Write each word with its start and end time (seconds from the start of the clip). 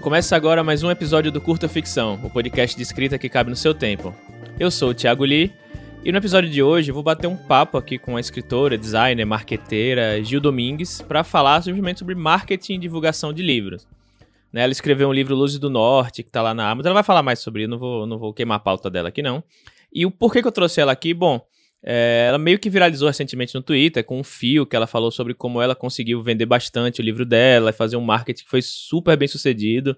Começa 0.00 0.34
agora 0.34 0.64
mais 0.64 0.82
um 0.82 0.90
episódio 0.90 1.30
do 1.30 1.40
Curta 1.40 1.68
Ficção, 1.68 2.18
o 2.24 2.30
podcast 2.30 2.74
de 2.74 2.82
escrita 2.82 3.18
que 3.18 3.28
cabe 3.28 3.50
no 3.50 3.56
seu 3.56 3.74
tempo. 3.74 4.14
Eu 4.58 4.70
sou 4.70 4.90
o 4.90 4.94
Thiago 4.94 5.22
Lee 5.22 5.52
e 6.02 6.10
no 6.10 6.16
episódio 6.16 6.48
de 6.48 6.62
hoje 6.62 6.90
vou 6.90 7.02
bater 7.02 7.26
um 7.26 7.36
papo 7.36 7.76
aqui 7.76 7.98
com 7.98 8.16
a 8.16 8.20
escritora, 8.20 8.78
designer, 8.78 9.26
marqueteira 9.26 10.24
Gil 10.24 10.40
Domingues 10.40 11.02
para 11.02 11.22
falar 11.22 11.60
simplesmente 11.62 11.98
sobre 11.98 12.14
marketing 12.14 12.76
e 12.76 12.78
divulgação 12.78 13.34
de 13.34 13.42
livros. 13.42 13.86
Né, 14.50 14.62
ela 14.62 14.72
escreveu 14.72 15.10
um 15.10 15.12
livro 15.12 15.34
Luzes 15.34 15.58
do 15.58 15.68
Norte, 15.68 16.22
que 16.22 16.30
está 16.30 16.40
lá 16.40 16.54
na 16.54 16.70
Amazon. 16.70 16.86
Ela 16.86 16.94
vai 16.94 17.02
falar 17.02 17.22
mais 17.22 17.40
sobre 17.40 17.64
isso, 17.64 17.70
não 17.70 17.78
vou, 17.78 18.06
não 18.06 18.18
vou 18.18 18.32
queimar 18.32 18.56
a 18.56 18.60
pauta 18.60 18.88
dela 18.88 19.10
aqui 19.10 19.20
não. 19.20 19.44
E 19.92 20.06
o 20.06 20.10
porquê 20.10 20.40
que 20.40 20.48
eu 20.48 20.52
trouxe 20.52 20.80
ela 20.80 20.92
aqui? 20.92 21.12
Bom, 21.12 21.40
é, 21.82 22.26
ela 22.28 22.38
meio 22.38 22.58
que 22.58 22.68
viralizou 22.68 23.08
recentemente 23.08 23.54
no 23.54 23.62
Twitter 23.62 24.04
com 24.04 24.18
um 24.18 24.24
fio 24.24 24.66
que 24.66 24.74
ela 24.74 24.86
falou 24.86 25.10
sobre 25.10 25.34
como 25.34 25.62
ela 25.62 25.74
conseguiu 25.74 26.22
vender 26.22 26.46
bastante 26.46 27.00
o 27.00 27.04
livro 27.04 27.24
dela 27.24 27.70
e 27.70 27.72
fazer 27.72 27.96
um 27.96 28.00
marketing 28.00 28.44
que 28.44 28.50
foi 28.50 28.62
super 28.62 29.16
bem 29.16 29.28
sucedido. 29.28 29.96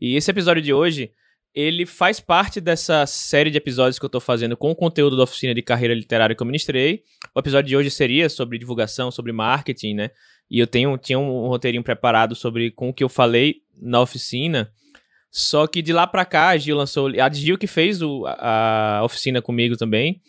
E 0.00 0.16
esse 0.16 0.30
episódio 0.30 0.62
de 0.62 0.72
hoje 0.72 1.12
ele 1.54 1.86
faz 1.86 2.20
parte 2.20 2.60
dessa 2.60 3.06
série 3.06 3.50
de 3.50 3.56
episódios 3.56 3.98
que 3.98 4.04
eu 4.04 4.08
estou 4.08 4.20
fazendo 4.20 4.58
com 4.58 4.70
o 4.70 4.76
conteúdo 4.76 5.16
da 5.16 5.22
oficina 5.22 5.54
de 5.54 5.62
carreira 5.62 5.94
literária 5.94 6.36
que 6.36 6.42
eu 6.42 6.46
ministrei. 6.46 7.02
O 7.34 7.40
episódio 7.40 7.70
de 7.70 7.76
hoje 7.76 7.90
seria 7.90 8.28
sobre 8.28 8.58
divulgação, 8.58 9.10
sobre 9.10 9.32
marketing, 9.32 9.94
né? 9.94 10.10
E 10.50 10.58
eu 10.58 10.66
tenho, 10.66 10.98
tinha 10.98 11.18
um 11.18 11.48
roteirinho 11.48 11.82
preparado 11.82 12.34
sobre 12.34 12.70
com 12.70 12.90
o 12.90 12.92
que 12.92 13.02
eu 13.02 13.08
falei 13.08 13.62
na 13.80 14.02
oficina. 14.02 14.70
Só 15.30 15.66
que 15.66 15.80
de 15.80 15.94
lá 15.94 16.06
para 16.06 16.26
cá, 16.26 16.48
a 16.48 16.58
Gil 16.58 16.76
lançou. 16.76 17.08
A 17.18 17.32
Gil 17.32 17.56
que 17.56 17.66
fez 17.66 18.02
o, 18.02 18.26
a, 18.26 18.98
a 18.98 19.04
oficina 19.04 19.40
comigo 19.40 19.78
também. 19.78 20.20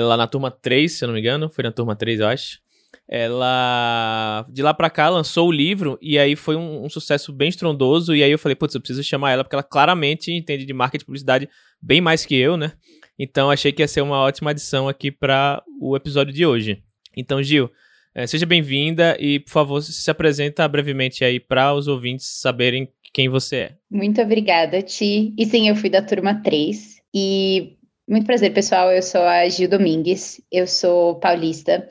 Lá 0.00 0.16
na 0.16 0.26
turma 0.26 0.50
3, 0.50 0.90
se 0.90 1.04
eu 1.04 1.08
não 1.08 1.14
me 1.14 1.20
engano. 1.20 1.48
Foi 1.48 1.64
na 1.64 1.72
turma 1.72 1.94
3, 1.94 2.20
eu 2.20 2.26
acho 2.28 2.64
ela 3.08 4.44
de 4.48 4.62
lá 4.62 4.74
para 4.74 4.90
cá 4.90 5.08
lançou 5.08 5.48
o 5.48 5.52
livro 5.52 5.96
e 6.02 6.18
aí 6.18 6.34
foi 6.34 6.56
um, 6.56 6.84
um, 6.84 6.88
sucesso 6.88 7.32
bem 7.32 7.48
estrondoso 7.48 8.14
e 8.14 8.22
aí 8.22 8.30
eu 8.30 8.38
falei, 8.38 8.56
putz, 8.56 8.74
eu 8.74 8.80
preciso 8.80 9.02
chamar 9.04 9.30
ela 9.30 9.44
porque 9.44 9.54
ela 9.54 9.62
claramente 9.62 10.32
entende 10.32 10.64
de 10.64 10.72
marketing 10.72 11.04
e 11.04 11.06
publicidade 11.06 11.48
bem 11.80 12.00
mais 12.00 12.26
que 12.26 12.34
eu, 12.34 12.56
né? 12.56 12.72
Então 13.18 13.50
achei 13.50 13.72
que 13.72 13.82
ia 13.82 13.88
ser 13.88 14.00
uma 14.00 14.18
ótima 14.18 14.50
adição 14.50 14.88
aqui 14.88 15.10
para 15.10 15.62
o 15.80 15.96
episódio 15.96 16.34
de 16.34 16.44
hoje. 16.44 16.82
Então, 17.16 17.42
Gil, 17.42 17.70
é, 18.14 18.26
seja 18.26 18.44
bem-vinda 18.44 19.16
e, 19.18 19.40
por 19.40 19.50
favor, 19.50 19.80
se 19.80 20.10
apresenta 20.10 20.68
brevemente 20.68 21.24
aí 21.24 21.40
para 21.40 21.72
os 21.72 21.88
ouvintes 21.88 22.26
saberem 22.40 22.88
quem 23.12 23.28
você 23.28 23.56
é. 23.56 23.72
Muito 23.90 24.20
obrigada, 24.20 24.82
Ti. 24.82 25.32
E 25.38 25.46
sim, 25.46 25.68
eu 25.68 25.76
fui 25.76 25.88
da 25.88 26.02
turma 26.02 26.42
3 26.42 26.96
e 27.14 27.75
muito 28.08 28.26
prazer, 28.26 28.52
pessoal. 28.52 28.92
Eu 28.92 29.02
sou 29.02 29.22
a 29.22 29.48
Gil 29.48 29.68
Domingues, 29.68 30.40
eu 30.50 30.66
sou 30.66 31.16
paulista. 31.16 31.88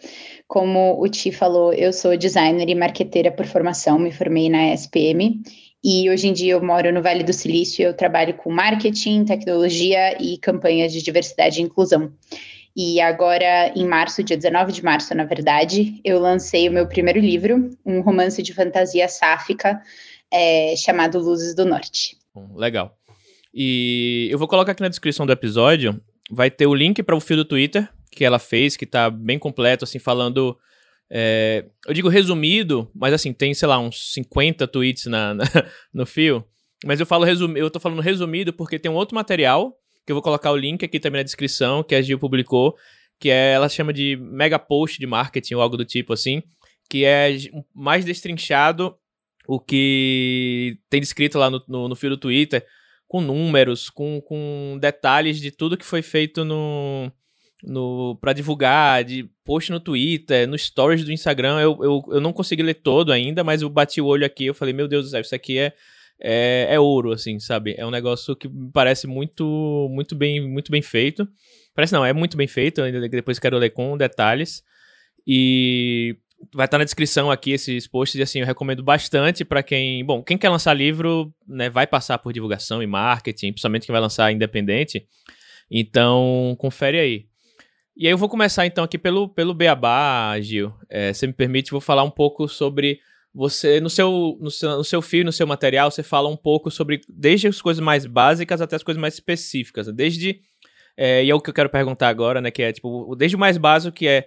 Como 0.48 1.02
o 1.02 1.08
Ti 1.08 1.32
falou, 1.32 1.74
eu 1.74 1.92
sou 1.92 2.16
designer 2.16 2.70
e 2.70 2.76
marqueteira 2.76 3.32
por 3.32 3.46
formação, 3.46 3.98
me 3.98 4.12
formei 4.12 4.50
na 4.50 4.74
SPM 4.74 5.42
e 5.88 6.10
hoje 6.10 6.28
em 6.28 6.34
dia 6.34 6.54
eu 6.54 6.64
moro 6.64 6.92
no 6.92 7.00
Vale 7.00 7.24
do 7.24 7.32
Silício 7.32 7.84
e 7.84 7.86
eu 7.86 7.94
trabalho 7.94 8.34
com 8.34 8.52
marketing, 8.52 9.24
tecnologia 9.24 10.18
e 10.20 10.36
campanhas 10.40 10.92
de 10.92 11.04
diversidade 11.04 11.60
e 11.60 11.64
inclusão. 11.64 12.12
E 12.76 13.00
agora, 13.00 13.72
em 13.76 13.88
março, 13.88 14.24
dia 14.24 14.36
19 14.36 14.72
de 14.72 14.84
março, 14.84 15.14
na 15.14 15.24
verdade, 15.24 16.02
eu 16.04 16.20
lancei 16.20 16.68
o 16.68 16.72
meu 16.72 16.88
primeiro 16.88 17.20
livro, 17.20 17.70
um 17.86 18.02
romance 18.02 18.42
de 18.42 18.52
fantasia 18.52 19.08
sáfica 19.08 19.80
é, 20.34 20.76
chamado 20.76 21.20
Luzes 21.20 21.54
do 21.56 21.66
Norte. 21.66 22.18
Legal. 22.56 22.98
E 23.58 24.28
eu 24.30 24.38
vou 24.38 24.50
colocar 24.50 24.74
aqui 24.74 24.82
na 24.82 24.90
descrição 24.90 25.26
do 25.26 25.32
episódio, 25.32 25.98
vai 26.30 26.52
ter 26.52 26.68
o 26.68 26.76
link 26.76 27.02
para 27.02 27.16
o 27.16 27.22
fio 27.22 27.38
do 27.38 27.46
Twitter, 27.46 27.90
que 28.12 28.26
ela 28.26 28.38
fez, 28.38 28.76
que 28.76 28.86
tá 28.86 29.10
bem 29.10 29.40
completo, 29.40 29.86
assim, 29.86 29.98
falando. 29.98 30.58
É, 31.10 31.64
eu 31.88 31.94
digo 31.94 32.10
resumido, 32.10 32.92
mas 32.94 33.14
assim, 33.14 33.32
tem, 33.32 33.54
sei 33.54 33.68
lá, 33.68 33.80
uns 33.80 34.12
50 34.12 34.68
tweets 34.68 35.06
na, 35.06 35.34
na 35.34 35.46
no 35.94 36.06
fio. 36.06 36.44
Mas 36.84 37.00
eu 37.00 37.06
falo 37.06 37.24
resumido, 37.24 37.60
eu 37.60 37.72
tô 37.72 37.80
falando 37.80 38.02
resumido 38.02 38.52
porque 38.52 38.78
tem 38.78 38.92
um 38.92 38.96
outro 38.96 39.16
material, 39.16 39.74
que 40.06 40.12
eu 40.12 40.16
vou 40.16 40.22
colocar 40.22 40.52
o 40.52 40.58
link 40.58 40.84
aqui 40.84 41.00
também 41.00 41.20
na 41.20 41.24
descrição, 41.24 41.82
que 41.82 41.96
a 41.96 42.02
Gil 42.02 42.20
publicou, 42.20 42.76
que 43.20 43.30
é, 43.30 43.54
ela 43.54 43.70
chama 43.70 43.94
de 43.94 44.18
mega 44.18 44.60
post 44.60 45.00
de 45.00 45.08
marketing 45.08 45.54
ou 45.54 45.62
algo 45.62 45.78
do 45.78 45.86
tipo 45.86 46.12
assim, 46.12 46.44
que 46.90 47.06
é 47.06 47.38
mais 47.74 48.04
destrinchado 48.04 48.98
o 49.48 49.60
que 49.60 50.78
tem 50.90 51.00
descrito 51.00 51.38
lá 51.38 51.50
no, 51.50 51.64
no, 51.68 51.88
no 51.88 51.96
fio 51.96 52.10
do 52.10 52.18
Twitter, 52.18 52.66
com 53.08 53.22
números, 53.22 53.90
com, 53.90 54.22
com 54.22 54.78
detalhes 54.80 55.40
de 55.40 55.52
tudo 55.52 55.78
que 55.78 55.86
foi 55.86 56.02
feito 56.02 56.44
no, 56.44 57.12
no 57.64 58.18
para 58.20 58.34
divulgar, 58.34 59.04
de 59.04 59.30
post 59.44 59.72
no 59.72 59.80
Twitter, 59.80 60.48
no 60.48 60.58
stories 60.58 61.04
do 61.04 61.12
Instagram. 61.12 61.60
Eu, 61.60 61.78
eu, 61.84 62.04
eu 62.14 62.22
não 62.22 62.34
consegui 62.34 62.64
ler 62.64 62.76
todo 62.76 63.12
ainda, 63.12 63.44
mas 63.44 63.62
eu 63.62 63.70
bati 63.70 64.02
o 64.02 64.06
olho 64.06 64.26
aqui 64.26 64.46
eu 64.46 64.54
falei, 64.54 64.74
meu 64.74 64.88
Deus 64.88 65.06
do 65.06 65.12
céu, 65.12 65.22
isso 65.22 65.36
aqui 65.36 65.58
é, 65.58 65.74
é, 66.20 66.68
é 66.72 66.80
ouro, 66.80 67.12
assim, 67.12 67.40
sabe? 67.40 67.76
É 67.78 67.86
um 67.86 67.92
negócio 67.92 68.36
que 68.36 68.50
parece 68.74 69.08
muito, 69.08 69.88
muito 69.92 70.16
bem, 70.16 70.42
muito 70.48 70.72
bem 70.72 70.82
feito. 70.82 71.28
Parece 71.74 71.94
não, 71.94 72.06
é 72.06 72.14
muito 72.14 72.38
bem 72.38 72.48
feito, 72.48 72.82
ainda 72.82 73.08
depois 73.08 73.38
quero 73.38 73.58
ler 73.58 73.72
com 73.72 73.98
detalhes. 73.98 74.64
E 75.28 76.18
vai 76.54 76.66
estar 76.66 76.78
na 76.78 76.84
descrição 76.84 77.32
aqui 77.32 77.52
esses 77.52 77.88
posts 77.88 78.20
e 78.20 78.24
assim 78.24 78.40
eu 78.40 78.46
recomendo 78.46 78.84
bastante 78.84 79.46
para 79.46 79.64
quem, 79.64 80.06
bom, 80.06 80.24
quem 80.24 80.38
quer 80.38 80.50
lançar 80.50 80.74
livro, 80.74 81.34
né, 81.48 81.70
vai 81.70 81.88
passar 81.88 82.18
por 82.18 82.34
divulgação 82.34 82.82
e 82.82 82.88
marketing, 82.88 83.52
principalmente 83.52 83.86
quem 83.86 83.94
vai 83.94 84.02
lançar 84.02 84.32
independente. 84.32 85.06
Então, 85.70 86.56
confere 86.60 87.00
aí. 87.00 87.26
E 87.98 88.08
aí 88.08 88.14
eu 88.14 88.18
vou 88.18 88.28
começar 88.28 88.66
então 88.66 88.84
aqui 88.84 88.98
pelo, 88.98 89.30
pelo 89.30 89.54
Beabá, 89.54 90.38
Gil. 90.42 90.74
É, 90.90 91.14
se 91.14 91.26
me 91.26 91.34
permite, 91.34 91.72
vou 91.72 91.80
falar 91.80 92.04
um 92.04 92.12
pouco 92.12 92.48
sobre 92.48 93.00
você, 93.34 93.80
no 93.80 93.90
seu, 93.90 94.38
no 94.40 94.52
seu, 94.52 94.78
no 94.78 94.84
seu 94.84 95.02
fio, 95.02 95.26
no 95.26 95.32
seu 95.32 95.46
material, 95.48 95.92
você 95.92 96.04
fala 96.04 96.30
um 96.30 96.38
pouco 96.38 96.72
sobre, 96.72 97.02
desde 97.10 97.48
as 97.48 97.62
coisas 97.62 97.84
mais 97.84 98.06
básicas 98.06 98.62
até 98.62 98.76
as 98.76 98.84
coisas 98.84 99.00
mais 99.00 99.14
específicas. 99.14 99.88
Desde, 99.94 100.40
é, 100.98 101.24
e 101.24 101.30
é 101.30 101.36
o 101.36 101.42
que 101.42 101.50
eu 101.50 101.54
quero 101.54 101.70
perguntar 101.70 102.10
agora, 102.10 102.40
né, 102.42 102.52
que 102.52 102.64
é, 102.64 102.72
tipo, 102.72 103.16
desde 103.16 103.36
o 103.36 103.40
mais 103.40 103.58
básico, 103.58 103.96
que 103.96 104.08
é, 104.08 104.26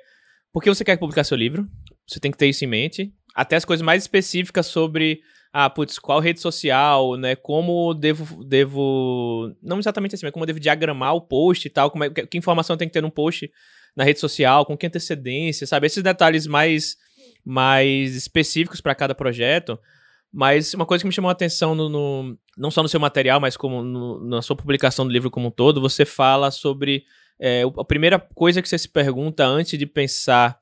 por 0.52 0.62
que 0.62 0.68
você 0.68 0.84
quer 0.84 0.96
publicar 0.96 1.24
seu 1.24 1.36
livro? 1.36 1.66
Você 2.08 2.18
tem 2.18 2.30
que 2.30 2.38
ter 2.38 2.46
isso 2.46 2.64
em 2.64 2.68
mente. 2.68 3.12
Até 3.34 3.56
as 3.56 3.64
coisas 3.64 3.84
mais 3.84 4.02
específicas 4.02 4.66
sobre 4.66 5.20
ah, 5.52 5.70
putz, 5.70 5.98
qual 5.98 6.20
rede 6.20 6.40
social, 6.40 7.16
né? 7.16 7.34
Como 7.34 7.94
devo, 7.94 8.44
devo. 8.44 9.54
Não 9.62 9.78
exatamente 9.78 10.14
assim, 10.14 10.26
mas 10.26 10.32
como 10.32 10.46
devo 10.46 10.60
diagramar 10.60 11.14
o 11.14 11.20
post 11.20 11.66
e 11.66 11.70
tal, 11.70 11.90
como 11.90 12.04
é, 12.04 12.10
que 12.10 12.38
informação 12.38 12.76
tem 12.76 12.88
que 12.88 12.92
ter 12.92 13.02
no 13.02 13.10
post 13.10 13.50
na 13.96 14.04
rede 14.04 14.20
social, 14.20 14.64
com 14.64 14.76
que 14.76 14.86
antecedência, 14.86 15.66
sabe? 15.66 15.86
Esses 15.86 16.02
detalhes 16.02 16.46
mais, 16.46 16.96
mais 17.44 18.14
específicos 18.14 18.80
para 18.80 18.94
cada 18.94 19.14
projeto. 19.14 19.78
Mas 20.32 20.74
uma 20.74 20.84
coisa 20.84 21.02
que 21.02 21.08
me 21.08 21.14
chamou 21.14 21.30
a 21.30 21.32
atenção, 21.32 21.74
no, 21.74 21.88
no 21.88 22.38
não 22.56 22.70
só 22.70 22.82
no 22.82 22.88
seu 22.88 23.00
material, 23.00 23.40
mas 23.40 23.56
como 23.56 23.82
no, 23.82 24.28
na 24.28 24.42
sua 24.42 24.54
publicação 24.54 25.06
do 25.06 25.12
livro 25.12 25.30
como 25.30 25.48
um 25.48 25.50
todo, 25.50 25.80
você 25.80 26.04
fala 26.04 26.50
sobre. 26.50 27.04
É, 27.40 27.62
a 27.62 27.84
primeira 27.84 28.18
coisa 28.18 28.60
que 28.60 28.68
você 28.68 28.76
se 28.76 28.88
pergunta 28.88 29.46
antes 29.46 29.78
de 29.78 29.86
pensar 29.86 30.58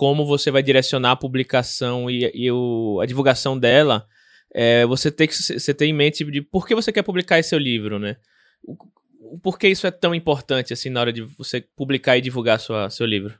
como 0.00 0.24
você 0.24 0.50
vai 0.50 0.62
direcionar 0.62 1.10
a 1.10 1.16
publicação 1.16 2.10
e, 2.10 2.32
e 2.34 2.50
o, 2.50 3.00
a 3.02 3.04
divulgação 3.04 3.58
dela 3.58 4.06
é, 4.50 4.86
você 4.86 5.10
tem 5.10 5.28
que 5.28 5.34
você 5.34 5.74
tem 5.74 5.90
em 5.90 5.92
mente 5.92 6.24
de 6.24 6.40
por 6.40 6.66
que 6.66 6.74
você 6.74 6.90
quer 6.90 7.02
publicar 7.02 7.38
esse 7.38 7.50
seu 7.50 7.58
livro, 7.58 7.98
né? 7.98 8.16
Por 9.42 9.58
que 9.58 9.68
isso 9.68 9.86
é 9.86 9.90
tão 9.90 10.14
importante 10.14 10.72
assim 10.72 10.88
na 10.88 11.02
hora 11.02 11.12
de 11.12 11.20
você 11.20 11.62
publicar 11.76 12.16
e 12.16 12.22
divulgar 12.22 12.58
sua, 12.58 12.88
seu 12.88 13.04
livro? 13.04 13.38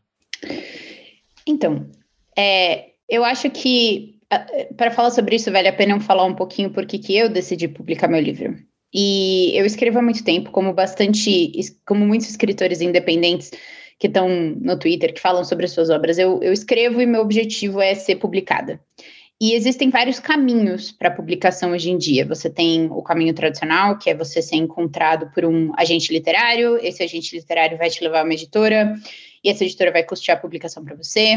Então, 1.47 1.91
é, 2.37 2.91
eu 3.09 3.25
acho 3.25 3.49
que 3.49 4.19
para 4.77 4.91
falar 4.91 5.13
sobre 5.13 5.37
isso 5.37 5.51
vale 5.51 5.67
a 5.67 5.73
pena 5.73 5.95
eu 5.95 6.01
falar 6.01 6.27
um 6.27 6.35
pouquinho 6.35 6.69
por 6.69 6.85
que 6.85 7.17
eu 7.17 7.31
decidi 7.31 7.69
publicar 7.69 8.07
meu 8.07 8.21
livro. 8.21 8.55
E 8.93 9.59
eu 9.59 9.65
escrevo 9.65 9.99
há 9.99 10.03
muito 10.03 10.23
tempo, 10.23 10.51
como 10.51 10.75
bastante, 10.75 11.53
como 11.87 12.07
muitos 12.07 12.29
escritores 12.29 12.83
independentes 12.83 13.51
que 14.01 14.07
estão 14.07 14.29
no 14.29 14.79
Twitter, 14.79 15.13
que 15.13 15.21
falam 15.21 15.45
sobre 15.45 15.67
as 15.67 15.73
suas 15.73 15.91
obras. 15.91 16.17
Eu, 16.17 16.43
eu 16.43 16.55
escrevo 16.55 17.03
e 17.03 17.07
meu 17.07 17.21
objetivo 17.21 17.83
é 17.83 17.95
ser 17.95 18.17
publicada. 18.17 18.81
E 19.39 19.53
existem 19.53 19.91
vários 19.91 20.19
caminhos 20.19 20.91
para 20.91 21.11
publicação 21.11 21.73
hoje 21.73 21.91
em 21.91 21.99
dia. 21.99 22.27
Você 22.27 22.49
tem 22.49 22.89
o 22.91 23.03
caminho 23.03 23.35
tradicional, 23.35 23.99
que 23.99 24.09
é 24.09 24.15
você 24.15 24.41
ser 24.41 24.57
encontrado 24.57 25.31
por 25.35 25.45
um 25.45 25.73
agente 25.77 26.13
literário, 26.13 26.79
esse 26.79 27.03
agente 27.03 27.37
literário 27.37 27.77
vai 27.77 27.91
te 27.91 28.03
levar 28.03 28.21
a 28.21 28.25
uma 28.25 28.33
editora, 28.33 28.95
e 29.45 29.51
essa 29.51 29.65
editora 29.65 29.93
vai 29.93 30.03
custear 30.03 30.39
a 30.39 30.41
publicação 30.41 30.83
para 30.83 30.97
você. 30.97 31.37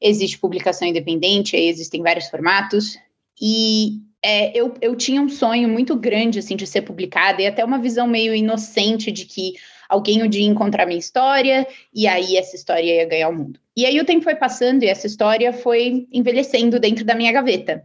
Existe 0.00 0.38
publicação 0.38 0.86
independente, 0.86 1.56
aí 1.56 1.68
existem 1.68 2.02
vários 2.02 2.28
formatos. 2.28 2.98
E 3.40 4.00
é, 4.22 4.58
eu, 4.58 4.74
eu 4.80 4.94
tinha 4.96 5.20
um 5.20 5.28
sonho 5.28 5.68
muito 5.68 5.96
grande 5.96 6.38
assim 6.38 6.56
de 6.56 6.66
ser 6.66 6.82
publicada, 6.82 7.40
e 7.40 7.46
até 7.46 7.64
uma 7.64 7.78
visão 7.78 8.06
meio 8.06 8.34
inocente 8.34 9.10
de 9.10 9.24
que 9.24 9.54
alguém 9.92 10.22
um 10.22 10.28
dia 10.28 10.46
encontrar 10.46 10.86
minha 10.86 10.98
história 10.98 11.66
e 11.94 12.08
aí 12.08 12.36
essa 12.38 12.56
história 12.56 12.82
ia 12.82 13.04
ganhar 13.04 13.28
o 13.28 13.36
mundo. 13.36 13.60
E 13.76 13.84
aí 13.84 14.00
o 14.00 14.04
tempo 14.06 14.24
foi 14.24 14.34
passando 14.34 14.82
e 14.82 14.88
essa 14.88 15.06
história 15.06 15.52
foi 15.52 16.08
envelhecendo 16.10 16.80
dentro 16.80 17.04
da 17.04 17.14
minha 17.14 17.30
gaveta. 17.30 17.84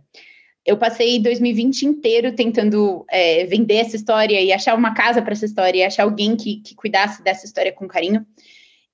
Eu 0.66 0.78
passei 0.78 1.20
2020 1.20 1.84
inteiro 1.84 2.34
tentando 2.34 3.06
é, 3.10 3.46
vender 3.46 3.76
essa 3.76 3.98
história 3.98 4.42
e 4.42 4.54
achar 4.54 4.74
uma 4.74 4.94
casa 4.94 5.22
para 5.22 5.34
essa 5.34 5.46
história 5.46 5.80
e 5.80 5.84
achar 5.84 6.04
alguém 6.04 6.38
que, 6.38 6.62
que 6.62 6.76
cuidasse 6.76 7.22
dessa 7.22 7.46
história 7.46 7.74
com 7.74 7.88
carinho. 7.88 8.26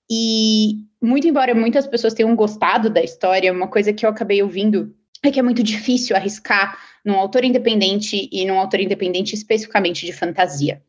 E 0.09 0.86
muito 1.00 1.27
embora 1.27 1.54
muitas 1.54 1.86
pessoas 1.86 2.16
tenham 2.16 2.36
gostado 2.36 2.89
da 2.89 3.04
história, 3.04 3.54
uma 3.54 3.68
coisa 3.68 3.94
que 3.94 4.06
eu 4.06 4.09
acabei 4.09 4.42
ouvindo 4.42 4.95
é 5.24 5.31
que 5.31 5.39
é 5.39 5.44
muito 5.44 5.62
difícil 5.62 6.16
arriscar 6.16 6.77
num 7.06 7.16
autor 7.16 7.44
independente 7.44 8.27
e 8.31 8.45
num 8.45 8.59
autor 8.59 8.80
independente 8.80 9.36
especificamente 9.36 10.06
de 10.06 10.13
fantasia. 10.13 10.81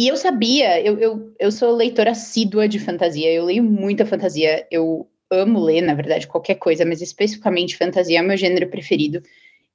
E 0.00 0.08
eu 0.08 0.16
sabia, 0.16 0.80
eu, 0.80 0.98
eu, 0.98 1.34
eu 1.38 1.52
sou 1.52 1.76
leitora 1.76 2.12
assídua 2.12 2.66
de 2.66 2.78
fantasia, 2.78 3.30
eu 3.30 3.44
leio 3.44 3.62
muita 3.62 4.06
fantasia, 4.06 4.66
eu 4.70 5.06
amo 5.30 5.60
ler, 5.60 5.82
na 5.82 5.92
verdade, 5.92 6.26
qualquer 6.26 6.54
coisa, 6.54 6.86
mas 6.86 7.02
especificamente 7.02 7.76
fantasia 7.76 8.18
é 8.18 8.22
o 8.22 8.24
meu 8.24 8.34
gênero 8.34 8.66
preferido. 8.70 9.22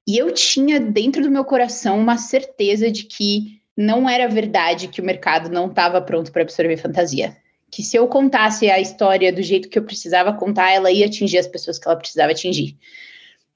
E 0.07 0.18
eu 0.18 0.33
tinha 0.33 0.80
dentro 0.80 1.22
do 1.22 1.30
meu 1.30 1.45
coração 1.45 2.00
uma 2.00 2.18
certeza 2.18 2.89
de 2.89 3.04
que 3.04 3.62
não 3.77 4.10
era 4.10 4.27
verdade 4.27 4.88
que 4.88 5.00
o 5.00 5.06
mercado 5.06 5.48
não 5.48 5.68
estava 5.68 6.01
pronto 6.01 6.31
para 6.31 6.42
absorver 6.42 6.77
fantasia. 6.77 7.38
Que 7.69 7.83
se 7.83 7.95
eu 7.95 8.07
contasse 8.07 8.68
a 8.68 8.80
história 8.80 9.31
do 9.31 9.44
jeito 9.44 9.69
que 9.69 9.77
eu 9.77 9.83
precisava 9.83 10.33
contar, 10.33 10.72
ela 10.72 10.92
ia 10.92 11.06
atingir 11.06 11.38
as 11.38 11.45
pessoas 11.45 11.77
que 11.77 11.88
ela 11.88 11.98
precisava 11.98 12.31
atingir. 12.31 12.80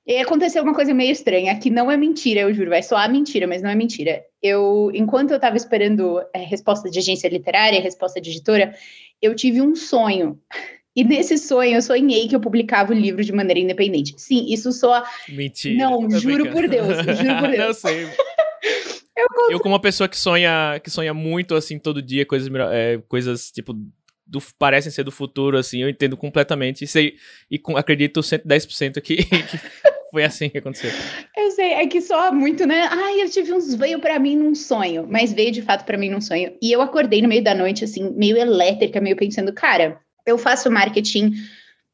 E 0.10 0.18
aconteceu 0.18 0.64
uma 0.64 0.74
coisa 0.74 0.92
meio 0.92 1.12
estranha, 1.12 1.56
que 1.60 1.70
não 1.70 1.92
é 1.92 1.96
mentira, 1.96 2.40
eu 2.40 2.52
juro, 2.52 2.72
vai 2.72 2.82
soar 2.82 3.12
mentira, 3.12 3.46
mas 3.46 3.62
não 3.62 3.70
é 3.70 3.76
mentira. 3.76 4.24
Eu, 4.42 4.90
enquanto 4.92 5.30
eu 5.30 5.36
estava 5.36 5.56
esperando 5.56 6.20
é, 6.34 6.40
resposta 6.40 6.90
de 6.90 6.98
agência 6.98 7.28
literária, 7.30 7.80
resposta 7.80 8.20
de 8.20 8.32
editora, 8.32 8.74
eu 9.22 9.36
tive 9.36 9.62
um 9.62 9.76
sonho. 9.76 10.40
E 10.96 11.04
nesse 11.04 11.38
sonho 11.38 11.76
eu 11.76 11.82
sonhei 11.82 12.28
que 12.28 12.36
eu 12.36 12.42
publicava 12.42 12.92
o 12.92 12.96
livro 12.96 13.24
de 13.24 13.32
maneira 13.32 13.60
independente. 13.60 14.16
Sim, 14.18 14.48
isso 14.50 14.70
soa. 14.72 15.06
Mentira. 15.30 15.78
Não, 15.78 16.10
juro 16.10 16.52
por 16.52 16.68
Deus, 16.68 16.88
juro 16.88 17.38
por 17.40 17.48
Deus. 17.56 17.58
não 17.58 17.74
sei. 17.74 18.04
eu, 19.16 19.28
eu, 19.52 19.60
como 19.60 19.76
uma 19.76 19.80
pessoa 19.80 20.10
que 20.10 20.18
sonha, 20.18 20.82
que 20.84 20.90
sonha 20.90 21.14
muito, 21.14 21.56
assim, 21.56 21.80
todo 21.80 22.02
dia, 22.02 22.26
coisas, 22.26 22.50
é, 22.72 22.98
coisas 23.08 23.50
tipo, 23.52 23.74
do, 24.26 24.42
parecem 24.58 24.92
ser 24.92 25.04
do 25.04 25.12
futuro, 25.12 25.58
assim, 25.58 25.84
eu 25.84 25.88
entendo 25.88 26.18
completamente. 26.18 26.84
E, 26.84 26.88
sei, 26.88 27.16
e 27.50 27.58
com, 27.58 27.78
acredito 27.78 28.20
110% 28.20 29.00
que, 29.00 29.18
que 29.18 29.60
foi 30.12 30.24
assim 30.24 30.50
que 30.50 30.58
aconteceu. 30.58 30.92
Eu 31.36 31.52
sei, 31.52 31.74
é 31.74 31.88
que 31.88 32.02
só 32.02 32.32
muito, 32.32 32.66
né? 32.66 32.88
Ai, 32.92 33.22
eu 33.22 33.30
tive 33.30 33.54
uns. 33.54 33.74
Veio 33.74 34.00
para 34.00 34.20
mim 34.20 34.36
num 34.36 34.56
sonho, 34.56 35.08
mas 35.10 35.32
veio 35.32 35.52
de 35.52 35.62
fato 35.62 35.86
para 35.86 35.98
mim 35.98 36.10
num 36.10 36.22
sonho. 36.22 36.56
E 36.62 36.72
eu 36.72 36.82
acordei 36.82 37.22
no 37.22 37.28
meio 37.28 37.44
da 37.44 37.54
noite, 37.54 37.84
assim, 37.84 38.10
meio 38.12 38.38
elétrica, 38.38 39.00
meio 39.00 39.16
pensando, 39.16 39.54
cara, 39.54 40.00
eu 40.26 40.38
faço 40.38 40.72
marketing 40.72 41.34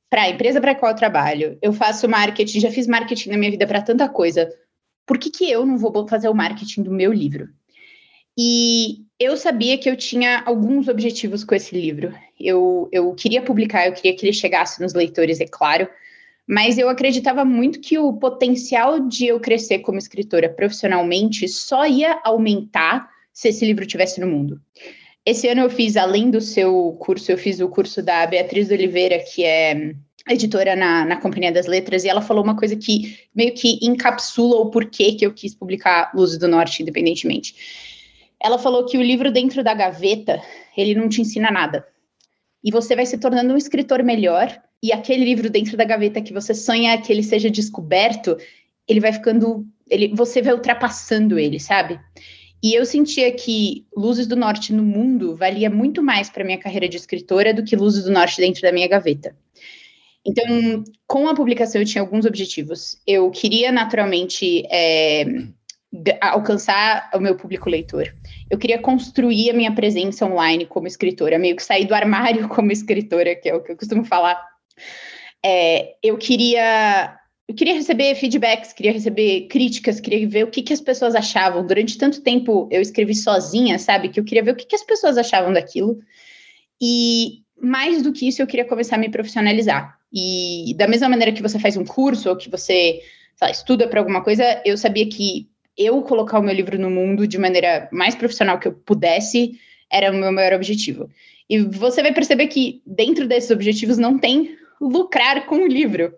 para 0.09 0.23
a 0.23 0.29
empresa 0.29 0.61
para 0.61 0.75
qual 0.75 0.91
eu 0.91 0.97
trabalho, 0.97 1.57
eu 1.61 1.73
faço 1.73 2.07
marketing, 2.07 2.59
já 2.59 2.71
fiz 2.71 2.87
marketing 2.87 3.29
na 3.29 3.37
minha 3.37 3.51
vida 3.51 3.67
para 3.67 3.81
tanta 3.81 4.07
coisa. 4.07 4.49
Por 5.05 5.17
que, 5.17 5.29
que 5.29 5.49
eu 5.49 5.65
não 5.65 5.77
vou 5.77 6.07
fazer 6.07 6.29
o 6.29 6.33
marketing 6.33 6.83
do 6.83 6.91
meu 6.91 7.11
livro? 7.11 7.49
E 8.37 9.05
eu 9.19 9.37
sabia 9.37 9.77
que 9.77 9.89
eu 9.89 9.95
tinha 9.95 10.43
alguns 10.45 10.87
objetivos 10.87 11.43
com 11.43 11.55
esse 11.55 11.75
livro. 11.75 12.13
Eu, 12.39 12.89
eu 12.91 13.13
queria 13.13 13.41
publicar, 13.41 13.87
eu 13.87 13.93
queria 13.93 14.15
que 14.15 14.25
ele 14.25 14.33
chegasse 14.33 14.81
nos 14.81 14.93
leitores, 14.93 15.39
é 15.39 15.45
claro, 15.45 15.87
mas 16.47 16.77
eu 16.77 16.89
acreditava 16.89 17.43
muito 17.43 17.79
que 17.79 17.97
o 17.97 18.13
potencial 18.13 18.99
de 18.99 19.27
eu 19.27 19.39
crescer 19.39 19.79
como 19.79 19.97
escritora 19.97 20.49
profissionalmente 20.49 21.47
só 21.47 21.85
ia 21.85 22.19
aumentar 22.23 23.09
se 23.33 23.49
esse 23.49 23.65
livro 23.65 23.85
tivesse 23.85 24.21
no 24.21 24.27
mundo. 24.27 24.61
Esse 25.25 25.47
ano 25.47 25.61
eu 25.61 25.69
fiz, 25.69 25.97
além 25.97 26.29
do 26.29 26.39
seu 26.39 26.95
curso, 26.99 27.31
eu 27.31 27.37
fiz 27.37 27.59
o 27.59 27.67
curso 27.67 28.01
da 28.03 28.27
Beatriz 28.27 28.69
Oliveira, 28.69 29.19
que 29.19 29.43
é 29.43 29.95
editora 30.29 30.75
na, 30.75 31.03
na 31.03 31.17
Companhia 31.17 31.51
das 31.51 31.65
Letras, 31.65 32.03
e 32.03 32.09
ela 32.09 32.21
falou 32.21 32.43
uma 32.43 32.55
coisa 32.55 32.75
que 32.75 33.17
meio 33.33 33.53
que 33.53 33.79
encapsula 33.81 34.57
o 34.57 34.69
porquê 34.69 35.13
que 35.13 35.25
eu 35.25 35.33
quis 35.33 35.55
publicar 35.55 36.11
Luzes 36.13 36.37
do 36.37 36.47
Norte 36.47 36.83
independentemente. 36.83 37.55
Ela 38.39 38.59
falou 38.59 38.85
que 38.85 38.97
o 38.97 39.01
livro 39.01 39.31
dentro 39.31 39.63
da 39.63 39.73
gaveta, 39.73 40.39
ele 40.77 40.93
não 40.93 41.09
te 41.09 41.21
ensina 41.21 41.49
nada. 41.49 41.85
E 42.63 42.71
você 42.71 42.95
vai 42.95 43.05
se 43.05 43.17
tornando 43.17 43.53
um 43.53 43.57
escritor 43.57 44.03
melhor 44.03 44.55
e 44.83 44.91
aquele 44.91 45.25
livro 45.25 45.49
dentro 45.49 45.75
da 45.75 45.83
gaveta 45.83 46.21
que 46.21 46.33
você 46.33 46.53
sonha 46.53 47.01
que 47.01 47.11
ele 47.11 47.23
seja 47.23 47.49
descoberto, 47.49 48.37
ele 48.87 48.99
vai 48.99 49.11
ficando, 49.11 49.65
ele, 49.89 50.13
você 50.15 50.41
vai 50.41 50.53
ultrapassando 50.53 51.39
ele, 51.39 51.59
sabe? 51.59 51.99
E 52.63 52.73
eu 52.73 52.85
sentia 52.85 53.31
que 53.31 53.85
Luzes 53.95 54.27
do 54.27 54.35
Norte 54.35 54.73
no 54.73 54.83
mundo 54.83 55.35
valia 55.35 55.69
muito 55.69 56.01
mais 56.01 56.29
para 56.29 56.43
minha 56.43 56.57
carreira 56.57 56.89
de 56.89 56.97
escritora 56.97 57.53
do 57.53 57.63
que 57.63 57.75
Luzes 57.75 58.05
do 58.05 58.11
Norte 58.11 58.37
dentro 58.37 58.61
da 58.61 58.71
minha 58.71 58.87
gaveta. 58.87 59.35
Então, 60.25 60.83
com 61.05 61.27
a 61.27 61.35
publicação, 61.35 61.79
eu 61.79 61.85
tinha 61.85 62.01
alguns 62.01 62.25
objetivos. 62.25 62.99
Eu 63.05 63.29
queria 63.29 63.71
naturalmente 63.71 64.65
é, 64.71 65.25
alcançar 66.19 67.11
o 67.13 67.19
meu 67.19 67.35
público 67.35 67.69
leitor. 67.69 68.11
Eu 68.49 68.57
queria 68.57 68.79
construir 68.79 69.51
a 69.51 69.53
minha 69.53 69.73
presença 69.73 70.25
online 70.25 70.65
como 70.65 70.87
escritora, 70.87 71.37
meio 71.37 71.55
que 71.55 71.63
sair 71.63 71.85
do 71.85 71.93
armário 71.93 72.49
como 72.49 72.71
escritora, 72.71 73.35
que 73.35 73.49
é 73.49 73.55
o 73.55 73.61
que 73.61 73.71
eu 73.71 73.77
costumo 73.77 74.03
falar 74.03 74.54
é, 75.43 75.95
eu 76.03 76.17
queria 76.17 77.17
eu 77.47 77.53
queria 77.53 77.75
receber 77.75 78.15
feedbacks, 78.15 78.73
queria 78.73 78.91
receber 78.91 79.47
críticas, 79.47 79.99
queria 79.99 80.27
ver 80.27 80.45
o 80.45 80.49
que, 80.49 80.63
que 80.63 80.73
as 80.73 80.81
pessoas 80.81 81.13
achavam. 81.13 81.65
Durante 81.65 81.97
tanto 81.97 82.21
tempo 82.21 82.67
eu 82.71 82.81
escrevi 82.81 83.13
sozinha, 83.13 83.77
sabe? 83.77 84.09
Que 84.09 84.19
eu 84.19 84.23
queria 84.23 84.43
ver 84.43 84.51
o 84.51 84.55
que, 84.55 84.65
que 84.65 84.75
as 84.75 84.83
pessoas 84.83 85.17
achavam 85.17 85.53
daquilo. 85.53 85.99
E 86.81 87.43
mais 87.61 88.01
do 88.01 88.11
que 88.11 88.27
isso, 88.27 88.41
eu 88.41 88.47
queria 88.47 88.65
começar 88.65 88.95
a 88.95 88.99
me 88.99 89.09
profissionalizar. 89.09 89.95
E 90.11 90.73
da 90.75 90.87
mesma 90.87 91.07
maneira 91.07 91.31
que 91.31 91.41
você 91.41 91.59
faz 91.59 91.77
um 91.77 91.85
curso 91.85 92.29
ou 92.29 92.35
que 92.35 92.49
você 92.49 93.01
estuda 93.49 93.87
para 93.87 93.99
alguma 93.99 94.23
coisa, 94.23 94.61
eu 94.65 94.75
sabia 94.75 95.07
que 95.07 95.47
eu 95.77 96.01
colocar 96.01 96.39
o 96.39 96.43
meu 96.43 96.53
livro 96.53 96.79
no 96.79 96.89
mundo 96.89 97.27
de 97.27 97.37
maneira 97.37 97.87
mais 97.91 98.15
profissional 98.15 98.57
que 98.59 98.67
eu 98.67 98.73
pudesse 98.73 99.59
era 99.91 100.11
o 100.11 100.15
meu 100.15 100.31
maior 100.31 100.53
objetivo. 100.53 101.09
E 101.49 101.59
você 101.59 102.01
vai 102.01 102.13
perceber 102.13 102.47
que 102.47 102.81
dentro 102.85 103.27
desses 103.27 103.51
objetivos 103.51 103.97
não 103.97 104.17
tem 104.17 104.57
lucrar 104.79 105.45
com 105.45 105.55
o 105.57 105.67
livro. 105.67 106.13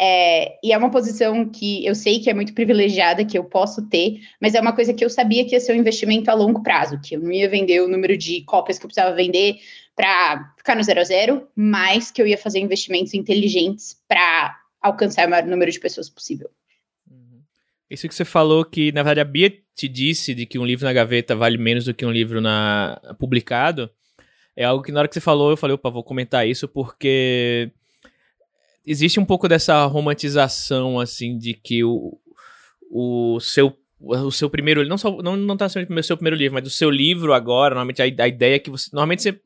É, 0.00 0.58
e 0.62 0.72
é 0.72 0.76
uma 0.76 0.90
posição 0.90 1.48
que 1.48 1.86
eu 1.86 1.94
sei 1.94 2.18
que 2.18 2.28
é 2.28 2.34
muito 2.34 2.52
privilegiada, 2.52 3.24
que 3.24 3.38
eu 3.38 3.44
posso 3.44 3.88
ter, 3.88 4.20
mas 4.40 4.54
é 4.54 4.60
uma 4.60 4.74
coisa 4.74 4.92
que 4.92 5.04
eu 5.04 5.08
sabia 5.08 5.44
que 5.44 5.54
ia 5.54 5.60
ser 5.60 5.72
um 5.72 5.78
investimento 5.78 6.30
a 6.30 6.34
longo 6.34 6.62
prazo, 6.62 7.00
que 7.00 7.14
eu 7.14 7.20
não 7.20 7.30
ia 7.30 7.48
vender 7.48 7.80
o 7.80 7.88
número 7.88 8.16
de 8.16 8.42
cópias 8.42 8.78
que 8.78 8.84
eu 8.84 8.88
precisava 8.88 9.14
vender 9.14 9.56
para 9.94 10.52
ficar 10.56 10.74
no 10.74 10.82
zero 10.82 11.00
a 11.00 11.04
zero, 11.04 11.48
mas 11.54 12.10
que 12.10 12.20
eu 12.20 12.26
ia 12.26 12.36
fazer 12.36 12.58
investimentos 12.58 13.14
inteligentes 13.14 13.96
para 14.08 14.56
alcançar 14.82 15.26
o 15.26 15.30
maior 15.30 15.46
número 15.46 15.70
de 15.70 15.78
pessoas 15.78 16.10
possível. 16.10 16.50
Uhum. 17.08 17.40
Isso 17.88 18.08
que 18.08 18.14
você 18.14 18.24
falou 18.24 18.64
que, 18.64 18.90
na 18.90 19.04
verdade, 19.04 19.20
a 19.20 19.24
Bia 19.24 19.52
te 19.76 19.88
disse 19.88 20.34
de 20.34 20.44
que 20.44 20.58
um 20.58 20.66
livro 20.66 20.84
na 20.84 20.92
gaveta 20.92 21.36
vale 21.36 21.56
menos 21.56 21.84
do 21.84 21.94
que 21.94 22.04
um 22.04 22.10
livro 22.10 22.40
na 22.40 23.00
publicado, 23.18 23.88
é 24.56 24.64
algo 24.64 24.82
que 24.82 24.92
na 24.92 25.00
hora 25.00 25.08
que 25.08 25.14
você 25.14 25.20
falou, 25.20 25.50
eu 25.50 25.56
falei, 25.56 25.74
opa, 25.74 25.90
vou 25.90 26.04
comentar 26.04 26.46
isso 26.46 26.68
porque 26.68 27.70
existe 28.86 29.18
um 29.18 29.24
pouco 29.24 29.48
dessa 29.48 29.84
romantização, 29.86 31.00
assim, 31.00 31.38
de 31.38 31.54
que 31.54 31.84
o, 31.84 32.18
o 32.90 33.40
seu 33.40 33.76
o 34.00 34.30
seu 34.30 34.50
primeiro 34.50 34.86
não 34.86 34.98
só 34.98 35.10
não 35.22 35.34
não 35.34 35.56
tá 35.56 35.66
sendo 35.68 35.90
o 35.90 36.02
seu 36.02 36.16
primeiro 36.16 36.36
livro, 36.36 36.54
mas 36.54 36.66
o 36.66 36.70
seu 36.70 36.90
livro 36.90 37.32
agora, 37.32 37.74
normalmente 37.74 38.02
a, 38.02 38.04
a 38.04 38.28
ideia 38.28 38.58
que 38.58 38.68
você 38.68 38.90
normalmente 38.92 39.22
você 39.22 39.40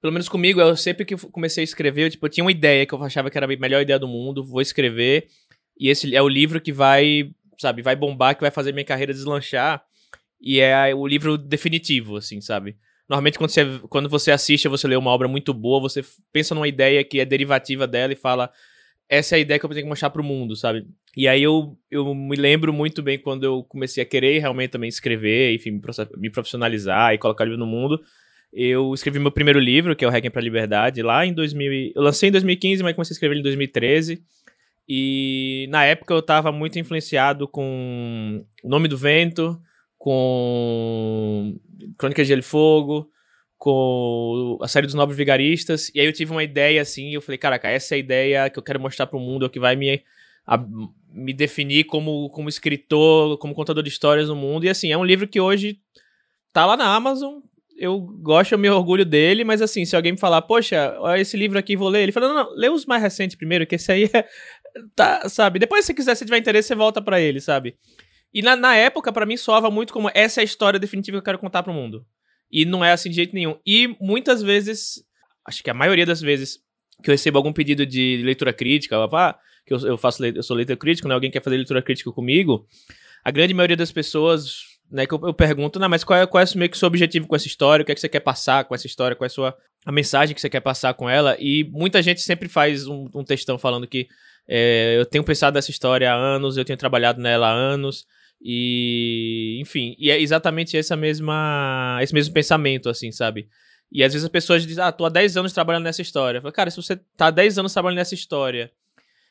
pelo 0.00 0.12
menos 0.12 0.28
comigo, 0.28 0.60
eu 0.60 0.76
sempre 0.76 1.04
que 1.04 1.16
comecei 1.16 1.62
a 1.62 1.64
escrever, 1.64 2.04
eu, 2.04 2.10
tipo, 2.10 2.24
eu 2.24 2.30
tinha 2.30 2.44
uma 2.44 2.52
ideia 2.52 2.86
que 2.86 2.94
eu 2.94 3.02
achava 3.02 3.30
que 3.30 3.36
era 3.36 3.46
a 3.46 3.56
melhor 3.56 3.82
ideia 3.82 3.98
do 3.98 4.06
mundo, 4.06 4.44
vou 4.44 4.60
escrever, 4.60 5.26
e 5.78 5.88
esse 5.88 6.14
é 6.14 6.22
o 6.22 6.28
livro 6.28 6.60
que 6.60 6.72
vai, 6.72 7.32
sabe, 7.58 7.82
vai 7.82 7.96
bombar, 7.96 8.34
que 8.36 8.40
vai 8.40 8.50
fazer 8.50 8.72
minha 8.72 8.84
carreira 8.84 9.12
deslanchar, 9.12 9.82
e 10.40 10.60
é 10.60 10.94
o 10.94 11.06
livro 11.06 11.36
definitivo, 11.36 12.16
assim, 12.16 12.40
sabe? 12.40 12.76
Normalmente, 13.08 13.38
quando 13.38 13.50
você, 13.50 13.80
quando 13.88 14.08
você 14.08 14.30
assiste, 14.30 14.68
você 14.68 14.86
lê 14.86 14.96
uma 14.96 15.10
obra 15.10 15.26
muito 15.26 15.54
boa, 15.54 15.80
você 15.80 16.04
pensa 16.32 16.54
numa 16.54 16.68
ideia 16.68 17.02
que 17.02 17.20
é 17.20 17.24
derivativa 17.24 17.86
dela 17.86 18.12
e 18.12 18.16
fala: 18.16 18.50
essa 19.08 19.34
é 19.34 19.38
a 19.38 19.40
ideia 19.40 19.58
que 19.58 19.64
eu 19.64 19.70
tenho 19.70 19.84
que 19.84 19.88
mostrar 19.88 20.10
pro 20.10 20.22
mundo, 20.22 20.54
sabe? 20.54 20.86
E 21.16 21.26
aí 21.26 21.42
eu, 21.42 21.76
eu 21.90 22.14
me 22.14 22.36
lembro 22.36 22.72
muito 22.72 23.02
bem 23.02 23.18
quando 23.18 23.44
eu 23.44 23.64
comecei 23.64 24.02
a 24.02 24.06
querer 24.06 24.38
realmente 24.38 24.70
também 24.70 24.88
escrever, 24.88 25.54
enfim, 25.54 25.80
me 26.18 26.30
profissionalizar 26.30 27.14
e 27.14 27.18
colocar 27.18 27.44
livro 27.44 27.58
no 27.58 27.66
mundo. 27.66 27.98
Eu 28.52 28.92
escrevi 28.94 29.18
meu 29.18 29.30
primeiro 29.30 29.58
livro, 29.58 29.96
que 29.96 30.04
é 30.04 30.08
o 30.08 30.10
Hacking 30.10 30.30
pra 30.30 30.42
Liberdade, 30.42 31.02
lá 31.02 31.24
em 31.24 31.32
2000. 31.32 31.92
Eu 31.94 32.02
lancei 32.02 32.28
em 32.28 32.32
2015, 32.32 32.82
mas 32.82 32.94
comecei 32.94 33.12
a 33.12 33.16
escrever 33.16 33.34
ele 33.34 33.40
em 33.40 33.44
2013. 33.44 34.22
E 34.88 35.66
na 35.70 35.84
época 35.84 36.14
eu 36.14 36.20
estava 36.20 36.52
muito 36.52 36.78
influenciado 36.78 37.48
com 37.48 38.44
O 38.62 38.68
Nome 38.68 38.88
do 38.88 38.96
Vento, 38.96 39.60
com 39.98 41.58
Crônicas 41.96 42.26
de 42.26 42.28
Gelo 42.28 42.40
e 42.40 42.44
Fogo, 42.44 43.10
com 43.58 44.56
a 44.62 44.68
série 44.68 44.86
dos 44.86 44.94
Nobres 44.94 45.18
Vigaristas, 45.18 45.90
e 45.94 46.00
aí 46.00 46.06
eu 46.06 46.12
tive 46.12 46.30
uma 46.30 46.44
ideia 46.44 46.80
assim, 46.80 47.10
e 47.10 47.14
eu 47.14 47.20
falei, 47.20 47.36
caraca, 47.36 47.68
essa 47.68 47.94
é 47.94 47.96
a 47.96 47.98
ideia 47.98 48.50
que 48.50 48.58
eu 48.58 48.62
quero 48.62 48.80
mostrar 48.80 49.06
para 49.06 49.18
o 49.18 49.20
mundo, 49.20 49.44
é 49.44 49.48
o 49.48 49.50
que 49.50 49.58
vai 49.58 49.74
me, 49.74 50.02
a, 50.46 50.64
me 51.12 51.32
definir 51.32 51.84
como, 51.84 52.30
como 52.30 52.48
escritor, 52.48 53.36
como 53.38 53.54
contador 53.54 53.82
de 53.82 53.88
histórias 53.88 54.28
no 54.28 54.36
mundo, 54.36 54.64
e 54.64 54.68
assim, 54.68 54.92
é 54.92 54.96
um 54.96 55.04
livro 55.04 55.26
que 55.26 55.40
hoje 55.40 55.80
tá 56.52 56.64
lá 56.64 56.76
na 56.76 56.94
Amazon, 56.94 57.40
eu 57.76 57.98
gosto, 57.98 58.52
eu 58.52 58.58
me 58.58 58.70
orgulho 58.70 59.04
dele, 59.04 59.42
mas 59.42 59.60
assim, 59.60 59.84
se 59.84 59.96
alguém 59.96 60.12
me 60.12 60.18
falar, 60.18 60.42
poxa, 60.42 60.96
esse 61.16 61.36
livro 61.36 61.58
aqui, 61.58 61.76
vou 61.76 61.88
ler, 61.88 62.02
ele 62.02 62.12
fala, 62.12 62.28
não, 62.28 62.34
não, 62.34 62.54
lê 62.54 62.68
os 62.68 62.86
mais 62.86 63.02
recentes 63.02 63.36
primeiro, 63.36 63.66
que 63.66 63.74
esse 63.74 63.90
aí 63.90 64.10
é, 64.12 64.24
tá, 64.94 65.28
sabe, 65.28 65.58
depois 65.58 65.84
se 65.84 65.92
quiser, 65.92 66.14
se 66.14 66.24
tiver 66.24 66.38
interesse, 66.38 66.68
você 66.68 66.74
volta 66.76 67.02
para 67.02 67.20
ele, 67.20 67.40
sabe? 67.40 67.76
E 68.32 68.42
na, 68.42 68.54
na 68.56 68.76
época, 68.76 69.12
para 69.12 69.26
mim, 69.26 69.36
soava 69.36 69.70
muito 69.70 69.92
como 69.92 70.10
essa 70.14 70.40
é 70.40 70.42
a 70.42 70.44
história 70.44 70.78
definitiva 70.78 71.16
que 71.16 71.20
eu 71.20 71.24
quero 71.24 71.38
contar 71.38 71.62
pro 71.62 71.72
mundo. 71.72 72.06
E 72.50 72.64
não 72.64 72.84
é 72.84 72.92
assim 72.92 73.10
de 73.10 73.16
jeito 73.16 73.34
nenhum. 73.34 73.58
E 73.64 73.96
muitas 74.00 74.42
vezes, 74.42 75.04
acho 75.44 75.62
que 75.62 75.70
a 75.70 75.74
maioria 75.74 76.06
das 76.06 76.20
vezes 76.20 76.58
que 77.02 77.10
eu 77.10 77.12
recebo 77.12 77.38
algum 77.38 77.52
pedido 77.52 77.86
de 77.86 78.20
leitura 78.24 78.52
crítica, 78.52 78.96
ah, 78.96 79.38
que 79.64 79.72
eu, 79.72 79.78
eu 79.80 79.96
faço, 79.96 80.24
eu 80.24 80.42
sou 80.42 80.56
leitor 80.56 80.76
crítico, 80.76 81.08
né? 81.08 81.14
Alguém 81.14 81.30
quer 81.30 81.42
fazer 81.42 81.56
leitura 81.56 81.82
crítica 81.82 82.10
comigo, 82.10 82.66
a 83.24 83.30
grande 83.30 83.54
maioria 83.54 83.76
das 83.76 83.92
pessoas, 83.92 84.62
né, 84.90 85.06
que 85.06 85.14
eu, 85.14 85.20
eu 85.22 85.34
pergunto, 85.34 85.78
não, 85.78 85.88
mas 85.88 86.02
qual 86.02 86.18
é, 86.18 86.26
qual 86.26 86.42
é 86.42 86.46
meio 86.56 86.70
que 86.70 86.76
o 86.76 86.78
seu 86.78 86.86
objetivo 86.86 87.26
com 87.26 87.36
essa 87.36 87.46
história? 87.46 87.82
O 87.82 87.86
que 87.86 87.92
é 87.92 87.94
que 87.94 88.00
você 88.00 88.08
quer 88.08 88.20
passar 88.20 88.64
com 88.64 88.74
essa 88.74 88.86
história? 88.86 89.14
Qual 89.14 89.26
é 89.26 89.28
a 89.28 89.30
sua 89.30 89.56
a 89.84 89.92
mensagem 89.92 90.34
que 90.34 90.40
você 90.40 90.48
quer 90.48 90.60
passar 90.60 90.94
com 90.94 91.08
ela? 91.08 91.36
E 91.38 91.64
muita 91.64 92.02
gente 92.02 92.20
sempre 92.20 92.48
faz 92.48 92.86
um, 92.86 93.08
um 93.14 93.24
textão 93.24 93.58
falando 93.58 93.86
que 93.86 94.08
é, 94.48 94.96
eu 94.98 95.06
tenho 95.06 95.22
pensado 95.22 95.54
nessa 95.54 95.70
história 95.70 96.10
há 96.10 96.14
anos, 96.14 96.56
eu 96.56 96.64
tenho 96.64 96.78
trabalhado 96.78 97.20
nela 97.20 97.48
há 97.48 97.52
anos, 97.52 98.06
e 98.40 99.58
enfim, 99.60 99.96
e 99.98 100.10
é 100.10 100.20
exatamente 100.20 100.76
essa 100.76 100.96
mesma, 100.96 101.98
esse 102.00 102.14
mesmo 102.14 102.32
pensamento, 102.32 102.88
assim, 102.88 103.10
sabe? 103.10 103.48
E 103.90 104.04
às 104.04 104.12
vezes 104.12 104.24
as 104.24 104.30
pessoas 104.30 104.66
dizem, 104.66 104.84
ah, 104.84 104.92
tô 104.92 105.04
há 105.04 105.08
10 105.08 105.36
anos 105.36 105.52
trabalhando 105.52 105.84
nessa 105.84 106.02
história. 106.02 106.38
Eu 106.38 106.42
falo, 106.42 106.52
cara, 106.52 106.70
se 106.70 106.76
você 106.76 106.96
tá 107.16 107.26
há 107.28 107.30
10 107.30 107.58
anos 107.58 107.72
trabalhando 107.72 107.98
nessa 107.98 108.14
história 108.14 108.70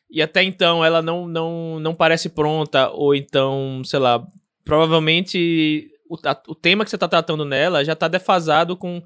e 0.09 0.21
até 0.21 0.41
então 0.43 0.83
ela 0.83 1.01
não, 1.01 1.27
não, 1.27 1.79
não 1.79 1.93
parece 1.93 2.29
pronta, 2.29 2.89
ou 2.89 3.13
então, 3.13 3.81
sei 3.85 3.99
lá, 3.99 4.25
provavelmente 4.63 5.91
o, 6.09 6.17
a, 6.25 6.41
o 6.47 6.55
tema 6.55 6.83
que 6.83 6.89
você 6.89 6.97
tá 6.97 7.07
tratando 7.07 7.45
nela 7.45 7.83
já 7.85 7.95
tá 7.95 8.07
defasado 8.07 8.75
com, 8.75 9.01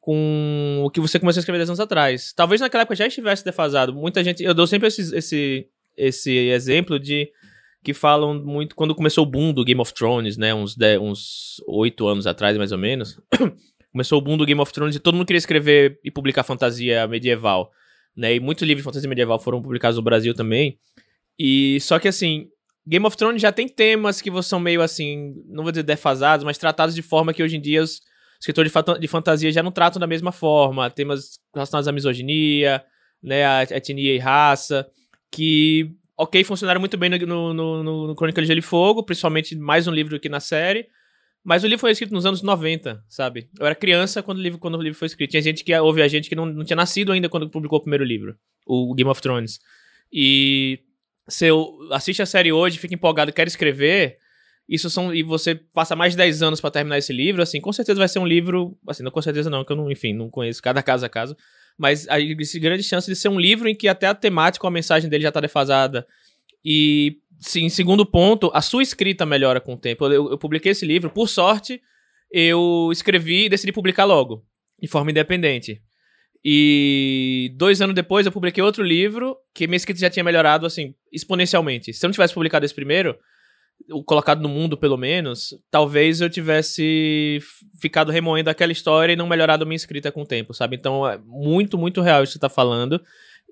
com 0.00 0.82
o 0.84 0.90
que 0.90 1.00
você 1.00 1.18
começou 1.18 1.38
a 1.38 1.42
escrever 1.42 1.58
10 1.58 1.70
anos 1.70 1.80
atrás. 1.80 2.32
Talvez 2.34 2.60
naquela 2.60 2.82
época 2.82 2.96
já 2.96 3.06
estivesse 3.06 3.44
defasado. 3.44 3.94
Muita 3.94 4.22
gente. 4.22 4.42
Eu 4.42 4.54
dou 4.54 4.66
sempre 4.66 4.88
esse, 4.88 5.16
esse, 5.16 5.66
esse 5.96 6.30
exemplo 6.48 6.98
de 6.98 7.30
que 7.82 7.94
falam 7.94 8.34
muito 8.34 8.74
quando 8.74 8.94
começou 8.94 9.24
o 9.24 9.30
boom 9.30 9.52
do 9.52 9.64
Game 9.64 9.80
of 9.80 9.92
Thrones, 9.94 10.36
né? 10.36 10.54
Uns, 10.54 10.76
8 11.66 12.06
anos 12.06 12.26
atrás, 12.26 12.56
mais 12.56 12.72
ou 12.72 12.78
menos. 12.78 13.18
começou 13.92 14.18
o 14.18 14.22
boom 14.22 14.36
do 14.36 14.46
Game 14.46 14.60
of 14.60 14.72
Thrones 14.72 14.96
e 14.96 15.00
todo 15.00 15.14
mundo 15.14 15.26
queria 15.26 15.38
escrever 15.38 15.98
e 16.04 16.10
publicar 16.10 16.44
fantasia 16.44 17.06
medieval, 17.06 17.70
né? 18.16 18.34
E 18.34 18.40
muitos 18.40 18.62
livros 18.62 18.82
de 18.82 18.84
fantasia 18.84 19.08
medieval 19.08 19.38
foram 19.38 19.60
publicados 19.60 19.96
no 19.96 20.02
Brasil 20.02 20.34
também. 20.34 20.78
E 21.38 21.78
só 21.80 21.98
que 21.98 22.06
assim, 22.06 22.48
Game 22.86 23.04
of 23.06 23.16
Thrones 23.16 23.42
já 23.42 23.52
tem 23.52 23.68
temas 23.68 24.20
que 24.20 24.30
são 24.42 24.60
meio 24.60 24.82
assim, 24.82 25.34
não 25.46 25.62
vou 25.62 25.72
dizer 25.72 25.82
defasados, 25.82 26.44
mas 26.44 26.58
tratados 26.58 26.94
de 26.94 27.02
forma 27.02 27.32
que 27.32 27.42
hoje 27.42 27.56
em 27.56 27.60
dia 27.60 27.82
os 27.82 28.00
escritores 28.40 28.72
de, 28.98 29.08
fantasia 29.08 29.52
já 29.52 29.62
não 29.62 29.72
tratam 29.72 30.00
da 30.00 30.06
mesma 30.06 30.32
forma. 30.32 30.90
Temas 30.90 31.38
relacionados 31.54 31.88
à 31.88 31.92
misoginia, 31.92 32.82
né, 33.22 33.44
a 33.44 33.62
etnia 33.62 34.14
e 34.14 34.18
raça, 34.18 34.88
que, 35.30 35.90
ok, 36.20 36.44
funcionaram 36.44 36.78
muito 36.78 36.98
bem 36.98 37.08
no, 37.08 37.54
no, 37.54 37.82
no, 37.82 38.06
no 38.08 38.14
Crônica 38.14 38.42
de 38.42 38.46
Gelo 38.46 38.58
e 38.58 38.62
Fogo, 38.62 39.02
principalmente 39.02 39.56
mais 39.56 39.88
um 39.88 39.90
livro 39.90 40.20
que 40.20 40.28
na 40.28 40.38
série, 40.38 40.86
mas 41.42 41.64
o 41.64 41.66
livro 41.66 41.80
foi 41.80 41.92
escrito 41.92 42.12
nos 42.12 42.26
anos 42.26 42.42
90, 42.42 43.02
sabe? 43.08 43.48
Eu 43.58 43.64
era 43.64 43.74
criança 43.74 44.22
quando 44.22 44.36
o 44.36 44.42
livro, 44.42 44.58
quando 44.58 44.76
o 44.76 44.82
livro 44.82 44.98
foi 44.98 45.06
escrito. 45.06 45.30
Tinha 45.30 45.40
gente 45.40 45.64
que 45.64 45.74
ouve 45.78 46.02
a 46.02 46.08
gente 46.08 46.28
que 46.28 46.34
não, 46.34 46.44
não 46.44 46.62
tinha 46.62 46.76
nascido 46.76 47.10
ainda 47.10 47.26
quando 47.30 47.48
publicou 47.48 47.78
o 47.78 47.80
primeiro 47.80 48.04
livro, 48.04 48.36
o 48.66 48.94
Game 48.94 49.10
of 49.10 49.22
Thrones. 49.22 49.60
E 50.12 50.80
se 51.26 51.46
eu 51.46 51.74
assiste 51.90 52.20
a 52.20 52.26
série 52.26 52.52
hoje, 52.52 52.78
fica 52.78 52.94
empolgado, 52.94 53.32
quer 53.32 53.46
escrever, 53.46 54.18
isso 54.68 54.90
são 54.90 55.14
e 55.14 55.22
você 55.22 55.54
passa 55.54 55.96
mais 55.96 56.12
de 56.12 56.18
10 56.18 56.42
anos 56.42 56.60
para 56.60 56.70
terminar 56.70 56.98
esse 56.98 57.14
livro, 57.14 57.40
assim, 57.40 57.62
com 57.62 57.72
certeza 57.72 57.98
vai 57.98 58.08
ser 58.08 58.18
um 58.18 58.26
livro, 58.26 58.76
assim, 58.86 59.02
não 59.02 59.10
com 59.10 59.22
certeza 59.22 59.48
não, 59.48 59.64
que 59.64 59.72
eu 59.72 59.76
não, 59.76 59.90
enfim, 59.90 60.12
não 60.12 60.28
conheço 60.28 60.62
cada 60.62 60.82
caso 60.82 61.06
a 61.06 61.08
caso, 61.08 61.34
mas 61.80 62.06
existe 62.10 62.60
grande 62.60 62.82
chance 62.82 63.06
de 63.10 63.16
ser 63.16 63.30
um 63.30 63.40
livro 63.40 63.66
em 63.66 63.74
que 63.74 63.88
até 63.88 64.06
a 64.06 64.14
temática, 64.14 64.68
a 64.68 64.70
mensagem 64.70 65.08
dele 65.08 65.22
já 65.22 65.32
tá 65.32 65.40
defasada. 65.40 66.06
E 66.62 67.16
sim, 67.38 67.70
segundo 67.70 68.04
ponto, 68.04 68.50
a 68.52 68.60
sua 68.60 68.82
escrita 68.82 69.24
melhora 69.24 69.62
com 69.62 69.72
o 69.72 69.78
tempo. 69.78 70.04
Eu, 70.04 70.30
eu, 70.32 70.36
publiquei 70.36 70.72
esse 70.72 70.84
livro, 70.84 71.08
por 71.08 71.26
sorte, 71.26 71.80
eu 72.30 72.90
escrevi 72.92 73.46
e 73.46 73.48
decidi 73.48 73.72
publicar 73.72 74.04
logo, 74.04 74.44
de 74.78 74.86
forma 74.88 75.10
independente. 75.10 75.80
E 76.44 77.50
dois 77.56 77.80
anos 77.80 77.94
depois 77.94 78.26
eu 78.26 78.32
publiquei 78.32 78.62
outro 78.62 78.84
livro 78.84 79.34
que 79.54 79.66
minha 79.66 79.78
escrita 79.78 80.00
já 80.00 80.10
tinha 80.10 80.22
melhorado, 80.22 80.66
assim, 80.66 80.94
exponencialmente. 81.10 81.94
Se 81.94 82.04
eu 82.04 82.08
não 82.08 82.12
tivesse 82.12 82.34
publicado 82.34 82.66
esse 82.66 82.74
primeiro, 82.74 83.18
colocado 84.04 84.40
no 84.40 84.48
mundo 84.48 84.76
pelo 84.76 84.96
menos, 84.96 85.54
talvez 85.70 86.20
eu 86.20 86.30
tivesse 86.30 87.40
ficado 87.80 88.12
remoendo 88.12 88.50
aquela 88.50 88.72
história 88.72 89.12
e 89.12 89.16
não 89.16 89.26
melhorado 89.26 89.64
a 89.64 89.66
minha 89.66 89.76
escrita 89.76 90.12
com 90.12 90.22
o 90.22 90.26
tempo, 90.26 90.54
sabe? 90.54 90.76
Então 90.76 91.08
é 91.08 91.18
muito, 91.24 91.76
muito 91.76 92.00
real 92.00 92.22
isso 92.22 92.32
que 92.32 92.38
você 92.38 92.40
tá 92.40 92.48
falando. 92.48 93.00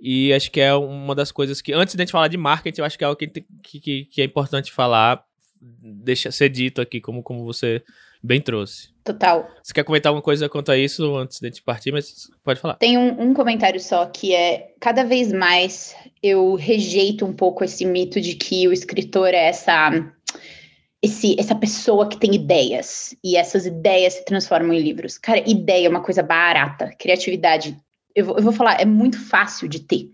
E 0.00 0.32
acho 0.32 0.50
que 0.50 0.61
é 0.61 0.73
uma 0.75 1.14
das 1.14 1.32
coisas 1.32 1.61
que, 1.61 1.73
antes 1.73 1.94
de 1.94 2.00
a 2.00 2.04
gente 2.04 2.12
falar 2.12 2.28
de 2.28 2.37
marketing, 2.37 2.80
eu 2.80 2.85
acho 2.85 2.97
que 2.97 3.02
é 3.02 3.06
algo 3.06 3.18
que, 3.18 3.26
que, 3.62 4.04
que 4.04 4.23
é 4.23 4.25
importante 4.25 4.73
falar, 4.73 5.25
deixa 5.61 6.30
ser 6.30 6.49
dito 6.49 6.80
aqui, 6.80 7.00
como, 7.00 7.23
como 7.23 7.44
você 7.44 7.82
bem 8.23 8.40
trouxe. 8.40 8.90
Total. 9.04 9.49
Você 9.62 9.73
quer 9.73 9.85
comentar 9.85 10.11
alguma 10.11 10.23
coisa 10.23 10.49
quanto 10.49 10.70
a 10.70 10.76
isso 10.76 11.16
antes 11.16 11.40
de 11.40 11.47
a 11.47 11.50
gente 11.50 11.62
partir, 11.62 11.92
mas 11.92 12.28
pode 12.44 12.61
falar. 12.61 12.75
Tem 12.75 12.99
um, 12.99 13.30
um 13.30 13.35
comentário 13.35 13.80
só 13.80 14.04
que 14.06 14.35
é: 14.35 14.75
cada 14.80 15.04
vez 15.04 15.32
mais 15.32 15.97
eu 16.23 16.54
rejeito 16.54 17.25
um 17.25 17.32
pouco 17.32 17.64
esse 17.64 17.85
mito 17.85 18.20
de 18.20 18.35
que 18.35 18.68
o 18.68 18.73
escritor 18.73 19.28
é 19.28 19.49
essa. 19.49 19.90
Esse, 21.00 21.37
essa 21.38 21.54
pessoa 21.54 22.08
que 22.08 22.18
tem 22.18 22.35
ideias 22.35 23.16
e 23.23 23.37
essas 23.37 23.66
ideias 23.66 24.14
se 24.14 24.25
transformam 24.25 24.75
em 24.75 24.80
livros. 24.80 25.16
Cara, 25.16 25.49
ideia 25.49 25.87
é 25.87 25.90
uma 25.90 26.02
coisa 26.02 26.23
barata, 26.25 26.90
criatividade 26.99 27.76
eu 28.18 28.25
vou, 28.25 28.37
eu 28.37 28.42
vou 28.42 28.52
falar, 28.52 28.80
é 28.80 28.85
muito 28.85 29.18
fácil 29.18 29.68
de 29.68 29.80
ter 29.80 30.11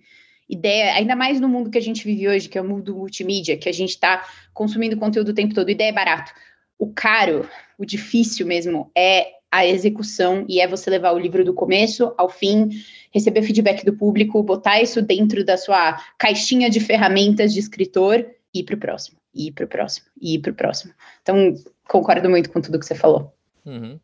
ideia, 0.48 0.92
ainda 0.92 1.16
mais 1.16 1.40
no 1.40 1.48
mundo 1.48 1.70
que 1.70 1.78
a 1.78 1.82
gente 1.82 2.04
vive 2.04 2.28
hoje, 2.28 2.50
que 2.50 2.58
é 2.58 2.60
o 2.60 2.68
mundo 2.68 2.94
multimídia, 2.94 3.56
que 3.56 3.68
a 3.68 3.72
gente 3.72 3.90
está 3.90 4.22
consumindo 4.52 4.98
conteúdo 4.98 5.30
o 5.30 5.34
tempo 5.34 5.54
todo, 5.54 5.70
ideia 5.70 5.88
é 5.88 5.92
barato. 5.92 6.32
O 6.78 6.92
caro, 6.92 7.48
o 7.78 7.84
difícil 7.86 8.46
mesmo, 8.46 8.90
é 8.94 9.28
a 9.50 9.66
execução 9.66 10.44
e 10.48 10.60
é 10.60 10.68
você 10.68 10.90
levar 10.90 11.12
o 11.12 11.18
livro 11.18 11.44
do 11.44 11.54
começo 11.54 12.12
ao 12.18 12.28
fim, 12.28 12.68
receber 13.10 13.42
feedback 13.42 13.84
do 13.86 13.96
público, 13.96 14.42
botar 14.42 14.82
isso 14.82 15.00
dentro 15.00 15.44
da 15.44 15.56
sua 15.56 15.98
caixinha 16.18 16.68
de 16.68 16.80
ferramentas 16.80 17.54
de 17.54 17.60
escritor 17.60 18.26
e 18.52 18.60
ir 18.60 18.64
para 18.64 18.74
o 18.74 18.78
próximo, 18.78 19.16
e 19.34 19.48
ir 19.48 19.52
para 19.52 19.64
o 19.64 19.68
próximo, 19.68 20.06
e 20.20 20.34
ir 20.34 20.38
para 20.40 20.52
o 20.52 20.54
próximo. 20.54 20.94
Então, 21.22 21.54
concordo 21.88 22.30
muito 22.30 22.50
com 22.50 22.60
tudo 22.60 22.78
que 22.78 22.86
você 22.86 22.94
falou. 22.94 23.34
Uhum. 23.64 23.98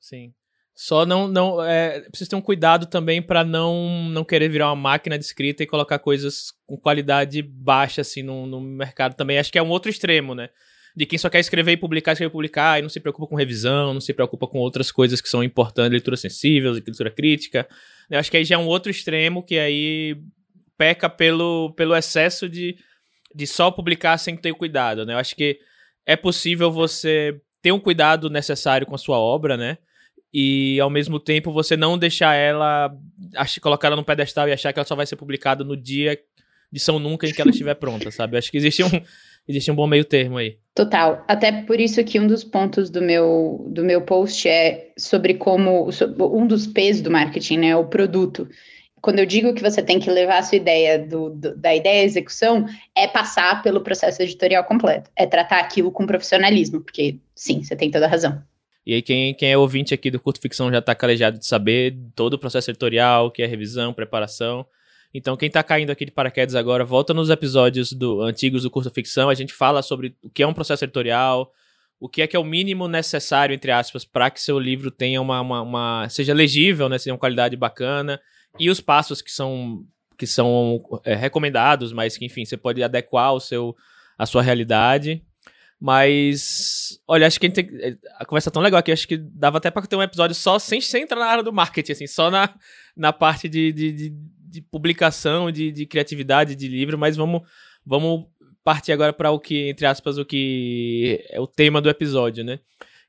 Sim. 0.00 0.32
Só 0.74 1.06
não, 1.06 1.28
não 1.28 1.62
é, 1.62 2.00
precisa 2.00 2.30
ter 2.30 2.36
um 2.36 2.40
cuidado 2.40 2.86
também 2.86 3.22
para 3.22 3.44
não, 3.44 4.08
não 4.08 4.24
querer 4.24 4.48
virar 4.48 4.66
uma 4.72 4.90
máquina 4.90 5.16
de 5.16 5.24
escrita 5.24 5.62
e 5.62 5.66
colocar 5.66 6.00
coisas 6.00 6.52
com 6.66 6.76
qualidade 6.76 7.40
baixa 7.42 8.00
assim 8.00 8.22
no, 8.22 8.44
no 8.44 8.60
mercado 8.60 9.14
também. 9.14 9.38
Acho 9.38 9.52
que 9.52 9.58
é 9.58 9.62
um 9.62 9.68
outro 9.68 9.88
extremo, 9.88 10.34
né? 10.34 10.48
De 10.96 11.06
quem 11.06 11.18
só 11.18 11.30
quer 11.30 11.38
escrever 11.38 11.72
e 11.72 11.76
publicar, 11.76 12.12
escrever 12.12 12.30
e 12.30 12.32
publicar, 12.32 12.78
e 12.78 12.82
não 12.82 12.88
se 12.88 12.98
preocupa 12.98 13.28
com 13.28 13.36
revisão, 13.36 13.94
não 13.94 14.00
se 14.00 14.12
preocupa 14.12 14.48
com 14.48 14.58
outras 14.58 14.90
coisas 14.90 15.20
que 15.20 15.28
são 15.28 15.44
importantes, 15.44 15.92
leitura 15.92 16.16
sensível, 16.16 16.72
leitura 16.72 17.10
crítica. 17.10 17.68
Eu 18.10 18.18
acho 18.18 18.30
que 18.30 18.36
aí 18.36 18.44
já 18.44 18.56
é 18.56 18.58
um 18.58 18.66
outro 18.66 18.90
extremo 18.90 19.44
que 19.44 19.58
aí 19.58 20.16
peca 20.76 21.08
pelo, 21.08 21.72
pelo 21.74 21.94
excesso 21.94 22.48
de, 22.48 22.76
de 23.34 23.46
só 23.46 23.70
publicar 23.70 24.16
sem 24.18 24.36
ter 24.36 24.54
cuidado, 24.54 25.04
né? 25.04 25.14
Eu 25.14 25.18
acho 25.18 25.34
que 25.34 25.58
é 26.06 26.16
possível 26.16 26.70
você 26.70 27.40
ter 27.60 27.72
um 27.72 27.80
cuidado 27.80 28.30
necessário 28.30 28.86
com 28.86 28.94
a 28.94 28.98
sua 28.98 29.18
obra, 29.18 29.56
né? 29.56 29.78
e 30.34 30.80
ao 30.80 30.90
mesmo 30.90 31.20
tempo 31.20 31.52
você 31.52 31.76
não 31.76 31.96
deixar 31.96 32.34
ela 32.34 32.92
colocar 33.62 33.86
ela 33.86 33.96
no 33.96 34.04
pedestal 34.04 34.48
e 34.48 34.52
achar 34.52 34.72
que 34.72 34.80
ela 34.80 34.86
só 34.86 34.96
vai 34.96 35.06
ser 35.06 35.14
publicada 35.14 35.62
no 35.62 35.76
dia 35.76 36.18
de 36.72 36.80
São 36.80 36.98
Nunca 36.98 37.28
em 37.28 37.32
que 37.32 37.40
ela 37.40 37.52
estiver 37.52 37.74
pronta, 37.74 38.10
sabe? 38.10 38.36
acho 38.36 38.50
que 38.50 38.56
existe 38.56 38.82
um 38.82 38.90
existe 39.46 39.70
um 39.70 39.76
bom 39.76 39.86
meio 39.86 40.04
termo 40.04 40.38
aí. 40.38 40.56
Total. 40.74 41.22
Até 41.28 41.52
por 41.62 41.78
isso 41.78 42.02
que 42.02 42.18
um 42.18 42.26
dos 42.26 42.42
pontos 42.42 42.90
do 42.90 43.00
meu 43.00 43.64
do 43.70 43.84
meu 43.84 44.02
post 44.02 44.48
é 44.48 44.92
sobre 44.98 45.34
como 45.34 45.88
um 46.18 46.46
dos 46.48 46.66
pesos 46.66 47.00
do 47.00 47.12
marketing, 47.12 47.58
né, 47.58 47.76
o 47.76 47.84
produto. 47.84 48.48
Quando 49.04 49.18
eu 49.18 49.26
digo 49.26 49.52
que 49.52 49.60
você 49.60 49.82
tem 49.82 50.00
que 50.00 50.10
levar 50.10 50.38
a 50.38 50.42
sua 50.42 50.56
ideia 50.56 50.98
do, 50.98 51.28
do, 51.28 51.54
da 51.54 51.74
ideia 51.74 52.00
à 52.00 52.04
execução, 52.04 52.64
é 52.96 53.06
passar 53.06 53.62
pelo 53.62 53.82
processo 53.82 54.22
editorial 54.22 54.64
completo. 54.64 55.10
É 55.14 55.26
tratar 55.26 55.60
aquilo 55.60 55.92
com 55.92 56.06
profissionalismo, 56.06 56.80
porque 56.80 57.18
sim, 57.34 57.62
você 57.62 57.76
tem 57.76 57.90
toda 57.90 58.06
a 58.06 58.08
razão. 58.08 58.42
E 58.86 58.94
aí, 58.94 59.02
quem, 59.02 59.34
quem 59.34 59.52
é 59.52 59.58
ouvinte 59.58 59.92
aqui 59.92 60.10
do 60.10 60.18
Curto 60.18 60.40
Ficção 60.40 60.70
já 60.70 60.78
está 60.78 60.94
calejado 60.94 61.38
de 61.38 61.44
saber 61.44 61.94
todo 62.14 62.32
o 62.32 62.38
processo 62.38 62.70
editorial, 62.70 63.30
que 63.30 63.42
é 63.42 63.46
revisão, 63.46 63.92
preparação. 63.92 64.64
Então, 65.12 65.36
quem 65.36 65.48
está 65.48 65.62
caindo 65.62 65.90
aqui 65.90 66.06
de 66.06 66.10
paraquedas 66.10 66.54
agora, 66.54 66.82
volta 66.82 67.12
nos 67.12 67.28
episódios 67.28 67.92
do, 67.92 68.22
antigos 68.22 68.62
do 68.62 68.70
Curto 68.70 68.90
Ficção. 68.90 69.28
A 69.28 69.34
gente 69.34 69.52
fala 69.52 69.82
sobre 69.82 70.16
o 70.22 70.30
que 70.30 70.42
é 70.42 70.46
um 70.46 70.54
processo 70.54 70.82
editorial, 70.82 71.52
o 72.00 72.08
que 72.08 72.22
é 72.22 72.26
que 72.26 72.36
é 72.36 72.38
o 72.38 72.44
mínimo 72.44 72.88
necessário, 72.88 73.54
entre 73.54 73.70
aspas, 73.70 74.02
para 74.02 74.30
que 74.30 74.40
seu 74.40 74.58
livro 74.58 74.90
tenha 74.90 75.20
uma, 75.20 75.42
uma, 75.42 75.60
uma, 75.60 76.08
seja 76.08 76.32
legível, 76.32 76.88
né, 76.88 76.96
seja 76.96 77.12
uma 77.12 77.18
qualidade 77.18 77.54
bacana, 77.54 78.18
e 78.58 78.70
os 78.70 78.80
passos 78.80 79.20
que 79.20 79.30
são, 79.30 79.84
que 80.16 80.26
são 80.26 80.82
é, 81.04 81.14
recomendados, 81.14 81.92
mas 81.92 82.16
que, 82.16 82.24
enfim, 82.24 82.44
você 82.44 82.56
pode 82.56 82.82
adequar 82.82 83.34
o 83.34 83.40
seu, 83.40 83.76
a 84.18 84.26
sua 84.26 84.42
realidade. 84.42 85.22
Mas, 85.80 86.98
olha, 87.06 87.26
acho 87.26 87.38
que 87.38 87.46
a, 87.46 87.50
tem, 87.50 87.68
a 88.18 88.24
conversa 88.24 88.48
é 88.48 88.52
tão 88.52 88.62
legal 88.62 88.78
aqui, 88.78 88.92
acho 88.92 89.08
que 89.08 89.18
dava 89.18 89.58
até 89.58 89.70
pra 89.70 89.82
ter 89.82 89.96
um 89.96 90.02
episódio 90.02 90.34
só 90.34 90.58
sem, 90.58 90.80
sem 90.80 91.02
entrar 91.02 91.18
na 91.18 91.26
área 91.26 91.42
do 91.42 91.52
marketing, 91.52 91.92
assim, 91.92 92.06
só 92.06 92.30
na, 92.30 92.54
na 92.96 93.12
parte 93.12 93.48
de, 93.48 93.72
de, 93.72 93.92
de, 93.92 94.10
de 94.38 94.62
publicação, 94.62 95.50
de, 95.50 95.70
de 95.70 95.84
criatividade 95.84 96.54
de 96.54 96.68
livro, 96.68 96.96
mas 96.96 97.16
vamos, 97.16 97.42
vamos 97.84 98.24
partir 98.62 98.92
agora 98.92 99.12
para 99.12 99.30
o 99.30 99.38
que, 99.38 99.68
entre 99.68 99.84
aspas, 99.84 100.16
o 100.16 100.24
que 100.24 101.22
é 101.28 101.38
o 101.38 101.46
tema 101.46 101.82
do 101.82 101.90
episódio, 101.90 102.42
né? 102.42 102.60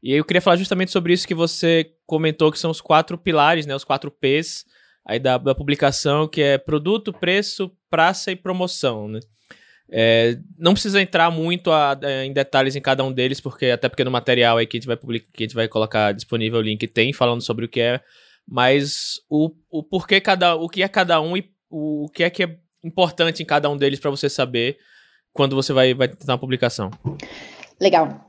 E 0.04 0.12
eu 0.12 0.26
queria 0.26 0.42
falar 0.42 0.58
justamente 0.58 0.92
sobre 0.92 1.14
isso 1.14 1.28
que 1.28 1.34
você 1.34 1.94
comentou, 2.06 2.52
que 2.52 2.60
são 2.60 2.70
os 2.70 2.82
quatro 2.82 3.18
pilares, 3.18 3.66
né? 3.66 3.74
Os 3.74 3.84
quatro 3.84 4.12
P's 4.12 4.66
aí 5.06 5.20
da, 5.20 5.38
da 5.38 5.54
publicação, 5.54 6.28
que 6.28 6.42
é 6.42 6.58
produto, 6.58 7.14
preço, 7.14 7.72
praça 7.90 8.32
e 8.32 8.36
promoção, 8.36 9.08
né? 9.08 9.20
É, 9.88 10.40
não 10.58 10.74
precisa 10.74 11.00
entrar 11.00 11.30
muito 11.30 11.72
a, 11.72 11.92
a, 11.92 12.26
em 12.26 12.34
detalhes 12.34 12.76
em 12.76 12.82
cada 12.82 13.04
um 13.04 13.12
deles, 13.12 13.40
porque 13.40 13.68
até 13.68 13.88
porque 13.88 14.04
no 14.04 14.10
material 14.10 14.58
aí 14.58 14.66
que 14.66 14.78
a 14.78 14.80
gente 14.80 14.88
vai 14.88 14.98
publicar, 14.98 15.28
que 15.32 15.44
a 15.44 15.46
gente 15.46 15.56
vai 15.56 15.68
colocar 15.68 16.12
disponível 16.12 16.58
o 16.58 16.64
link 16.64 16.88
tem 16.88 17.14
falando 17.14 17.42
sobre 17.42 17.66
o 17.66 17.70
que 17.70 17.80
é, 17.80 18.02
mas 18.48 19.22
o, 19.30 19.52
o 19.70 19.84
porquê 19.84 20.20
cada, 20.20 20.56
o 20.56 20.68
que 20.68 20.82
é 20.82 20.88
cada 20.88 21.22
um 21.22 21.38
e 21.38 21.52
o, 21.70 22.06
o 22.06 22.10
que 22.10 22.24
é 22.24 22.30
que 22.32 22.44
é 22.44 22.58
importante 22.84 23.44
em 23.44 23.46
cada 23.46 23.70
um 23.70 23.78
deles 23.78 24.00
para 24.00 24.10
você 24.10 24.28
saber 24.28 24.78
quando 25.32 25.56
você 25.56 25.72
vai, 25.72 25.94
vai 25.94 26.08
tentar 26.08 26.34
uma 26.34 26.40
publicação. 26.40 26.90
Legal. 27.80 28.26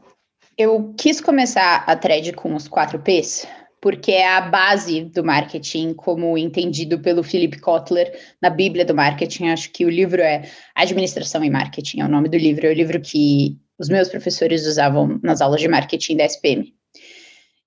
Eu 0.59 0.95
quis 0.99 1.21
começar 1.21 1.85
a 1.87 1.97
thread 1.97 2.33
com 2.33 2.55
os 2.55 2.67
4 2.67 2.99
Ps, 2.99 3.47
porque 3.81 4.13
é 4.13 4.27
a 4.27 4.41
base 4.41 5.03
do 5.03 5.23
marketing, 5.23 5.95
como 5.95 6.37
entendido 6.37 6.99
pelo 6.99 7.23
Philip 7.23 7.61
Kotler 7.61 8.13
na 8.41 8.51
Bíblia 8.51 8.85
do 8.85 8.95
Marketing. 8.95 9.49
Acho 9.49 9.71
que 9.71 9.85
o 9.85 9.91
livro 9.91 10.23
é 10.23 10.49
Administração 10.75 11.45
e 11.45 11.51
Marketing, 11.51 12.01
é 12.01 12.05
o 12.05 12.09
nome 12.09 12.29
do 12.29 12.37
livro. 12.37 12.67
É 12.67 12.71
o 12.71 12.75
livro 12.75 13.01
que 13.01 13.59
os 13.79 13.89
meus 13.89 14.09
professores 14.09 14.67
usavam 14.67 15.21
nas 15.23 15.41
aulas 15.41 15.61
de 15.61 15.69
marketing 15.69 16.17
da 16.17 16.25
SPM. 16.25 16.75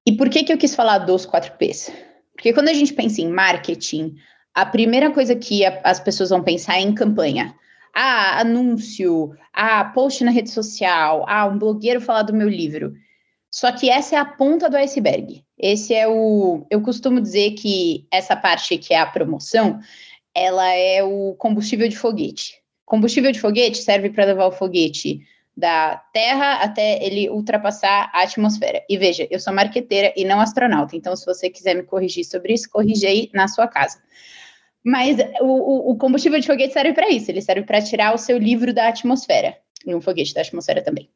E 0.06 0.14
por 0.14 0.30
que, 0.30 0.44
que 0.44 0.52
eu 0.52 0.58
quis 0.58 0.74
falar 0.74 1.00
dos 1.00 1.26
4 1.26 1.54
Ps? 1.58 1.92
Porque 2.34 2.54
quando 2.54 2.70
a 2.70 2.74
gente 2.74 2.94
pensa 2.94 3.22
em 3.22 3.30
marketing, 3.30 4.16
a 4.56 4.66
primeira 4.66 5.12
coisa 5.12 5.36
que 5.36 5.66
a, 5.66 5.80
as 5.84 6.00
pessoas 6.00 6.32
vão 6.32 6.44
pensar 6.44 6.78
é 6.78 6.82
em 6.82 6.94
campanha. 6.94 7.54
Ah, 7.94 8.40
anúncio, 8.40 9.36
ah, 9.54 9.86
post 9.86 10.24
na 10.24 10.32
rede 10.32 10.50
social, 10.50 11.26
ah, 11.28 11.46
um 11.48 11.58
blogueiro 11.58 12.02
falar 12.02 12.24
do 12.24 12.34
meu 12.34 12.48
livro. 12.48 12.94
Só 13.52 13.72
que 13.72 13.90
essa 13.90 14.16
é 14.16 14.20
a 14.20 14.26
ponta 14.26 14.70
do 14.70 14.78
iceberg. 14.78 15.44
Esse 15.60 15.94
é 15.94 16.08
o. 16.08 16.66
Eu 16.70 16.82
costumo 16.82 17.20
dizer 17.20 17.52
que 17.52 18.08
essa 18.10 18.36
parte 18.36 18.78
que 18.78 18.94
é 18.94 19.00
a 19.00 19.06
promoção, 19.06 19.80
ela 20.34 20.70
é 20.70 21.04
o 21.04 21.36
combustível 21.38 21.88
de 21.90 21.98
foguete. 21.98 22.62
Combustível 22.86 23.32
de 23.32 23.40
foguete 23.40 23.80
serve 23.80 24.10
para 24.10 24.26
levar 24.26 24.48
o 24.48 24.52
foguete 24.52 25.20
da 25.60 25.98
Terra 26.14 26.64
até 26.64 27.04
ele 27.06 27.30
ultrapassar 27.30 28.10
a 28.14 28.22
atmosfera. 28.22 28.82
E 28.90 28.98
veja, 28.98 29.28
eu 29.30 29.40
sou 29.40 29.54
marqueteira 29.54 30.14
e 30.16 30.24
não 30.24 30.40
astronauta, 30.40 30.96
então 30.96 31.14
se 31.16 31.26
você 31.26 31.50
quiser 31.50 31.76
me 31.76 31.84
corrigir 31.84 32.24
sobre 32.24 32.54
isso, 32.54 32.70
corrige 32.70 33.06
aí 33.06 33.30
na 33.34 33.48
sua 33.50 33.68
casa. 33.68 34.02
Mas 34.84 35.18
o, 35.42 35.92
o 35.92 35.98
combustível 35.98 36.40
de 36.40 36.48
foguete 36.48 36.74
serve 36.74 36.94
para 36.94 37.10
isso, 37.10 37.30
ele 37.30 37.42
serve 37.42 37.64
para 37.64 37.82
tirar 37.82 38.16
o 38.16 38.18
seu 38.18 38.38
livro 38.38 38.74
da 38.74 38.88
atmosfera, 38.88 39.58
e 39.86 39.94
um 39.94 40.00
foguete 40.00 40.34
da 40.34 40.42
atmosfera 40.42 40.82
também. 40.82 41.10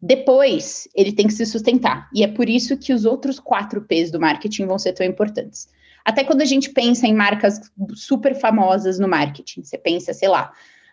Depois, 0.00 0.88
ele 0.94 1.12
tem 1.12 1.26
que 1.26 1.32
se 1.32 1.44
sustentar. 1.44 2.08
E 2.14 2.22
é 2.22 2.28
por 2.28 2.48
isso 2.48 2.76
que 2.76 2.92
os 2.92 3.04
outros 3.04 3.40
quatro 3.40 3.82
P's 3.82 4.10
do 4.10 4.20
marketing 4.20 4.66
vão 4.66 4.78
ser 4.78 4.92
tão 4.92 5.04
importantes. 5.04 5.68
Até 6.04 6.24
quando 6.24 6.40
a 6.40 6.44
gente 6.44 6.70
pensa 6.70 7.06
em 7.06 7.14
marcas 7.14 7.60
super 7.94 8.34
famosas 8.34 8.98
no 8.98 9.08
marketing, 9.08 9.62
você 9.62 9.76
pensa, 9.76 10.14
sei 10.14 10.28
lá, 10.28 10.52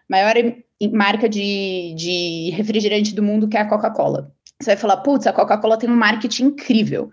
maior 0.10 0.34
marca 0.92 1.30
de, 1.30 1.94
de 1.96 2.50
refrigerante 2.52 3.14
do 3.14 3.24
mundo 3.24 3.48
que 3.48 3.58
é 3.58 3.62
a 3.62 3.70
Coca-Cola. 3.70 4.32
Você 4.60 4.72
vai 4.72 4.78
falar, 4.78 4.98
putz, 4.98 5.28
a 5.28 5.34
Coca-Cola 5.34 5.78
tem 5.78 5.90
um 5.90 5.96
marketing 5.96 6.46
incrível. 6.46 7.12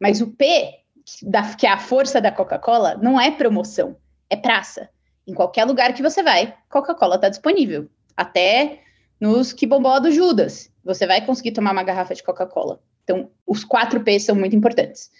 Mas 0.00 0.20
o 0.20 0.28
P, 0.28 0.74
da, 1.22 1.54
que 1.54 1.66
é 1.66 1.70
a 1.70 1.78
força 1.78 2.20
da 2.20 2.32
Coca-Cola, 2.32 2.98
não 3.00 3.20
é 3.20 3.30
promoção, 3.30 3.96
é 4.28 4.36
praça. 4.36 4.88
Em 5.26 5.34
qualquer 5.34 5.64
lugar 5.64 5.92
que 5.92 6.02
você 6.02 6.22
vai, 6.22 6.54
Coca-Cola 6.68 7.16
está 7.16 7.28
disponível. 7.28 7.88
Até 8.16 8.80
nos 9.20 9.52
que 9.52 9.66
bombou 9.66 10.00
do 10.00 10.10
Judas 10.10 10.70
você 10.88 11.06
vai 11.06 11.24
conseguir 11.24 11.52
tomar 11.52 11.72
uma 11.72 11.82
garrafa 11.82 12.14
de 12.14 12.22
Coca-Cola. 12.22 12.80
Então, 13.04 13.30
os 13.46 13.62
4 13.62 14.00
P's 14.00 14.24
são 14.24 14.34
muito 14.34 14.56
importantes. 14.56 15.10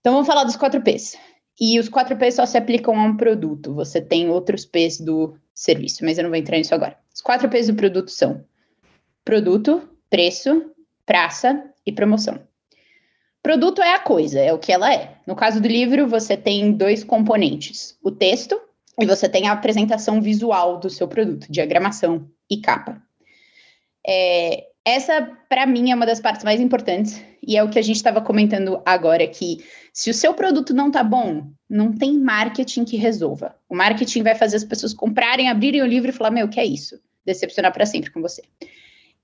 Então, 0.00 0.12
vamos 0.12 0.26
falar 0.26 0.44
dos 0.44 0.56
4 0.56 0.82
P's. 0.82 1.16
E 1.58 1.78
os 1.80 1.88
4 1.88 2.16
P's 2.16 2.34
só 2.34 2.44
se 2.44 2.58
aplicam 2.58 2.98
a 2.98 3.04
um 3.04 3.16
produto. 3.16 3.72
Você 3.74 4.00
tem 4.00 4.28
outros 4.28 4.66
P's 4.66 5.00
do 5.00 5.36
serviço, 5.54 6.04
mas 6.04 6.18
eu 6.18 6.24
não 6.24 6.30
vou 6.30 6.38
entrar 6.38 6.58
nisso 6.58 6.74
agora. 6.74 6.98
Os 7.14 7.22
4 7.22 7.48
P's 7.48 7.68
do 7.68 7.74
produto 7.74 8.10
são 8.10 8.44
produto, 9.24 9.88
preço, 10.10 10.70
praça 11.06 11.64
e 11.86 11.92
promoção. 11.92 12.40
Produto 13.42 13.82
é 13.82 13.94
a 13.94 13.98
coisa, 14.00 14.40
é 14.40 14.52
o 14.52 14.58
que 14.58 14.72
ela 14.72 14.92
é. 14.92 15.18
No 15.26 15.36
caso 15.36 15.60
do 15.60 15.68
livro, 15.68 16.06
você 16.06 16.36
tem 16.36 16.72
dois 16.72 17.04
componentes: 17.04 17.96
o 18.02 18.10
texto 18.10 18.60
e 19.00 19.06
você 19.06 19.28
tem 19.28 19.48
a 19.48 19.52
apresentação 19.52 20.20
visual 20.20 20.78
do 20.78 20.88
seu 20.88 21.08
produto, 21.08 21.46
diagramação 21.50 22.28
e 22.50 22.60
capa. 22.60 23.02
É, 24.06 24.64
essa, 24.84 25.22
para 25.48 25.66
mim, 25.66 25.90
é 25.90 25.94
uma 25.94 26.04
das 26.04 26.20
partes 26.20 26.44
mais 26.44 26.60
importantes, 26.60 27.20
e 27.46 27.56
é 27.56 27.62
o 27.62 27.70
que 27.70 27.78
a 27.78 27.82
gente 27.82 27.96
estava 27.96 28.20
comentando 28.20 28.80
agora, 28.84 29.26
que 29.26 29.64
se 29.92 30.10
o 30.10 30.14
seu 30.14 30.34
produto 30.34 30.74
não 30.74 30.90
tá 30.90 31.02
bom, 31.02 31.50
não 31.68 31.92
tem 31.92 32.18
marketing 32.18 32.84
que 32.84 32.96
resolva. 32.96 33.56
O 33.68 33.74
marketing 33.74 34.22
vai 34.22 34.34
fazer 34.34 34.56
as 34.56 34.64
pessoas 34.64 34.92
comprarem, 34.92 35.48
abrirem 35.48 35.82
o 35.82 35.86
livro 35.86 36.10
e 36.10 36.12
falar, 36.12 36.30
meu, 36.30 36.48
que 36.48 36.60
é 36.60 36.64
isso? 36.64 37.00
Decepcionar 37.24 37.72
para 37.72 37.86
sempre 37.86 38.10
com 38.10 38.20
você. 38.20 38.42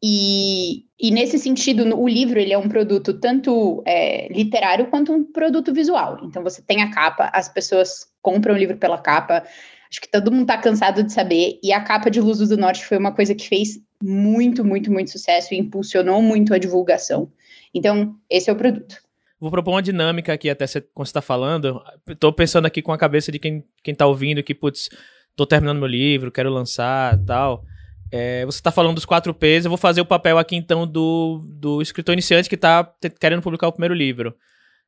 E, 0.02 0.86
e, 0.98 1.10
nesse 1.10 1.38
sentido, 1.38 1.84
o 1.98 2.08
livro 2.08 2.38
ele 2.38 2.52
é 2.52 2.58
um 2.58 2.68
produto 2.68 3.12
tanto 3.14 3.82
é, 3.86 4.32
literário 4.32 4.86
quanto 4.86 5.12
um 5.12 5.22
produto 5.22 5.74
visual. 5.74 6.20
Então 6.24 6.42
você 6.42 6.62
tem 6.62 6.82
a 6.82 6.90
capa, 6.90 7.30
as 7.34 7.48
pessoas 7.48 8.06
compram 8.22 8.54
o 8.54 8.58
livro 8.58 8.78
pela 8.78 8.96
capa. 8.96 9.44
Acho 9.90 10.00
que 10.00 10.10
todo 10.10 10.30
mundo 10.30 10.42
está 10.42 10.56
cansado 10.56 11.02
de 11.02 11.12
saber. 11.12 11.58
E 11.62 11.72
a 11.72 11.82
capa 11.82 12.10
de 12.10 12.20
Luzes 12.20 12.48
do 12.48 12.56
Norte 12.56 12.84
foi 12.84 12.96
uma 12.96 13.12
coisa 13.12 13.34
que 13.34 13.46
fez 13.46 13.78
muito, 14.02 14.64
muito, 14.64 14.90
muito 14.90 15.10
sucesso 15.10 15.52
e 15.52 15.58
impulsionou 15.58 16.22
muito 16.22 16.54
a 16.54 16.58
divulgação. 16.58 17.30
Então, 17.74 18.16
esse 18.30 18.48
é 18.48 18.52
o 18.52 18.56
produto. 18.56 18.96
Vou 19.38 19.50
propor 19.50 19.72
uma 19.72 19.82
dinâmica 19.82 20.32
aqui, 20.32 20.48
até 20.48 20.66
você, 20.66 20.80
quando 20.80 21.06
você 21.06 21.10
está 21.10 21.22
falando. 21.22 21.82
Estou 22.08 22.32
pensando 22.32 22.66
aqui 22.66 22.80
com 22.80 22.92
a 22.92 22.98
cabeça 22.98 23.30
de 23.30 23.38
quem, 23.38 23.64
quem 23.82 23.94
tá 23.94 24.06
ouvindo 24.06 24.42
que, 24.42 24.54
putz, 24.54 24.88
estou 25.30 25.46
terminando 25.46 25.78
meu 25.78 25.88
livro, 25.88 26.30
quero 26.30 26.50
lançar 26.50 27.18
tal. 27.24 27.64
É, 28.12 28.44
você 28.44 28.58
está 28.58 28.72
falando 28.72 28.96
dos 28.96 29.04
4 29.04 29.32
P's, 29.32 29.64
eu 29.64 29.70
vou 29.70 29.78
fazer 29.78 30.00
o 30.00 30.06
papel 30.06 30.36
aqui 30.38 30.56
então 30.56 30.86
do, 30.86 31.40
do 31.46 31.80
escritor 31.80 32.12
iniciante 32.12 32.48
que 32.48 32.56
está 32.56 32.92
querendo 33.20 33.42
publicar 33.42 33.68
o 33.68 33.72
primeiro 33.72 33.94
livro. 33.94 34.34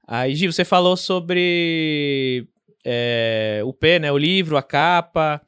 Aí, 0.06 0.35
Gi, 0.35 0.46
você 0.46 0.64
falou 0.64 0.96
sobre 0.96 2.48
é, 2.85 3.62
o 3.64 3.72
P, 3.72 4.00
né? 4.00 4.11
O 4.11 4.18
livro, 4.18 4.56
a 4.56 4.62
capa. 4.62 5.40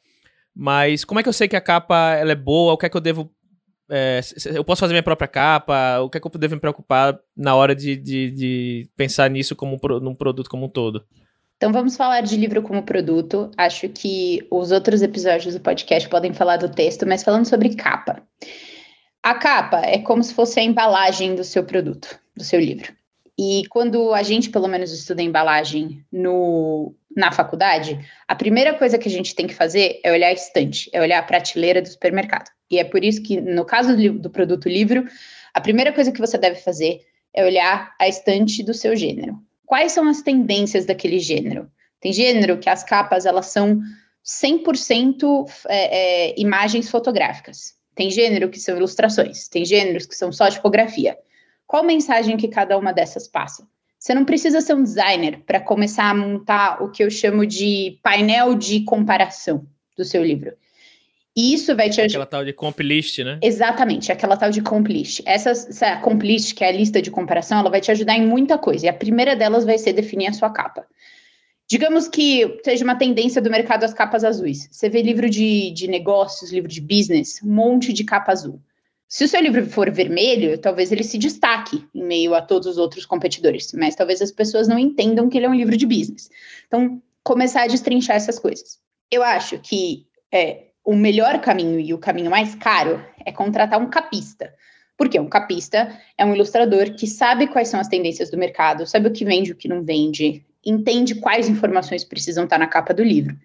Mas 0.54 1.04
como 1.04 1.18
é 1.18 1.22
que 1.22 1.28
eu 1.28 1.32
sei 1.32 1.48
que 1.48 1.56
a 1.56 1.60
capa 1.60 2.14
ela 2.14 2.32
é 2.32 2.37
boa? 2.37 2.72
O 2.72 2.78
que 2.78 2.87
é 2.87 2.88
que 2.88 2.96
eu 2.96 3.00
devo 3.00 3.34
é, 3.90 4.20
eu 4.54 4.64
posso 4.64 4.80
fazer 4.80 4.92
minha 4.92 5.02
própria 5.02 5.28
capa? 5.28 6.00
O 6.00 6.08
que 6.08 6.16
é 6.16 6.20
que 6.20 6.26
eu 6.26 6.30
devo 6.38 6.54
me 6.54 6.60
preocupar 6.60 7.18
na 7.37 7.54
hora 7.54 7.74
de, 7.74 7.96
de, 7.96 8.30
de 8.30 8.90
pensar 8.96 9.28
nisso 9.28 9.54
como 9.54 9.78
num 10.00 10.14
produto 10.14 10.48
como 10.48 10.66
um 10.66 10.68
todo? 10.68 11.04
Então 11.64 11.72
vamos 11.72 11.96
falar 11.96 12.20
de 12.20 12.37
livro 12.37 12.61
como 12.61 12.83
produto. 12.83 13.50
Acho 13.57 13.88
que 13.88 14.46
os 14.50 14.70
outros 14.70 15.00
episódios 15.00 15.55
do 15.55 15.61
podcast 15.62 16.07
podem 16.11 16.31
falar 16.31 16.59
do 16.59 16.68
texto, 16.68 17.07
mas 17.07 17.22
falando 17.22 17.46
sobre 17.46 17.74
capa. 17.74 18.22
A 19.22 19.35
capa 19.35 19.81
é 19.81 19.96
como 19.96 20.22
se 20.22 20.35
fosse 20.35 20.61
a 20.61 20.62
embalagem 20.62 21.35
do 21.35 21.42
seu 21.42 21.64
produto, 21.64 22.20
do 22.37 22.44
seu 22.44 22.61
livro. 22.61 22.92
E 23.38 23.62
quando 23.70 24.12
a 24.12 24.22
gente, 24.22 24.50
pelo 24.50 24.68
menos, 24.68 24.92
estuda 24.92 25.22
embalagem 25.22 26.05
no, 26.12 26.94
na 27.16 27.33
faculdade, 27.33 27.98
a 28.29 28.35
primeira 28.35 28.74
coisa 28.74 28.98
que 28.98 29.09
a 29.09 29.11
gente 29.11 29.35
tem 29.35 29.46
que 29.46 29.55
fazer 29.55 30.03
é 30.05 30.12
olhar 30.12 30.29
a 30.29 30.35
estante, 30.35 30.90
é 30.92 31.00
olhar 31.00 31.18
a 31.18 31.22
prateleira 31.22 31.81
do 31.81 31.88
supermercado. 31.88 32.50
E 32.70 32.79
é 32.79 32.85
por 32.85 33.03
isso 33.03 33.22
que, 33.22 33.40
no 33.40 33.64
caso 33.64 33.96
do, 33.96 34.18
do 34.18 34.29
produto 34.29 34.68
livro, 34.68 35.07
a 35.55 35.62
primeira 35.62 35.94
coisa 35.94 36.12
que 36.12 36.20
você 36.20 36.37
deve 36.37 36.57
fazer 36.57 37.00
é 37.33 37.42
olhar 37.42 37.94
a 37.98 38.07
estante 38.07 38.62
do 38.62 38.74
seu 38.74 38.94
gênero. 38.94 39.42
Quais 39.74 39.90
são 39.90 40.06
as 40.08 40.22
tendências 40.22 40.87
daquele 40.87 41.18
gênero? 41.18 41.68
Tem 42.00 42.12
gênero 42.12 42.58
que 42.58 42.70
as 42.70 42.84
capas 42.84 43.26
elas 43.26 43.46
são 43.46 43.80
100% 44.24 45.50
é, 45.66 46.28
é, 46.28 46.34
imagens 46.40 46.88
fotográficas. 46.88 47.74
Tem 47.92 48.08
gênero 48.08 48.48
que 48.48 48.60
são 48.60 48.76
ilustrações. 48.76 49.48
Tem 49.48 49.64
gêneros 49.64 50.06
que 50.06 50.14
são 50.14 50.30
só 50.30 50.48
tipografia. 50.48 51.18
Qual 51.66 51.82
mensagem 51.82 52.37
que 52.37 52.46
cada 52.46 52.78
uma 52.78 52.92
dessas 52.92 53.26
passa? 53.26 53.66
Você 53.98 54.14
não 54.14 54.24
precisa 54.24 54.60
ser 54.60 54.74
um 54.74 54.82
designer 54.84 55.40
para 55.44 55.58
começar 55.58 56.08
a 56.08 56.14
montar 56.14 56.80
o 56.80 56.92
que 56.92 57.02
eu 57.02 57.10
chamo 57.10 57.44
de 57.44 57.98
painel 58.00 58.54
de 58.54 58.84
comparação 58.84 59.66
do 59.96 60.04
seu 60.04 60.22
livro. 60.22 60.52
Isso 61.37 61.75
vai 61.75 61.90
te 61.90 62.01
ajudar. 62.01 62.23
Aquela 62.23 62.27
tal 62.27 62.44
de 62.44 62.53
comp 62.53 62.79
list, 62.81 63.18
né? 63.18 63.38
Exatamente, 63.42 64.12
aquela 64.12 64.37
tal 64.37 64.51
de 64.51 64.62
comp 64.62 64.87
list. 64.87 65.20
Essa, 65.27 65.51
essa 65.51 65.97
comp 65.97 66.23
list, 66.23 66.55
que 66.55 66.62
é 66.62 66.68
a 66.68 66.73
lista 66.73 67.03
de 67.03 67.11
comparação, 67.11 67.59
ela 67.59 67.70
vai 67.70 67.81
te 67.81 67.90
ajudar 67.90 68.16
em 68.16 68.27
muita 68.27 68.57
coisa. 68.57 68.87
E 68.87 68.88
a 68.88 68.92
primeira 68.92 69.35
delas 69.35 69.64
vai 69.64 69.77
ser 69.77 69.92
definir 69.92 70.29
a 70.29 70.33
sua 70.33 70.51
capa. 70.51 70.87
Digamos 71.66 72.07
que 72.07 72.61
seja 72.62 72.85
uma 72.85 72.94
tendência 72.94 73.40
do 73.42 73.51
mercado 73.51 73.85
as 73.85 73.94
capas 73.94 74.23
azuis. 74.23 74.68
Você 74.70 74.88
vê 74.88 75.03
livro 75.03 75.29
de, 75.29 75.70
de 75.70 75.88
negócios, 75.88 76.53
livro 76.53 76.68
de 76.68 76.81
business, 76.81 77.40
um 77.42 77.53
monte 77.53 77.92
de 77.92 78.05
capa 78.05 78.31
azul. 78.31 78.61
Se 79.09 79.25
o 79.25 79.29
seu 79.29 79.40
livro 79.40 79.64
for 79.66 79.90
vermelho, 79.90 80.59
talvez 80.59 80.92
ele 80.92 81.05
se 81.05 81.16
destaque 81.16 81.85
em 81.94 82.03
meio 82.03 82.35
a 82.35 82.42
todos 82.42 82.66
os 82.66 82.79
outros 82.79 83.07
competidores, 83.07 83.73
mas 83.73 83.94
talvez 83.94 84.20
as 84.20 84.33
pessoas 84.33 84.68
não 84.68 84.79
entendam 84.79 85.29
que 85.29 85.38
ele 85.38 85.47
é 85.47 85.49
um 85.49 85.55
livro 85.55 85.77
de 85.77 85.87
business. 85.87 86.31
Então, 86.66 87.03
começar 87.23 87.62
a 87.62 87.66
destrinchar 87.66 88.16
essas 88.16 88.38
coisas. 88.38 88.79
Eu 89.11 89.23
acho 89.23 89.59
que 89.59 90.07
é, 90.33 90.66
o 90.85 90.94
melhor 90.94 91.40
caminho 91.40 91.81
e 91.81 91.94
o 91.94 91.99
caminho 91.99 92.31
mais 92.31 92.55
caro 92.55 93.03
é 93.25 93.33
contratar 93.33 93.81
um 93.81 93.88
capista. 93.88 94.53
Porque 94.97 95.18
um 95.18 95.29
capista 95.29 95.97
é 96.16 96.25
um 96.25 96.35
ilustrador 96.35 96.94
que 96.94 97.07
sabe 97.07 97.49
quais 97.49 97.68
são 97.68 97.81
as 97.81 97.88
tendências 97.88 98.31
do 98.31 98.38
mercado, 98.38 98.87
sabe 98.87 99.09
o 99.09 99.12
que 99.12 99.25
vende 99.25 99.51
e 99.51 99.53
o 99.53 99.57
que 99.57 99.66
não 99.66 99.83
vende, 99.83 100.44
entende 100.64 101.16
quais 101.16 101.49
informações 101.49 102.05
precisam 102.05 102.44
estar 102.44 102.59
na 102.59 102.66
capa 102.66 102.94
do 102.94 103.03
livro. 103.03 103.37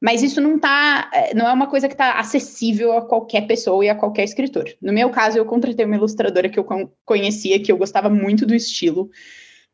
Mas 0.00 0.22
isso 0.22 0.40
não 0.40 0.58
tá, 0.58 1.10
é, 1.12 1.34
não 1.34 1.48
é 1.48 1.52
uma 1.52 1.68
coisa 1.68 1.88
que 1.88 1.94
está 1.94 2.18
acessível 2.18 2.92
a 2.92 3.06
qualquer 3.06 3.46
pessoa 3.46 3.84
e 3.84 3.88
a 3.88 3.94
qualquer 3.94 4.24
escritor. 4.24 4.68
No 4.80 4.92
meu 4.92 5.08
caso, 5.08 5.38
eu 5.38 5.46
contratei 5.46 5.86
uma 5.86 5.96
ilustradora 5.96 6.48
que 6.50 6.58
eu 6.58 6.66
conhecia, 7.04 7.62
que 7.62 7.72
eu 7.72 7.78
gostava 7.78 8.10
muito 8.10 8.44
do 8.44 8.54
estilo. 8.54 9.08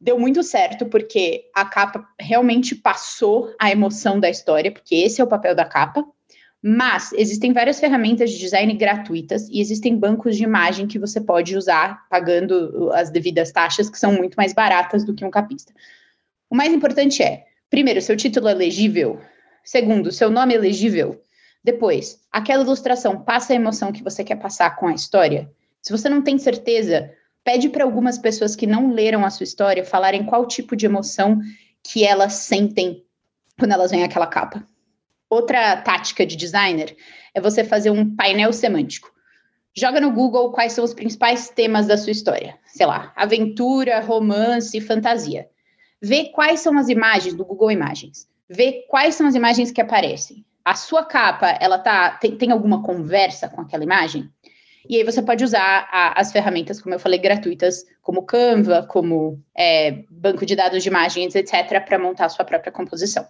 Deu 0.00 0.18
muito 0.18 0.42
certo, 0.42 0.86
porque 0.86 1.44
a 1.54 1.64
capa 1.64 2.06
realmente 2.20 2.74
passou 2.74 3.52
a 3.60 3.70
emoção 3.70 4.20
da 4.20 4.30
história, 4.30 4.70
porque 4.70 4.94
esse 4.94 5.20
é 5.20 5.24
o 5.24 5.28
papel 5.28 5.54
da 5.56 5.64
capa. 5.64 6.04
Mas 6.62 7.12
existem 7.14 7.52
várias 7.52 7.80
ferramentas 7.80 8.30
de 8.30 8.38
design 8.38 8.72
gratuitas 8.74 9.48
e 9.48 9.60
existem 9.60 9.96
bancos 9.96 10.36
de 10.36 10.44
imagem 10.44 10.86
que 10.86 10.98
você 10.98 11.20
pode 11.20 11.56
usar 11.56 12.06
pagando 12.08 12.90
as 12.92 13.10
devidas 13.10 13.50
taxas, 13.50 13.90
que 13.90 13.98
são 13.98 14.12
muito 14.12 14.36
mais 14.36 14.52
baratas 14.52 15.04
do 15.04 15.12
que 15.12 15.24
um 15.24 15.30
capista. 15.30 15.72
O 16.48 16.54
mais 16.54 16.72
importante 16.72 17.20
é, 17.20 17.46
primeiro, 17.68 18.00
seu 18.00 18.16
título 18.16 18.46
é 18.46 18.54
legível. 18.54 19.18
Segundo, 19.64 20.12
seu 20.12 20.30
nome 20.30 20.54
é 20.54 20.58
legível. 20.58 21.20
Depois, 21.64 22.20
aquela 22.30 22.62
ilustração 22.62 23.20
passa 23.20 23.52
a 23.52 23.56
emoção 23.56 23.90
que 23.90 24.02
você 24.02 24.22
quer 24.22 24.36
passar 24.36 24.76
com 24.76 24.86
a 24.86 24.94
história. 24.94 25.50
Se 25.80 25.90
você 25.90 26.08
não 26.08 26.22
tem 26.22 26.38
certeza, 26.38 27.10
pede 27.42 27.68
para 27.68 27.82
algumas 27.82 28.18
pessoas 28.18 28.54
que 28.54 28.68
não 28.68 28.92
leram 28.92 29.24
a 29.24 29.30
sua 29.30 29.44
história 29.44 29.84
falarem 29.84 30.24
qual 30.24 30.46
tipo 30.46 30.76
de 30.76 30.86
emoção 30.86 31.40
que 31.82 32.04
elas 32.04 32.34
sentem 32.34 33.04
quando 33.58 33.72
elas 33.72 33.90
veem 33.90 34.04
aquela 34.04 34.26
capa. 34.28 34.64
Outra 35.32 35.78
tática 35.78 36.26
de 36.26 36.36
designer 36.36 36.94
é 37.34 37.40
você 37.40 37.64
fazer 37.64 37.90
um 37.90 38.14
painel 38.14 38.52
semântico. 38.52 39.10
Joga 39.74 39.98
no 39.98 40.12
Google 40.12 40.52
quais 40.52 40.74
são 40.74 40.84
os 40.84 40.92
principais 40.92 41.48
temas 41.48 41.86
da 41.86 41.96
sua 41.96 42.12
história. 42.12 42.58
Sei 42.66 42.84
lá, 42.84 43.14
aventura, 43.16 43.98
romance, 44.00 44.78
fantasia. 44.82 45.48
Vê 46.02 46.26
quais 46.26 46.60
são 46.60 46.76
as 46.76 46.90
imagens 46.90 47.32
do 47.32 47.46
Google 47.46 47.70
Imagens. 47.70 48.28
Vê 48.46 48.84
quais 48.90 49.14
são 49.14 49.26
as 49.26 49.34
imagens 49.34 49.70
que 49.70 49.80
aparecem. 49.80 50.44
A 50.62 50.74
sua 50.74 51.02
capa, 51.02 51.48
ela 51.58 51.78
tá 51.78 52.10
tem, 52.10 52.36
tem 52.36 52.50
alguma 52.50 52.82
conversa 52.82 53.48
com 53.48 53.62
aquela 53.62 53.84
imagem? 53.84 54.28
E 54.86 54.98
aí 54.98 55.02
você 55.02 55.22
pode 55.22 55.42
usar 55.42 55.88
a, 55.90 56.20
as 56.20 56.30
ferramentas, 56.30 56.78
como 56.78 56.94
eu 56.94 57.00
falei, 57.00 57.18
gratuitas, 57.18 57.86
como 58.02 58.26
Canva, 58.26 58.86
como 58.86 59.42
é, 59.56 60.04
banco 60.10 60.44
de 60.44 60.54
dados 60.54 60.82
de 60.82 60.90
imagens, 60.90 61.34
etc., 61.34 61.82
para 61.82 61.98
montar 61.98 62.26
a 62.26 62.28
sua 62.28 62.44
própria 62.44 62.70
composição. 62.70 63.26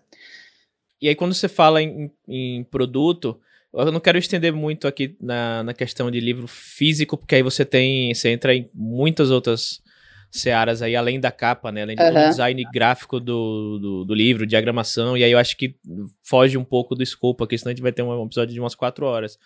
E 1.02 1.08
aí, 1.08 1.16
quando 1.16 1.34
você 1.34 1.48
fala 1.48 1.82
em, 1.82 2.08
em 2.28 2.62
produto, 2.62 3.36
eu 3.74 3.90
não 3.90 3.98
quero 3.98 4.18
estender 4.18 4.52
muito 4.52 4.86
aqui 4.86 5.16
na, 5.20 5.64
na 5.64 5.74
questão 5.74 6.08
de 6.08 6.20
livro 6.20 6.46
físico, 6.46 7.16
porque 7.16 7.34
aí 7.34 7.42
você 7.42 7.64
tem. 7.64 8.14
Você 8.14 8.28
entra 8.28 8.54
em 8.54 8.70
muitas 8.72 9.32
outras 9.32 9.82
searas 10.30 10.80
aí, 10.80 10.94
além 10.94 11.18
da 11.18 11.32
capa, 11.32 11.72
né? 11.72 11.82
Além 11.82 11.96
do 11.96 12.02
uhum. 12.04 12.28
design 12.28 12.64
gráfico 12.72 13.18
do, 13.18 13.78
do, 13.80 14.04
do, 14.04 14.14
livro, 14.14 14.46
diagramação, 14.46 15.16
e 15.16 15.24
aí 15.24 15.32
eu 15.32 15.38
acho 15.38 15.56
que 15.56 15.74
foge 16.22 16.56
um 16.56 16.64
pouco 16.64 16.94
do 16.94 17.02
escopo 17.02 17.42
aqui, 17.42 17.58
senão 17.58 17.70
a 17.70 17.74
gente 17.74 17.82
vai 17.82 17.92
ter 17.92 18.02
um 18.02 18.24
episódio 18.24 18.54
de 18.54 18.60
umas 18.60 18.76
quatro 18.76 19.04
horas. 19.04 19.36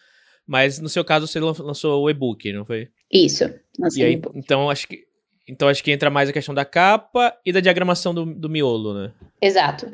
Mas 0.46 0.78
no 0.78 0.90
seu 0.90 1.04
caso, 1.04 1.26
você 1.26 1.40
lançou 1.40 2.02
o 2.02 2.10
e-book, 2.10 2.52
não 2.52 2.66
foi? 2.66 2.88
Isso, 3.10 3.50
lancei 3.80 4.04
aí, 4.04 4.12
e-book. 4.12 4.38
Então 4.38 4.68
acho 4.68 4.86
que. 4.86 5.06
Então 5.48 5.68
acho 5.68 5.82
que 5.82 5.90
entra 5.92 6.10
mais 6.10 6.28
a 6.28 6.32
questão 6.32 6.54
da 6.54 6.64
capa 6.64 7.32
e 7.46 7.52
da 7.52 7.60
diagramação 7.60 8.12
do, 8.12 8.26
do 8.26 8.50
miolo, 8.50 8.92
né? 8.92 9.12
Exato. 9.40 9.90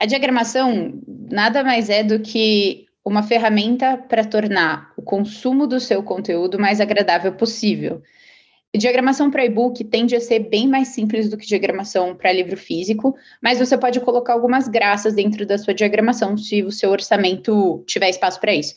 A 0.00 0.06
diagramação 0.06 1.00
nada 1.06 1.64
mais 1.64 1.90
é 1.90 2.04
do 2.04 2.20
que 2.20 2.86
uma 3.04 3.22
ferramenta 3.22 3.96
para 3.96 4.24
tornar 4.24 4.92
o 4.96 5.02
consumo 5.02 5.66
do 5.66 5.80
seu 5.80 6.02
conteúdo 6.02 6.58
mais 6.58 6.80
agradável 6.80 7.32
possível. 7.32 8.02
diagramação 8.76 9.30
para 9.30 9.44
e-book 9.44 9.82
tende 9.84 10.14
a 10.14 10.20
ser 10.20 10.40
bem 10.40 10.68
mais 10.68 10.88
simples 10.88 11.28
do 11.28 11.36
que 11.36 11.46
diagramação 11.46 12.14
para 12.14 12.32
livro 12.32 12.56
físico, 12.56 13.16
mas 13.42 13.58
você 13.58 13.76
pode 13.76 13.98
colocar 14.00 14.34
algumas 14.34 14.68
graças 14.68 15.14
dentro 15.14 15.44
da 15.44 15.58
sua 15.58 15.74
diagramação 15.74 16.36
se 16.36 16.62
o 16.62 16.70
seu 16.70 16.90
orçamento 16.90 17.82
tiver 17.86 18.10
espaço 18.10 18.38
para 18.40 18.54
isso. 18.54 18.74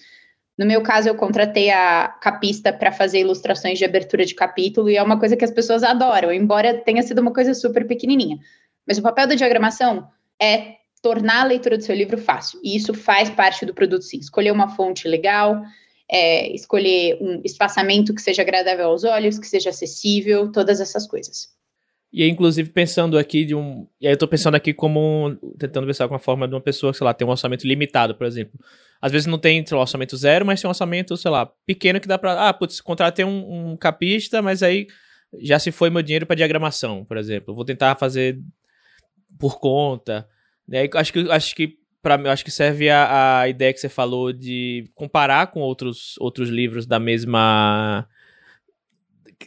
No 0.58 0.66
meu 0.66 0.82
caso, 0.82 1.08
eu 1.08 1.16
contratei 1.16 1.70
a 1.70 2.08
capista 2.22 2.74
para 2.74 2.92
fazer 2.92 3.20
ilustrações 3.20 3.78
de 3.78 3.86
abertura 3.86 4.26
de 4.26 4.34
capítulo 4.34 4.90
e 4.90 4.98
é 4.98 5.04
uma 5.04 5.20
coisa 5.20 5.36
que 5.36 5.46
as 5.46 5.52
pessoas 5.52 5.84
adoram, 5.84 6.32
embora 6.32 6.74
tenha 6.74 7.04
sido 7.04 7.20
uma 7.20 7.34
coisa 7.34 7.54
super 7.54 7.86
pequenininha. 7.86 8.40
Mas 8.88 8.98
o 8.98 9.02
papel 9.02 9.28
da 9.28 9.36
diagramação 9.36 10.08
é 10.42 10.81
tornar 11.02 11.42
a 11.42 11.46
leitura 11.46 11.78
do 11.78 11.84
seu 11.84 11.96
livro 11.96 12.18
fácil. 12.18 12.60
E 12.64 12.76
isso 12.76 12.94
faz 12.94 13.30
parte 13.30 13.66
do 13.66 13.74
produto, 13.74 14.04
sim. 14.04 14.20
Escolher 14.20 14.52
uma 14.52 14.70
fonte 14.76 15.08
legal, 15.08 15.62
é, 16.10 16.54
escolher 16.54 17.18
um 17.22 17.42
espaçamento 17.44 18.14
que 18.14 18.22
seja 18.22 18.42
agradável 18.42 18.88
aos 18.88 19.04
olhos, 19.04 19.40
que 19.40 19.48
seja 19.48 19.70
acessível, 19.70 20.52
todas 20.52 20.80
essas 20.80 21.08
coisas. 21.08 21.50
E 22.14 22.28
inclusive, 22.28 22.70
pensando 22.70 23.18
aqui 23.18 23.46
de 23.46 23.56
um. 23.56 23.88
E 24.00 24.06
aí 24.06 24.14
eu 24.14 24.18
tô 24.18 24.28
pensando 24.28 24.56
aqui 24.56 24.74
como. 24.74 25.38
Tentando 25.58 25.88
pensar 25.88 26.10
com 26.10 26.16
a 26.16 26.20
forma 26.20 26.46
de 26.46 26.54
uma 26.54 26.60
pessoa, 26.60 26.94
sei 26.94 27.06
lá, 27.06 27.14
tem 27.14 27.26
um 27.26 27.32
orçamento 27.32 27.66
limitado, 27.66 28.14
por 28.16 28.28
exemplo. 28.28 28.60
Às 29.02 29.14
vezes 29.14 29.26
não 29.26 29.40
tem 29.40 29.64
um 29.72 29.78
orçamento 29.78 30.18
zero, 30.18 30.46
mas 30.46 30.60
tem 30.60 30.68
um 30.68 30.72
orçamento, 30.72 31.16
sei 31.16 31.32
lá, 31.32 31.46
pequeno 31.66 32.02
que 32.02 32.10
dá 32.10 32.18
pra. 32.18 32.50
Ah, 32.50 32.54
putz, 32.54 32.82
contratei 32.82 33.24
um, 33.24 33.72
um 33.72 33.78
capista, 33.78 34.42
mas 34.42 34.62
aí 34.62 34.88
já 35.40 35.58
se 35.58 35.72
foi 35.72 35.90
meu 35.90 36.02
dinheiro 36.02 36.26
para 36.26 36.36
diagramação, 36.36 37.06
por 37.06 37.16
exemplo. 37.16 37.56
Vou 37.56 37.64
tentar 37.64 37.96
fazer 37.96 38.38
por 39.40 39.58
conta. 39.60 40.28
Né? 40.72 40.90
Acho 40.96 41.12
que, 41.12 41.20
acho 41.30 41.54
que 41.56 41.78
para 42.02 42.18
mim, 42.18 42.30
acho 42.30 42.46
que 42.46 42.50
serve 42.50 42.90
a, 42.90 43.42
a 43.42 43.50
ideia 43.50 43.74
que 43.74 43.80
você 43.80 43.90
falou 43.90 44.32
de 44.32 44.90
comparar 44.96 45.48
com 45.48 45.60
outros, 45.60 46.16
outros 46.18 46.50
livros 46.50 46.88
da 46.88 46.98
mesma 46.98 48.08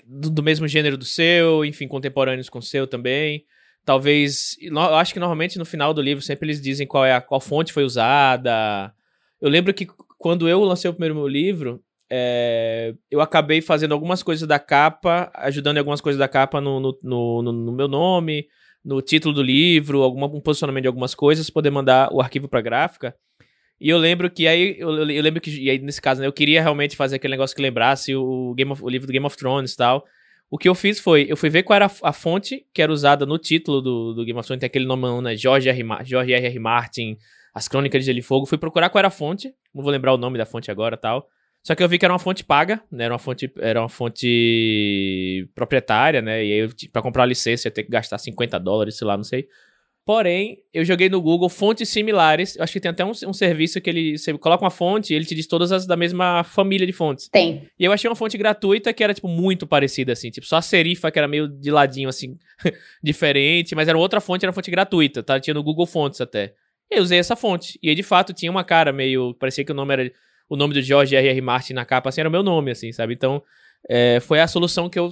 do, 0.07 0.31
do, 0.31 0.43
mesmo 0.43 0.69
gênero 0.69 0.99
do 0.99 1.05
seu, 1.05 1.65
enfim, 1.65 1.89
contemporâneos 1.89 2.51
com 2.51 2.59
o 2.59 2.63
seu 2.63 2.87
também. 2.87 3.45
Talvez, 3.85 4.57
eu 4.61 4.79
acho 4.79 5.13
que 5.13 5.21
normalmente 5.21 5.59
no 5.59 5.65
final 5.65 5.95
do 5.95 6.03
livro 6.03 6.23
sempre 6.23 6.47
eles 6.47 6.61
dizem 6.61 6.87
qual 6.87 7.05
é 7.05 7.15
a 7.15 7.21
qual 7.21 7.41
fonte 7.41 7.73
foi 7.73 7.85
usada. 7.85 8.95
Eu 9.41 9.49
lembro 9.49 9.75
que 9.75 9.87
quando 10.19 10.49
eu 10.49 10.63
lancei 10.63 10.91
o 10.91 10.95
primeiro 10.95 11.15
meu 11.15 11.27
livro, 11.27 11.83
é, 12.11 12.95
eu 13.11 13.21
acabei 13.21 13.61
fazendo 13.61 13.93
algumas 13.93 14.23
coisas 14.23 14.47
da 14.47 14.59
capa, 14.59 15.31
ajudando 15.35 15.77
em 15.77 15.81
algumas 15.81 16.01
coisas 16.01 16.19
da 16.19 16.29
capa 16.29 16.61
no, 16.61 16.81
no, 16.81 16.99
no, 17.03 17.43
no 17.43 17.73
meu 17.73 17.89
nome, 17.89 18.47
no 18.85 19.01
título 19.01 19.35
do 19.35 19.43
livro, 19.43 20.03
algum 20.03 20.25
um 20.25 20.41
posicionamento 20.41 20.83
de 20.83 20.89
algumas 20.89 21.15
coisas, 21.15 21.49
poder 21.49 21.71
mandar 21.71 22.13
o 22.13 22.21
arquivo 22.21 22.49
para 22.49 22.61
gráfica. 22.61 23.15
E 23.81 23.89
eu 23.89 23.99
lembro 23.99 24.31
que 24.31 24.47
aí, 24.47 24.77
eu, 24.79 24.91
eu, 25.11 25.23
lembro 25.23 25.41
que, 25.41 25.51
e 25.51 25.71
aí 25.71 25.79
nesse 25.79 26.01
caso, 26.01 26.21
né, 26.21 26.27
eu 26.27 26.33
queria 26.33 26.63
realmente 26.63 26.97
fazer 26.97 27.17
aquele 27.17 27.33
negócio 27.33 27.57
que 27.57 27.63
lembrasse 27.63 28.15
o, 28.15 28.55
Game 28.55 28.71
of, 28.71 28.85
o 28.85 28.89
livro 28.89 29.07
do 29.07 29.13
Game 29.13 29.27
of 29.27 29.37
Thrones 29.37 29.73
e 29.73 29.77
tal. 29.77 30.05
O 30.51 30.59
que 30.59 30.69
eu 30.69 30.75
fiz 30.75 31.01
foi, 31.01 31.27
eu 31.29 31.37
fui 31.37 31.51
ver 31.51 31.63
qual 31.63 31.77
era 31.77 31.87
a, 31.87 32.09
a 32.09 32.13
fonte 32.13 32.65
que 32.73 32.83
era 32.83 32.93
usada 32.93 33.27
no 33.27 33.39
título 33.39 33.81
do, 33.81 34.15
do 34.15 34.25
Game 34.25 34.39
of 34.39 34.47
Thrones, 34.47 34.61
tem 34.61 34.67
aquele 34.67 34.87
nome, 34.87 35.23
né, 35.23 35.35
George 35.35 35.69
R. 35.69 35.85
George 36.05 36.33
R. 36.33 36.47
R. 36.47 36.59
Martin, 36.59 37.17
As 37.53 37.67
Crônicas 37.67 38.03
de 38.03 38.07
Gelo 38.07 38.19
e 38.19 38.23
Fogo. 38.23 38.47
Fui 38.47 38.59
procurar 38.59 38.91
qual 38.91 39.01
era 39.01 39.09
a 39.09 39.11
fonte, 39.11 39.53
não 39.75 39.83
vou 39.83 39.91
lembrar 39.91 40.13
o 40.15 40.19
nome 40.19 40.39
da 40.39 40.47
fonte 40.47 40.71
agora 40.71 40.97
tal. 40.97 41.27
Só 41.65 41.75
que 41.75 41.83
eu 41.83 41.89
vi 41.89 41.99
que 41.99 42.05
era 42.05 42.13
uma 42.13 42.19
fonte 42.19 42.45
paga, 42.45 42.83
né? 42.93 43.05
Era 43.05 43.15
uma 43.15 43.19
fonte, 43.19 43.51
era 43.59 43.81
uma 43.81 43.89
fonte 43.89 45.49
proprietária, 45.55 46.21
né? 46.21 46.45
E 46.45 46.53
aí, 46.53 46.69
para 46.93 47.01
comprar 47.01 47.23
a 47.23 47.27
licença, 47.27 47.69
ia 47.69 47.73
ter 47.73 47.85
que 47.85 47.91
gastar 47.91 48.19
50 48.19 48.61
dólares, 48.61 48.99
sei 48.99 49.07
lá, 49.07 49.17
não 49.17 49.25
sei. 49.25 49.49
Porém, 50.05 50.59
eu 50.75 50.85
joguei 50.85 51.09
no 51.09 51.23
Google 51.23 51.49
fontes 51.49 51.89
similares. 51.89 52.57
Eu 52.57 52.63
acho 52.63 52.73
que 52.75 52.81
tem 52.81 52.91
até 52.91 53.03
um, 53.03 53.13
um, 53.27 53.33
serviço 53.33 53.81
que 53.81 53.89
ele 53.89 54.19
você 54.19 54.37
coloca 54.37 54.63
uma 54.63 54.71
fonte 54.71 55.15
e 55.15 55.17
ele 55.17 55.25
te 55.25 55.35
diz 55.35 55.47
todas 55.47 55.73
as 55.73 55.87
da 55.87 55.97
mesma 55.97 56.45
família 56.45 56.87
de 56.87 56.93
fontes. 56.93 57.31
Tem. 57.31 57.67
E 57.79 57.85
eu 57.87 57.91
achei 57.91 58.11
uma 58.11 58.15
fonte 58.15 58.37
gratuita 58.37 58.93
que 58.93 59.03
era, 59.03 59.15
tipo, 59.15 59.27
muito 59.27 59.67
parecida, 59.67 60.13
assim. 60.13 60.31
Tipo, 60.31 60.47
só 60.47 60.57
a 60.57 60.63
serifa, 60.63 61.11
que 61.11 61.19
era 61.19 61.27
meio 61.27 61.49
de 61.49 61.71
ladinho, 61.71 62.11
assim, 62.11 62.37
diferente. 63.03 63.75
Mas 63.75 63.89
era 63.89 63.97
outra 63.97 64.21
fonte, 64.21 64.45
era 64.45 64.51
uma 64.51 64.55
fonte 64.55 64.71
gratuita, 64.71 65.23
tá? 65.23 65.41
Tinha 65.41 65.55
no 65.55 65.63
Google 65.63 65.87
Fontes 65.87 66.21
até. 66.21 66.53
E 66.93 66.99
eu 66.99 67.03
usei 67.03 67.19
essa 67.19 67.35
fonte. 67.35 67.79
E 67.83 67.89
aí, 67.89 67.95
de 67.95 68.03
fato, 68.03 68.35
tinha 68.35 68.51
uma 68.51 68.65
cara 68.65 68.93
meio. 68.93 69.33
Parecia 69.33 69.65
que 69.65 69.73
o 69.73 69.75
nome 69.75 69.95
era 69.95 70.13
o 70.49 70.57
nome 70.57 70.75
do 70.75 70.83
George 70.83 71.15
R.R. 71.15 71.41
Martin 71.41 71.73
na 71.73 71.85
capa, 71.85 72.09
assim, 72.09 72.21
era 72.21 72.29
o 72.29 72.33
meu 72.33 72.43
nome, 72.43 72.71
assim, 72.71 72.93
sabe? 72.93 73.15
Então, 73.15 73.43
é, 73.89 74.21
foi 74.21 74.41
a 74.41 74.47
solução 74.47 74.89
que 74.89 74.99
eu 74.99 75.11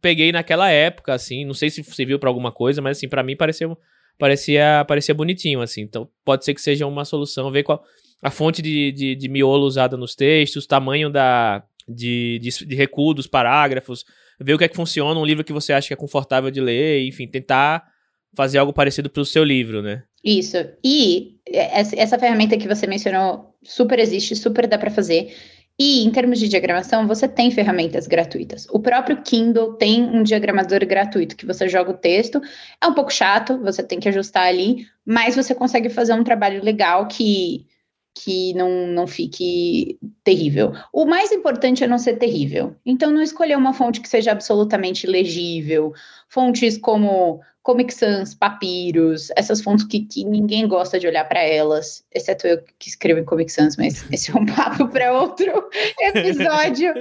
peguei 0.00 0.32
naquela 0.32 0.70
época, 0.70 1.14
assim, 1.14 1.44
não 1.44 1.54
sei 1.54 1.70
se 1.70 1.82
serviu 1.84 2.18
para 2.18 2.28
alguma 2.28 2.52
coisa, 2.52 2.82
mas, 2.82 2.98
assim, 2.98 3.08
para 3.08 3.22
mim 3.22 3.36
pareceu, 3.36 3.78
parecia, 4.18 4.84
parecia 4.86 5.14
bonitinho, 5.14 5.60
assim. 5.60 5.82
Então, 5.82 6.08
pode 6.24 6.44
ser 6.44 6.54
que 6.54 6.60
seja 6.60 6.86
uma 6.86 7.04
solução, 7.04 7.50
ver 7.50 7.62
qual 7.62 7.82
a 8.22 8.30
fonte 8.30 8.60
de, 8.60 8.92
de, 8.92 9.14
de 9.14 9.28
miolo 9.28 9.64
usada 9.64 9.96
nos 9.96 10.14
textos, 10.14 10.66
tamanho 10.66 11.08
da, 11.08 11.62
de, 11.88 12.38
de, 12.40 12.66
de 12.66 12.74
recuo 12.74 13.14
dos 13.14 13.26
parágrafos, 13.26 14.04
ver 14.38 14.54
o 14.54 14.58
que 14.58 14.64
é 14.64 14.68
que 14.68 14.76
funciona, 14.76 15.18
um 15.18 15.24
livro 15.24 15.44
que 15.44 15.52
você 15.52 15.72
acha 15.72 15.88
que 15.88 15.94
é 15.94 15.96
confortável 15.96 16.50
de 16.50 16.60
ler, 16.60 17.06
enfim, 17.06 17.26
tentar 17.26 17.86
fazer 18.34 18.58
algo 18.58 18.72
parecido 18.72 19.10
para 19.10 19.22
o 19.22 19.24
seu 19.24 19.42
livro, 19.42 19.82
né? 19.82 20.04
Isso. 20.24 20.56
E 20.84 21.40
essa 21.46 22.18
ferramenta 22.18 22.56
que 22.56 22.68
você 22.68 22.86
mencionou 22.86 23.49
super 23.62 23.98
existe, 23.98 24.34
super 24.36 24.66
dá 24.66 24.78
para 24.78 24.90
fazer. 24.90 25.34
E 25.78 26.04
em 26.04 26.10
termos 26.10 26.38
de 26.38 26.46
diagramação, 26.46 27.08
você 27.08 27.26
tem 27.26 27.50
ferramentas 27.50 28.06
gratuitas. 28.06 28.66
O 28.70 28.78
próprio 28.78 29.22
Kindle 29.22 29.74
tem 29.74 30.02
um 30.02 30.22
diagramador 30.22 30.84
gratuito 30.84 31.34
que 31.34 31.46
você 31.46 31.68
joga 31.68 31.90
o 31.90 31.96
texto. 31.96 32.38
É 32.82 32.86
um 32.86 32.92
pouco 32.92 33.10
chato, 33.10 33.58
você 33.58 33.82
tem 33.82 33.98
que 33.98 34.08
ajustar 34.08 34.46
ali, 34.46 34.86
mas 35.06 35.36
você 35.36 35.54
consegue 35.54 35.88
fazer 35.88 36.12
um 36.12 36.22
trabalho 36.22 36.62
legal 36.62 37.08
que 37.08 37.66
que 38.12 38.52
não, 38.54 38.88
não 38.88 39.06
fique 39.06 39.98
terrível. 40.24 40.72
O 40.92 41.06
mais 41.06 41.32
importante 41.32 41.84
é 41.84 41.86
não 41.86 41.98
ser 41.98 42.16
terrível. 42.16 42.74
Então, 42.84 43.10
não 43.10 43.22
escolher 43.22 43.56
uma 43.56 43.72
fonte 43.72 44.00
que 44.00 44.08
seja 44.08 44.32
absolutamente 44.32 45.06
legível. 45.06 45.92
Fontes 46.28 46.76
como 46.76 47.40
Comic 47.70 47.94
Sans, 47.94 48.34
Papiros, 48.34 49.30
essas 49.36 49.62
fontes 49.62 49.84
que, 49.84 50.00
que 50.00 50.24
ninguém 50.24 50.66
gosta 50.66 50.98
de 50.98 51.06
olhar 51.06 51.24
para 51.28 51.40
elas, 51.40 52.04
exceto 52.12 52.44
eu 52.44 52.60
que 52.76 52.88
escrevo 52.88 53.20
em 53.20 53.24
Comic 53.24 53.52
Sans, 53.52 53.76
mas 53.76 54.04
esse 54.10 54.32
é 54.32 54.34
um 54.34 54.44
papo 54.44 54.88
para 54.88 55.12
outro 55.12 55.70
episódio. 56.02 56.92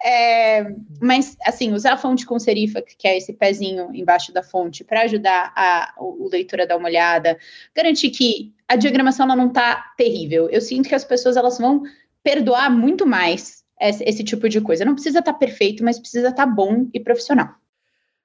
É, 0.00 0.72
mas, 1.00 1.36
assim, 1.44 1.72
usar 1.72 1.94
a 1.94 1.96
fonte 1.96 2.24
com 2.24 2.38
serifa, 2.38 2.80
que 2.80 3.08
é 3.08 3.16
esse 3.16 3.32
pezinho 3.32 3.92
embaixo 3.92 4.32
da 4.32 4.44
fonte, 4.44 4.84
para 4.84 5.02
ajudar 5.02 5.52
a, 5.56 5.92
o, 5.98 6.26
o 6.26 6.28
leitor 6.28 6.60
a 6.60 6.66
dar 6.66 6.76
uma 6.76 6.88
olhada, 6.88 7.36
garantir 7.74 8.10
que 8.10 8.54
a 8.68 8.76
diagramação 8.76 9.26
ela 9.26 9.34
não 9.34 9.48
está 9.48 9.92
terrível. 9.96 10.48
Eu 10.50 10.60
sinto 10.60 10.88
que 10.88 10.94
as 10.94 11.04
pessoas 11.04 11.36
elas 11.36 11.58
vão 11.58 11.82
perdoar 12.22 12.70
muito 12.70 13.04
mais 13.04 13.64
esse, 13.80 14.04
esse 14.04 14.22
tipo 14.22 14.48
de 14.48 14.60
coisa. 14.60 14.84
Não 14.84 14.94
precisa 14.94 15.18
estar 15.18 15.32
tá 15.32 15.38
perfeito, 15.40 15.82
mas 15.82 15.98
precisa 15.98 16.28
estar 16.28 16.46
tá 16.46 16.52
bom 16.52 16.86
e 16.94 17.00
profissional. 17.00 17.56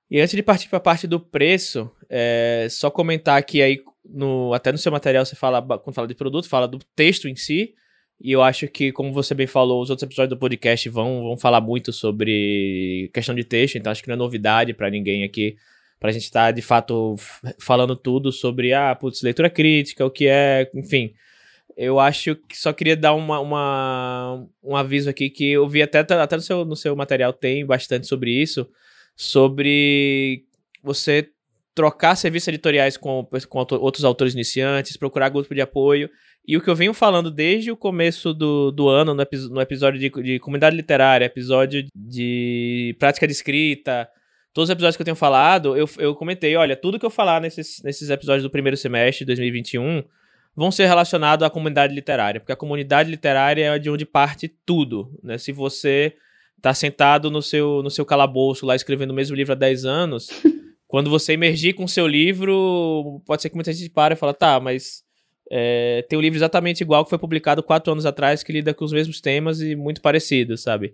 E 0.09 0.19
antes 0.21 0.35
de 0.35 0.43
partir 0.43 0.69
para 0.69 0.77
a 0.77 0.81
parte 0.81 1.05
do 1.05 1.19
preço, 1.19 1.91
é, 2.09 2.67
só 2.69 2.89
comentar 2.89 3.43
que 3.43 3.61
aí, 3.61 3.81
no, 4.05 4.53
até 4.53 4.71
no 4.71 4.77
seu 4.77 4.91
material, 4.91 5.25
você 5.25 5.35
fala, 5.35 5.61
quando 5.79 5.95
fala 5.95 6.07
de 6.07 6.15
produto, 6.15 6.47
fala 6.47 6.67
do 6.67 6.79
texto 6.95 7.27
em 7.27 7.35
si. 7.35 7.73
E 8.19 8.31
eu 8.31 8.41
acho 8.41 8.67
que, 8.67 8.91
como 8.91 9.13
você 9.13 9.35
bem 9.35 9.45
falou, 9.45 9.81
os 9.81 9.89
outros 9.89 10.07
episódios 10.07 10.29
do 10.29 10.39
podcast 10.39 10.89
vão, 10.89 11.23
vão 11.23 11.37
falar 11.37 11.61
muito 11.61 11.93
sobre 11.93 13.11
questão 13.13 13.35
de 13.35 13.43
texto, 13.43 13.77
então 13.77 13.91
acho 13.91 14.01
que 14.01 14.07
não 14.07 14.15
é 14.15 14.17
novidade 14.17 14.73
para 14.73 14.89
ninguém 14.89 15.23
aqui, 15.23 15.55
para 15.99 16.09
a 16.09 16.13
gente 16.13 16.23
estar, 16.23 16.45
tá, 16.47 16.51
de 16.51 16.61
fato, 16.61 17.15
falando 17.59 17.95
tudo 17.95 18.31
sobre, 18.31 18.73
ah, 18.73 18.95
putz, 18.95 19.21
leitura 19.21 19.49
crítica, 19.51 20.05
o 20.05 20.09
que 20.09 20.27
é, 20.27 20.69
enfim. 20.73 21.13
Eu 21.75 21.99
acho 21.99 22.35
que 22.35 22.57
só 22.57 22.73
queria 22.73 22.97
dar 22.97 23.13
uma, 23.13 23.39
uma, 23.39 24.47
um 24.63 24.75
aviso 24.75 25.09
aqui 25.09 25.29
que 25.29 25.51
eu 25.51 25.69
vi 25.69 25.83
até, 25.83 25.99
até 25.99 26.35
no, 26.35 26.41
seu, 26.41 26.65
no 26.65 26.75
seu 26.75 26.95
material 26.95 27.31
tem 27.31 27.63
bastante 27.63 28.07
sobre 28.07 28.31
isso, 28.31 28.67
sobre 29.17 30.45
você 30.83 31.27
trocar 31.73 32.15
serviços 32.15 32.47
editoriais 32.47 32.95
com, 32.95 33.27
com 33.49 33.65
outros 33.77 34.05
autores 34.05 34.33
iniciantes, 34.33 34.95
procurar 34.95 35.29
grupo 35.29 35.53
de 35.53 35.61
apoio. 35.61 36.09
E 36.47 36.55
o 36.55 36.61
que 36.61 36.69
eu 36.69 36.75
venho 36.75 36.93
falando 36.93 37.29
desde 37.29 37.71
o 37.71 37.75
começo 37.75 38.33
do, 38.33 38.71
do 38.71 38.87
ano, 38.87 39.13
no, 39.13 39.23
no 39.49 39.61
episódio 39.61 39.99
de, 39.99 40.09
de 40.09 40.39
comunidade 40.39 40.75
literária, 40.75 41.25
episódio 41.25 41.85
de 41.93 42.95
prática 42.99 43.27
de 43.27 43.33
escrita, 43.33 44.07
todos 44.53 44.69
os 44.69 44.73
episódios 44.73 44.95
que 44.95 45.01
eu 45.01 45.05
tenho 45.05 45.15
falado, 45.15 45.75
eu, 45.75 45.89
eu 45.97 46.15
comentei, 46.15 46.55
olha, 46.55 46.75
tudo 46.75 46.97
que 46.99 47.05
eu 47.05 47.09
falar 47.09 47.41
nesses, 47.41 47.81
nesses 47.83 48.09
episódios 48.09 48.43
do 48.43 48.49
primeiro 48.49 48.77
semestre 48.77 49.25
de 49.25 49.25
2021 49.25 50.03
vão 50.55 50.71
ser 50.71 50.87
relacionados 50.87 51.45
à 51.45 51.49
comunidade 51.49 51.93
literária, 51.93 52.39
porque 52.39 52.53
a 52.53 52.55
comunidade 52.55 53.09
literária 53.09 53.75
é 53.75 53.79
de 53.79 53.89
onde 53.89 54.05
parte 54.05 54.47
tudo, 54.65 55.11
né? 55.21 55.37
Se 55.37 55.51
você 55.51 56.15
tá 56.61 56.73
sentado 56.73 57.29
no 57.29 57.41
seu, 57.41 57.81
no 57.83 57.89
seu 57.89 58.05
calabouço 58.05 58.65
lá 58.65 58.75
escrevendo 58.75 59.11
o 59.11 59.13
mesmo 59.13 59.35
livro 59.35 59.53
há 59.53 59.55
10 59.55 59.85
anos, 59.85 60.27
quando 60.87 61.09
você 61.09 61.33
emergir 61.33 61.73
com 61.73 61.83
o 61.83 61.89
seu 61.89 62.07
livro, 62.07 63.21
pode 63.25 63.41
ser 63.41 63.49
que 63.49 63.55
muita 63.55 63.73
gente 63.73 63.89
pare 63.89 64.13
e 64.13 64.17
fala, 64.17 64.33
tá, 64.33 64.59
mas 64.59 65.03
é, 65.51 66.05
tem 66.09 66.17
um 66.17 66.21
livro 66.21 66.37
exatamente 66.37 66.81
igual 66.81 67.03
que 67.03 67.09
foi 67.09 67.19
publicado 67.19 67.63
quatro 67.63 67.91
anos 67.91 68.05
atrás 68.05 68.43
que 68.43 68.51
lida 68.51 68.73
com 68.73 68.85
os 68.85 68.91
mesmos 68.91 69.21
temas 69.21 69.61
e 69.61 69.75
muito 69.75 70.01
parecido, 70.01 70.57
sabe? 70.57 70.93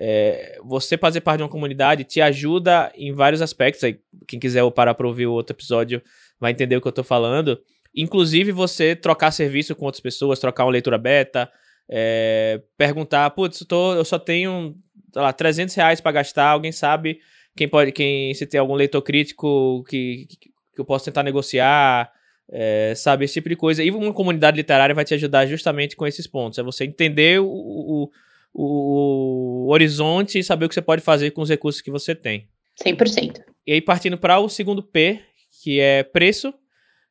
É, 0.00 0.58
você 0.62 0.96
fazer 0.96 1.20
parte 1.20 1.38
de 1.38 1.42
uma 1.42 1.48
comunidade 1.48 2.04
te 2.04 2.20
ajuda 2.20 2.92
em 2.94 3.12
vários 3.12 3.42
aspectos. 3.42 3.82
Aí, 3.82 3.98
quem 4.26 4.38
quiser 4.38 4.68
parar 4.70 4.94
para 4.94 5.06
ouvir 5.06 5.26
o 5.26 5.32
outro 5.32 5.54
episódio 5.54 6.00
vai 6.38 6.52
entender 6.52 6.76
o 6.76 6.80
que 6.80 6.86
eu 6.86 6.92
tô 6.92 7.02
falando. 7.02 7.58
Inclusive, 7.94 8.52
você 8.52 8.94
trocar 8.94 9.32
serviço 9.32 9.74
com 9.74 9.86
outras 9.86 10.00
pessoas, 10.00 10.38
trocar 10.38 10.64
uma 10.64 10.72
leitura 10.72 10.98
beta, 10.98 11.50
é, 11.90 12.62
perguntar, 12.76 13.30
putz, 13.30 13.64
eu, 13.68 13.78
eu 13.94 14.04
só 14.04 14.18
tenho 14.18 14.76
sei 15.12 15.22
lá, 15.22 15.32
300 15.32 15.74
reais 15.74 16.00
para 16.00 16.12
gastar, 16.12 16.48
alguém 16.48 16.72
sabe 16.72 17.20
quem 17.58 17.68
pode, 17.68 17.90
quem 17.90 18.32
se 18.34 18.46
tem 18.46 18.60
algum 18.60 18.74
leitor 18.74 19.02
crítico 19.02 19.84
que, 19.88 20.26
que, 20.28 20.36
que 20.38 20.80
eu 20.80 20.84
posso 20.84 21.04
tentar 21.04 21.24
negociar, 21.24 22.10
é, 22.50 22.94
sabe, 22.94 23.24
esse 23.24 23.34
tipo 23.34 23.48
de 23.48 23.56
coisa. 23.56 23.82
E 23.82 23.90
uma 23.90 24.12
comunidade 24.12 24.56
literária 24.56 24.94
vai 24.94 25.04
te 25.04 25.12
ajudar 25.14 25.44
justamente 25.46 25.96
com 25.96 26.06
esses 26.06 26.26
pontos. 26.26 26.58
É 26.58 26.62
você 26.62 26.84
entender 26.84 27.40
o, 27.40 27.46
o, 27.46 28.10
o, 28.54 29.66
o 29.66 29.72
horizonte 29.72 30.38
e 30.38 30.44
saber 30.44 30.66
o 30.66 30.68
que 30.68 30.74
você 30.74 30.80
pode 30.80 31.02
fazer 31.02 31.32
com 31.32 31.42
os 31.42 31.48
recursos 31.48 31.82
que 31.82 31.90
você 31.90 32.14
tem. 32.14 32.48
100%. 32.80 33.42
E 33.66 33.72
aí, 33.72 33.80
partindo 33.80 34.16
para 34.16 34.38
o 34.38 34.48
segundo 34.48 34.82
P, 34.82 35.20
que 35.62 35.80
é 35.80 36.04
preço, 36.04 36.54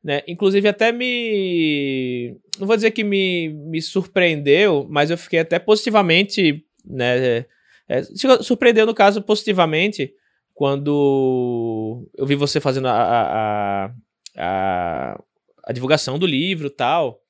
né? 0.01 0.21
Inclusive, 0.27 0.67
até 0.69 0.93
me. 0.93 2.38
Não 2.57 2.65
vou 2.65 2.77
dizer 2.77 2.91
que 2.91 3.03
me, 3.03 3.49
me 3.49 3.81
surpreendeu, 3.81 4.88
mas 4.89 5.12
eu 5.12 5.17
fiquei 5.17 5.39
até 5.39 5.60
positivamente 5.60 6.63
né, 6.86 7.45
é, 7.88 8.04
surpreendeu, 8.41 8.86
no 8.86 8.93
caso, 8.93 9.21
positivamente, 9.21 10.13
quando 10.54 12.10
eu 12.17 12.26
vi 12.26 12.36
você 12.36 12.60
fazendo 12.60 12.88
a, 12.88 12.93
a, 12.93 13.91
a, 14.38 15.23
a 15.63 15.73
divulgação 15.73 16.17
do 16.17 16.26
livro 16.26 16.69
tal. 16.69 17.21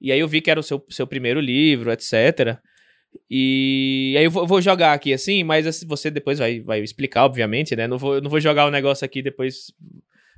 E 0.00 0.12
aí 0.12 0.20
eu 0.20 0.28
vi 0.28 0.40
que 0.40 0.50
era 0.50 0.60
o 0.60 0.62
seu, 0.62 0.84
seu 0.90 1.06
primeiro 1.06 1.40
livro, 1.40 1.90
etc. 1.90 2.58
E 3.30 4.14
aí 4.18 4.24
eu 4.24 4.30
vou, 4.30 4.60
jogar 4.60 4.92
aqui 4.92 5.12
assim, 5.12 5.42
mas 5.42 5.66
assim, 5.66 5.86
você 5.86 6.10
depois 6.10 6.38
vai, 6.38 6.60
vai 6.60 6.80
explicar, 6.80 7.24
obviamente, 7.24 7.74
né? 7.74 7.86
Não 7.86 7.96
vou, 7.96 8.20
não 8.20 8.30
vou 8.30 8.40
jogar 8.40 8.66
o 8.66 8.70
negócio 8.70 9.04
aqui 9.04 9.22
depois 9.22 9.72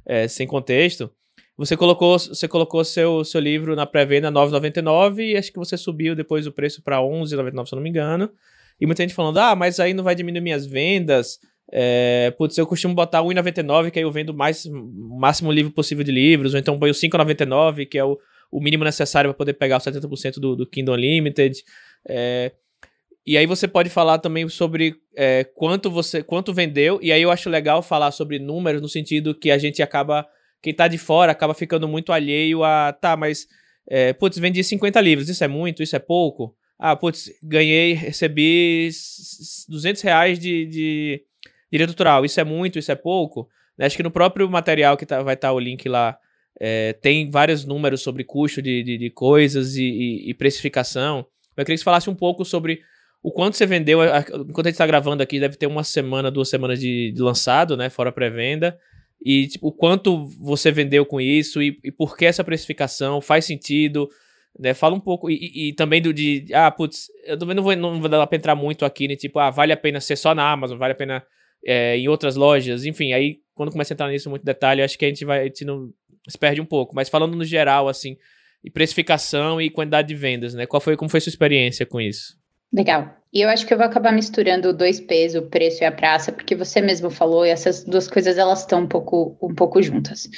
é, 0.07 0.29
sem 0.29 0.47
contexto. 0.47 1.11
Você 1.57 1.77
colocou, 1.77 2.17
você 2.17 2.47
colocou 2.47 2.85
seu, 2.85 3.25
seu 3.25 3.41
livro 3.41 3.75
na 3.75 3.85
pré-venda 3.85 4.31
9,99 4.31 5.19
e 5.19 5.37
acho 5.37 5.51
que 5.51 5.59
você 5.59 5.77
subiu 5.77 6.15
depois 6.15 6.47
o 6.47 6.53
preço 6.53 6.83
para 6.83 6.99
11,99, 6.99 7.67
se 7.67 7.75
eu 7.75 7.77
não 7.77 7.83
me 7.83 7.91
engano. 7.91 8.31
E 8.81 8.87
muita 8.87 9.03
gente 9.03 9.15
falando, 9.15 9.39
ah, 9.39 9.57
mas 9.57 9.81
aí 9.81 9.93
não 9.93 10.05
vai 10.05 10.15
diminuir 10.15 10.41
minhas 10.41 10.67
vendas. 10.67 11.39
É, 11.71 12.33
putz, 12.39 12.57
eu 12.57 12.67
costumo 12.67 12.95
botar 12.95 13.23
1,99, 13.23 13.91
que 13.91 13.99
aí 13.99 14.05
eu 14.05 14.13
vendo 14.13 14.33
mais, 14.33 14.65
o 14.65 15.19
máximo 15.19 15.53
livro 15.53 15.73
possível 15.73 16.03
de 16.03 16.11
livros, 16.11 16.55
ou 16.55 16.61
então 16.61 16.79
ponho 16.79 16.95
5,99, 16.95 17.87
que 17.87 17.99
é 17.99 18.05
o, 18.05 18.19
o 18.51 18.61
mínimo 18.61 18.85
necessário 18.85 19.31
para 19.31 19.37
poder 19.37 19.53
pegar 19.55 19.77
os 19.77 19.85
70% 19.85 20.39
do, 20.39 20.57
do 20.57 20.67
Kindle 20.67 20.95
Unlimited. 20.95 21.63
É, 22.09 22.53
e 23.27 23.37
aí 23.37 23.45
você 23.45 23.69
pode 23.69 23.91
falar 23.91 24.19
também 24.19 24.49
sobre 24.49 24.95
é, 25.15 25.45
quanto 25.45 25.91
você 25.91 26.23
quanto 26.23 26.55
vendeu, 26.55 26.99
e 27.03 27.13
aí 27.13 27.21
eu 27.21 27.31
acho 27.31 27.51
legal 27.51 27.83
falar 27.83 28.11
sobre 28.11 28.39
números 28.39 28.81
no 28.81 28.89
sentido 28.89 29.35
que 29.35 29.51
a 29.51 29.59
gente 29.59 29.83
acaba, 29.83 30.27
quem 30.63 30.73
tá 30.73 30.89
de 30.89 30.97
fora 30.97 31.33
acaba 31.33 31.53
ficando 31.53 31.87
muito 31.87 32.11
alheio 32.11 32.65
a, 32.65 32.91
tá, 32.91 33.15
mas, 33.15 33.47
é, 33.87 34.15
putz, 34.15 34.39
vendi 34.39 34.65
50 34.65 34.99
livros, 35.03 35.29
isso 35.29 35.45
é 35.45 35.49
muito, 35.49 35.83
isso 35.83 35.95
é 35.95 35.99
pouco? 35.99 36.57
Ah, 36.79 36.95
putz, 36.95 37.31
ganhei, 37.43 37.93
recebi 37.93 38.89
200 39.69 40.01
reais 40.03 40.39
de, 40.39 40.67
de 40.67 41.23
direito 41.71 41.91
autoral, 41.91 42.25
isso 42.25 42.41
é 42.41 42.45
muito, 42.45 42.79
isso 42.79 42.93
é 42.93 42.95
pouco? 42.95 43.49
Né, 43.77 43.87
acho 43.87 43.97
que 43.97 44.03
no 44.03 44.11
próprio 44.11 44.49
material 44.49 44.97
que 44.97 45.05
tá, 45.05 45.23
vai 45.23 45.35
estar 45.35 45.49
tá 45.49 45.55
o 45.55 45.59
link 45.59 45.89
lá, 45.89 46.17
é, 46.61 46.93
tem 46.93 47.31
vários 47.31 47.65
números 47.65 48.01
sobre 48.01 48.25
custo 48.25 48.63
de, 48.63 48.83
de, 48.83 48.99
de 48.99 49.11
coisas 49.11 49.77
e, 49.77 49.83
e, 49.83 50.31
e, 50.31 50.35
precificação. 50.35 51.27
Eu 51.57 51.65
queria 51.65 51.75
que 51.75 51.79
você 51.79 51.85
falasse 51.85 52.11
um 52.11 52.15
pouco 52.15 52.45
sobre 52.45 52.81
o 53.23 53.33
quanto 53.33 53.57
você 53.57 53.67
vendeu, 53.67 54.01
enquanto 54.03 54.67
a 54.67 54.71
gente 54.71 54.75
está 54.75 54.87
gravando 54.87 55.23
aqui, 55.23 55.41
deve 55.41 55.57
ter 55.57 55.67
uma 55.67 55.83
semana, 55.83 56.31
duas 56.31 56.49
semanas 56.49 56.79
de, 56.79 57.13
de 57.13 57.21
lançado, 57.21 57.77
né, 57.77 57.91
fora 57.91 58.13
pré-venda, 58.13 58.79
e 59.25 59.49
tipo, 59.49 59.69
o 59.69 59.73
quanto 59.73 60.29
você 60.41 60.71
vendeu 60.71 61.05
com 61.05 61.21
isso 61.21 61.61
e, 61.61 61.79
e 61.83 61.91
por 61.91 62.17
que 62.17 62.25
essa 62.25 62.45
precificação 62.45 63.21
faz 63.21 63.45
sentido, 63.45 64.09
né? 64.59 64.75
Fala 64.75 64.95
um 64.95 65.01
pouco, 65.01 65.31
e, 65.31 65.69
e, 65.69 65.73
também 65.75 66.03
do 66.03 66.13
de, 66.13 66.47
ah, 66.53 66.71
putz, 66.71 67.07
eu 67.25 67.39
também 67.39 67.55
não 67.55 67.63
vou, 67.63 67.77
não 67.77 68.01
vou 68.01 68.09
dar 68.09 68.27
pra 68.27 68.37
entrar 68.37 68.55
muito 68.55 68.85
aqui, 68.85 69.07
né? 69.07 69.17
Tipo, 69.17 69.39
ah, 69.39 69.51
vale 69.51 69.73
a 69.73 69.77
pena 69.77 70.01
ser 70.01 70.17
só 70.17 70.35
na 70.35 70.51
Amazon, 70.51 70.79
vale 70.79 70.93
a 70.93 70.97
pena 70.97 71.25
é, 71.65 71.97
em 71.97 72.09
outras 72.09 72.37
lojas, 72.37 72.85
enfim, 72.85 73.13
aí 73.13 73.39
quando 73.55 73.73
começa 73.73 73.93
a 73.93 73.95
entrar 73.95 74.09
nisso 74.09 74.31
muito 74.31 74.45
detalhe, 74.45 74.83
acho 74.83 74.99
que 74.99 75.05
a 75.05 75.09
gente 75.09 75.25
vai, 75.25 75.41
a 75.41 75.45
gente 75.45 75.65
não 75.65 75.91
se 76.29 76.39
perde 76.39 76.61
um 76.61 76.65
pouco, 76.65 76.95
mas 76.95 77.09
falando 77.09 77.37
no 77.37 77.45
geral, 77.45 77.89
assim, 77.89 78.17
e 78.63 78.71
precificação 78.71 79.61
e 79.61 79.71
quantidade 79.71 80.09
de 80.09 80.15
vendas, 80.15 80.55
né? 80.55 80.67
Qual 80.67 80.81
foi, 80.81 80.97
como 80.97 81.11
foi 81.11 81.21
sua 81.21 81.31
experiência 81.31 81.87
com 81.87 82.01
isso? 82.01 82.37
Legal. 82.73 83.17
E 83.33 83.41
eu 83.41 83.49
acho 83.49 83.67
que 83.67 83.73
eu 83.73 83.79
vou 83.79 83.87
acabar 83.87 84.13
misturando 84.13 84.73
dois 84.73 85.01
P's, 85.01 85.35
o 85.35 85.43
preço 85.43 85.83
e 85.83 85.87
a 85.87 85.93
praça, 85.93 86.33
porque 86.33 86.55
você 86.55 86.81
mesmo 86.81 87.11
falou, 87.11 87.45
e 87.45 87.51
essas 87.51 87.85
duas 87.85 88.09
coisas 88.09 88.39
elas 88.39 88.61
estão 88.61 88.83
um 88.83 88.87
pouco, 88.87 89.37
um 89.43 89.55
pouco 89.55 89.83
juntas. 89.83 90.29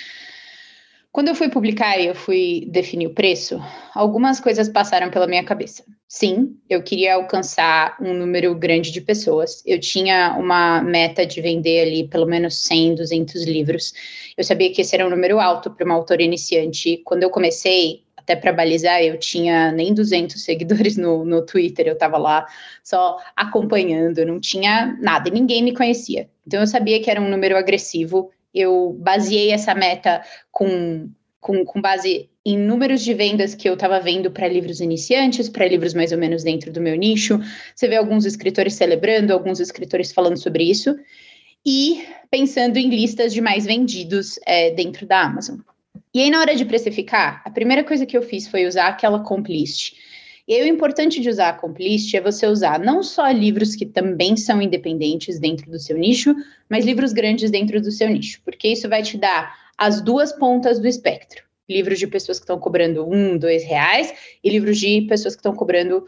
Quando 1.12 1.26
eu 1.26 1.34
fui 1.34 1.48
publicar 1.48 1.98
e 1.98 2.06
eu 2.06 2.14
fui 2.14 2.68
definir 2.70 3.08
o 3.08 3.14
preço, 3.14 3.60
algumas 3.92 4.38
coisas 4.38 4.68
passaram 4.68 5.10
pela 5.10 5.26
minha 5.26 5.42
cabeça. 5.42 5.84
Sim, 6.06 6.56
eu 6.68 6.84
queria 6.84 7.14
alcançar 7.14 7.96
um 8.00 8.14
número 8.14 8.54
grande 8.54 8.92
de 8.92 9.00
pessoas. 9.00 9.60
Eu 9.66 9.80
tinha 9.80 10.36
uma 10.38 10.80
meta 10.80 11.26
de 11.26 11.40
vender 11.40 11.80
ali 11.80 12.06
pelo 12.06 12.26
menos 12.26 12.62
100, 12.62 12.94
200 12.94 13.44
livros. 13.44 13.92
Eu 14.36 14.44
sabia 14.44 14.72
que 14.72 14.82
esse 14.82 14.94
era 14.94 15.04
um 15.04 15.10
número 15.10 15.40
alto 15.40 15.72
para 15.72 15.84
uma 15.84 15.96
autora 15.96 16.22
iniciante. 16.22 17.02
Quando 17.04 17.24
eu 17.24 17.30
comecei, 17.30 18.04
até 18.16 18.36
para 18.36 18.52
balizar, 18.52 19.02
eu 19.02 19.18
tinha 19.18 19.72
nem 19.72 19.92
200 19.92 20.38
seguidores 20.44 20.96
no, 20.96 21.24
no 21.24 21.44
Twitter, 21.44 21.88
eu 21.88 21.94
estava 21.94 22.18
lá 22.18 22.46
só 22.84 23.16
acompanhando, 23.34 24.24
não 24.24 24.38
tinha 24.38 24.96
nada, 25.00 25.28
ninguém 25.28 25.60
me 25.60 25.74
conhecia. 25.74 26.28
Então 26.46 26.60
eu 26.60 26.68
sabia 26.68 27.02
que 27.02 27.10
era 27.10 27.20
um 27.20 27.28
número 27.28 27.56
agressivo 27.56 28.30
eu 28.54 28.96
baseei 28.98 29.52
essa 29.52 29.74
meta 29.74 30.22
com, 30.50 31.08
com, 31.40 31.64
com 31.64 31.80
base 31.80 32.28
em 32.44 32.58
números 32.58 33.02
de 33.02 33.12
vendas 33.14 33.54
que 33.54 33.68
eu 33.68 33.74
estava 33.74 34.00
vendo 34.00 34.30
para 34.30 34.48
livros 34.48 34.80
iniciantes, 34.80 35.48
para 35.48 35.68
livros 35.68 35.94
mais 35.94 36.10
ou 36.12 36.18
menos 36.18 36.42
dentro 36.42 36.72
do 36.72 36.80
meu 36.80 36.96
nicho. 36.96 37.38
Você 37.74 37.86
vê 37.86 37.96
alguns 37.96 38.24
escritores 38.24 38.74
celebrando, 38.74 39.32
alguns 39.32 39.60
escritores 39.60 40.12
falando 40.12 40.38
sobre 40.38 40.64
isso. 40.64 40.96
e 41.64 42.06
pensando 42.30 42.78
em 42.78 42.88
listas 42.88 43.34
de 43.34 43.40
mais 43.40 43.66
vendidos 43.66 44.38
é, 44.46 44.70
dentro 44.70 45.06
da 45.06 45.22
Amazon. 45.22 45.58
E 46.14 46.20
aí, 46.20 46.30
na 46.30 46.40
hora 46.40 46.56
de 46.56 46.64
precificar, 46.64 47.42
a 47.44 47.50
primeira 47.50 47.84
coisa 47.84 48.06
que 48.06 48.16
eu 48.16 48.22
fiz 48.22 48.48
foi 48.48 48.66
usar 48.66 48.88
aquela 48.88 49.20
complist. 49.20 49.94
E 50.46 50.54
aí, 50.54 50.62
o 50.62 50.72
importante 50.72 51.20
de 51.20 51.28
usar 51.28 51.50
a 51.50 51.52
complist 51.52 52.16
é 52.16 52.20
você 52.20 52.46
usar 52.46 52.78
não 52.78 53.02
só 53.02 53.28
livros 53.30 53.74
que 53.74 53.86
também 53.86 54.36
são 54.36 54.60
independentes 54.60 55.38
dentro 55.38 55.70
do 55.70 55.78
seu 55.78 55.96
nicho, 55.96 56.34
mas 56.68 56.84
livros 56.84 57.12
grandes 57.12 57.50
dentro 57.50 57.80
do 57.80 57.90
seu 57.90 58.08
nicho, 58.08 58.40
porque 58.44 58.68
isso 58.68 58.88
vai 58.88 59.02
te 59.02 59.16
dar 59.16 59.54
as 59.76 60.00
duas 60.00 60.32
pontas 60.32 60.78
do 60.78 60.86
espectro. 60.86 61.44
Livros 61.68 61.98
de 61.98 62.06
pessoas 62.06 62.38
que 62.38 62.44
estão 62.44 62.58
cobrando 62.58 63.08
um, 63.08 63.38
dois 63.38 63.64
reais 63.64 64.12
e 64.42 64.50
livros 64.50 64.78
de 64.78 65.02
pessoas 65.02 65.34
que 65.34 65.40
estão 65.40 65.54
cobrando, 65.54 66.04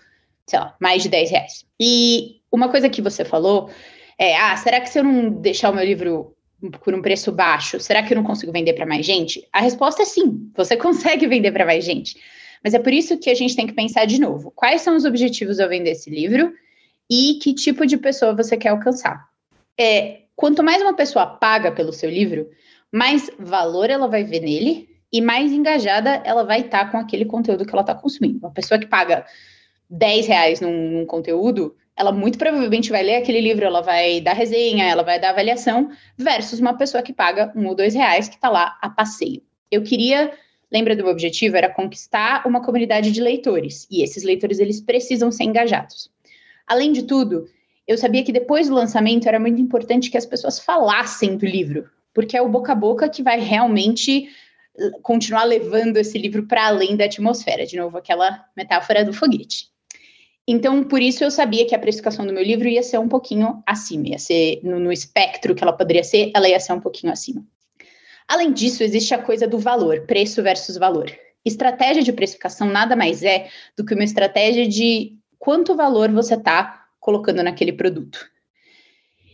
sei 0.47 0.59
lá, 0.59 0.77
mais 0.81 1.03
de 1.03 1.09
dez 1.09 1.31
reais. 1.31 1.65
E 1.81 2.41
uma 2.51 2.69
coisa 2.69 2.89
que 2.89 3.01
você 3.01 3.25
falou 3.25 3.71
é, 4.19 4.37
ah, 4.37 4.57
será 4.57 4.81
que 4.81 4.89
se 4.89 4.99
eu 4.99 5.05
não 5.05 5.31
deixar 5.31 5.71
o 5.71 5.75
meu 5.75 5.85
livro 5.85 6.37
por 6.85 6.95
um 6.95 7.03
preço 7.03 7.33
baixo, 7.33 7.81
será 7.81 8.03
que 8.03 8.13
eu 8.13 8.17
não 8.17 8.25
consigo 8.25 8.53
vender 8.53 8.75
para 8.75 8.87
mais 8.87 9.05
gente? 9.05 9.47
A 9.53 9.61
resposta 9.61 10.03
é 10.03 10.05
sim, 10.05 10.51
você 10.57 10.77
consegue 10.79 11.27
vender 11.27 11.51
para 11.51 11.67
mais 11.67 11.85
gente. 11.85 12.17
Mas 12.63 12.75
é 12.75 12.79
por 12.79 12.93
isso 12.93 13.19
que 13.19 13.31
a 13.31 13.35
gente 13.35 13.57
tem 13.57 13.67
que 13.67 13.73
pensar 13.73 14.05
de 14.05 14.21
novo: 14.21 14.51
quais 14.51 14.83
são 14.83 14.97
os 14.97 15.05
objetivos 15.05 15.61
ao 15.61 15.69
vender 15.69 15.91
esse 15.91 16.11
livro 16.11 16.53
e 17.11 17.35
que 17.43 17.55
tipo 17.55 17.87
de 17.87 17.97
pessoa 17.97 18.35
você 18.35 18.57
quer 18.57 18.69
alcançar? 18.69 19.29
É, 19.79 20.23
quanto 20.37 20.63
mais 20.63 20.83
uma 20.83 20.95
pessoa 20.95 21.27
paga 21.27 21.73
pelo 21.73 21.93
seu 21.93 22.11
livro, 22.11 22.49
mais 22.91 23.31
valor 23.39 23.91
ela 23.91 24.07
vai 24.07 24.25
ver 24.25 24.41
nele 24.41 24.89
e 25.13 25.21
mais 25.21 25.53
engajada 25.53 26.23
ela 26.25 26.45
vai 26.45 26.61
estar 26.61 26.87
tá 26.87 26.91
com 26.91 26.99
aquele 26.99 27.25
conteúdo 27.25 27.65
que 27.65 27.73
ela 27.73 27.83
está 27.83 27.95
consumindo. 27.95 28.39
Uma 28.39 28.51
pessoa 28.51 28.79
que 28.79 28.87
paga 28.87 29.27
10 29.91 30.27
reais 30.27 30.61
num, 30.61 30.91
num 30.91 31.07
conteúdo, 31.07 31.77
ela 31.97 32.11
muito 32.11 32.39
provavelmente 32.39 32.91
vai 32.91 33.03
ler 33.03 33.17
aquele 33.17 33.41
livro, 33.41 33.65
ela 33.65 33.83
vai 33.83 34.21
dar 34.21 34.33
resenha, 34.33 34.87
ela 34.87 35.03
vai 35.03 35.21
dar 35.21 35.31
avaliação, 35.31 35.91
versus 36.17 36.59
uma 36.59 36.75
pessoa 36.75 37.03
que 37.03 37.13
paga 37.13 37.53
um 37.55 37.67
ou 37.67 37.75
dois 37.75 37.95
reais 37.95 38.29
que 38.29 38.37
está 38.37 38.49
lá 38.49 38.79
a 38.81 38.89
passeio. 38.89 39.43
Eu 39.71 39.83
queria, 39.83 40.33
lembra 40.73 40.97
do 40.97 41.07
objetivo, 41.07 41.57
era 41.57 41.69
conquistar 41.69 42.47
uma 42.47 42.65
comunidade 42.65 43.13
de 43.13 43.21
leitores, 43.21 43.87
e 43.91 44.03
esses 44.03 44.23
leitores 44.23 44.59
eles 44.59 44.81
precisam 44.81 45.31
ser 45.31 45.45
engajados. 45.45 46.11
Além 46.67 46.93
de 46.93 47.03
tudo, 47.03 47.47
eu 47.87 47.99
sabia 47.99 48.25
que 48.25 48.33
depois 48.33 48.69
do 48.69 48.75
lançamento 48.75 49.29
era 49.29 49.39
muito 49.39 49.61
importante 49.61 50.11
que 50.11 50.17
as 50.17 50.25
pessoas 50.25 50.59
falassem 50.59 51.37
do 51.37 51.45
livro, 51.45 51.89
porque 52.15 52.37
é 52.37 52.43
o 52.43 52.49
boca 52.49 52.73
a 52.73 52.77
boca 52.77 53.09
que 53.09 53.23
vai 53.23 53.39
realmente 53.39 54.29
eh, 54.79 54.91
continuar 55.03 55.45
levando 55.45 55.99
esse 55.99 56.17
livro 56.17 56.47
para 56.47 56.67
além 56.67 56.97
da 56.97 57.05
atmosfera, 57.05 57.67
de 57.67 57.77
novo 57.77 57.99
aquela 57.99 58.45
metáfora 58.57 59.05
do 59.05 59.13
foguete. 59.13 59.71
Então, 60.47 60.83
por 60.83 61.01
isso 61.01 61.23
eu 61.23 61.31
sabia 61.31 61.67
que 61.67 61.75
a 61.75 61.79
precificação 61.79 62.27
do 62.27 62.33
meu 62.33 62.43
livro 62.43 62.67
ia 62.67 62.83
ser 62.83 62.99
um 62.99 63.09
pouquinho 63.09 63.63
acima, 63.67 64.09
ia 64.09 64.19
ser 64.19 64.61
no, 64.63 64.81
no 64.81 64.93
espectro 64.93 65.55
que 65.55 65.63
ela 65.63 65.73
poderia 65.73 66.03
ser, 66.03 66.33
ela 66.35 66.49
ia 66.49 66.59
ser 66.59 66.73
um 66.73 66.81
pouquinho 66.81 67.13
acima. 67.13 67.47
Além 68.33 68.51
disso, 68.51 68.83
existe 68.83 69.13
a 69.13 69.19
coisa 69.19 69.47
do 69.47 69.59
valor, 69.59 70.07
preço 70.07 70.43
versus 70.43 70.79
valor. 70.79 71.13
Estratégia 71.45 72.03
de 72.03 72.15
precificação 72.15 72.67
nada 72.67 72.97
mais 72.97 73.23
é 73.23 73.51
do 73.77 73.85
que 73.85 73.93
uma 73.93 74.05
estratégia 74.05 74.67
de 74.67 75.19
quanto 75.39 75.77
valor 75.77 76.11
você 76.11 76.33
está 76.33 76.87
colocando 76.99 77.43
naquele 77.43 77.75
produto. 77.75 78.27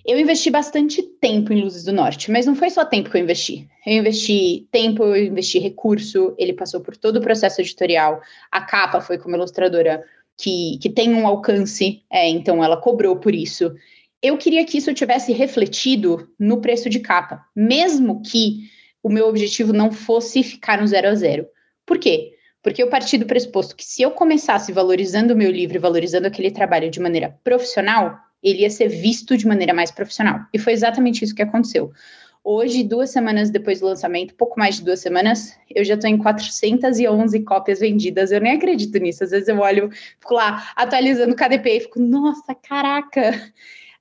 Eu 0.05 0.19
investi 0.19 0.51
bastante 0.51 1.01
tempo 1.01 1.53
em 1.53 1.61
Luzes 1.61 1.85
do 1.85 1.93
Norte, 1.93 2.29
mas 2.33 2.45
não 2.45 2.57
foi 2.57 2.71
só 2.71 2.85
tempo 2.85 3.09
que 3.09 3.17
eu 3.17 3.21
investi. 3.21 3.69
Eu 3.87 3.99
investi 3.99 4.67
tempo, 4.73 5.05
eu 5.05 5.27
investi 5.27 5.61
recurso, 5.61 6.35
ele 6.37 6.53
passou 6.53 6.81
por 6.81 6.97
todo 6.97 7.19
o 7.19 7.23
processo 7.23 7.61
editorial. 7.61 8.21
A 8.51 8.63
capa 8.63 9.01
foi 9.01 9.17
como 9.17 9.37
ilustradora 9.37 10.05
que, 10.37 10.77
que 10.83 10.91
tem 10.91 11.15
um 11.15 11.25
alcance, 11.25 12.03
é, 12.11 12.29
então 12.29 12.65
ela 12.65 12.77
cobrou 12.77 13.15
por 13.15 13.33
isso. 13.33 13.73
Eu 14.21 14.37
queria 14.37 14.65
que 14.65 14.79
isso 14.79 14.93
tivesse 14.93 15.33
refletido 15.33 16.29
no 16.37 16.61
preço 16.61 16.91
de 16.91 16.99
capa, 16.99 17.45
mesmo 17.55 18.21
que 18.23 18.77
o 19.03 19.09
meu 19.09 19.29
objetivo 19.29 19.73
não 19.73 19.91
fosse 19.91 20.43
ficar 20.43 20.81
no 20.81 20.87
zero 20.87 21.09
a 21.09 21.15
zero. 21.15 21.47
Por 21.87 21.99
quê? 21.99 22.33
Porque 22.63 22.83
eu 22.83 22.91
parti 22.91 23.17
do 23.17 23.27
pressuposto 23.27 23.77
que 23.77 23.85
se 23.85 24.03
eu 24.03 24.11
começasse 24.11 24.73
valorizando 24.73 25.33
o 25.33 25.37
meu 25.37 25.51
livro 25.51 25.77
e 25.77 25.81
valorizando 25.81 26.27
aquele 26.27 26.51
trabalho 26.51 26.91
de 26.91 27.01
maneira 27.01 27.39
profissional, 27.43 28.19
ele 28.43 28.63
ia 28.63 28.71
ser 28.71 28.89
visto 28.89 29.37
de 29.37 29.47
maneira 29.47 29.73
mais 29.73 29.91
profissional. 29.91 30.41
E 30.53 30.59
foi 30.59 30.73
exatamente 30.73 31.25
isso 31.25 31.35
que 31.35 31.43
aconteceu. 31.43 31.93
Hoje, 32.43 32.83
duas 32.83 33.11
semanas 33.11 33.51
depois 33.51 33.81
do 33.81 33.87
lançamento, 33.87 34.35
pouco 34.35 34.59
mais 34.59 34.77
de 34.77 34.85
duas 34.85 35.01
semanas, 35.01 35.55
eu 35.69 35.85
já 35.85 35.95
estou 35.95 36.09
em 36.09 36.17
411 36.17 37.41
cópias 37.41 37.81
vendidas. 37.81 38.31
Eu 38.31 38.41
nem 38.41 38.53
acredito 38.53 38.97
nisso. 38.99 39.25
Às 39.25 39.31
vezes 39.31 39.49
eu 39.49 39.59
olho, 39.59 39.91
fico 40.21 40.35
lá 40.35 40.71
atualizando 40.75 41.33
o 41.33 41.37
KDP 41.37 41.77
e 41.77 41.81
fico, 41.81 42.01
nossa, 42.01 42.55
caraca! 42.55 43.53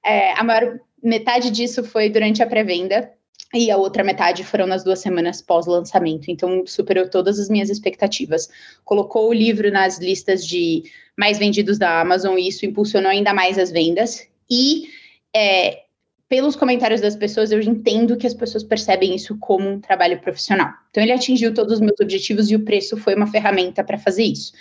É, 0.05 0.31
a 0.39 0.43
maior 0.43 0.79
metade 1.03 1.51
disso 1.51 1.83
foi 1.83 2.10
durante 2.10 2.41
a 2.41 2.47
pré-venda 2.47 3.12
e 3.53 3.71
a 3.71 3.77
outra 3.77 4.03
metade 4.03 4.43
foram 4.43 4.67
nas 4.67 4.83
duas 4.83 4.99
semanas 4.99 5.41
pós-lançamento. 5.41 6.29
Então, 6.29 6.65
superou 6.65 7.10
todas 7.10 7.39
as 7.39 7.49
minhas 7.49 7.69
expectativas. 7.69 8.49
Colocou 8.83 9.29
o 9.29 9.33
livro 9.33 9.71
nas 9.71 9.99
listas 9.99 10.45
de 10.45 10.83
mais 11.15 11.38
vendidos 11.38 11.77
da 11.77 12.01
Amazon 12.01 12.38
e 12.38 12.47
isso 12.47 12.65
impulsionou 12.65 13.10
ainda 13.10 13.33
mais 13.33 13.57
as 13.57 13.71
vendas. 13.71 14.27
E 14.49 14.89
é, 15.33 15.83
pelos 16.27 16.57
comentários 16.57 16.99
das 16.99 17.15
pessoas, 17.15 17.51
eu 17.51 17.62
entendo 17.62 18.17
que 18.17 18.27
as 18.27 18.33
pessoas 18.33 18.63
percebem 18.63 19.15
isso 19.15 19.38
como 19.39 19.67
um 19.67 19.79
trabalho 19.79 20.19
profissional. 20.19 20.73
Então, 20.91 21.01
ele 21.01 21.13
atingiu 21.13 21.53
todos 21.53 21.73
os 21.73 21.79
meus 21.79 21.99
objetivos 22.01 22.51
e 22.51 22.55
o 22.55 22.65
preço 22.65 22.97
foi 22.97 23.15
uma 23.15 23.27
ferramenta 23.27 23.81
para 23.83 23.97
fazer 23.97 24.23
isso. 24.23 24.51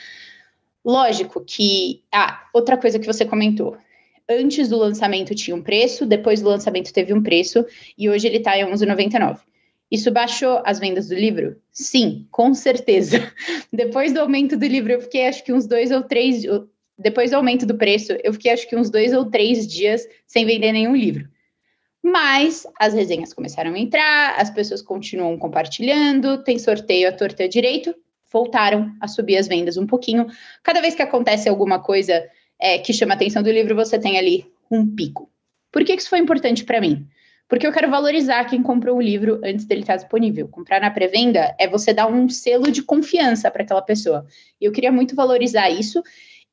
Lógico 0.85 1.44
que. 1.44 2.05
Ah, 2.12 2.44
outra 2.55 2.77
coisa 2.77 3.01
que 3.01 3.07
você 3.07 3.25
comentou. 3.25 3.77
Antes 4.29 4.69
do 4.69 4.77
lançamento 4.77 5.35
tinha 5.35 5.57
um 5.57 5.62
preço, 5.62 6.05
depois 6.05 6.41
do 6.41 6.49
lançamento 6.49 6.93
teve 6.93 7.15
um 7.15 7.23
preço, 7.23 7.65
e 7.97 8.11
hoje 8.11 8.27
ele 8.27 8.39
está 8.39 8.59
em 8.59 8.65
11,99. 8.65 9.39
Isso 9.91 10.11
baixou 10.11 10.61
as 10.65 10.81
vendas 10.81 11.09
do 11.09 11.15
livro? 11.15 11.57
Sim, 11.71 12.27
com 12.31 12.53
certeza. 12.53 13.33
Depois 13.73 14.12
do 14.12 14.21
aumento 14.21 14.57
do 14.57 14.67
livro, 14.67 14.93
eu 14.93 15.01
fiquei 15.01 15.29
acho 15.29 15.45
que 15.45 15.53
uns 15.53 15.67
dois 15.67 15.93
ou 15.93 16.03
três. 16.03 16.43
Depois 16.99 17.31
do 17.31 17.37
aumento 17.37 17.65
do 17.65 17.77
preço, 17.77 18.12
eu 18.25 18.33
fiquei 18.33 18.51
acho 18.51 18.69
que 18.69 18.75
uns 18.75 18.91
dois 18.91 19.12
ou 19.12 19.27
três 19.27 19.65
dias 19.67 20.05
sem 20.27 20.45
vender 20.45 20.73
nenhum 20.73 20.97
livro. 20.97 21.29
Mas 22.03 22.67
as 22.81 22.95
resenhas 22.95 23.33
começaram 23.33 23.75
a 23.75 23.79
entrar, 23.79 24.35
as 24.41 24.51
pessoas 24.51 24.83
continuam 24.83 25.39
compartilhando, 25.39 26.43
tem 26.43 26.59
sorteio 26.59 27.09
à 27.09 27.12
torta 27.12 27.49
direito, 27.49 27.95
voltaram 28.33 28.93
a 29.01 29.07
subir 29.07 29.37
as 29.37 29.47
vendas 29.47 29.77
um 29.77 29.87
pouquinho. 29.87 30.27
Cada 30.62 30.81
vez 30.81 30.95
que 30.95 31.03
acontece 31.03 31.49
alguma 31.49 31.81
coisa 31.81 32.25
é, 32.59 32.79
que 32.79 32.92
chama 32.92 33.14
a 33.14 33.16
atenção 33.16 33.42
do 33.42 33.51
livro, 33.51 33.75
você 33.75 33.99
tem 33.99 34.19
ali 34.19 34.51
um 34.71 34.87
pico. 34.95 35.31
Por 35.71 35.85
que 35.85 35.95
isso 35.95 36.09
foi 36.09 36.19
importante 36.19 36.64
para 36.64 36.81
mim? 36.81 37.07
Porque 37.49 37.66
eu 37.66 37.73
quero 37.73 37.88
valorizar 37.88 38.45
quem 38.45 38.62
comprou 38.62 38.97
o 38.97 39.03
livro 39.03 39.40
antes 39.45 39.66
dele 39.66 39.83
estar 39.83 39.97
disponível. 39.97 40.49
Comprar 40.49 40.81
na 40.81 40.90
pré-venda 40.90 41.55
é 41.59 41.69
você 41.69 41.92
dar 41.92 42.09
um 42.09 42.29
selo 42.29 42.73
de 42.73 42.83
confiança 42.83 43.51
para 43.51 43.62
aquela 43.62 43.83
pessoa. 43.83 44.27
E 44.61 44.64
eu 44.64 44.73
queria 44.73 44.90
muito 44.90 45.14
valorizar 45.14 45.71
isso 45.71 46.03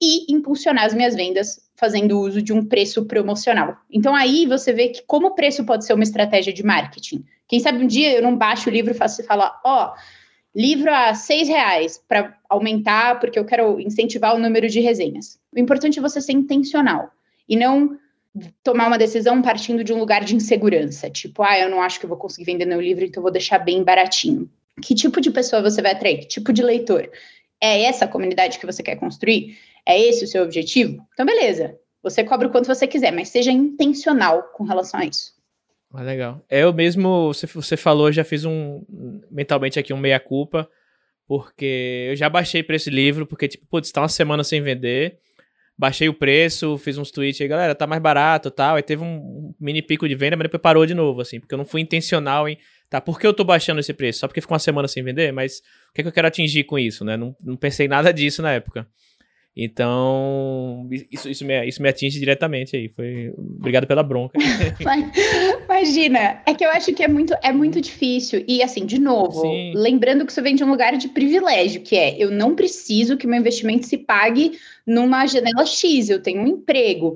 e 0.02 0.32
impulsionar 0.32 0.86
as 0.86 0.94
minhas 0.94 1.16
vendas 1.16 1.60
fazendo 1.76 2.20
uso 2.20 2.42
de 2.42 2.54
um 2.54 2.64
preço 2.64 3.06
promocional. 3.06 3.78
Então 3.90 4.16
aí 4.16 4.46
você 4.46 4.72
vê 4.72 4.90
que 4.90 5.02
como 5.08 5.28
o 5.28 5.36
preço 5.36 5.66
pode 5.66 5.86
ser 5.86 5.94
uma 5.94 6.04
estratégia 6.04 6.54
de 6.54 6.64
marketing. 6.64 7.24
Quem 7.48 7.60
sabe 7.60 7.84
um 7.84 7.88
dia 7.88 8.14
eu 8.14 8.22
não 8.22 8.38
baixo 8.38 8.70
o 8.70 8.74
livro 8.74 8.92
e 8.92 8.96
faço 8.96 9.24
falar, 9.24 9.60
ó, 9.66 9.88
oh, 9.88 10.23
livro 10.56 10.94
a 10.94 11.14
seis 11.14 11.48
reais 11.48 12.02
para 12.08 12.38
aumentar, 12.50 13.20
porque 13.20 13.40
eu 13.40 13.46
quero 13.46 13.80
incentivar 13.80 14.36
o 14.36 14.40
número 14.40 14.70
de 14.70 14.80
resenhas. 14.80 15.40
O 15.56 15.60
importante 15.60 16.00
é 16.00 16.02
você 16.02 16.22
ser 16.22 16.34
intencional 16.34 17.12
e 17.48 17.56
não 17.56 17.98
tomar 18.64 18.88
uma 18.88 18.98
decisão 18.98 19.42
partindo 19.42 19.84
de 19.84 19.94
um 19.94 20.00
lugar 20.00 20.24
de 20.24 20.36
insegurança, 20.36 21.10
tipo, 21.10 21.44
ah, 21.44 21.58
eu 21.60 21.70
não 21.70 21.82
acho 21.82 22.00
que 22.00 22.06
eu 22.06 22.10
vou 22.10 22.18
conseguir 22.18 22.46
vender 22.46 22.66
meu 22.66 22.82
livro, 22.82 23.06
então 23.06 23.22
eu 23.22 23.24
vou 23.24 23.32
deixar 23.32 23.60
bem 23.60 23.84
baratinho. 23.84 24.50
Que 24.82 24.96
tipo 24.96 25.22
de 25.22 25.30
pessoa 25.30 25.62
você 25.62 25.82
vai 25.82 25.92
atrair? 25.92 26.20
Que 26.20 26.28
tipo 26.28 26.52
de 26.52 26.64
leitor? 26.64 27.10
É 27.62 27.84
essa 27.84 28.06
a 28.06 28.08
comunidade 28.08 28.58
que 28.58 28.66
você 28.66 28.82
quer 28.82 28.96
construir? 28.96 29.58
É 29.86 30.00
esse 30.00 30.26
o 30.26 30.28
seu 30.28 30.44
objetivo? 30.44 31.06
Então, 31.14 31.26
beleza. 31.26 31.78
Você 32.02 32.24
cobra 32.24 32.48
o 32.48 32.52
quanto 32.52 32.68
você 32.68 32.88
quiser, 32.88 33.12
mas 33.12 33.30
seja 33.30 33.52
intencional 33.52 34.44
com 34.54 34.64
relação 34.64 35.00
a 35.00 35.06
isso. 35.06 35.34
Ah, 35.94 36.02
legal. 36.02 36.44
Eu 36.50 36.74
mesmo, 36.74 37.32
você, 37.32 37.78
falou, 37.78 38.12
já 38.12 38.24
fiz 38.24 38.46
um 38.46 38.84
mentalmente 39.30 39.78
aqui 39.78 39.94
um 39.94 39.98
meia-culpa, 39.98 40.68
porque 41.28 42.08
eu 42.10 42.16
já 42.16 42.28
baixei 42.28 42.64
para 42.64 42.76
esse 42.76 42.90
livro, 42.90 43.28
porque, 43.28 43.48
tipo, 43.48 43.68
putz, 43.68 43.92
tá 43.92 44.02
uma 44.02 44.10
semana 44.10 44.44
sem 44.44 44.60
vender. 44.60 45.20
Baixei 45.78 46.10
o 46.10 46.14
preço, 46.14 46.78
fiz 46.80 46.98
uns 46.98 47.12
tweets 47.12 47.42
aí, 47.42 47.48
galera, 47.48 47.76
tá 47.76 47.86
mais 47.86 48.02
barato 48.02 48.50
tal. 48.50 48.76
Aí 48.76 48.82
teve 48.82 49.04
um 49.04 49.54
mini 49.60 49.82
pico 49.82 50.08
de 50.08 50.16
venda, 50.16 50.36
mas 50.36 50.46
depois 50.46 50.62
parou 50.62 50.86
de 50.86 50.96
novo, 50.96 51.22
assim, 51.22 51.40
porque 51.40 51.54
eu 51.54 51.58
não 51.58 51.66
fui 51.66 51.82
intencional 51.82 52.50
em. 52.50 52.58
Tá, 52.90 53.00
por 53.00 53.20
que 53.20 53.26
eu 53.26 53.34
tô 53.34 53.44
baixando 53.44 53.80
esse 53.80 53.94
preço? 53.94 54.20
Só 54.20 54.28
porque 54.28 54.42
ficou 54.42 54.54
uma 54.54 54.60
semana 54.60 54.88
sem 54.88 55.04
vender? 55.04 55.32
Mas 55.32 55.60
o 55.90 55.94
que, 55.94 56.02
é 56.02 56.04
que 56.04 56.08
eu 56.08 56.14
quero 56.14 56.28
atingir 56.28 56.64
com 56.64 56.78
isso, 56.78 57.04
né? 57.04 57.18
Não, 57.18 57.36
não 57.42 57.56
pensei 57.56 57.88
nada 57.88 58.12
disso 58.14 58.42
na 58.42 58.52
época. 58.52 58.88
Então, 59.56 60.88
isso, 61.12 61.30
isso, 61.30 61.46
me, 61.46 61.68
isso 61.68 61.82
me 61.82 61.88
atinge 61.88 62.20
diretamente 62.20 62.76
aí. 62.76 62.90
Foi, 62.90 63.32
obrigado 63.38 63.86
pela 63.86 64.02
bronca. 64.02 64.38
Imagina, 65.66 66.42
é 66.46 66.54
que 66.56 66.66
eu 66.66 66.72
acho 66.72 66.92
que 66.94 67.04
é 67.04 67.08
muito, 67.08 67.36
é 67.42 67.52
muito 67.52 67.80
difícil. 67.80 68.44
E 68.48 68.64
assim, 68.64 68.84
de 68.84 69.00
novo, 69.00 69.42
Sim. 69.42 69.74
lembrando 69.76 70.26
que 70.26 70.32
isso 70.32 70.42
vem 70.42 70.56
de 70.56 70.64
um 70.64 70.70
lugar 70.70 70.98
de 70.98 71.08
privilégio, 71.08 71.82
que 71.82 71.96
é 71.96 72.16
eu 72.18 72.32
não 72.32 72.56
preciso 72.56 73.16
que 73.16 73.28
meu 73.28 73.40
investimento 73.40 73.86
se 73.86 73.98
pague 73.98 74.54
numa 74.86 75.26
janela 75.28 75.66
X, 75.66 76.10
eu 76.10 76.22
tenho 76.22 76.42
um 76.42 76.48
emprego. 76.48 77.16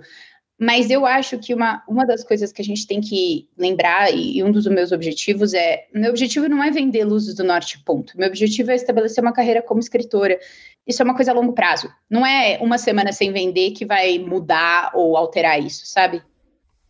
Mas 0.60 0.90
eu 0.90 1.06
acho 1.06 1.38
que 1.38 1.54
uma, 1.54 1.84
uma 1.88 2.06
das 2.06 2.24
coisas 2.24 2.52
que 2.52 2.62
a 2.62 2.66
gente 2.66 2.88
tem 2.88 3.00
que 3.00 3.48
lembrar, 3.56 4.12
e, 4.12 4.38
e 4.38 4.44
um 4.44 4.52
dos 4.52 4.66
meus 4.66 4.92
objetivos 4.92 5.54
é: 5.54 5.86
meu 5.94 6.10
objetivo 6.10 6.50
não 6.50 6.64
é 6.64 6.72
vender 6.72 7.04
Luzes 7.04 7.36
do 7.36 7.44
Norte, 7.44 7.80
ponto. 7.84 8.18
Meu 8.18 8.28
objetivo 8.28 8.72
é 8.72 8.76
estabelecer 8.76 9.24
uma 9.24 9.34
carreira 9.34 9.62
como 9.62 9.80
escritora. 9.80 10.40
Isso 10.86 11.02
é 11.02 11.06
uma 11.06 11.16
coisa 11.16 11.32
a 11.32 11.36
longo 11.36 11.54
prazo. 11.54 11.90
Não 12.10 12.26
é 12.26 12.58
uma 12.60 12.80
semana 12.80 13.12
sem 13.12 13.32
vender 13.32 13.72
que 13.72 13.86
vai 13.86 14.18
mudar 14.18 14.92
ou 14.96 15.16
alterar 15.16 15.62
isso, 15.62 15.86
sabe? 15.86 16.24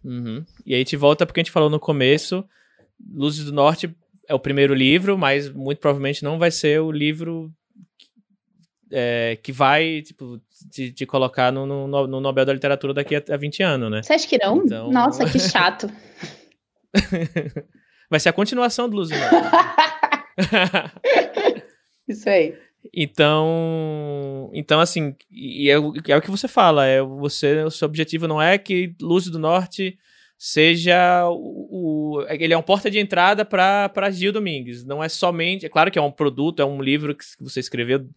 Uhum. 0.04 0.46
E 0.66 0.74
aí 0.74 0.86
te 0.86 0.96
volta 0.96 1.26
porque 1.26 1.42
a 1.42 1.44
gente 1.44 1.52
falou 1.52 1.70
no 1.70 1.80
começo: 1.80 2.46
Luzes 3.14 3.44
do 3.44 3.52
Norte 3.52 3.94
é 4.30 4.34
o 4.34 4.40
primeiro 4.40 4.74
livro, 4.74 5.18
mas 5.18 5.50
muito 5.50 5.80
provavelmente 5.80 6.24
não 6.24 6.40
vai 6.40 6.52
ser 6.52 6.80
o 6.80 6.92
livro 6.92 7.52
é, 8.92 9.38
que 9.42 9.52
vai, 9.52 10.02
tipo, 10.02 10.40
te, 10.72 10.92
te 10.92 11.06
colocar 11.06 11.52
no, 11.52 11.66
no, 11.66 12.08
no, 12.08 12.22
Nobel 12.22 12.46
da 12.46 12.54
Literatura 12.54 12.94
daqui 12.94 13.16
a, 13.16 13.24
a 13.30 13.38
20 13.38 13.64
anos, 13.64 13.92
né? 13.92 14.02
Você 14.04 14.14
acha 14.14 14.28
que 14.28 14.38
não? 14.38 14.64
Então... 14.64 14.92
Nossa, 14.92 15.26
que 15.26 15.40
chato. 15.40 15.90
vai 18.10 18.20
ser 18.20 18.30
a 18.30 18.34
continuação 18.34 18.90
do 18.90 18.96
Luz 18.96 19.10
Isso 22.08 22.30
aí. 22.30 22.56
Então, 22.94 24.50
então 24.54 24.80
assim, 24.80 25.16
e 25.30 25.70
é, 25.70 25.74
é, 25.74 25.78
o 26.16 26.22
que 26.22 26.32
você 26.32 26.48
fala, 26.48 26.86
é 26.86 27.02
você, 27.02 27.64
o 27.64 27.72
seu 27.72 27.86
objetivo 27.86 28.28
não 28.28 28.42
é 28.42 28.58
que 28.58 28.96
Luz 29.02 29.26
do 29.26 29.38
Norte 29.38 29.98
seja 30.38 31.28
o, 31.28 32.20
o, 32.20 32.26
ele 32.30 32.54
é 32.54 32.58
um 32.58 32.62
porta 32.62 32.90
de 32.92 33.00
entrada 33.00 33.44
para 33.44 34.12
Gil 34.12 34.32
Domingues. 34.32 34.86
Não 34.86 35.04
é 35.04 35.10
somente, 35.10 35.66
é 35.66 35.70
claro 35.70 35.92
que 35.92 36.00
é 36.00 36.02
um 36.02 36.12
produto, 36.12 36.62
é 36.62 36.66
um 36.66 36.82
livro 36.82 37.16
que 37.16 37.26
você 37.40 37.60
escreveu 37.60 38.08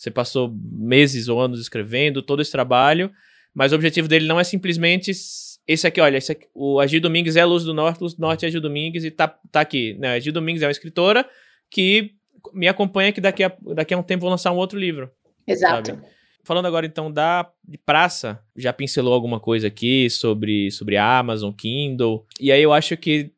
você 0.00 0.10
passou 0.10 0.50
meses 0.72 1.28
ou 1.28 1.38
anos 1.38 1.60
escrevendo, 1.60 2.22
todo 2.22 2.40
esse 2.40 2.50
trabalho, 2.50 3.12
mas 3.54 3.70
o 3.70 3.74
objetivo 3.74 4.08
dele 4.08 4.26
não 4.26 4.40
é 4.40 4.44
simplesmente 4.44 5.10
esse 5.10 5.86
aqui, 5.86 6.00
olha, 6.00 6.16
esse 6.16 6.32
aqui, 6.32 6.46
o 6.54 6.80
Agir 6.80 7.02
Domingues 7.02 7.36
é 7.36 7.42
a 7.42 7.46
Luz 7.46 7.64
do 7.64 7.74
Norte, 7.74 8.00
Luz 8.00 8.14
do 8.14 8.20
Norte 8.20 8.46
é 8.46 8.48
Agir 8.48 8.62
Domingues 8.62 9.04
e 9.04 9.10
tá, 9.10 9.28
tá 9.52 9.60
aqui. 9.60 9.92
Né? 9.98 10.14
Agir 10.14 10.32
Domingues 10.32 10.62
é 10.62 10.66
uma 10.66 10.72
escritora 10.72 11.28
que 11.70 12.12
me 12.54 12.66
acompanha 12.66 13.12
que 13.12 13.20
daqui 13.20 13.44
a, 13.44 13.54
daqui 13.74 13.92
a 13.92 13.98
um 13.98 14.02
tempo 14.02 14.22
vou 14.22 14.30
lançar 14.30 14.50
um 14.52 14.56
outro 14.56 14.78
livro. 14.78 15.10
Exato. 15.46 15.90
Sabe? 15.90 16.02
Falando 16.44 16.64
agora 16.64 16.86
então 16.86 17.12
da 17.12 17.50
de 17.62 17.76
praça, 17.76 18.42
já 18.56 18.72
pincelou 18.72 19.12
alguma 19.12 19.38
coisa 19.38 19.66
aqui 19.66 20.08
sobre, 20.08 20.70
sobre 20.70 20.96
a 20.96 21.18
Amazon, 21.18 21.52
Kindle, 21.52 22.24
e 22.40 22.50
aí 22.50 22.62
eu 22.62 22.72
acho 22.72 22.96
que, 22.96 23.32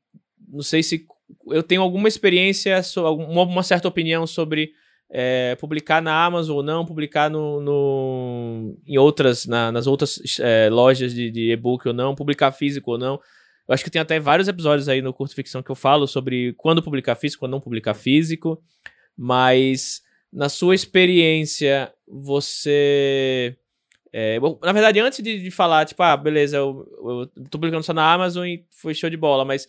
não 0.49 0.63
sei 0.63 0.85
se 0.85 1.05
eu 1.49 1.65
tenho 1.65 1.83
alguma 1.83 2.07
experiência, 2.07 2.81
uma 3.05 3.65
certa 3.65 3.89
opinião 3.89 4.29
sobre 4.29 4.71
é, 5.15 5.55
publicar 5.57 6.01
na 6.01 6.25
Amazon 6.25 6.57
ou 6.57 6.63
não, 6.63 6.87
publicar 6.87 7.29
no, 7.29 7.61
no 7.61 8.79
em 8.87 8.97
outras, 8.97 9.45
na, 9.45 9.71
nas 9.71 9.87
outras 9.87 10.19
é, 10.41 10.71
lojas 10.71 11.13
de, 11.15 11.31
de 11.31 11.53
e-book 11.53 11.87
ou 11.87 11.93
não, 11.93 12.15
publicar 12.15 12.51
físico 12.51 12.93
ou 12.93 12.99
não. 12.99 13.21
Eu 13.69 13.75
acho 13.75 13.85
que 13.85 13.91
tem 13.91 14.01
até 14.01 14.19
vários 14.19 14.49
episódios 14.49 14.89
aí 14.89 15.03
no 15.03 15.13
Curto 15.13 15.35
Ficção 15.35 15.63
que 15.63 15.71
eu 15.71 15.77
falo 15.77 16.07
sobre 16.07 16.55
quando 16.55 16.83
publicar 16.83 17.15
físico, 17.15 17.41
quando 17.41 17.53
não 17.53 17.61
publicar 17.61 17.93
físico, 17.93 18.61
mas 19.17 20.01
na 20.33 20.49
sua 20.49 20.75
experiência, 20.75 21.93
você. 22.09 23.55
É, 24.15 24.39
na 24.63 24.73
verdade, 24.73 24.99
antes 24.99 25.23
de, 25.23 25.43
de, 25.43 25.51
falar, 25.51 25.85
tipo, 25.85 26.03
ah, 26.03 26.17
beleza, 26.17 26.57
eu, 26.57 26.87
eu 27.37 27.45
tô 27.51 27.59
publicando 27.59 27.83
só 27.83 27.93
na 27.93 28.13
Amazon 28.13 28.47
e 28.47 28.65
foi 28.71 28.95
show 28.95 29.11
de 29.11 29.17
bola, 29.17 29.45
mas 29.45 29.69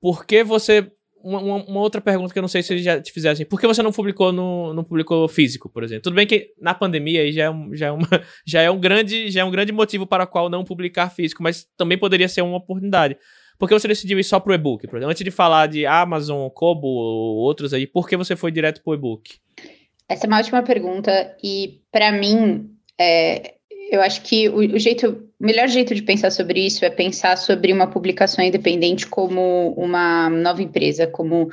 por 0.00 0.26
que 0.26 0.44
você 0.44 0.92
uma, 1.22 1.40
uma, 1.40 1.80
outra 1.80 2.00
pergunta 2.00 2.32
que 2.32 2.38
eu 2.38 2.42
não 2.42 2.48
sei 2.48 2.62
se 2.62 2.78
já 2.78 3.00
te 3.00 3.12
fizeram 3.12 3.32
assim. 3.32 3.44
Por 3.44 3.60
que 3.60 3.66
você 3.66 3.82
não 3.82 3.92
publicou 3.92 4.32
no, 4.32 4.72
não 4.72 4.84
publicou 4.84 5.28
físico, 5.28 5.68
por 5.68 5.82
exemplo? 5.82 6.02
Tudo 6.04 6.14
bem 6.14 6.26
que 6.26 6.52
na 6.60 6.74
pandemia 6.74 7.22
aí 7.22 7.32
já 7.32 7.44
é, 7.44 7.50
um, 7.50 7.74
já, 7.74 7.86
é 7.86 7.90
uma, 7.90 8.08
já, 8.46 8.62
é 8.62 8.70
um 8.70 8.78
grande, 8.78 9.30
já 9.30 9.40
é 9.40 9.44
um 9.44 9.50
grande 9.50 9.72
motivo 9.72 10.06
para 10.06 10.24
o 10.24 10.26
qual 10.26 10.48
não 10.48 10.64
publicar 10.64 11.10
físico, 11.10 11.42
mas 11.42 11.66
também 11.76 11.98
poderia 11.98 12.28
ser 12.28 12.42
uma 12.42 12.56
oportunidade. 12.56 13.16
Por 13.58 13.68
que 13.68 13.74
você 13.74 13.88
decidiu 13.88 14.18
ir 14.18 14.24
só 14.24 14.38
pro 14.38 14.54
e-book? 14.54 14.86
Por 14.86 14.96
exemplo? 14.96 15.10
Antes 15.10 15.24
de 15.24 15.30
falar 15.30 15.66
de 15.66 15.84
Amazon, 15.84 16.48
Kobo 16.48 16.86
ou 16.86 17.36
outros 17.38 17.74
aí, 17.74 17.86
por 17.86 18.08
que 18.08 18.16
você 18.16 18.36
foi 18.36 18.52
direto 18.52 18.82
pro 18.82 18.94
e-book? 18.94 19.36
Essa 20.08 20.26
é 20.26 20.28
uma 20.28 20.38
ótima 20.38 20.62
pergunta 20.62 21.36
e 21.42 21.80
para 21.90 22.12
mim 22.12 22.70
é, 22.98 23.57
eu 23.90 24.02
acho 24.02 24.22
que 24.22 24.48
o, 24.48 24.56
o, 24.56 24.78
jeito, 24.78 25.30
o 25.40 25.44
melhor 25.44 25.68
jeito 25.68 25.94
de 25.94 26.02
pensar 26.02 26.30
sobre 26.30 26.64
isso 26.64 26.84
é 26.84 26.90
pensar 26.90 27.36
sobre 27.36 27.72
uma 27.72 27.86
publicação 27.86 28.44
independente 28.44 29.06
como 29.06 29.72
uma 29.76 30.28
nova 30.28 30.62
empresa, 30.62 31.06
como 31.06 31.48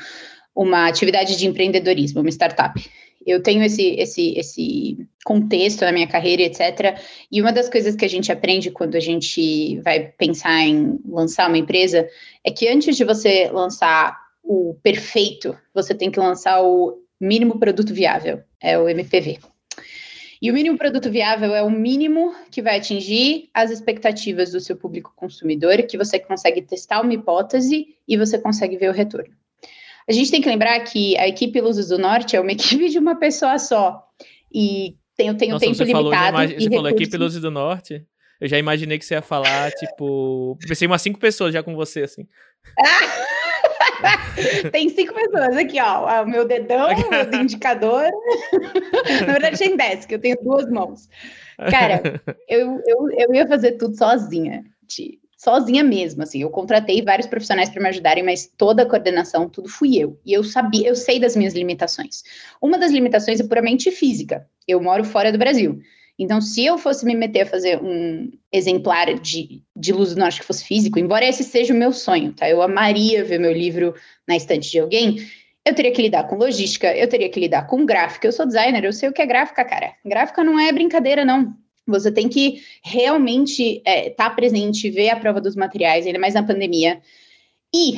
uma 0.55 0.87
atividade 0.87 1.37
de 1.37 1.47
empreendedorismo, 1.47 2.21
uma 2.21 2.29
startup. 2.29 2.79
Eu 3.25 3.41
tenho 3.41 3.63
esse, 3.63 3.95
esse, 3.95 4.37
esse 4.37 4.97
contexto 5.23 5.81
na 5.81 5.91
minha 5.91 6.07
carreira, 6.07 6.43
etc. 6.43 6.99
E 7.31 7.41
uma 7.41 7.51
das 7.51 7.67
coisas 7.69 7.95
que 7.95 8.05
a 8.05 8.09
gente 8.09 8.31
aprende 8.31 8.69
quando 8.69 8.95
a 8.95 8.99
gente 8.99 9.79
vai 9.79 9.99
pensar 9.99 10.61
em 10.61 10.99
lançar 11.07 11.47
uma 11.47 11.57
empresa 11.57 12.07
é 12.43 12.51
que 12.51 12.67
antes 12.67 12.95
de 12.95 13.03
você 13.03 13.49
lançar 13.51 14.15
o 14.43 14.75
perfeito, 14.83 15.57
você 15.73 15.95
tem 15.95 16.11
que 16.11 16.19
lançar 16.19 16.61
o 16.61 16.99
mínimo 17.19 17.57
produto 17.57 17.93
viável, 17.93 18.43
é 18.61 18.77
o 18.77 18.87
MPV. 18.87 19.39
E 20.45 20.51
o 20.51 20.53
mínimo 20.53 20.77
produto 20.77 21.09
viável 21.09 21.55
é 21.55 21.63
o 21.63 21.71
mínimo 21.71 22.35
que 22.51 22.61
vai 22.61 22.77
atingir 22.77 23.49
as 23.51 23.71
expectativas 23.71 24.51
do 24.51 24.59
seu 24.59 24.75
público 24.75 25.11
consumidor, 25.15 25.81
que 25.87 25.97
você 25.97 26.19
consegue 26.19 26.61
testar 26.61 27.01
uma 27.01 27.11
hipótese 27.11 27.87
e 28.07 28.15
você 28.15 28.37
consegue 28.37 28.77
ver 28.77 28.91
o 28.91 28.93
retorno. 28.93 29.33
A 30.07 30.13
gente 30.13 30.29
tem 30.29 30.39
que 30.43 30.47
lembrar 30.47 30.79
que 30.81 31.17
a 31.17 31.27
equipe 31.27 31.59
Luzes 31.59 31.87
do 31.87 31.97
Norte 31.97 32.35
é 32.35 32.39
uma 32.39 32.51
equipe 32.53 32.89
de 32.89 32.99
uma 32.99 33.15
pessoa 33.15 33.57
só. 33.57 34.07
E 34.53 34.95
tem, 35.17 35.35
tem 35.35 35.51
um 35.51 35.57
tempo 35.57 35.73
você 35.73 35.83
limitado. 35.83 36.37
Falou, 36.37 36.59
você 36.59 36.69
falou 36.69 36.89
equipe 36.89 37.17
Luzes 37.17 37.41
do 37.41 37.49
Norte? 37.49 38.05
Eu 38.39 38.47
já 38.47 38.59
imaginei 38.59 38.99
que 38.99 39.05
você 39.05 39.15
ia 39.15 39.23
falar, 39.23 39.71
tipo. 39.71 40.59
Pensei 40.67 40.85
umas 40.85 41.01
cinco 41.01 41.17
pessoas 41.17 41.55
já 41.55 41.63
com 41.63 41.75
você, 41.75 42.03
assim. 42.03 42.27
tem 44.71 44.89
cinco 44.89 45.13
pessoas 45.13 45.57
aqui, 45.57 45.79
ó. 45.79 46.23
O 46.23 46.27
meu 46.27 46.45
dedão, 46.45 46.87
o 46.87 47.09
meu 47.31 47.41
indicador. 47.41 48.09
Na 49.25 49.33
verdade, 49.33 49.57
tem 49.57 49.75
dez, 49.75 50.05
que 50.05 50.15
eu 50.15 50.19
tenho 50.19 50.37
duas 50.41 50.69
mãos. 50.69 51.09
Cara, 51.69 52.21
eu, 52.47 52.81
eu, 52.85 53.09
eu 53.11 53.33
ia 53.33 53.47
fazer 53.47 53.73
tudo 53.73 53.97
sozinha. 53.97 54.63
Sozinha 55.37 55.83
mesmo, 55.83 56.23
assim. 56.23 56.41
Eu 56.41 56.49
contratei 56.49 57.01
vários 57.01 57.27
profissionais 57.27 57.69
para 57.69 57.81
me 57.81 57.89
ajudarem, 57.89 58.23
mas 58.23 58.51
toda 58.57 58.83
a 58.83 58.85
coordenação, 58.85 59.49
tudo 59.49 59.69
fui 59.69 59.97
eu. 59.97 60.19
E 60.25 60.33
eu 60.33 60.43
sabia, 60.43 60.87
eu 60.87 60.95
sei 60.95 61.19
das 61.19 61.35
minhas 61.35 61.53
limitações. 61.53 62.23
Uma 62.61 62.77
das 62.77 62.91
limitações 62.91 63.39
é 63.39 63.47
puramente 63.47 63.91
física. 63.91 64.47
Eu 64.67 64.81
moro 64.81 65.03
fora 65.03 65.31
do 65.31 65.37
Brasil. 65.37 65.79
Então, 66.17 66.39
se 66.39 66.65
eu 66.65 66.77
fosse 66.77 67.05
me 67.05 67.13
meter 67.13 67.41
a 67.41 67.45
fazer 67.45 67.81
um 67.81 68.31
exemplar 68.51 69.13
de, 69.19 69.61
de 69.75 69.91
Luz 69.91 70.13
do 70.13 70.19
Norte 70.19 70.39
que 70.39 70.45
fosse 70.45 70.63
físico, 70.63 70.97
embora 70.97 71.25
esse 71.25 71.43
seja 71.43 71.73
o 71.73 71.77
meu 71.77 71.91
sonho, 71.91 72.31
tá? 72.31 72.49
Eu 72.49 72.61
amaria 72.61 73.23
ver 73.23 73.37
meu 73.37 73.51
livro 73.51 73.93
na 74.25 74.35
estante 74.35 74.71
de 74.71 74.79
alguém. 74.79 75.17
Eu 75.65 75.75
teria 75.75 75.91
que 75.91 76.01
lidar 76.01 76.23
com 76.25 76.37
logística, 76.37 76.95
eu 76.95 77.09
teria 77.09 77.29
que 77.29 77.39
lidar 77.39 77.67
com 77.67 77.85
gráfica. 77.85 78.27
Eu 78.27 78.31
sou 78.31 78.45
designer, 78.45 78.85
eu 78.85 78.93
sei 78.93 79.09
o 79.09 79.13
que 79.13 79.21
é 79.21 79.25
gráfica, 79.25 79.65
cara. 79.65 79.93
Gráfica 80.05 80.43
não 80.43 80.57
é 80.57 80.71
brincadeira, 80.71 81.25
não. 81.25 81.53
Você 81.85 82.11
tem 82.11 82.29
que 82.29 82.61
realmente 82.81 83.77
estar 83.77 83.91
é, 83.91 84.09
tá 84.09 84.29
presente, 84.29 84.89
ver 84.89 85.09
a 85.09 85.15
prova 85.17 85.41
dos 85.41 85.55
materiais, 85.55 86.07
ainda 86.07 86.17
mais 86.17 86.33
na 86.33 86.43
pandemia. 86.43 87.01
E 87.73 87.95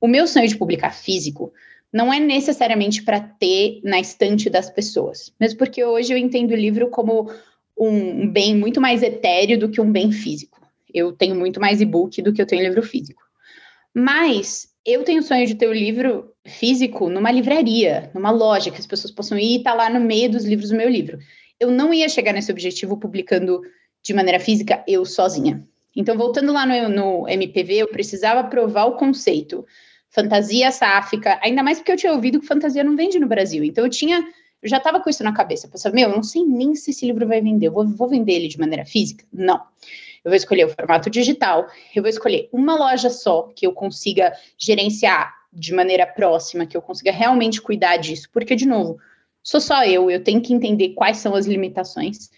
o 0.00 0.08
meu 0.08 0.26
sonho 0.26 0.48
de 0.48 0.56
publicar 0.56 0.90
físico 0.90 1.52
não 1.92 2.12
é 2.12 2.18
necessariamente 2.18 3.02
para 3.02 3.20
ter 3.20 3.80
na 3.82 3.98
estante 3.98 4.50
das 4.50 4.70
pessoas, 4.70 5.32
mesmo 5.40 5.58
porque 5.58 5.82
hoje 5.84 6.12
eu 6.12 6.18
entendo 6.18 6.52
o 6.52 6.56
livro 6.56 6.88
como 6.90 7.30
um 7.78 8.28
bem 8.28 8.56
muito 8.56 8.80
mais 8.80 9.02
etéreo 9.02 9.58
do 9.58 9.68
que 9.68 9.80
um 9.80 9.90
bem 9.90 10.10
físico. 10.10 10.60
Eu 10.92 11.12
tenho 11.12 11.34
muito 11.34 11.60
mais 11.60 11.80
e-book 11.80 12.20
do 12.22 12.32
que 12.32 12.42
eu 12.42 12.46
tenho 12.46 12.62
livro 12.62 12.82
físico. 12.82 13.22
Mas 13.94 14.68
eu 14.84 15.04
tenho 15.04 15.20
o 15.20 15.22
sonho 15.22 15.46
de 15.46 15.54
ter 15.54 15.68
o 15.68 15.72
livro 15.72 16.32
físico 16.46 17.08
numa 17.10 17.30
livraria, 17.30 18.10
numa 18.14 18.30
loja, 18.30 18.70
que 18.70 18.78
as 18.78 18.86
pessoas 18.86 19.12
possam 19.12 19.38
ir 19.38 19.56
e 19.56 19.62
tá 19.62 19.74
lá 19.74 19.90
no 19.90 20.00
meio 20.00 20.30
dos 20.30 20.44
livros 20.44 20.70
do 20.70 20.76
meu 20.76 20.88
livro. 20.88 21.18
Eu 21.60 21.70
não 21.70 21.92
ia 21.92 22.08
chegar 22.08 22.32
nesse 22.32 22.50
objetivo 22.50 22.96
publicando 22.96 23.60
de 24.02 24.14
maneira 24.14 24.40
física 24.40 24.82
eu 24.86 25.04
sozinha. 25.04 25.66
Então, 25.94 26.16
voltando 26.16 26.52
lá 26.52 26.64
no, 26.64 26.88
no 26.88 27.28
MPV, 27.28 27.74
eu 27.74 27.88
precisava 27.88 28.48
provar 28.48 28.84
o 28.84 28.96
conceito 28.96 29.66
fantasia 30.10 30.70
sáfica, 30.70 31.38
ainda 31.42 31.62
mais 31.62 31.78
porque 31.78 31.92
eu 31.92 31.96
tinha 31.96 32.12
ouvido 32.12 32.40
que 32.40 32.46
fantasia 32.46 32.82
não 32.82 32.96
vende 32.96 33.18
no 33.18 33.26
Brasil. 33.26 33.62
Então, 33.62 33.84
eu 33.84 33.90
tinha 33.90 34.24
eu 34.62 34.68
já 34.68 34.78
estava 34.78 35.00
com 35.00 35.08
isso 35.08 35.22
na 35.22 35.32
cabeça. 35.32 35.68
Pensava, 35.68 35.94
meu, 35.94 36.08
eu 36.08 36.14
não 36.14 36.22
sei 36.22 36.44
nem 36.44 36.74
se 36.74 36.90
esse 36.90 37.06
livro 37.06 37.26
vai 37.26 37.40
vender. 37.40 37.68
Eu 37.68 37.72
vou, 37.72 37.86
vou 37.86 38.08
vender 38.08 38.32
ele 38.32 38.48
de 38.48 38.58
maneira 38.58 38.84
física? 38.84 39.24
Não. 39.32 39.60
Eu 40.24 40.30
vou 40.30 40.34
escolher 40.34 40.64
o 40.64 40.68
formato 40.68 41.08
digital. 41.08 41.68
Eu 41.94 42.02
vou 42.02 42.10
escolher 42.10 42.48
uma 42.52 42.74
loja 42.74 43.08
só 43.08 43.52
que 43.54 43.66
eu 43.66 43.72
consiga 43.72 44.32
gerenciar 44.56 45.32
de 45.52 45.72
maneira 45.72 46.06
próxima, 46.06 46.66
que 46.66 46.76
eu 46.76 46.82
consiga 46.82 47.12
realmente 47.12 47.62
cuidar 47.62 47.96
disso. 47.96 48.28
Porque, 48.32 48.56
de 48.56 48.66
novo, 48.66 48.98
sou 49.42 49.60
só 49.60 49.84
eu, 49.84 50.10
eu 50.10 50.22
tenho 50.22 50.42
que 50.42 50.52
entender 50.52 50.90
quais 50.90 51.18
são 51.18 51.34
as 51.34 51.46
limitações. 51.46 52.30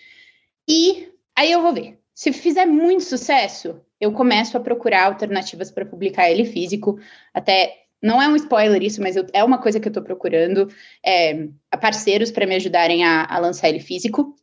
E 0.68 1.08
aí 1.34 1.50
eu 1.50 1.62
vou 1.62 1.72
ver. 1.72 1.98
Se 2.14 2.32
fizer 2.32 2.66
muito 2.66 3.02
sucesso, 3.04 3.80
eu 3.98 4.12
começo 4.12 4.56
a 4.56 4.60
procurar 4.60 5.06
alternativas 5.06 5.70
para 5.70 5.86
publicar 5.86 6.30
ele 6.30 6.44
físico, 6.44 6.98
até 7.32 7.79
não 8.02 8.20
é 8.20 8.28
um 8.28 8.36
spoiler 8.36 8.82
isso, 8.82 9.02
mas 9.02 9.16
eu, 9.16 9.26
é 9.32 9.44
uma 9.44 9.58
coisa 9.58 9.78
que 9.78 9.86
eu 9.86 9.90
estou 9.90 10.02
procurando. 10.02 10.68
É, 11.04 11.48
parceiros 11.80 12.30
para 12.30 12.46
me 12.46 12.54
ajudarem 12.54 13.04
a, 13.04 13.24
a 13.24 13.38
lançar 13.38 13.68
ele 13.68 13.80
físico. 13.80 14.34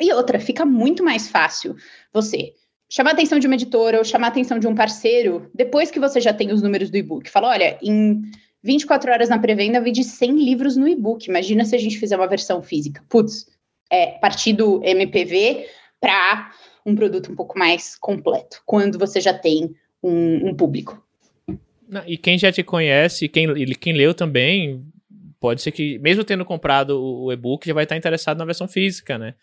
E 0.00 0.12
outra, 0.12 0.38
fica 0.38 0.64
muito 0.64 1.02
mais 1.04 1.28
fácil 1.28 1.76
você 2.12 2.52
chamar 2.90 3.10
a 3.10 3.12
atenção 3.14 3.38
de 3.38 3.46
uma 3.46 3.54
editora 3.54 3.98
ou 3.98 4.04
chamar 4.04 4.28
a 4.28 4.30
atenção 4.30 4.58
de 4.58 4.66
um 4.66 4.74
parceiro, 4.74 5.50
depois 5.54 5.90
que 5.90 6.00
você 6.00 6.20
já 6.20 6.32
tem 6.32 6.52
os 6.52 6.62
números 6.62 6.90
do 6.90 6.96
e-book. 6.96 7.30
Fala, 7.30 7.48
olha, 7.48 7.78
em 7.82 8.22
24 8.62 9.10
horas 9.10 9.28
na 9.28 9.38
pré-venda, 9.38 9.80
vende 9.80 10.04
100 10.04 10.36
livros 10.36 10.76
no 10.76 10.88
e-book. 10.88 11.28
Imagina 11.28 11.64
se 11.64 11.74
a 11.74 11.78
gente 11.78 11.98
fizer 11.98 12.16
uma 12.16 12.28
versão 12.28 12.62
física. 12.62 13.04
Putz, 13.08 13.46
é, 13.90 14.18
partir 14.18 14.52
do 14.52 14.82
MPV 14.84 15.66
para 16.00 16.52
um 16.84 16.94
produto 16.94 17.32
um 17.32 17.36
pouco 17.36 17.58
mais 17.58 17.96
completo, 17.96 18.62
quando 18.64 18.98
você 18.98 19.20
já 19.20 19.34
tem 19.34 19.74
um, 20.02 20.48
um 20.48 20.54
público. 20.54 21.05
E 22.06 22.16
quem 22.16 22.38
já 22.38 22.50
te 22.50 22.62
conhece, 22.62 23.28
quem, 23.28 23.54
quem 23.74 23.92
leu 23.92 24.12
também, 24.12 24.84
pode 25.38 25.62
ser 25.62 25.70
que, 25.70 25.98
mesmo 25.98 26.24
tendo 26.24 26.44
comprado 26.44 27.00
o 27.00 27.32
e-book, 27.32 27.66
já 27.66 27.74
vai 27.74 27.84
estar 27.84 27.96
interessado 27.96 28.38
na 28.38 28.44
versão 28.44 28.66
física, 28.66 29.16
né? 29.18 29.34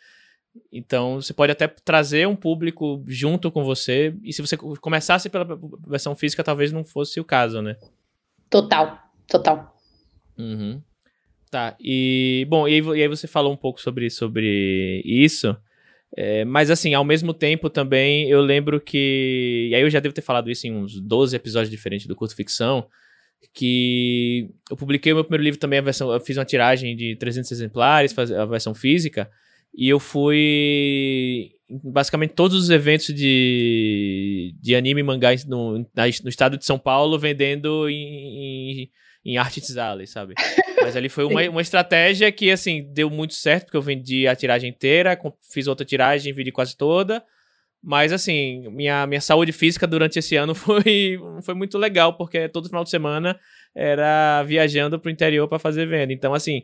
Então, 0.71 1.21
você 1.21 1.33
pode 1.33 1.51
até 1.51 1.67
trazer 1.67 2.27
um 2.27 2.35
público 2.35 3.03
junto 3.07 3.51
com 3.51 3.63
você. 3.63 4.15
E 4.23 4.31
se 4.31 4.41
você 4.41 4.55
começasse 4.57 5.29
pela 5.29 5.47
versão 5.87 6.15
física, 6.15 6.43
talvez 6.43 6.71
não 6.71 6.83
fosse 6.83 7.19
o 7.19 7.25
caso, 7.25 7.61
né? 7.61 7.75
Total, 8.49 8.99
total. 9.27 9.75
Uhum. 10.37 10.81
Tá, 11.49 11.75
e 11.79 12.45
bom, 12.49 12.67
e 12.67 12.73
aí, 12.73 12.81
e 12.81 13.01
aí, 13.03 13.07
você 13.07 13.27
falou 13.27 13.53
um 13.53 13.57
pouco 13.57 13.79
sobre, 13.79 14.09
sobre 14.09 15.01
isso. 15.05 15.55
É, 16.15 16.45
mas 16.45 16.69
assim, 16.69 16.93
ao 16.93 17.03
mesmo 17.03 17.33
tempo 17.33 17.69
também 17.69 18.29
eu 18.29 18.41
lembro 18.41 18.79
que. 18.79 19.67
E 19.71 19.75
aí 19.75 19.81
eu 19.81 19.89
já 19.89 19.99
devo 19.99 20.13
ter 20.13 20.21
falado 20.21 20.49
isso 20.51 20.67
em 20.67 20.75
uns 20.75 20.99
12 20.99 21.35
episódios 21.35 21.71
diferentes 21.71 22.05
do 22.05 22.15
Curto 22.15 22.35
Ficção. 22.35 22.87
Que 23.53 24.49
eu 24.69 24.77
publiquei 24.77 25.11
o 25.11 25.15
meu 25.15 25.23
primeiro 25.23 25.43
livro 25.43 25.59
também, 25.59 25.79
a 25.79 25.81
versão, 25.81 26.11
eu 26.11 26.19
fiz 26.19 26.37
uma 26.37 26.45
tiragem 26.45 26.95
de 26.95 27.15
300 27.17 27.51
exemplares, 27.51 28.17
a 28.17 28.45
versão 28.45 28.73
física. 28.73 29.29
E 29.75 29.89
eu 29.89 29.99
fui 29.99 31.51
basicamente 31.83 32.33
todos 32.33 32.57
os 32.57 32.69
eventos 32.69 33.07
de, 33.07 34.55
de 34.61 34.75
anime 34.75 35.01
e 35.01 35.03
mangá 35.03 35.29
no, 35.47 35.79
no 35.79 36.29
estado 36.29 36.57
de 36.57 36.65
São 36.65 36.77
Paulo 36.77 37.17
vendendo 37.17 37.89
em, 37.89 38.83
em, 38.83 38.91
em 39.25 39.37
Alley, 39.37 40.05
sabe? 40.07 40.35
Mas 40.85 40.95
ali 40.95 41.09
foi 41.09 41.25
uma, 41.25 41.41
uma 41.49 41.61
estratégia 41.61 42.31
que, 42.31 42.51
assim, 42.51 42.83
deu 42.93 43.09
muito 43.09 43.33
certo, 43.33 43.65
porque 43.65 43.77
eu 43.77 43.81
vendi 43.81 44.27
a 44.27 44.35
tiragem 44.35 44.69
inteira, 44.69 45.19
fiz 45.51 45.67
outra 45.67 45.85
tiragem, 45.85 46.33
vendi 46.33 46.51
quase 46.51 46.75
toda. 46.75 47.23
Mas, 47.81 48.13
assim, 48.13 48.67
minha, 48.69 49.05
minha 49.05 49.19
saúde 49.19 49.51
física 49.51 49.85
durante 49.85 50.17
esse 50.17 50.35
ano 50.35 50.55
foi, 50.55 51.19
foi 51.43 51.53
muito 51.53 51.77
legal, 51.77 52.15
porque 52.15 52.47
todo 52.47 52.67
final 52.67 52.83
de 52.83 52.89
semana 52.89 53.37
era 53.75 54.43
viajando 54.43 54.99
pro 54.99 55.11
interior 55.11 55.47
para 55.47 55.59
fazer 55.59 55.85
venda. 55.85 56.13
Então, 56.13 56.33
assim, 56.33 56.63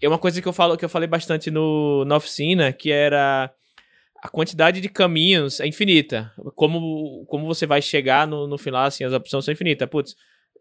é 0.00 0.08
uma 0.08 0.18
coisa 0.18 0.40
que 0.40 0.46
eu 0.46 0.52
falo 0.52 0.76
que 0.76 0.84
eu 0.84 0.88
falei 0.88 1.08
bastante 1.08 1.50
no, 1.50 2.04
na 2.04 2.16
oficina, 2.16 2.72
que 2.72 2.90
era 2.90 3.52
a 4.22 4.28
quantidade 4.28 4.80
de 4.80 4.88
caminhos 4.88 5.60
é 5.60 5.66
infinita. 5.66 6.32
Como, 6.54 7.24
como 7.26 7.46
você 7.46 7.66
vai 7.66 7.80
chegar 7.80 8.26
no, 8.26 8.46
no 8.46 8.58
final, 8.58 8.84
assim, 8.84 9.04
as 9.04 9.12
opções 9.12 9.44
são 9.44 9.52
infinitas. 9.52 9.88
Putz, 9.88 10.14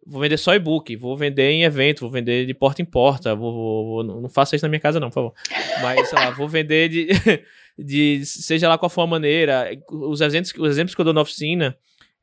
vou 0.05 0.21
vender 0.21 0.37
só 0.37 0.53
e-book, 0.55 0.95
vou 0.95 1.15
vender 1.15 1.51
em 1.51 1.63
evento, 1.63 2.01
vou 2.01 2.09
vender 2.09 2.45
de 2.45 2.53
porta 2.53 2.81
em 2.81 2.85
porta, 2.85 3.35
vou, 3.35 3.85
vou, 3.85 4.03
não 4.03 4.29
faça 4.29 4.55
isso 4.55 4.65
na 4.65 4.69
minha 4.69 4.79
casa 4.79 4.99
não, 4.99 5.09
por 5.09 5.15
favor. 5.15 5.33
Mas, 5.81 6.09
sei 6.09 6.17
lá, 6.17 6.31
vou 6.31 6.47
vender 6.47 6.89
de, 6.89 7.07
de 7.77 8.25
seja 8.25 8.67
lá 8.67 8.77
qual 8.77 8.89
for 8.89 9.01
a 9.01 9.07
maneira. 9.07 9.69
Os 9.89 10.21
exemplos, 10.21 10.53
os 10.57 10.69
exemplos 10.69 10.95
que 10.95 11.01
eu 11.01 11.05
dou 11.05 11.13
na 11.13 11.21
oficina, 11.21 11.77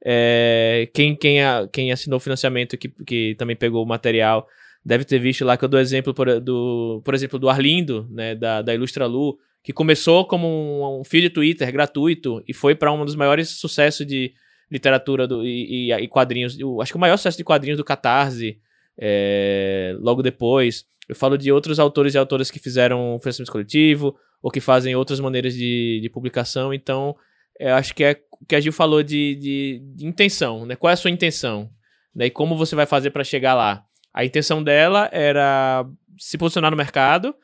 é, 0.05 0.89
quem, 0.93 1.17
quem, 1.17 1.43
a, 1.43 1.69
quem 1.73 1.93
assinou 1.93 2.19
o 2.19 2.21
financiamento 2.21 2.77
que, 2.77 2.89
que 2.89 3.35
também 3.37 3.57
pegou 3.57 3.83
o 3.83 3.89
material 3.89 4.47
deve 4.85 5.05
ter 5.05 5.19
visto 5.19 5.45
lá 5.45 5.57
que 5.57 5.65
eu 5.65 5.69
dou 5.69 5.81
exemplo, 5.81 6.15
por, 6.15 6.41
do, 6.41 7.03
por 7.05 7.13
exemplo, 7.13 7.41
do 7.41 7.49
Arlindo, 7.49 8.07
né, 8.09 8.37
da, 8.37 8.63
da 8.63 8.73
Ilustra 8.73 9.05
Lu, 9.05 9.37
que 9.61 9.73
começou 9.73 10.25
como 10.25 10.47
um, 10.47 11.01
um 11.01 11.03
de 11.03 11.29
Twitter 11.29 11.73
gratuito 11.73 12.41
e 12.47 12.55
foi 12.55 12.77
para 12.77 12.93
um 12.93 13.05
dos 13.05 13.17
maiores 13.17 13.49
sucessos 13.49 14.07
de 14.07 14.33
literatura 14.71 15.27
do, 15.27 15.45
e, 15.45 15.91
e, 15.91 15.93
e 15.93 16.09
quadrinhos, 16.09 16.59
eu, 16.59 16.81
acho 16.81 16.93
que 16.93 16.97
o 16.97 17.01
maior 17.01 17.17
sucesso 17.17 17.39
de 17.39 17.45
quadrinhos 17.45 17.79
do 17.79 17.85
Catarse, 17.85 18.59
é, 18.99 19.97
logo 20.01 20.23
depois. 20.23 20.85
Eu 21.09 21.15
falo 21.15 21.39
de 21.39 21.53
outros 21.53 21.79
autores 21.79 22.15
e 22.15 22.19
autoras 22.19 22.51
que 22.51 22.59
fizeram 22.59 23.19
financiamento 23.21 23.53
coletivo 23.53 24.17
ou 24.43 24.51
que 24.51 24.61
fazem 24.61 24.97
outras 24.97 25.21
maneiras 25.21 25.55
de, 25.55 26.01
de 26.03 26.11
publicação, 26.11 26.75
então 26.75 27.17
eu 27.59 27.75
acho 27.75 27.95
que 27.95 28.05
é 28.05 28.21
o 28.33 28.45
que 28.45 28.55
a 28.55 28.61
Gil 28.61 28.73
falou 28.73 29.03
de, 29.03 29.35
de, 29.37 29.83
de 29.95 30.07
intenção, 30.07 30.67
né? 30.67 30.77
Qual 30.77 30.91
é 30.91 30.95
a 30.95 30.97
sua 30.97 31.11
intenção? 31.11 31.71
Né? 32.15 32.27
E 32.27 32.31
como 32.31 32.57
você 32.57 32.77
vai 32.77 32.87
fazer 32.87 33.11
para 33.11 33.25
chegar 33.25 33.55
lá? 33.55 33.85
A 34.13 34.25
intenção 34.25 34.63
dela 34.63 35.09
era 35.13 35.87
se 36.19 36.37
posicionar 36.37 36.71
no 36.71 36.77
mercado 36.77 37.35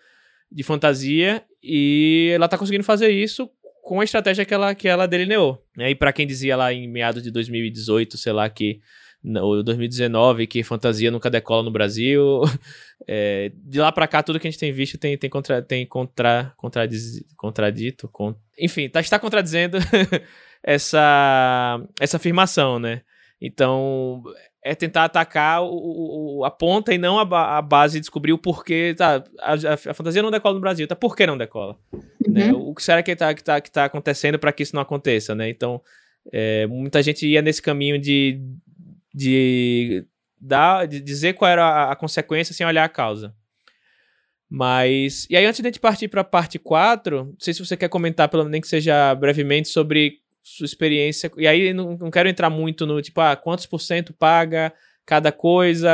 de 0.51 0.63
fantasia 0.63 1.43
e 1.63 2.31
ela 2.35 2.49
tá 2.49 2.59
conseguindo 2.59 2.85
fazer 2.85 3.11
isso 3.11 3.51
com 3.83 4.01
a 4.01 4.05
estratégia 4.05 4.45
que 4.45 4.55
ela, 4.55 4.75
que 4.75 4.89
ela 4.89 5.07
delineou. 5.07 5.63
Né? 5.77 5.91
E 5.91 5.95
para 5.95 6.13
quem 6.13 6.27
dizia 6.27 6.57
lá 6.57 6.73
em 6.73 6.89
meados 6.89 7.23
de 7.23 7.31
2018, 7.31 8.17
sei 8.17 8.33
lá, 8.33 8.49
que 8.49 8.81
ou 9.41 9.63
2019 9.63 10.49
que 10.49 10.65
fantasia 10.65 11.11
nunca 11.11 11.29
decola 11.29 11.63
no 11.63 11.71
Brasil. 11.71 12.41
É, 13.09 13.51
de 13.57 13.81
lá 13.81 13.91
para 13.91 14.07
cá, 14.07 14.23
tudo 14.23 14.39
que 14.39 14.47
a 14.47 14.51
gente 14.51 14.61
tem 14.61 14.71
visto 14.71 14.97
tem, 14.97 15.19
tem, 15.19 15.29
contra, 15.29 15.61
tem 15.61 15.85
contra, 15.85 16.53
contradiz, 16.57 17.21
contradito. 17.37 18.07
Con, 18.07 18.33
enfim, 18.57 18.89
tá, 18.89 19.01
está 19.01 19.19
contradizendo 19.19 19.77
essa, 20.63 21.85
essa 22.01 22.17
afirmação, 22.17 22.79
né? 22.79 23.03
Então, 23.41 24.23
é 24.65 24.75
tentar 24.75 25.05
atacar 25.05 25.63
o, 25.63 26.39
o, 26.39 26.45
a 26.45 26.51
ponta 26.51 26.95
e 26.95 26.99
não 26.99 27.19
a, 27.19 27.59
a 27.59 27.63
base 27.63 27.99
descobrir 27.99 28.33
o 28.33 28.39
porquê. 28.39 28.95
Tá, 28.97 29.25
a, 29.41 29.55
a, 29.75 29.95
fantasia 29.95 30.23
não 30.23 30.31
decola 30.31 30.55
no 30.55 30.61
Brasil, 30.61 30.87
tá? 30.87 30.95
Por 30.95 31.17
que 31.17 31.27
não 31.27 31.37
decola? 31.37 31.77
Uhum. 31.93 32.33
Né? 32.33 32.53
O 32.53 32.73
que 32.73 32.83
será 32.83 33.03
que 33.03 33.17
tá, 33.17 33.35
que 33.35 33.43
tá, 33.43 33.61
que 33.61 33.71
tá 33.71 33.85
acontecendo 33.87 34.39
para 34.39 34.53
que 34.53 34.63
isso 34.63 34.77
não 34.77 34.83
aconteça, 34.83 35.35
né? 35.35 35.51
Então, 35.51 35.83
é, 36.33 36.67
muita 36.69 37.03
gente 37.03 37.27
ia 37.27 37.43
nesse 37.43 37.61
caminho 37.61 37.99
de, 37.99 38.41
de, 39.13 40.07
dar, 40.41 40.87
de 40.87 41.01
dizer 41.01 41.35
qual 41.35 41.51
era 41.51 41.65
a, 41.65 41.93
a 41.93 41.97
consequência 41.97 42.55
sem 42.55 42.65
olhar 42.65 42.85
a 42.85 42.89
causa. 42.89 43.35
Mas. 44.49 45.27
E 45.29 45.37
aí, 45.37 45.45
antes 45.45 45.61
de 45.61 45.67
a 45.67 45.71
gente 45.71 45.81
partir 45.81 46.07
para 46.07 46.21
a 46.21 46.25
parte 46.25 46.59
4, 46.59 47.25
não 47.25 47.37
sei 47.39 47.53
se 47.53 47.65
você 47.65 47.77
quer 47.77 47.89
comentar, 47.89 48.29
pelo 48.29 48.45
menos 48.45 48.61
que 48.61 48.69
seja 48.69 49.13
brevemente, 49.17 49.69
sobre 49.69 50.22
sua 50.43 50.65
experiência. 50.65 51.31
E 51.37 51.47
aí 51.47 51.73
não, 51.73 51.97
não 51.97 52.11
quero 52.11 52.29
entrar 52.29 52.51
muito 52.51 52.85
no 52.87 53.01
tipo, 53.01 53.21
ah, 53.21 53.37
quantos 53.37 53.67
por 53.67 53.81
cento 53.81 54.13
paga 54.13 54.73
cada 55.05 55.33
coisa, 55.33 55.91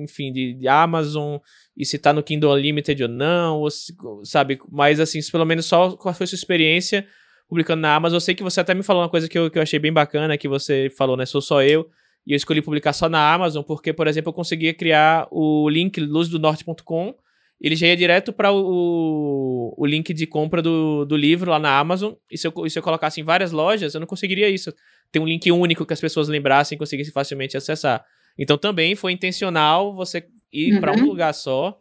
enfim, 0.00 0.32
de, 0.32 0.54
de 0.54 0.68
Amazon, 0.68 1.38
e 1.76 1.84
se 1.84 1.98
tá 1.98 2.12
no 2.12 2.22
Kindle 2.22 2.52
Unlimited 2.52 3.02
ou 3.02 3.08
não, 3.08 3.60
ou 3.60 3.70
se, 3.70 3.92
sabe? 4.24 4.58
Mas 4.70 5.00
assim, 5.00 5.18
pelo 5.32 5.44
menos 5.44 5.66
só 5.66 5.96
qual 5.96 6.14
foi 6.14 6.26
sua 6.26 6.36
experiência 6.36 7.06
publicando 7.48 7.82
na 7.82 7.94
Amazon. 7.94 8.16
Eu 8.16 8.20
sei 8.20 8.34
que 8.34 8.42
você 8.42 8.60
até 8.60 8.74
me 8.74 8.82
falou 8.82 9.02
uma 9.02 9.08
coisa 9.08 9.28
que 9.28 9.38
eu, 9.38 9.50
que 9.50 9.58
eu 9.58 9.62
achei 9.62 9.78
bem 9.78 9.92
bacana, 9.92 10.38
que 10.38 10.48
você 10.48 10.88
falou, 10.96 11.16
né? 11.16 11.26
Sou 11.26 11.40
só 11.40 11.62
eu. 11.62 11.88
E 12.26 12.32
eu 12.32 12.36
escolhi 12.36 12.60
publicar 12.60 12.92
só 12.92 13.08
na 13.08 13.32
Amazon, 13.32 13.62
porque, 13.62 13.92
por 13.92 14.08
exemplo, 14.08 14.30
eu 14.30 14.34
conseguia 14.34 14.74
criar 14.74 15.28
o 15.30 15.68
link 15.68 16.00
luzdonorte.com 16.00 17.14
ele 17.60 17.74
já 17.74 17.86
ia 17.86 17.96
direto 17.96 18.32
para 18.32 18.52
o, 18.52 19.74
o 19.76 19.86
link 19.86 20.12
de 20.12 20.26
compra 20.26 20.60
do, 20.60 21.04
do 21.04 21.16
livro 21.16 21.50
lá 21.50 21.58
na 21.58 21.78
Amazon. 21.78 22.12
E 22.30 22.36
se, 22.36 22.46
eu, 22.46 22.70
se 22.70 22.78
eu 22.78 22.82
colocasse 22.82 23.20
em 23.20 23.24
várias 23.24 23.50
lojas, 23.50 23.94
eu 23.94 24.00
não 24.00 24.06
conseguiria 24.06 24.48
isso. 24.48 24.72
Ter 25.10 25.20
um 25.20 25.26
link 25.26 25.50
único 25.50 25.86
que 25.86 25.92
as 25.92 26.00
pessoas 26.00 26.28
lembrassem 26.28 26.76
e 26.76 26.78
conseguissem 26.78 27.12
facilmente 27.12 27.56
acessar. 27.56 28.04
Então 28.38 28.58
também 28.58 28.94
foi 28.94 29.12
intencional 29.12 29.94
você 29.94 30.26
ir 30.52 30.74
uhum. 30.74 30.80
para 30.80 30.92
um 30.92 31.06
lugar 31.06 31.32
só. 31.32 31.80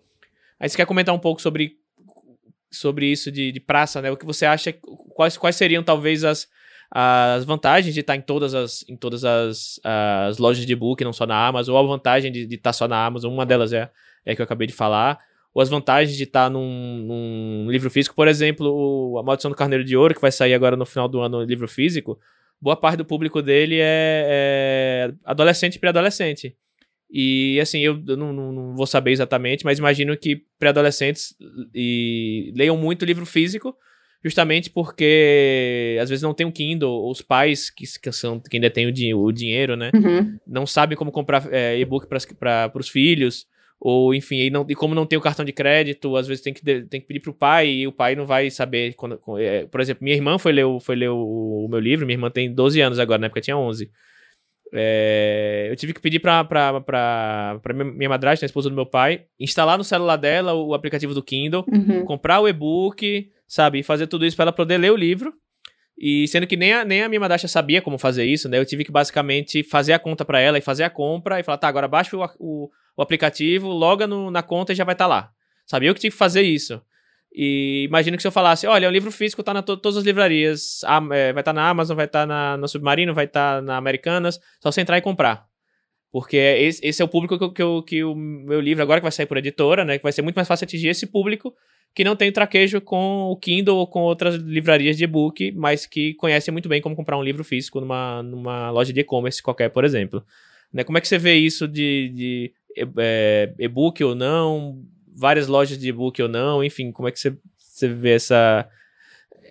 Aí 0.58 0.70
você 0.70 0.78
quer 0.78 0.86
comentar 0.86 1.14
um 1.14 1.20
pouco 1.20 1.42
sobre, 1.42 1.78
sobre 2.72 3.08
isso 3.08 3.30
de, 3.30 3.52
de 3.52 3.60
praça, 3.60 4.02
né? 4.02 4.10
O 4.10 4.16
que 4.16 4.26
você 4.26 4.46
acha, 4.46 4.74
quais, 5.14 5.38
quais 5.38 5.58
seriam 5.58 5.84
talvez 5.84 6.24
as, 6.24 6.48
as 6.90 7.44
vantagens 7.44 7.94
de 7.94 8.00
estar 8.00 8.16
em 8.16 8.22
todas 8.22 8.54
as, 8.54 8.86
em 8.88 8.96
todas 8.96 9.26
as, 9.26 9.82
as 9.84 10.38
lojas 10.38 10.66
de 10.66 10.72
e-book, 10.72 11.04
não 11.04 11.12
só 11.12 11.26
na 11.26 11.46
Amazon, 11.46 11.76
ou 11.76 11.84
a 11.84 11.88
vantagem 11.88 12.32
de, 12.32 12.46
de 12.46 12.56
estar 12.56 12.72
só 12.72 12.88
na 12.88 13.06
Amazon, 13.06 13.34
uma 13.34 13.46
delas 13.46 13.74
é, 13.74 13.92
é 14.26 14.32
a 14.32 14.36
que 14.36 14.42
eu 14.42 14.46
acabei 14.46 14.68
de 14.68 14.74
falar 14.74 15.20
ou 15.56 15.62
as 15.62 15.70
vantagens 15.70 16.18
de 16.18 16.24
estar 16.24 16.49
num, 16.49 16.97
num, 16.97 17.72
livro 17.72 17.89
físico. 17.89 18.14
Por 18.14 18.28
exemplo, 18.28 19.18
A 19.18 19.24
Maldição 19.24 19.49
do 19.49 19.56
Carneiro 19.56 19.86
de 19.86 19.95
Ouro, 19.95 20.14
que 20.14 20.20
vai 20.20 20.32
sair 20.32 20.53
agora 20.53 20.76
no 20.76 20.86
final 20.86 21.08
do 21.08 21.22
ano 21.22 21.39
no 21.39 21.45
livro 21.45 21.66
físico, 21.66 22.20
boa 22.62 22.76
parte 22.76 22.97
do 22.97 23.06
público 23.06 23.41
dele 23.41 23.80
é, 23.80 24.28
é 24.28 25.14
adolescente 25.24 25.76
e 25.76 25.80
pré-adolescente. 25.80 26.58
E 27.10 27.58
assim, 27.62 27.80
eu, 27.80 27.95
não, 27.95 28.34
não, 28.34 28.51
não, 28.51 28.76
vou 28.76 28.86
saber 28.86 29.12
exatamente, 29.12 29.64
mas 29.64 29.80
imagino 29.80 30.18
que 30.18 30.43
pré-adolescentes 30.60 31.34
leiam 31.74 32.76
muito 32.76 33.06
livro 33.06 33.26
físico, 33.26 33.74
justamente 34.22 34.70
porque 34.70 35.97
às 36.01 36.10
vezes 36.10 36.22
não 36.22 36.34
tem 36.34 36.45
um 36.45 36.51
Kindle, 36.51 37.10
os 37.10 37.22
pais 37.22 37.70
que, 37.70 37.86
que 38.01 38.12
são 38.12 38.41
quem 38.41 38.60
detém 38.60 38.88
o, 38.88 38.91
di 38.91 39.14
o 39.14 39.32
dinheiro, 39.32 39.78
né? 39.78 39.89
Uhum. 39.95 40.38
Não 40.45 40.66
sabem 40.68 40.97
como 40.97 41.14
comprar 41.14 41.47
é, 41.49 41.80
e-book 41.80 42.08
para 42.10 42.72
os 42.76 42.89
filhos 42.89 43.47
ou 43.88 44.16
enfim, 44.16 44.38
e, 44.38 44.50
não, 44.50 44.66
e 44.68 44.74
como 44.74 44.96
não 44.96 45.06
tem 45.06 45.16
o 45.16 45.22
cartão 45.22 45.46
de 45.46 45.52
crédito, 45.52 46.16
às 46.16 46.28
vezes 46.28 46.44
tem 46.44 46.52
que, 46.52 46.60
tem 46.86 47.00
que 47.00 47.06
pedir 47.06 47.20
pro 47.20 47.32
pai 47.32 47.70
e 47.70 47.88
o 47.88 47.92
pai 47.92 48.16
não 48.16 48.26
vai 48.26 48.50
saber. 48.50 48.96
Quando, 48.96 49.20
é, 49.38 49.68
por 49.68 49.80
exemplo, 49.80 50.04
minha 50.04 50.16
irmã 50.16 50.40
foi 50.40 50.54
ler, 50.54 50.64
o, 50.64 50.80
foi 50.80 50.96
ler 50.96 51.10
o, 51.10 51.66
o, 51.66 51.68
meu 51.70 51.80
livro, 51.80 52.04
minha 52.04 52.16
irmã 52.16 52.32
tem 52.32 52.52
12 52.52 52.82
anos 52.82 52.98
agora, 52.98 53.20
na 53.20 53.28
época 53.28 53.42
tinha 53.42 53.56
11. 53.56 53.88
É, 54.74 55.68
eu 55.70 55.76
tive 55.76 55.94
que 55.94 56.02
pedir 56.02 56.18
pra, 56.18 56.44
pra, 56.44 56.82
pra, 56.82 57.60
pra 57.62 57.74
minha 57.76 58.10
madrasta, 58.10 58.44
a 58.44 58.48
esposa 58.48 58.72
do 58.72 58.76
meu 58.76 58.88
pai, 58.88 59.26
instalar 59.40 59.78
no 59.78 59.84
celular 59.84 60.16
dela 60.16 60.56
o 60.56 60.74
aplicativo 60.74 61.14
do 61.14 61.22
Kindle, 61.22 61.64
uhum. 61.72 62.06
comprar 62.06 62.40
o 62.40 62.48
e-book, 62.48 63.30
sabe, 63.48 63.82
e 63.82 63.84
fazer 63.84 64.08
tudo 64.08 64.26
isso 64.26 64.36
para 64.36 64.46
ela 64.46 64.52
poder 64.52 64.80
ler 64.80 64.92
o 64.92 64.98
livro. 64.98 65.32
E 65.96 66.28
sendo 66.28 66.48
que 66.48 66.58
nem 66.58 66.74
a, 66.74 66.84
nem 66.84 67.04
a 67.04 67.08
minha 67.08 67.20
Madasha 67.20 67.48
sabia 67.48 67.84
como 67.84 68.00
fazer 68.00 68.26
isso, 68.26 68.50
né? 68.50 68.58
Eu 68.58 68.66
tive 68.66 68.84
que 68.84 68.92
basicamente 68.92 69.62
fazer 69.62 69.94
a 69.94 70.00
conta 70.00 70.26
para 70.26 70.40
ela 70.40 70.58
e 70.58 70.62
fazer 70.62 70.84
a 70.86 70.90
compra 70.90 71.40
e 71.40 71.44
falar, 71.44 71.60
tá, 71.60 71.68
agora 71.68 71.88
baixa 71.88 72.18
o, 72.18 72.26
o, 72.40 72.70
o 72.96 73.02
aplicativo, 73.02 73.68
loga 73.70 74.08
no, 74.08 74.32
na 74.32 74.43
conta 74.43 74.74
e 74.74 74.76
já 74.76 74.84
vai 74.84 74.96
estar 74.96 75.06
tá 75.06 75.10
lá. 75.10 75.32
Sabe? 75.66 75.88
Eu 75.88 75.93
que 75.93 76.00
tive 76.00 76.12
que 76.12 76.18
fazer 76.18 76.41
isso. 76.41 76.82
E 77.34 77.84
imagino 77.86 78.16
que 78.16 78.22
se 78.24 78.28
eu 78.28 78.32
falasse, 78.32 78.66
olha, 78.66 78.88
o 78.88 78.91
livro 78.91 79.12
físico 79.12 79.43
tá 79.43 79.54
na 79.54 79.62
to 79.62 79.76
todas 79.76 79.98
as 79.98 80.06
livrarias, 80.06 80.82
a, 80.86 80.98
é, 81.12 81.34
vai 81.34 81.41
estar 81.41 81.43
tá 81.43 81.54
na 81.54 81.68
Amazon, 81.70 81.98
vai 81.98 82.06
estar 82.06 82.22
tá 82.22 82.26
na, 82.26 82.56
no 82.56 82.68
Submarino, 82.68 83.14
vai 83.14 83.26
estar 83.26 83.58
tá 83.58 83.62
na 83.62 83.76
Americanas, 83.76 84.39
só 84.62 84.72
você 84.72 84.80
entrar 84.80 84.98
e 84.98 85.02
comprar. 85.02 85.46
Porque 86.14 86.38
esse, 86.38 86.80
esse 86.86 87.02
é 87.02 87.06
o 87.06 87.10
público 87.10 87.38
que, 87.38 87.50
que, 87.50 87.82
que, 87.86 88.04
o 88.06 88.16
meu 88.16 88.62
livro, 88.62 88.82
agora 88.82 89.02
que 89.02 89.04
vai 89.04 89.12
sair 89.12 89.26
por 89.26 89.36
editora, 89.36 89.84
né, 89.84 89.98
que 89.98 90.04
vai 90.04 90.14
ser 90.14 90.22
muito 90.22 90.38
mais 90.38 90.48
fácil 90.48 90.64
atingir 90.64 90.88
esse 90.88 91.06
público 91.08 91.54
que 91.93 92.06
não 92.06 92.16
tem 92.16 92.32
traquejo 92.32 92.80
com 92.80 93.24
o 93.24 93.36
Kindle 93.36 93.76
ou 93.76 93.86
com 93.86 94.02
outras 94.02 94.36
livrarias 94.36 94.98
de 94.98 95.04
e-book, 95.04 95.52
mas 95.52 95.86
que 95.86 96.14
conhecem 96.14 96.54
muito 96.54 96.70
bem 96.70 96.82
como 96.82 96.96
comprar 96.96 97.18
um 97.18 97.24
livro 97.24 97.43
físico 97.43 97.82
numa, 97.82 98.24
numa 98.24 98.72
loja 98.72 98.93
de 98.93 99.02
e-commerce 99.02 99.43
qualquer, 99.43 99.70
por 99.70 99.84
exemplo. 99.84 100.24
Né, 100.72 100.86
como 100.86 100.98
é 100.98 101.02
que 101.02 101.08
você 101.08 101.18
vê 101.18 101.36
isso 101.36 101.68
de, 101.68 102.14
de 102.16 102.54
é, 102.54 102.64
e-book 103.58 104.04
ou 104.04 104.14
não? 104.14 104.84
várias 105.16 105.48
lojas 105.48 105.78
de 105.78 105.90
e-book 105.90 106.22
ou 106.22 106.28
não, 106.28 106.64
enfim, 106.64 106.92
como 106.92 107.08
é 107.08 107.12
que 107.12 107.20
você, 107.20 107.36
você 107.58 107.88
vê 107.88 108.12
essa, 108.16 108.68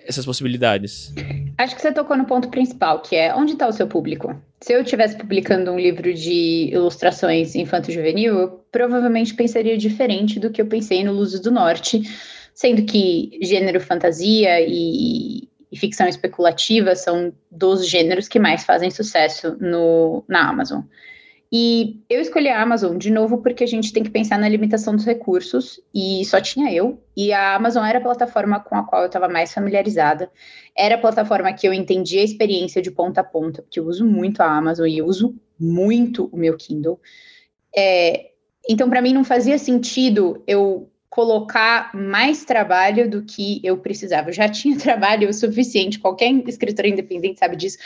essas 0.07 0.25
possibilidades? 0.25 1.12
Acho 1.57 1.75
que 1.75 1.81
você 1.81 1.93
tocou 1.93 2.16
no 2.16 2.27
ponto 2.27 2.49
principal, 2.51 3.01
que 3.01 3.16
é 3.16 3.35
onde 3.35 3.55
está 3.55 3.66
o 3.66 3.72
seu 3.72 3.87
público? 3.87 4.39
Se 4.61 4.75
eu 4.75 4.83
estivesse 4.83 5.16
publicando 5.16 5.70
um 5.70 5.79
livro 5.79 6.12
de 6.12 6.70
ilustrações 6.72 7.55
infanto-juvenil, 7.55 8.35
eu 8.35 8.49
provavelmente 8.70 9.35
pensaria 9.35 9.77
diferente 9.77 10.39
do 10.39 10.51
que 10.51 10.61
eu 10.61 10.66
pensei 10.66 11.03
no 11.03 11.12
Luzes 11.12 11.41
do 11.41 11.51
Norte, 11.51 12.03
sendo 12.55 12.85
que 12.85 13.39
gênero 13.43 13.81
fantasia 13.81 14.61
e, 14.61 15.49
e 15.72 15.77
ficção 15.77 16.07
especulativa 16.07 16.95
são 16.95 17.33
dos 17.51 17.89
gêneros 17.89 18.29
que 18.29 18.39
mais 18.39 18.64
fazem 18.64 18.91
sucesso 18.91 19.57
no, 19.61 20.25
na 20.29 20.49
Amazon. 20.49 20.83
E 21.57 22.02
eu 22.11 22.20
escolhi 22.20 22.48
a 22.48 22.61
Amazon 22.61 22.98
de 22.98 23.12
novo 23.12 23.38
porque 23.38 23.62
a 23.62 23.66
gente 23.66 23.92
tem 23.92 24.02
que 24.02 24.11
pensar 24.11 24.36
na 24.36 24.48
limitação 24.48 24.96
dos 24.96 25.05
recursos 25.05 25.80
e 25.94 26.24
só 26.24 26.40
tinha 26.40 26.72
eu. 26.72 27.00
E 27.16 27.32
a 27.32 27.55
Amazon 27.55 27.84
era 27.84 27.98
a 28.00 28.02
plataforma 28.02 28.59
com 28.59 28.74
a 28.74 28.82
qual 28.82 29.02
eu 29.02 29.07
estava 29.07 29.28
mais 29.28 29.55
familiarizada. 29.55 30.28
Era 30.76 30.96
a 30.96 30.98
plataforma 30.98 31.52
que 31.52 31.64
eu 31.64 31.72
entendi 31.72 32.18
a 32.18 32.24
experiência 32.24 32.82
de 32.82 32.90
ponta 32.90 33.20
a 33.20 33.24
ponta, 33.24 33.62
porque 33.62 33.78
eu 33.78 33.86
uso 33.86 34.05
muito 34.05 34.40
a 34.40 34.46
Amazon 34.46 34.88
e 34.88 34.98
eu 34.98 35.07
uso 35.07 35.32
muito 35.57 36.28
o 36.32 36.36
meu 36.36 36.57
Kindle. 36.57 36.98
É, 37.76 38.32
então, 38.68 38.90
para 38.90 39.00
mim, 39.00 39.12
não 39.12 39.22
fazia 39.22 39.57
sentido 39.57 40.42
eu 40.48 40.90
colocar 41.14 41.94
mais 41.94 42.44
trabalho 42.44 43.08
do 43.08 43.22
que 43.22 43.60
eu 43.62 43.78
precisava. 43.78 44.30
Eu 44.30 44.32
já 44.32 44.48
tinha 44.48 44.76
trabalho 44.76 45.32
suficiente, 45.32 46.00
qualquer 46.00 46.30
escritor 46.48 46.86
independente 46.86 47.38
sabe 47.38 47.54
disso 47.54 47.78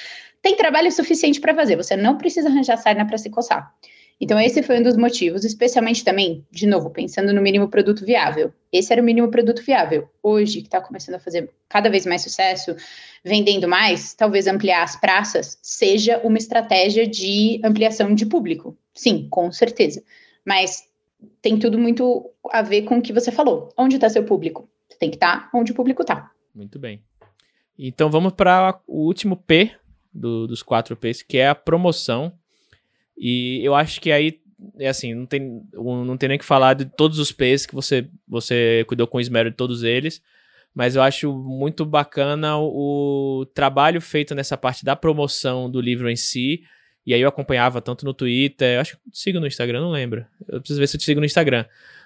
tem 0.42 0.56
trabalho 0.56 0.90
suficiente 0.90 1.40
para 1.40 1.54
fazer, 1.54 1.76
você 1.76 1.96
não 1.96 2.16
precisa 2.16 2.48
arranjar 2.48 2.76
sarna 2.76 3.06
para 3.06 3.18
se 3.18 3.30
coçar. 3.30 3.72
Então, 4.20 4.38
esse 4.40 4.64
foi 4.64 4.80
um 4.80 4.82
dos 4.82 4.96
motivos, 4.96 5.44
especialmente 5.44 6.04
também, 6.04 6.44
de 6.50 6.66
novo, 6.66 6.90
pensando 6.90 7.32
no 7.32 7.40
mínimo 7.40 7.68
produto 7.68 8.04
viável. 8.04 8.52
Esse 8.72 8.92
era 8.92 9.00
o 9.00 9.04
mínimo 9.04 9.30
produto 9.30 9.62
viável. 9.62 10.08
Hoje, 10.20 10.60
que 10.60 10.66
está 10.66 10.80
começando 10.80 11.14
a 11.14 11.20
fazer 11.20 11.48
cada 11.68 11.88
vez 11.88 12.04
mais 12.04 12.22
sucesso, 12.22 12.74
vendendo 13.24 13.68
mais, 13.68 14.14
talvez 14.14 14.48
ampliar 14.48 14.82
as 14.82 14.96
praças 14.96 15.56
seja 15.62 16.18
uma 16.24 16.36
estratégia 16.36 17.06
de 17.06 17.60
ampliação 17.62 18.12
de 18.12 18.26
público. 18.26 18.76
Sim, 18.92 19.28
com 19.30 19.52
certeza. 19.52 20.02
Mas 20.44 20.87
tem 21.42 21.58
tudo 21.58 21.78
muito 21.78 22.30
a 22.50 22.62
ver 22.62 22.82
com 22.82 22.98
o 22.98 23.02
que 23.02 23.12
você 23.12 23.30
falou. 23.30 23.72
Onde 23.76 23.96
está 23.96 24.08
seu 24.08 24.24
público? 24.24 24.68
Você 24.88 24.98
tem 24.98 25.10
que 25.10 25.16
estar 25.16 25.50
tá 25.50 25.58
onde 25.58 25.72
o 25.72 25.74
público 25.74 26.02
está. 26.02 26.30
Muito 26.54 26.78
bem. 26.78 27.02
Então, 27.78 28.10
vamos 28.10 28.32
para 28.32 28.80
o 28.86 29.06
último 29.06 29.36
P 29.36 29.72
do, 30.12 30.46
dos 30.46 30.62
quatro 30.62 30.96
P's, 30.96 31.22
que 31.22 31.38
é 31.38 31.48
a 31.48 31.54
promoção. 31.54 32.32
E 33.16 33.60
eu 33.64 33.74
acho 33.74 34.00
que 34.00 34.10
aí, 34.10 34.40
é 34.78 34.88
assim, 34.88 35.14
não 35.14 35.26
tem, 35.26 35.62
não 35.72 36.16
tem 36.16 36.28
nem 36.28 36.38
que 36.38 36.44
falar 36.44 36.74
de 36.74 36.84
todos 36.84 37.18
os 37.18 37.30
P's 37.30 37.66
que 37.66 37.74
você, 37.74 38.08
você 38.26 38.84
cuidou 38.88 39.06
com 39.06 39.20
esmero 39.20 39.50
de 39.50 39.56
todos 39.56 39.82
eles, 39.82 40.20
mas 40.74 40.96
eu 40.96 41.02
acho 41.02 41.32
muito 41.32 41.84
bacana 41.84 42.56
o, 42.58 43.40
o 43.40 43.46
trabalho 43.46 44.00
feito 44.00 44.34
nessa 44.34 44.56
parte 44.56 44.84
da 44.84 44.96
promoção 44.96 45.70
do 45.70 45.80
livro 45.80 46.10
em 46.10 46.16
si. 46.16 46.62
E 47.08 47.14
aí 47.14 47.22
eu 47.22 47.28
acompanhava 47.30 47.80
tanto 47.80 48.04
no 48.04 48.12
Twitter, 48.12 48.74
eu 48.74 48.80
acho 48.82 48.98
que 48.98 49.02
sigo 49.14 49.40
no 49.40 49.46
Instagram, 49.46 49.80
não 49.80 49.90
lembro. 49.90 50.26
Eu 50.46 50.60
preciso 50.60 50.78
ver 50.78 50.86
se 50.86 50.96
eu 50.96 51.00
te 51.00 51.06
sigo 51.06 51.20
no 51.20 51.24
Instagram. 51.24 51.64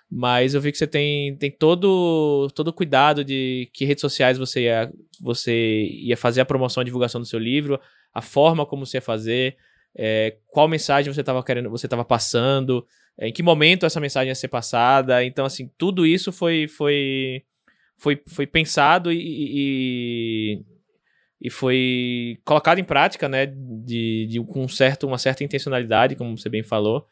Mas 0.08 0.54
eu 0.54 0.60
vi 0.60 0.70
que 0.70 0.78
você 0.78 0.86
tem, 0.86 1.34
tem 1.38 1.50
todo 1.50 2.48
todo 2.54 2.72
cuidado 2.72 3.24
de 3.24 3.68
que 3.72 3.84
redes 3.84 4.00
sociais 4.00 4.38
você 4.38 4.62
ia, 4.62 4.92
você 5.20 5.88
ia 5.90 6.16
fazer 6.16 6.40
a 6.40 6.44
promoção, 6.44 6.82
a 6.82 6.84
divulgação 6.84 7.20
do 7.20 7.26
seu 7.26 7.40
livro, 7.40 7.80
a 8.14 8.22
forma 8.22 8.64
como 8.64 8.86
você 8.86 8.98
ia 8.98 9.02
fazer, 9.02 9.56
é, 9.96 10.36
qual 10.46 10.68
mensagem 10.68 11.12
você 11.12 11.18
estava 11.18 11.42
querendo, 11.42 11.68
você 11.68 11.86
estava 11.86 12.04
passando, 12.04 12.86
é, 13.18 13.26
em 13.26 13.32
que 13.32 13.42
momento 13.42 13.84
essa 13.84 13.98
mensagem 13.98 14.28
ia 14.28 14.36
ser 14.36 14.46
passada. 14.46 15.24
Então, 15.24 15.44
assim, 15.44 15.68
tudo 15.76 16.06
isso 16.06 16.30
foi 16.30 16.68
foi 16.68 17.42
foi, 17.98 18.22
foi 18.28 18.46
pensado 18.46 19.10
e, 19.12 20.62
e 21.42 21.50
foi 21.50 22.38
colocado 22.44 22.78
em 22.78 22.84
prática, 22.84 23.28
né, 23.28 23.46
de, 23.46 24.28
de 24.30 24.40
com 24.44 24.68
certo, 24.68 25.08
uma 25.08 25.18
certa 25.18 25.42
intencionalidade, 25.42 26.14
como 26.14 26.38
você 26.38 26.48
bem 26.48 26.62
falou. 26.62 27.04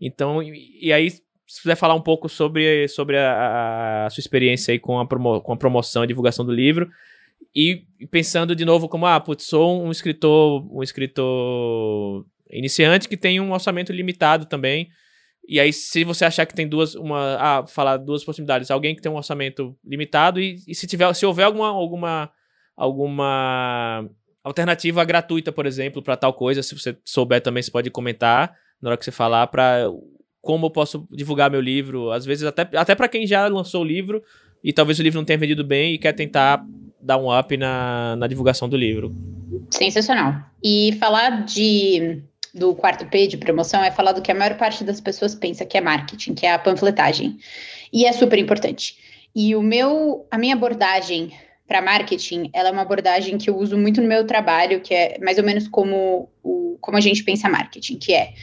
Então, 0.00 0.40
e, 0.40 0.78
e 0.80 0.92
aí 0.92 1.10
se 1.10 1.60
puder 1.60 1.74
falar 1.74 1.94
um 1.94 2.00
pouco 2.00 2.28
sobre, 2.28 2.86
sobre 2.86 3.18
a, 3.18 4.06
a 4.06 4.10
sua 4.10 4.20
experiência 4.20 4.70
aí 4.70 4.78
com 4.78 5.00
a, 5.00 5.06
promo, 5.06 5.40
com 5.40 5.52
a 5.52 5.56
promoção 5.56 6.04
e 6.04 6.06
divulgação 6.06 6.44
do 6.44 6.52
livro. 6.52 6.88
E 7.54 7.84
pensando 8.12 8.54
de 8.54 8.64
novo 8.64 8.88
como, 8.88 9.06
ah, 9.06 9.18
putz, 9.18 9.44
sou 9.44 9.82
um 9.84 9.90
escritor, 9.90 10.64
um 10.72 10.82
escritor 10.82 12.24
iniciante 12.50 13.08
que 13.08 13.16
tem 13.16 13.40
um 13.40 13.52
orçamento 13.52 13.92
limitado 13.92 14.46
também. 14.46 14.88
E 15.48 15.58
aí, 15.58 15.72
se 15.72 16.04
você 16.04 16.24
achar 16.24 16.46
que 16.46 16.54
tem 16.54 16.68
duas, 16.68 16.94
uma, 16.94 17.36
ah, 17.40 17.66
falar 17.66 17.96
duas 17.96 18.24
possibilidades, 18.24 18.70
alguém 18.70 18.94
que 18.94 19.02
tem 19.02 19.10
um 19.10 19.16
orçamento 19.16 19.76
limitado 19.84 20.40
e, 20.40 20.58
e 20.66 20.74
se 20.76 20.86
tiver, 20.86 21.12
se 21.12 21.26
houver 21.26 21.44
alguma, 21.44 21.68
alguma, 21.68 22.30
alguma 22.76 24.08
alternativa 24.42 25.04
gratuita, 25.04 25.50
por 25.50 25.66
exemplo, 25.66 26.02
para 26.02 26.16
tal 26.16 26.34
coisa, 26.34 26.62
se 26.62 26.78
você 26.78 26.96
souber 27.04 27.40
também, 27.40 27.62
você 27.62 27.70
pode 27.70 27.90
comentar 27.90 28.54
na 28.80 28.90
hora 28.90 28.96
que 28.98 29.04
você 29.04 29.10
falar 29.10 29.46
para 29.46 29.90
como 30.40 30.66
eu 30.66 30.70
posso 30.70 31.08
divulgar 31.10 31.50
meu 31.50 31.60
livro, 31.60 32.10
às 32.12 32.26
vezes 32.26 32.44
até, 32.44 32.68
até 32.76 32.94
para 32.94 33.08
quem 33.08 33.26
já 33.26 33.48
lançou 33.48 33.80
o 33.80 33.84
livro 33.84 34.22
e 34.62 34.72
talvez 34.72 34.98
o 34.98 35.02
livro 35.02 35.18
não 35.18 35.24
tenha 35.24 35.38
vendido 35.38 35.64
bem 35.64 35.94
e 35.94 35.98
quer 35.98 36.12
tentar 36.12 36.62
dar 37.00 37.16
um 37.16 37.36
up 37.36 37.56
na, 37.56 38.14
na 38.16 38.26
divulgação 38.26 38.68
do 38.68 38.76
livro. 38.76 39.14
Sensacional. 39.70 40.34
E 40.62 40.96
falar 41.00 41.44
de 41.44 42.22
do 42.54 42.74
quarto 42.74 43.04
P 43.06 43.26
de 43.26 43.36
promoção 43.36 43.82
é 43.82 43.90
falar 43.90 44.12
do 44.12 44.22
que 44.22 44.30
a 44.30 44.34
maior 44.34 44.56
parte 44.56 44.84
das 44.84 45.00
pessoas 45.00 45.34
pensa 45.34 45.64
que 45.64 45.76
é 45.76 45.80
marketing, 45.80 46.34
que 46.34 46.46
é 46.46 46.52
a 46.52 46.58
panfletagem. 46.58 47.36
E 47.92 48.06
é 48.06 48.12
super 48.12 48.38
importante. 48.38 48.96
E 49.34 49.56
o 49.56 49.62
meu, 49.62 50.26
a 50.30 50.38
minha 50.38 50.54
abordagem 50.54 51.32
para 51.66 51.80
marketing, 51.80 52.50
ela 52.52 52.68
é 52.68 52.72
uma 52.72 52.82
abordagem 52.82 53.38
que 53.38 53.48
eu 53.48 53.56
uso 53.56 53.76
muito 53.76 54.00
no 54.00 54.08
meu 54.08 54.26
trabalho, 54.26 54.80
que 54.80 54.94
é 54.94 55.18
mais 55.18 55.38
ou 55.38 55.44
menos 55.44 55.66
como, 55.66 56.28
o, 56.42 56.76
como 56.80 56.96
a 56.96 57.00
gente 57.00 57.24
pensa 57.24 57.48
marketing, 57.48 57.96
que 57.96 58.12
é 58.12 58.34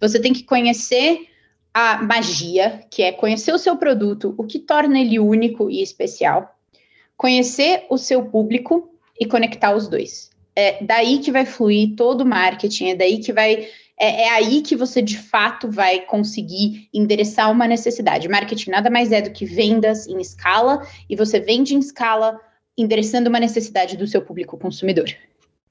você 0.00 0.18
tem 0.18 0.32
que 0.32 0.44
conhecer 0.44 1.26
a 1.74 2.02
magia, 2.02 2.84
que 2.90 3.02
é 3.02 3.12
conhecer 3.12 3.52
o 3.52 3.58
seu 3.58 3.76
produto, 3.76 4.34
o 4.36 4.44
que 4.44 4.58
torna 4.58 4.98
ele 4.98 5.18
único 5.18 5.70
e 5.70 5.82
especial, 5.82 6.56
conhecer 7.16 7.84
o 7.90 7.98
seu 7.98 8.24
público 8.24 8.90
e 9.18 9.26
conectar 9.26 9.74
os 9.74 9.86
dois. 9.86 10.30
É 10.56 10.82
daí 10.82 11.18
que 11.18 11.30
vai 11.30 11.44
fluir 11.44 11.94
todo 11.94 12.22
o 12.22 12.26
marketing, 12.26 12.90
é 12.90 12.94
daí 12.94 13.18
que 13.18 13.32
vai. 13.32 13.68
É, 13.98 14.22
é 14.22 14.30
aí 14.30 14.62
que 14.62 14.74
você 14.74 15.02
de 15.02 15.18
fato 15.18 15.70
vai 15.70 16.00
conseguir 16.00 16.88
endereçar 16.92 17.52
uma 17.52 17.68
necessidade. 17.68 18.28
Marketing 18.28 18.70
nada 18.70 18.90
mais 18.90 19.12
é 19.12 19.20
do 19.20 19.30
que 19.30 19.44
vendas 19.44 20.06
em 20.06 20.18
escala, 20.18 20.82
e 21.08 21.14
você 21.14 21.38
vende 21.38 21.74
em 21.74 21.78
escala 21.78 22.40
endereçando 22.80 23.28
uma 23.28 23.40
necessidade 23.40 23.96
do 23.96 24.06
seu 24.06 24.22
público 24.22 24.56
consumidor. 24.56 25.08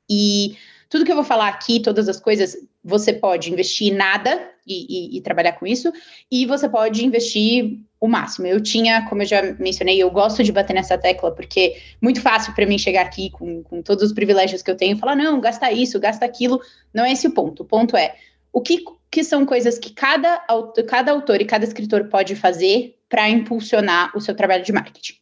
E 0.09 0.55
tudo 0.89 1.05
que 1.05 1.11
eu 1.11 1.15
vou 1.15 1.23
falar 1.23 1.47
aqui, 1.47 1.79
todas 1.79 2.09
as 2.09 2.19
coisas, 2.19 2.57
você 2.83 3.13
pode 3.13 3.51
investir 3.51 3.93
nada 3.93 4.49
e, 4.65 5.13
e, 5.15 5.17
e, 5.17 5.21
trabalhar 5.21 5.53
com 5.53 5.67
isso, 5.67 5.91
e 6.31 6.45
você 6.45 6.67
pode 6.67 7.05
investir 7.05 7.79
o 7.99 8.07
máximo. 8.07 8.47
Eu 8.47 8.61
tinha, 8.61 9.05
como 9.07 9.21
eu 9.21 9.25
já 9.25 9.41
mencionei, 9.59 10.01
eu 10.01 10.09
gosto 10.09 10.43
de 10.43 10.51
bater 10.51 10.73
nessa 10.73 10.97
tecla, 10.97 11.31
porque 11.31 11.59
é 11.59 11.81
muito 12.01 12.21
fácil 12.21 12.53
para 12.53 12.65
mim 12.65 12.77
chegar 12.77 13.01
aqui 13.01 13.29
com, 13.29 13.61
com 13.61 13.81
todos 13.81 14.03
os 14.03 14.13
privilégios 14.13 14.61
que 14.61 14.71
eu 14.71 14.75
tenho 14.75 14.95
e 14.95 14.99
falar, 14.99 15.15
não, 15.15 15.39
gasta 15.39 15.71
isso, 15.71 15.99
gasta 15.99 16.25
aquilo. 16.25 16.59
Não 16.93 17.05
é 17.05 17.11
esse 17.11 17.27
o 17.27 17.31
ponto. 17.31 17.61
O 17.63 17.65
ponto 17.65 17.95
é 17.95 18.15
o 18.51 18.61
que, 18.61 18.83
que 19.11 19.23
são 19.23 19.45
coisas 19.45 19.77
que 19.77 19.91
cada, 19.91 20.43
cada 20.87 21.11
autor 21.11 21.39
e 21.41 21.45
cada 21.45 21.65
escritor 21.65 22.05
pode 22.05 22.35
fazer 22.35 22.97
para 23.07 23.29
impulsionar 23.29 24.15
o 24.15 24.21
seu 24.21 24.35
trabalho 24.35 24.63
de 24.63 24.71
marketing. 24.71 25.13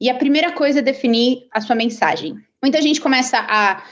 E 0.00 0.08
a 0.08 0.14
primeira 0.14 0.52
coisa 0.52 0.78
é 0.78 0.82
definir 0.82 1.48
a 1.50 1.60
sua 1.60 1.74
mensagem. 1.74 2.36
Muita 2.62 2.80
gente 2.80 3.00
começa 3.00 3.38
a 3.38 3.82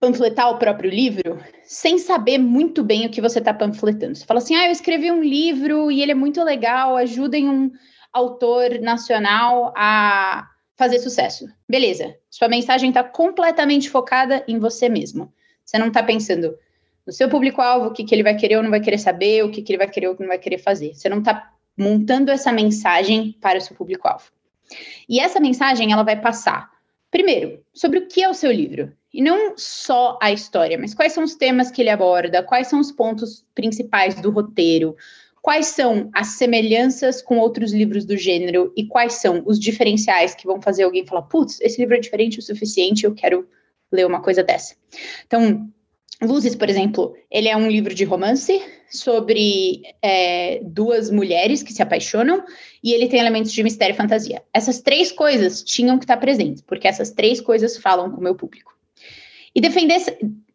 panfletar 0.00 0.50
o 0.50 0.58
próprio 0.58 0.90
livro 0.90 1.38
sem 1.62 1.98
saber 1.98 2.38
muito 2.38 2.82
bem 2.82 3.06
o 3.06 3.10
que 3.10 3.20
você 3.20 3.38
está 3.38 3.54
panfletando. 3.54 4.16
Você 4.16 4.24
fala 4.24 4.38
assim, 4.38 4.56
ah, 4.56 4.66
eu 4.66 4.72
escrevi 4.72 5.12
um 5.12 5.22
livro 5.22 5.90
e 5.90 6.02
ele 6.02 6.12
é 6.12 6.14
muito 6.14 6.42
legal, 6.42 6.96
ajudem 6.96 7.48
um 7.48 7.70
autor 8.12 8.80
nacional 8.80 9.72
a 9.76 10.48
fazer 10.76 10.98
sucesso. 10.98 11.46
Beleza. 11.68 12.16
Sua 12.28 12.48
mensagem 12.48 12.88
está 12.88 13.04
completamente 13.04 13.88
focada 13.88 14.44
em 14.48 14.58
você 14.58 14.88
mesmo. 14.88 15.32
Você 15.64 15.78
não 15.78 15.88
está 15.88 16.02
pensando 16.02 16.58
no 17.06 17.12
seu 17.12 17.28
público-alvo, 17.28 17.86
o 17.86 17.92
que, 17.92 18.04
que 18.04 18.14
ele 18.14 18.22
vai 18.22 18.36
querer 18.36 18.56
ou 18.56 18.62
não 18.62 18.70
vai 18.70 18.80
querer 18.80 18.98
saber, 18.98 19.44
o 19.44 19.50
que, 19.50 19.62
que 19.62 19.72
ele 19.72 19.78
vai 19.78 19.88
querer 19.88 20.08
ou 20.08 20.16
não 20.18 20.28
vai 20.28 20.38
querer 20.38 20.58
fazer. 20.58 20.94
Você 20.94 21.08
não 21.08 21.18
está 21.18 21.52
montando 21.76 22.30
essa 22.30 22.50
mensagem 22.52 23.36
para 23.40 23.58
o 23.58 23.60
seu 23.60 23.76
público-alvo. 23.76 24.24
E 25.08 25.20
essa 25.20 25.40
mensagem, 25.40 25.92
ela 25.92 26.02
vai 26.02 26.20
passar, 26.20 26.70
primeiro, 27.10 27.62
sobre 27.72 27.98
o 27.98 28.08
que 28.08 28.22
é 28.22 28.28
o 28.28 28.34
seu 28.34 28.50
livro. 28.50 28.92
E 29.12 29.20
não 29.20 29.54
só 29.56 30.18
a 30.22 30.32
história, 30.32 30.78
mas 30.78 30.94
quais 30.94 31.12
são 31.12 31.22
os 31.22 31.34
temas 31.34 31.70
que 31.70 31.82
ele 31.82 31.90
aborda, 31.90 32.42
quais 32.42 32.68
são 32.68 32.80
os 32.80 32.90
pontos 32.90 33.44
principais 33.54 34.14
do 34.14 34.30
roteiro, 34.30 34.96
quais 35.42 35.66
são 35.66 36.08
as 36.14 36.28
semelhanças 36.28 37.20
com 37.20 37.38
outros 37.38 37.72
livros 37.72 38.06
do 38.06 38.16
gênero 38.16 38.72
e 38.76 38.86
quais 38.86 39.14
são 39.14 39.42
os 39.44 39.58
diferenciais 39.58 40.34
que 40.34 40.46
vão 40.46 40.62
fazer 40.62 40.84
alguém 40.84 41.04
falar: 41.04 41.22
putz, 41.22 41.60
esse 41.60 41.80
livro 41.80 41.96
é 41.96 42.00
diferente 42.00 42.38
o 42.38 42.42
suficiente, 42.42 43.04
eu 43.04 43.14
quero 43.14 43.46
ler 43.90 44.06
uma 44.06 44.22
coisa 44.22 44.42
dessa. 44.42 44.74
Então, 45.26 45.68
Luzes, 46.22 46.54
por 46.54 46.70
exemplo, 46.70 47.14
ele 47.30 47.48
é 47.48 47.56
um 47.56 47.68
livro 47.68 47.94
de 47.94 48.04
romance 48.04 48.62
sobre 48.88 49.82
é, 50.00 50.60
duas 50.62 51.10
mulheres 51.10 51.62
que 51.62 51.72
se 51.72 51.82
apaixonam 51.82 52.44
e 52.82 52.92
ele 52.92 53.08
tem 53.08 53.18
elementos 53.18 53.52
de 53.52 53.62
mistério 53.62 53.94
e 53.94 53.96
fantasia. 53.96 54.42
Essas 54.52 54.80
três 54.80 55.10
coisas 55.10 55.62
tinham 55.62 55.98
que 55.98 56.04
estar 56.04 56.16
presentes, 56.18 56.62
porque 56.62 56.86
essas 56.86 57.10
três 57.10 57.40
coisas 57.40 57.76
falam 57.76 58.10
com 58.10 58.18
o 58.18 58.22
meu 58.22 58.34
público. 58.34 58.72
E, 59.54 59.60
defender, 59.60 59.98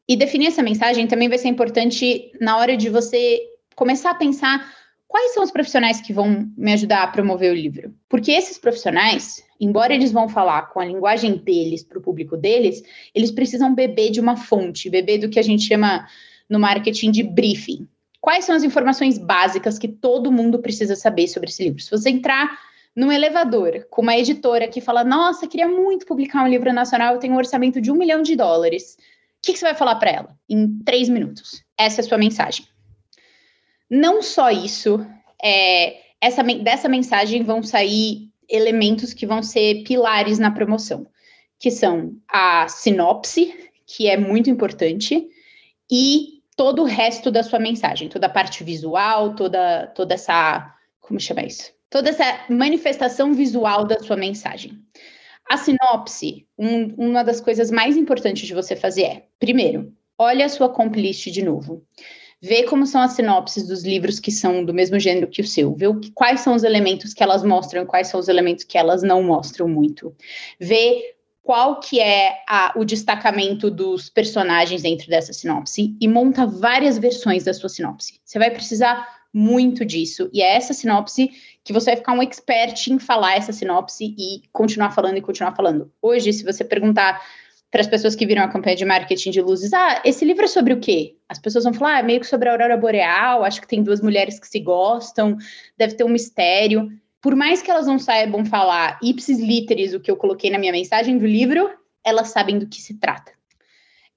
e 0.08 0.16
definir 0.16 0.48
essa 0.48 0.64
mensagem 0.64 1.06
também 1.06 1.28
vai 1.28 1.38
ser 1.38 1.50
importante 1.50 2.32
na 2.40 2.58
hora 2.58 2.78
de 2.78 2.90
você 2.90 3.42
começar 3.76 4.12
a 4.12 4.16
pensar 4.16 4.74
quais 5.08 5.34
são 5.34 5.44
os 5.44 5.52
profissionais 5.52 6.02
que 6.02 6.14
vão 6.14 6.52
me 6.58 6.74
ajudar 6.74 7.04
a 7.04 7.08
promover 7.08 7.52
o 7.52 7.56
livro. 7.56 7.94
Porque 8.10 8.32
esses 8.32 8.58
profissionais, 8.58 9.44
embora 9.60 9.94
eles 9.94 10.12
vão 10.12 10.28
falar 10.28 10.70
com 10.70 10.80
a 10.80 10.86
linguagem 10.86 11.38
deles 11.38 11.84
para 11.84 11.98
o 11.98 12.02
público 12.02 12.36
deles, 12.36 12.84
eles 13.16 13.32
precisam 13.32 13.74
beber 13.74 14.12
de 14.12 14.20
uma 14.20 14.36
fonte, 14.36 14.90
beber 14.90 15.20
do 15.20 15.30
que 15.30 15.40
a 15.40 15.44
gente 15.44 15.64
chama 15.64 16.08
no 16.50 16.60
marketing 16.60 17.12
de 17.12 17.24
briefing. 17.24 17.88
Quais 18.20 18.46
são 18.46 18.56
as 18.56 18.64
informações 18.64 19.18
básicas 19.18 19.80
que 19.80 19.88
todo 19.88 20.32
mundo 20.32 20.60
precisa 20.60 20.96
saber 20.96 21.28
sobre 21.28 21.50
esse 21.50 21.64
livro? 21.64 21.82
Se 21.82 21.90
você 21.90 22.10
entrar 22.10 22.60
num 22.96 23.12
elevador 23.12 23.88
com 23.90 24.02
uma 24.02 24.18
editora 24.18 24.68
que 24.68 24.82
fala: 24.82 25.04
Nossa, 25.04 25.48
queria 25.48 25.68
muito 25.68 26.06
publicar 26.06 26.44
um 26.44 26.48
livro 26.48 26.74
nacional, 26.74 27.14
eu 27.14 27.20
tenho 27.20 27.34
um 27.34 27.38
orçamento 27.38 27.80
de 27.80 27.92
um 27.92 27.96
milhão 27.96 28.22
de 28.22 28.36
dólares. 28.36 28.98
O 29.00 29.42
que, 29.44 29.54
que 29.54 29.60
você 29.60 29.66
vai 29.66 29.76
falar 29.76 29.96
para 29.96 30.10
ela? 30.10 30.38
Em 30.50 30.80
três 30.80 31.08
minutos. 31.08 31.64
Essa 31.78 32.02
é 32.02 32.04
a 32.04 32.08
sua 32.08 32.18
mensagem. 32.18 32.66
Não 33.90 34.22
só 34.22 34.50
isso, 34.50 35.06
é, 35.44 35.98
essa, 36.20 36.44
dessa 36.44 36.90
mensagem 36.90 37.44
vão 37.44 37.64
sair 37.64 38.30
elementos 38.50 39.14
que 39.14 39.26
vão 39.26 39.44
ser 39.44 39.84
pilares 39.84 40.40
na 40.40 40.52
promoção, 40.52 41.08
que 41.60 41.72
são 41.72 42.16
a 42.28 42.68
sinopse, 42.68 43.54
que 43.86 44.08
é 44.08 44.18
muito 44.18 44.50
importante, 44.50 45.28
e 45.90 46.42
todo 46.56 46.82
o 46.82 46.86
resto 46.86 47.32
da 47.32 47.44
sua 47.44 47.60
mensagem, 47.60 48.10
toda 48.10 48.28
a 48.28 48.30
parte 48.30 48.64
visual, 48.64 49.36
toda, 49.36 49.88
toda 49.88 50.16
essa. 50.16 50.74
Como 51.00 51.20
chama 51.20 51.44
isso? 51.44 51.72
Toda 51.90 52.10
essa 52.10 52.46
manifestação 52.50 53.34
visual 53.34 53.86
da 53.86 54.00
sua 54.00 54.18
mensagem. 54.18 54.78
A 55.50 55.56
sinopse, 55.56 56.46
um, 56.58 56.94
uma 56.98 57.24
das 57.24 57.40
coisas 57.40 57.72
mais 57.72 57.96
importantes 57.96 58.46
de 58.46 58.54
você 58.54 58.76
fazer 58.76 59.04
é, 59.04 59.26
primeiro, 59.40 59.94
olha 60.18 60.46
a 60.46 60.50
sua 60.50 60.68
comp 60.68 60.96
list 60.98 61.28
de 61.28 61.42
novo 61.42 61.86
ver 62.42 62.64
como 62.64 62.86
são 62.86 63.02
as 63.02 63.14
sinopses 63.14 63.68
dos 63.68 63.84
livros 63.84 64.20
que 64.20 64.32
são 64.32 64.64
do 64.64 64.74
mesmo 64.74 65.00
gênero 65.00 65.28
que 65.28 65.42
o 65.42 65.48
seu, 65.48 65.74
ver 65.74 65.88
o 65.88 66.00
que, 66.00 66.12
quais 66.12 66.42
são 66.42 66.56
os 66.56 66.64
elementos 66.64 67.14
que 67.14 67.24
elas 67.24 67.44
mostram 67.44 67.84
e 67.84 67.86
quais 67.86 68.08
são 68.08 68.20
os 68.20 68.28
elementos 68.28 68.64
que 68.64 68.78
elas 68.78 69.02
não 69.02 69.24
mostram 69.24 69.68
muito, 69.68 70.16
ver 70.60 71.18
qual 71.42 71.80
que 71.80 72.00
é 72.00 72.44
a, 72.48 72.74
o 72.76 72.84
destacamento 72.84 73.72
dos 73.72 74.10
personagens 74.10 74.82
dentro 74.82 75.08
dessa 75.08 75.32
sinopse 75.32 75.96
e 76.00 76.08
monta 76.08 76.46
várias 76.46 76.98
versões 76.98 77.46
da 77.46 77.54
sua 77.54 77.70
sinopse. 77.70 78.20
Você 78.26 78.38
vai 78.38 78.52
precisar 78.52 79.08
muito 79.34 79.86
disso 79.86 80.30
e 80.34 80.42
é 80.42 80.56
essa 80.56 80.74
sinopse 80.74 81.32
que 81.64 81.72
você 81.72 81.92
vai 81.92 81.98
ficar 81.98 82.14
um 82.14 82.22
expert 82.22 82.88
em 82.88 83.00
falar 83.00 83.36
essa 83.36 83.54
sinopse 83.54 84.14
e 84.18 84.42
continuar 84.52 84.92
falando 84.92 85.18
e 85.18 85.22
continuar 85.22 85.56
falando. 85.56 85.92
Hoje, 86.02 86.34
se 86.34 86.44
você 86.44 86.64
perguntar 86.64 87.22
para 87.70 87.82
as 87.82 87.88
pessoas 87.88 88.16
que 88.16 88.26
viram 88.26 88.44
a 88.44 88.48
campanha 88.48 88.76
de 88.76 88.86
marketing 88.86 89.32
de 89.32 89.42
luzes, 89.42 89.74
ah, 89.74 90.02
esse 90.06 90.24
livro 90.24 90.46
é 90.46 90.48
sobre 90.48 90.74
o 90.74 90.80
quê? 90.80 91.16
As 91.28 91.38
pessoas 91.38 91.66
vão 91.66 91.74
falar, 91.74 91.96
ah, 91.96 92.00
é 92.00 92.04
meio 92.04 92.20
que 92.20 92.28
sobre 92.28 92.48
a 92.48 92.54
aurora 92.54 92.78
boreal, 92.78 93.44
acho 93.44 93.60
que 93.60 93.68
tem 93.68 93.84
duas 93.84 94.02
mulheres 94.02 94.40
que 94.40 94.48
se 94.48 94.60
gostam, 94.60 95.38
deve 95.78 95.96
ter 95.96 96.04
um 96.04 96.10
mistério. 96.10 96.90
Por 97.22 97.36
mais 97.36 97.62
que 97.62 97.70
elas 97.70 97.86
não 97.86 98.00
saibam 98.00 98.46
falar 98.46 98.98
ipsis 99.04 99.40
literis, 99.40 99.94
o 99.94 100.00
que 100.00 100.10
eu 100.10 100.16
coloquei 100.16 100.50
na 100.50 100.58
minha 100.58 100.72
mensagem 100.72 101.18
do 101.18 101.26
livro, 101.26 101.70
elas 102.04 102.30
sabem 102.30 102.58
do 102.58 102.68
que 102.68 102.82
se 102.82 103.00
trata. 103.00 103.38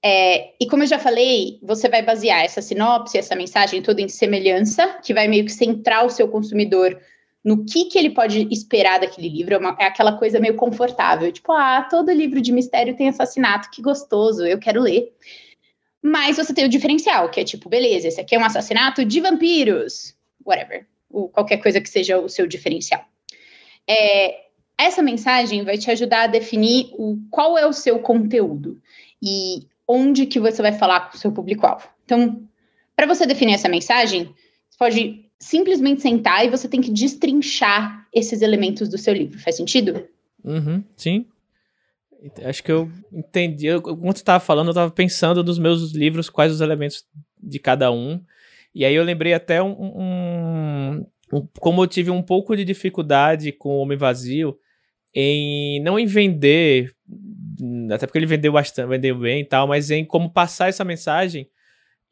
É, 0.03 0.55
e 0.59 0.67
como 0.67 0.83
eu 0.83 0.87
já 0.87 0.99
falei, 0.99 1.59
você 1.63 1.89
vai 1.89 2.03
basear 2.03 2.43
essa 2.43 2.63
sinopse, 2.63 3.19
essa 3.19 3.37
mensagem 3.37 3.83
toda 3.83 4.01
em 4.01 4.09
semelhança, 4.09 4.99
que 5.03 5.13
vai 5.13 5.29
meio 5.29 5.45
que 5.45 5.53
centrar 5.53 6.07
o 6.07 6.11
seu 6.11 6.29
consumidor 6.29 6.99
no 7.45 7.65
que, 7.65 7.87
que 7.87 7.99
ele 7.99 8.11
pode 8.11 8.47
esperar 8.51 9.01
daquele 9.01 9.29
livro. 9.29 9.55
É, 9.55 9.59
uma, 9.59 9.77
é, 9.79 9.87
aquela 9.87 10.17
coisa 10.17 10.39
meio 10.39 10.55
confortável, 10.57 11.33
tipo, 11.33 11.53
ah, 11.53 11.87
todo 11.91 12.13
livro 12.13 12.41
de 12.41 12.53
mistério 12.53 12.97
tem 12.97 13.09
assassinato, 13.09 13.71
que 13.71 13.83
gostoso, 13.83 14.45
eu 14.45 14.59
quero 14.59 14.83
ler. 14.83 15.13
Mas 16.03 16.37
você 16.37 16.55
tem 16.55 16.65
o 16.65 16.69
diferencial, 16.69 17.31
que 17.31 17.41
é 17.41 17.45
tipo, 17.45 17.69
beleza, 17.69 18.09
esse 18.09 18.21
aqui 18.21 18.35
é 18.35 18.39
um 18.39 18.45
assassinato 18.45 19.05
de 19.05 19.21
vampiros, 19.21 20.15
whatever, 20.45 20.87
ou 21.11 21.29
qualquer 21.29 21.59
coisa 21.59 21.81
que 21.81 21.89
seja 21.89 22.19
o 22.19 22.29
seu 22.29 22.47
diferencial. 22.47 23.05
É, 23.89 24.47
essa 24.79 25.03
mensagem 25.03 25.63
vai 25.63 25.77
te 25.77 25.91
ajudar 25.91 26.23
a 26.23 26.27
definir 26.27 26.91
o, 26.93 27.19
qual 27.31 27.59
é 27.59 27.67
o 27.67 27.73
seu 27.73 27.99
conteúdo 27.99 28.81
e 29.23 29.67
onde 29.87 30.25
que 30.25 30.41
você 30.41 30.63
vai 30.63 30.73
falar 30.73 31.11
com 31.11 31.17
o 31.17 31.21
seu 31.21 31.33
público-alvo. 31.33 31.87
Então, 32.05 32.49
para 32.97 33.07
você 33.07 33.27
definir 33.27 33.55
essa 33.55 33.69
mensagem, 33.69 34.35
você 34.71 34.79
pode 34.79 35.30
simplesmente 35.41 36.03
sentar 36.03 36.45
e 36.45 36.51
você 36.51 36.69
tem 36.69 36.81
que 36.81 36.91
destrinchar 36.91 38.07
esses 38.13 38.43
elementos 38.43 38.89
do 38.89 38.99
seu 38.99 39.15
livro. 39.15 39.39
Faz 39.39 39.57
sentido? 39.57 40.07
Uhum, 40.45 40.85
sim. 40.95 41.27
Acho 42.45 42.63
que 42.63 42.71
eu 42.71 42.91
entendi. 43.11 43.67
Eu, 43.67 43.81
quando 43.81 44.17
você 44.17 44.21
estava 44.21 44.39
falando, 44.39 44.69
eu 44.69 44.73
estava 44.73 44.91
pensando 44.91 45.43
nos 45.43 45.59
meus 45.59 45.93
livros, 45.93 46.29
quais 46.29 46.53
os 46.53 46.61
elementos 46.61 47.07
de 47.43 47.59
cada 47.59 47.91
um. 47.91 48.21
E 48.75 48.85
aí 48.85 48.95
eu 48.95 49.03
lembrei 49.03 49.33
até 49.33 49.63
um, 49.63 49.73
um, 49.73 51.07
um 51.33 51.49
como 51.59 51.83
eu 51.83 51.87
tive 51.87 52.11
um 52.11 52.23
pouco 52.23 52.55
de 52.55 52.65
dificuldade 52.65 53.51
com 53.51 53.71
o 53.71 53.79
Homem 53.79 53.97
Vazio 53.97 54.59
em 55.15 55.83
não 55.83 55.99
em 55.99 56.07
vender, 56.07 56.95
até 57.91 58.07
porque 58.07 58.19
ele 58.19 58.27
vendeu 58.27 58.53
bastante, 58.53 58.89
vendeu 58.89 59.19
bem 59.19 59.41
e 59.41 59.45
tal, 59.45 59.67
mas 59.67 59.91
em 59.91 60.05
como 60.05 60.31
passar 60.31 60.69
essa 60.69 60.85
mensagem. 60.85 61.49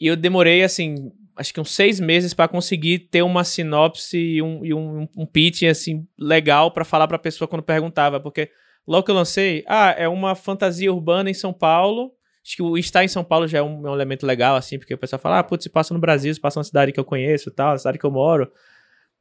E 0.01 0.07
eu 0.07 0.17
demorei 0.17 0.63
assim 0.63 1.13
acho 1.39 1.55
que 1.55 1.61
uns 1.61 1.71
seis 1.71 2.01
meses 2.01 2.35
para 2.35 2.49
conseguir 2.49 2.99
ter 2.99 3.23
uma 3.23 3.45
sinopse 3.45 4.19
e 4.19 4.43
um, 4.43 4.65
e 4.65 4.75
um, 4.75 5.09
um 5.17 5.25
pitch 5.25 5.63
assim 5.63 6.07
legal 6.19 6.71
para 6.73 6.85
falar 6.85 7.07
para 7.07 7.17
a 7.17 7.21
pessoa 7.21 7.47
quando 7.47 7.63
perguntava, 7.63 8.19
porque 8.19 8.51
logo 8.87 9.05
que 9.05 9.11
eu 9.11 9.15
lancei, 9.15 9.65
ah, 9.69 9.95
é 9.97 10.09
uma 10.09 10.35
fantasia 10.35 10.93
urbana 10.93 11.31
em 11.31 11.35
São 11.35 11.53
Paulo. 11.53 12.13
Acho 12.45 12.57
que 12.57 12.63
o 12.63 12.77
estar 12.77 13.05
em 13.05 13.09
São 13.09 13.23
Paulo 13.23 13.47
já 13.47 13.59
é 13.59 13.63
um, 13.63 13.87
é 13.87 13.91
um 13.91 13.95
elemento 13.95 14.27
legal, 14.27 14.57
assim, 14.57 14.79
porque 14.79 14.95
o 14.95 14.99
pessoal 14.99 15.21
fala, 15.21 15.39
ah, 15.39 15.45
putz, 15.45 15.63
se 15.63 15.71
passa 15.71 15.95
no 15.95 16.01
Brasil, 16.01 16.33
se 16.35 16.41
passa 16.41 16.59
na 16.59 16.65
cidade 16.65 16.93
que 16.93 16.99
eu 16.99 17.05
conheço, 17.05 17.51
tal, 17.51 17.79
cidade 17.79 17.99
que 17.99 18.07
eu 18.07 18.11
moro. 18.11 18.51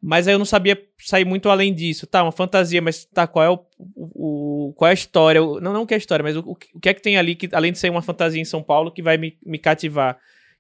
Mas 0.02 0.28
aí 0.28 0.34
eu 0.34 0.40
não 0.40 0.46
sabia 0.46 0.80
sair 1.00 1.26
muito 1.26 1.50
além 1.50 1.74
disso. 1.74 2.08
Tá, 2.08 2.24
uma 2.24 2.32
fantasia, 2.32 2.82
mas 2.82 3.04
tá, 3.06 3.28
qual 3.28 3.46
é 3.46 3.50
o, 3.50 3.60
o 3.96 4.74
qual 4.76 4.88
é 4.88 4.92
a 4.92 4.94
história? 4.94 5.42
Não, 5.42 5.74
não 5.74 5.86
que 5.86 5.94
é 5.94 5.98
a 5.98 5.98
história, 5.98 6.24
mas 6.24 6.38
o, 6.38 6.40
o 6.42 6.56
que 6.56 6.90
é 6.90 6.94
que 6.94 7.02
tem 7.02 7.18
ali 7.18 7.36
que, 7.36 7.50
além 7.52 7.72
de 7.72 7.80
ser 7.80 7.90
uma 7.90 8.02
fantasia 8.02 8.42
em 8.42 8.46
São 8.46 8.64
Paulo, 8.64 8.92
que 8.92 9.02
vai 9.02 9.18
me, 9.18 9.38
me 9.46 9.58
cativar? 9.58 10.18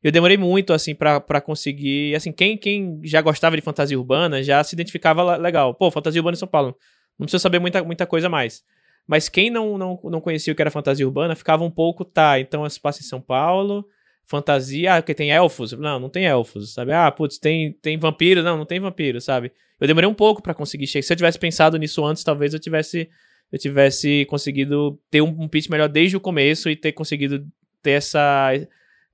Eu 0.08 0.12
demorei 0.12 0.38
muito, 0.38 0.72
assim, 0.72 0.95
para 0.95 1.41
conseguir. 1.41 2.16
Assim, 2.16 2.32
quem, 2.32 2.58
quem 2.58 3.01
já 3.03 3.22
gostava 3.22 3.58
de 3.58 3.62
fantasia 3.62 3.99
urbana 3.99 4.41
já 4.41 4.64
se 4.64 4.74
identificava 4.74 5.36
legal. 5.36 5.74
Pô, 5.74 5.91
fantasia 5.91 6.22
urbana 6.22 6.36
em 6.36 6.39
São 6.39 6.47
Paulo. 6.47 6.78
Não 7.20 7.26
precisa 7.26 7.41
saber 7.41 7.60
muita, 7.60 7.84
muita 7.84 8.05
coisa 8.05 8.30
mais. 8.30 8.64
Mas 9.05 9.28
quem 9.28 9.49
não, 9.49 9.78
não, 9.78 9.99
não 10.05 10.22
conhecia 10.22 10.53
o 10.53 10.55
que 10.55 10.62
era 10.62 10.72
fantasia 10.72 11.05
urbana 11.05 11.36
ficava 11.36 11.64
um 11.66 11.70
pouco, 11.72 12.05
tá, 12.05 12.39
então 12.39 12.70
se 12.70 12.80
passa 12.80 13.01
em 13.01 13.05
São 13.05 13.20
Paulo, 13.20 13.86
fantasia, 14.26 14.95
ah, 14.95 15.01
porque 15.01 15.14
tem 15.14 15.30
elfos. 15.32 15.74
Não, 15.74 15.99
não 15.99 16.10
tem 16.10 16.26
elfos, 16.26 16.74
sabe? 16.74 16.93
Ah, 16.93 17.12
putz, 17.12 17.38
tem, 17.38 17.74
tem 17.74 17.97
vampiro. 17.97 18.41
Não, 18.41 18.58
não 18.58 18.66
tem 18.66 18.80
vampiro, 18.80 19.20
sabe? 19.20 19.51
Eu 19.78 19.88
demorei 19.88 20.10
um 20.10 20.14
pouco 20.14 20.41
para 20.41 20.53
conseguir 20.53 20.88
chegar. 20.88 21.03
Se 21.03 21.12
eu 21.12 21.18
tivesse 21.18 21.38
pensado 21.38 21.78
nisso 21.78 22.05
antes, 22.05 22.24
talvez 22.24 22.53
eu 22.53 22.60
tivesse 22.62 23.10
eu 23.51 23.60
tivesse 23.60 24.26
conseguido 24.30 24.97
ter 25.12 25.22
um, 25.22 25.36
um 25.43 25.47
pitch 25.49 25.70
melhor 25.70 25.89
desde 25.89 26.16
o 26.16 26.22
começo 26.22 26.70
e 26.70 26.76
ter 26.78 26.93
conseguido 26.93 27.45
ter 27.82 27.91
essa 27.91 28.53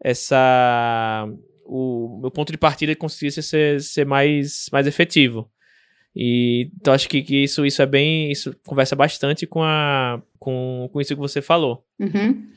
essa 0.04 1.28
o 1.66 2.20
meu 2.22 2.30
ponto 2.30 2.52
de 2.52 2.58
partida 2.58 2.96
conseguisse 2.96 3.42
ser, 3.42 3.82
ser 3.82 4.06
mais, 4.06 4.68
mais 4.72 4.86
efetivo. 4.86 5.50
E 6.16 6.70
então 6.80 6.94
acho 6.94 7.10
que, 7.10 7.24
que 7.24 7.44
isso, 7.44 7.66
isso 7.66 7.82
é 7.82 7.86
bem. 7.86 8.32
Isso 8.32 8.56
conversa 8.66 8.96
bastante 8.96 9.48
com, 9.48 9.64
a, 9.64 10.22
com, 10.38 10.90
com 10.92 11.02
isso 11.02 11.16
que 11.16 11.22
você 11.22 11.42
falou. 11.42 11.84
Uhum. 12.00 12.48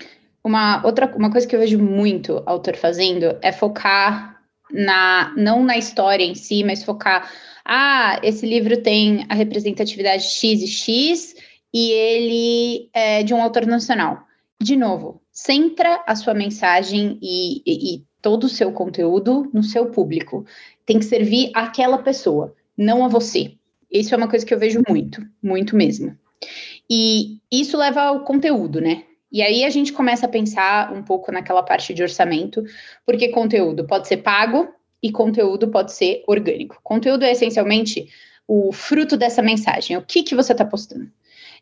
Uma 0.45 0.85
outra 0.85 1.13
uma 1.17 1.31
coisa 1.31 1.47
que 1.47 1.57
eu 1.57 1.61
vejo 1.61 1.79
muito 1.79 2.43
autor 2.47 2.77
fazendo 2.77 3.37
é 3.43 3.51
focar 3.51 4.41
na 4.71 5.33
não 5.37 5.65
na 5.65 5.79
história 5.79 6.25
em 6.25 6.35
si, 6.35 6.63
mas 6.65 6.85
focar. 6.85 7.31
Ah, 7.65 8.21
esse 8.23 8.47
livro 8.47 8.77
tem 8.77 9.25
a 9.29 9.35
representatividade 9.35 10.25
X 10.25 10.63
e 10.63 10.69
X, 10.69 11.35
e 11.75 11.91
ele 11.91 12.91
é 12.93 13.23
de 13.23 13.35
um 13.35 13.43
autor 13.43 13.67
nacional. 13.67 14.25
De 14.63 14.77
novo, 14.77 15.21
centra 15.37 16.03
a 16.07 16.17
sua 16.17 16.33
mensagem 16.33 17.19
e, 17.21 17.59
e, 17.67 17.95
e 17.95 18.05
todo 18.23 18.45
o 18.45 18.49
seu 18.49 18.73
conteúdo 18.73 19.51
no 19.53 19.63
seu 19.63 19.91
público. 19.91 20.47
Tem 20.87 20.99
que 20.99 21.05
servir 21.05 21.51
àquela 21.53 21.99
pessoa, 21.99 22.55
não 22.75 23.05
a 23.05 23.09
você. 23.09 23.53
Isso 23.93 24.15
é 24.15 24.17
uma 24.17 24.29
coisa 24.29 24.47
que 24.47 24.55
eu 24.55 24.59
vejo 24.59 24.81
muito, 24.89 25.23
muito 25.43 25.77
mesmo. 25.77 26.17
E 26.89 27.39
isso 27.53 27.77
leva 27.77 28.01
ao 28.01 28.25
conteúdo, 28.25 28.81
né? 28.81 29.05
E 29.31 29.43
aí 29.43 29.63
a 29.63 29.71
gente 29.71 29.93
começa 29.93 30.25
a 30.25 30.29
pensar 30.29 30.91
um 30.95 31.03
pouco 31.03 31.31
naquela 31.31 31.63
parte 31.63 31.93
de 31.93 32.03
orçamento, 32.03 32.65
porque 33.05 33.29
conteúdo 33.29 33.87
pode 33.87 34.09
ser 34.09 34.19
pago 34.19 34.67
e 35.03 35.13
conteúdo 35.13 35.69
pode 35.69 35.93
ser 35.93 36.25
orgânico. 36.27 36.81
Conteúdo 36.83 37.25
é 37.25 37.33
essencialmente 37.33 38.09
o 38.49 38.73
fruto 38.73 39.19
dessa 39.19 39.43
mensagem, 39.43 39.99
o 39.99 40.03
que, 40.03 40.23
que 40.23 40.35
você 40.35 40.53
está 40.53 40.65
postando. 40.65 41.11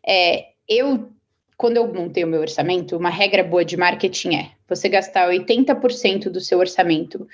É, 0.07 0.45
eu, 0.69 1.09
quando 1.57 1.77
eu 1.77 1.93
montei 1.93 2.23
o 2.23 2.27
meu 2.27 2.41
orçamento, 2.41 2.97
uma 2.97 3.09
regra 3.09 3.43
boa 3.43 3.63
de 3.63 3.77
marketing 3.77 4.35
é 4.35 4.51
você 4.67 4.89
gastar 4.89 5.29
80% 5.29 6.29
do 6.29 6.39
seu 6.39 6.59
orçamento 6.59 7.27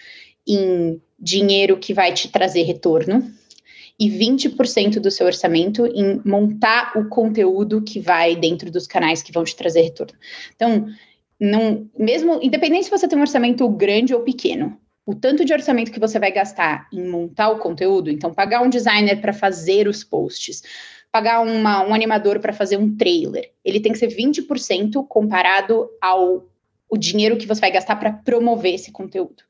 em 0.48 1.02
dinheiro 1.20 1.78
que 1.78 1.94
vai 1.94 2.14
te 2.14 2.30
trazer 2.30 2.64
retorno, 2.64 3.32
e 4.02 4.10
20% 4.10 5.00
do 5.00 5.12
seu 5.12 5.28
orçamento 5.28 5.86
em 5.86 6.20
montar 6.26 6.94
o 6.98 7.08
conteúdo 7.08 7.84
que 7.84 8.00
vai 8.00 8.36
dentro 8.36 8.72
dos 8.72 8.88
canais 8.88 9.22
que 9.22 9.32
vão 9.32 9.44
te 9.44 9.56
trazer 9.56 9.82
retorno. 9.82 10.18
Então, 10.56 10.88
não, 11.40 11.88
mesmo 11.96 12.40
independente 12.42 12.86
se 12.86 12.90
você 12.90 13.08
tem 13.08 13.16
um 13.16 13.22
orçamento 13.22 13.70
grande 13.70 14.12
ou 14.12 14.22
pequeno, 14.22 14.76
o 15.06 15.14
tanto 15.14 15.46
de 15.46 15.54
orçamento 15.54 15.92
que 15.92 16.00
você 16.00 16.18
vai 16.18 16.32
gastar 16.32 16.88
em 16.92 17.08
montar 17.08 17.50
o 17.50 17.60
conteúdo, 17.60 18.10
então 18.10 18.34
pagar 18.34 18.64
um 18.64 18.70
designer 18.70 19.22
para 19.22 19.34
fazer 19.34 19.88
os 19.88 20.04
posts, 20.04 20.64
pagar 21.12 21.42
uma, 21.42 21.86
um 21.86 21.94
animador 21.94 22.40
para 22.40 22.54
fazer 22.54 22.78
um 22.78 22.96
trailer, 22.96 23.52
ele 23.66 23.80
tem 23.80 23.92
que 23.92 23.98
ser 23.98 24.08
20% 24.08 25.06
comparado 25.08 25.90
ao 26.00 26.48
o 26.90 26.98
dinheiro 26.98 27.38
que 27.38 27.48
você 27.48 27.62
vai 27.62 27.72
gastar 27.72 27.96
para 27.96 28.12
promover 28.12 28.74
esse 28.74 28.92
conteúdo. 28.92 29.44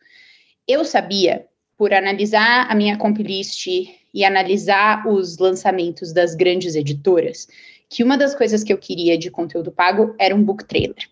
Eu 0.67 0.85
sabia, 0.85 1.47
por 1.75 1.91
analisar 1.91 2.69
a 2.69 2.75
minha 2.75 2.95
comp 2.97 3.17
list 3.17 3.65
e 4.13 4.23
analisar 4.23 5.07
os 5.07 5.39
lançamentos 5.39 6.13
das 6.13 6.35
grandes 6.35 6.75
editoras, 6.75 7.47
que 7.89 8.03
uma 8.03 8.15
das 8.15 8.35
coisas 8.35 8.63
que 8.63 8.71
eu 8.71 8.77
queria 8.77 9.17
de 9.17 9.31
conteúdo 9.31 9.71
pago 9.71 10.15
era 10.19 10.35
um 10.35 10.43
book 10.43 10.63
trailer. 10.65 11.09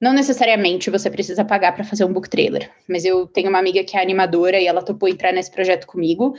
Não 0.00 0.12
necessariamente 0.12 0.90
você 0.90 1.08
precisa 1.08 1.44
pagar 1.44 1.72
para 1.72 1.84
fazer 1.84 2.04
um 2.04 2.12
book 2.12 2.28
trailer, 2.28 2.68
mas 2.88 3.04
eu 3.04 3.24
tenho 3.24 3.48
uma 3.48 3.60
amiga 3.60 3.84
que 3.84 3.96
é 3.96 4.02
animadora 4.02 4.58
e 4.60 4.66
ela 4.66 4.82
topou 4.82 5.08
entrar 5.08 5.32
nesse 5.32 5.52
projeto 5.52 5.86
comigo. 5.86 6.34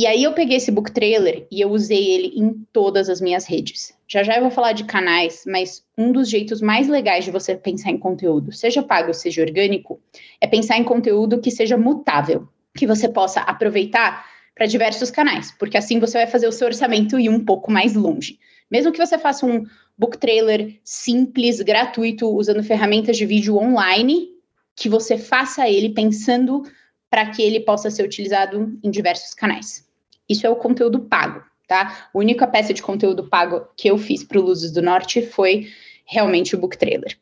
E 0.00 0.06
aí 0.06 0.24
eu 0.24 0.32
peguei 0.32 0.56
esse 0.56 0.70
book 0.70 0.90
trailer 0.92 1.46
e 1.52 1.60
eu 1.60 1.68
usei 1.68 2.12
ele 2.12 2.32
em 2.34 2.66
todas 2.72 3.10
as 3.10 3.20
minhas 3.20 3.44
redes. 3.44 3.92
Já 4.08 4.22
já 4.22 4.34
eu 4.34 4.40
vou 4.40 4.50
falar 4.50 4.72
de 4.72 4.84
canais, 4.84 5.44
mas 5.46 5.84
um 5.98 6.10
dos 6.10 6.30
jeitos 6.30 6.62
mais 6.62 6.88
legais 6.88 7.26
de 7.26 7.30
você 7.30 7.54
pensar 7.54 7.90
em 7.90 7.98
conteúdo, 7.98 8.50
seja 8.50 8.82
pago, 8.82 9.12
seja 9.12 9.42
orgânico, 9.42 10.00
é 10.40 10.46
pensar 10.46 10.78
em 10.78 10.84
conteúdo 10.84 11.38
que 11.38 11.50
seja 11.50 11.76
mutável, 11.76 12.48
que 12.74 12.86
você 12.86 13.10
possa 13.10 13.40
aproveitar 13.40 14.24
para 14.54 14.64
diversos 14.64 15.10
canais, 15.10 15.52
porque 15.58 15.76
assim 15.76 16.00
você 16.00 16.16
vai 16.16 16.26
fazer 16.26 16.48
o 16.48 16.52
seu 16.52 16.68
orçamento 16.68 17.20
ir 17.20 17.28
um 17.28 17.44
pouco 17.44 17.70
mais 17.70 17.92
longe. 17.92 18.38
Mesmo 18.70 18.92
que 18.92 19.06
você 19.06 19.18
faça 19.18 19.44
um 19.44 19.66
book 19.98 20.16
trailer 20.16 20.80
simples, 20.82 21.60
gratuito, 21.60 22.26
usando 22.26 22.64
ferramentas 22.64 23.18
de 23.18 23.26
vídeo 23.26 23.54
online, 23.58 24.30
que 24.74 24.88
você 24.88 25.18
faça 25.18 25.68
ele 25.68 25.90
pensando 25.90 26.62
para 27.10 27.26
que 27.26 27.42
ele 27.42 27.60
possa 27.60 27.90
ser 27.90 28.02
utilizado 28.02 28.78
em 28.82 28.90
diversos 28.90 29.34
canais. 29.34 29.89
Isso 30.30 30.46
é 30.46 30.50
o 30.50 30.54
conteúdo 30.54 31.00
pago, 31.00 31.42
tá? 31.66 32.08
A 32.14 32.18
única 32.18 32.46
peça 32.46 32.72
de 32.72 32.80
conteúdo 32.80 33.28
pago 33.28 33.66
que 33.76 33.88
eu 33.88 33.98
fiz 33.98 34.22
para 34.22 34.38
o 34.38 34.42
Luzes 34.42 34.70
do 34.70 34.80
Norte 34.80 35.20
foi 35.20 35.66
realmente 36.06 36.54
o 36.54 36.58
book 36.58 36.78
trailer. 36.78 37.18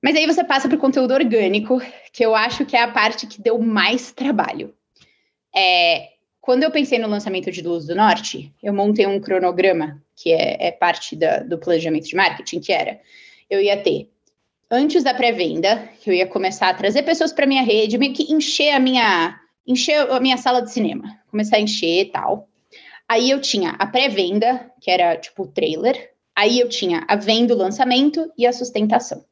Mas 0.00 0.14
aí 0.14 0.24
você 0.26 0.44
passa 0.44 0.68
para 0.68 0.76
o 0.76 0.80
conteúdo 0.80 1.14
orgânico, 1.14 1.82
que 2.12 2.24
eu 2.24 2.34
acho 2.34 2.64
que 2.64 2.76
é 2.76 2.82
a 2.82 2.92
parte 2.92 3.26
que 3.26 3.42
deu 3.42 3.58
mais 3.58 4.12
trabalho. 4.12 4.72
É, 5.54 6.10
quando 6.40 6.62
eu 6.62 6.70
pensei 6.70 6.98
no 6.98 7.08
lançamento 7.08 7.50
de 7.50 7.62
Luz 7.62 7.86
do 7.86 7.94
Norte, 7.94 8.52
eu 8.62 8.72
montei 8.72 9.06
um 9.06 9.20
cronograma, 9.20 10.02
que 10.14 10.32
é, 10.32 10.68
é 10.68 10.70
parte 10.70 11.16
da, 11.16 11.40
do 11.40 11.58
planejamento 11.58 12.08
de 12.08 12.16
marketing, 12.16 12.60
que 12.60 12.72
era, 12.72 13.00
eu 13.50 13.60
ia 13.60 13.76
ter, 13.76 14.08
antes 14.70 15.04
da 15.04 15.12
pré-venda, 15.12 15.88
eu 16.06 16.12
ia 16.12 16.26
começar 16.26 16.68
a 16.68 16.74
trazer 16.74 17.02
pessoas 17.02 17.32
para 17.32 17.46
minha 17.46 17.62
rede, 17.62 17.98
meio 17.98 18.12
que 18.12 18.32
encher 18.32 18.70
a 18.70 18.80
minha, 18.80 19.38
encher 19.66 20.10
a 20.10 20.18
minha 20.18 20.36
sala 20.36 20.62
de 20.62 20.72
cinema, 20.72 21.21
começar 21.32 21.56
a 21.56 21.60
encher 21.60 22.02
e 22.02 22.04
tal. 22.04 22.48
Aí 23.08 23.30
eu 23.30 23.40
tinha 23.40 23.70
a 23.70 23.86
pré-venda, 23.86 24.70
que 24.80 24.90
era 24.90 25.16
tipo 25.16 25.42
o 25.42 25.48
trailer, 25.48 26.12
aí 26.36 26.60
eu 26.60 26.68
tinha 26.68 27.04
a 27.08 27.16
venda, 27.16 27.54
o 27.54 27.58
lançamento 27.58 28.30
e 28.38 28.46
a 28.46 28.52
sustentação. 28.52 29.24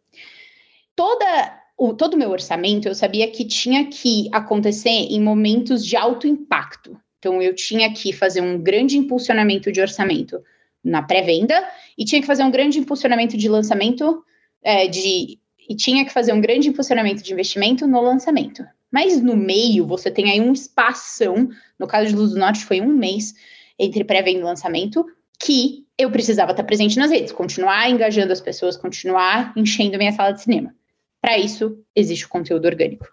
Toda 0.96 1.60
o, 1.78 1.94
todo 1.94 2.14
o 2.14 2.18
meu 2.18 2.30
orçamento 2.30 2.88
eu 2.88 2.94
sabia 2.94 3.30
que 3.30 3.44
tinha 3.44 3.86
que 3.86 4.28
acontecer 4.32 4.90
em 4.90 5.20
momentos 5.20 5.86
de 5.86 5.96
alto 5.96 6.26
impacto. 6.26 7.00
Então, 7.18 7.40
eu 7.40 7.54
tinha 7.54 7.92
que 7.92 8.12
fazer 8.12 8.40
um 8.40 8.60
grande 8.60 8.98
impulsionamento 8.98 9.70
de 9.70 9.80
orçamento 9.80 10.42
na 10.82 11.02
pré-venda 11.02 11.66
e 11.96 12.04
tinha 12.04 12.20
que 12.20 12.26
fazer 12.26 12.42
um 12.42 12.50
grande 12.50 12.78
impulsionamento 12.78 13.36
de 13.36 13.48
lançamento 13.48 14.24
é, 14.62 14.88
de 14.88 15.38
e 15.68 15.76
tinha 15.76 16.04
que 16.04 16.12
fazer 16.12 16.32
um 16.32 16.40
grande 16.40 16.68
impulsionamento 16.68 17.22
de 17.22 17.32
investimento 17.32 17.86
no 17.86 18.00
lançamento. 18.00 18.64
Mas 18.90 19.20
no 19.20 19.36
meio 19.36 19.86
você 19.86 20.10
tem 20.10 20.30
aí 20.30 20.40
um 20.40 20.52
espação, 20.52 21.48
no 21.78 21.86
caso 21.86 22.08
de 22.08 22.16
Luz 22.16 22.32
do 22.32 22.38
Norte 22.38 22.64
foi 22.64 22.80
um 22.80 22.88
mês 22.88 23.34
entre 23.78 24.04
pré-venda 24.04 24.40
e 24.40 24.42
lançamento, 24.42 25.06
que 25.38 25.86
eu 25.96 26.10
precisava 26.10 26.50
estar 26.50 26.64
presente 26.64 26.98
nas 26.98 27.10
redes, 27.10 27.32
continuar 27.32 27.88
engajando 27.88 28.32
as 28.32 28.40
pessoas, 28.40 28.76
continuar 28.76 29.52
enchendo 29.56 29.96
minha 29.96 30.12
sala 30.12 30.32
de 30.32 30.42
cinema. 30.42 30.74
Para 31.20 31.38
isso, 31.38 31.78
existe 31.94 32.26
o 32.26 32.28
conteúdo 32.28 32.66
orgânico. 32.66 33.06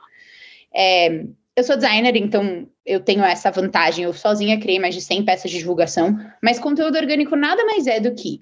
É, 0.74 1.26
eu 1.56 1.64
sou 1.64 1.76
designer, 1.76 2.16
então 2.16 2.68
eu 2.86 3.00
tenho 3.00 3.24
essa 3.24 3.52
vantagem. 3.52 4.06
Eu 4.06 4.14
sozinha 4.14 4.60
criei 4.60 4.80
mais 4.80 4.96
de 4.96 5.02
100 5.02 5.26
peças 5.26 5.52
de 5.52 5.58
divulgação, 5.58 6.18
mas 6.42 6.60
conteúdo 6.60 6.98
orgânico 6.98 7.36
nada 7.36 7.66
mais 7.66 7.88
é 7.88 8.00
do 8.00 8.14
que 8.14 8.42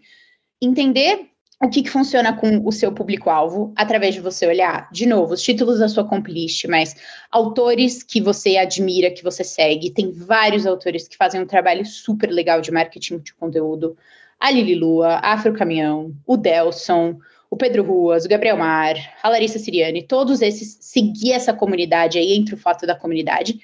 entender 0.62 1.30
o 1.62 1.70
que, 1.70 1.84
que 1.84 1.90
funciona 1.90 2.36
com 2.36 2.62
o 2.66 2.72
seu 2.72 2.92
público-alvo, 2.92 3.74
através 3.76 4.14
de 4.14 4.22
você 4.22 4.46
olhar, 4.46 4.90
de 4.92 5.06
novo, 5.06 5.34
os 5.34 5.42
títulos 5.42 5.80
da 5.80 5.88
sua 5.88 6.04
complist, 6.04 6.68
mas 6.68 6.96
autores 7.32 8.04
que 8.04 8.20
você 8.20 8.58
admira, 8.58 9.12
que 9.12 9.24
você 9.24 9.44
segue. 9.44 9.92
Tem 9.92 10.12
vários 10.12 10.66
autores 10.66 11.08
que 11.08 11.16
fazem 11.16 11.42
um 11.42 11.46
trabalho 11.46 11.86
super 11.86 12.30
legal 12.30 12.60
de 12.60 12.72
marketing 12.72 13.20
de 13.20 13.34
conteúdo. 13.34 13.98
A 14.40 14.52
Lili 14.52 14.76
Lua, 14.76 15.16
a 15.16 15.34
Afro 15.34 15.54
Caminhão, 15.54 16.14
o 16.28 16.36
Delson, 16.36 17.18
o 17.50 17.56
Pedro 17.56 17.84
Ruas, 17.84 18.26
o 18.26 18.30
Gabriel 18.30 18.58
Mar, 18.58 18.96
a 19.24 19.30
Larissa 19.30 19.58
Siriani, 19.58 20.04
todos 20.04 20.42
esses 20.42 20.78
seguir 20.82 21.32
essa 21.32 21.54
comunidade 21.54 22.18
aí, 22.18 22.34
entre 22.34 22.54
o 22.54 22.58
fato 22.58 22.86
da 22.86 22.96
comunidade, 22.96 23.60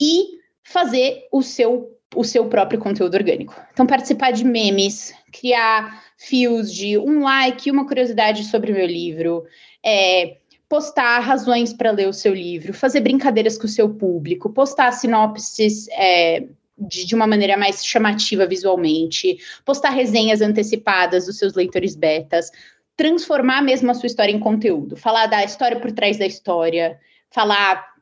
e 0.00 0.38
fazer 0.62 1.26
o 1.32 1.42
seu, 1.42 1.98
o 2.14 2.24
seu 2.24 2.46
próprio 2.46 2.78
conteúdo 2.78 3.14
orgânico. 3.14 3.54
Então, 3.72 3.86
participar 3.86 4.32
de 4.32 4.44
memes, 4.44 5.14
criar 5.32 6.02
fios 6.16 6.72
de 6.72 6.98
um 6.98 7.22
like, 7.22 7.70
uma 7.70 7.86
curiosidade 7.86 8.44
sobre 8.44 8.72
o 8.72 8.74
meu 8.74 8.86
livro, 8.86 9.44
é, 9.84 10.38
postar 10.68 11.20
razões 11.20 11.72
para 11.72 11.90
ler 11.90 12.08
o 12.08 12.12
seu 12.12 12.34
livro, 12.34 12.72
fazer 12.72 13.00
brincadeiras 13.00 13.58
com 13.58 13.66
o 13.66 13.68
seu 13.68 13.88
público, 13.88 14.50
postar 14.50 14.92
sinopses. 14.92 15.88
É, 15.90 16.44
de, 16.76 17.06
de, 17.06 17.14
uma 17.14 17.24
maneira 17.24 17.56
mais 17.56 17.86
chamativa 17.86 18.46
visualmente, 18.46 19.38
postar 19.64 19.90
resenhas 19.90 20.40
antecipadas 20.40 21.26
dos 21.26 21.38
seus 21.38 21.54
leitores 21.54 21.94
betas, 21.94 22.50
transformar 22.96 23.62
mesmo 23.62 23.92
a 23.92 23.94
sua 23.94 24.08
história 24.08 24.32
em 24.32 24.40
conteúdo, 24.40 24.96
falar 24.96 25.26
da 25.26 25.44
história 25.44 25.78
por 25.78 25.92
trás 25.92 26.18
da 26.18 26.26
história, 26.26 26.98
falar 27.30 27.93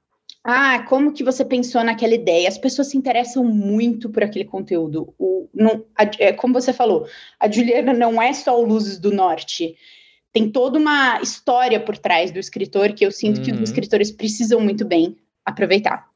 ah, 0.45 0.84
como 0.88 1.12
que 1.12 1.22
você 1.22 1.45
pensou 1.45 1.84
naquela 1.84 2.14
ideia? 2.14 2.49
As 2.49 2.59
pessoas 2.59 2.88
se 2.88 2.97
interessam 2.97 3.45
muito 3.45 4.11
por 4.11 4.24
aquele 4.24 4.45
conteúdo. 4.45 5.14
O, 5.18 5.49
não, 5.55 5.84
a, 5.97 6.05
é, 6.18 6.32
como 6.32 6.53
você 6.53 6.72
falou, 6.72 7.07
a 7.38 7.51
Juliana 7.51 7.93
não 7.93 8.20
é 8.20 8.32
só 8.32 8.61
o 8.61 8.64
Luzes 8.64 8.99
do 8.99 9.12
Norte. 9.12 9.76
Tem 10.32 10.51
toda 10.51 10.78
uma 10.78 11.20
história 11.20 11.78
por 11.78 11.97
trás 11.97 12.32
do 12.32 12.40
escritor 12.40 12.93
que 12.93 13.07
eu 13.07 13.12
sinto 13.12 13.38
uhum. 13.38 13.45
que 13.45 13.51
os 13.53 13.59
uhum. 13.59 13.64
escritores 13.64 14.11
precisam 14.11 14.61
muito 14.61 14.84
bem 14.84 15.16
aproveitar. 15.45 16.11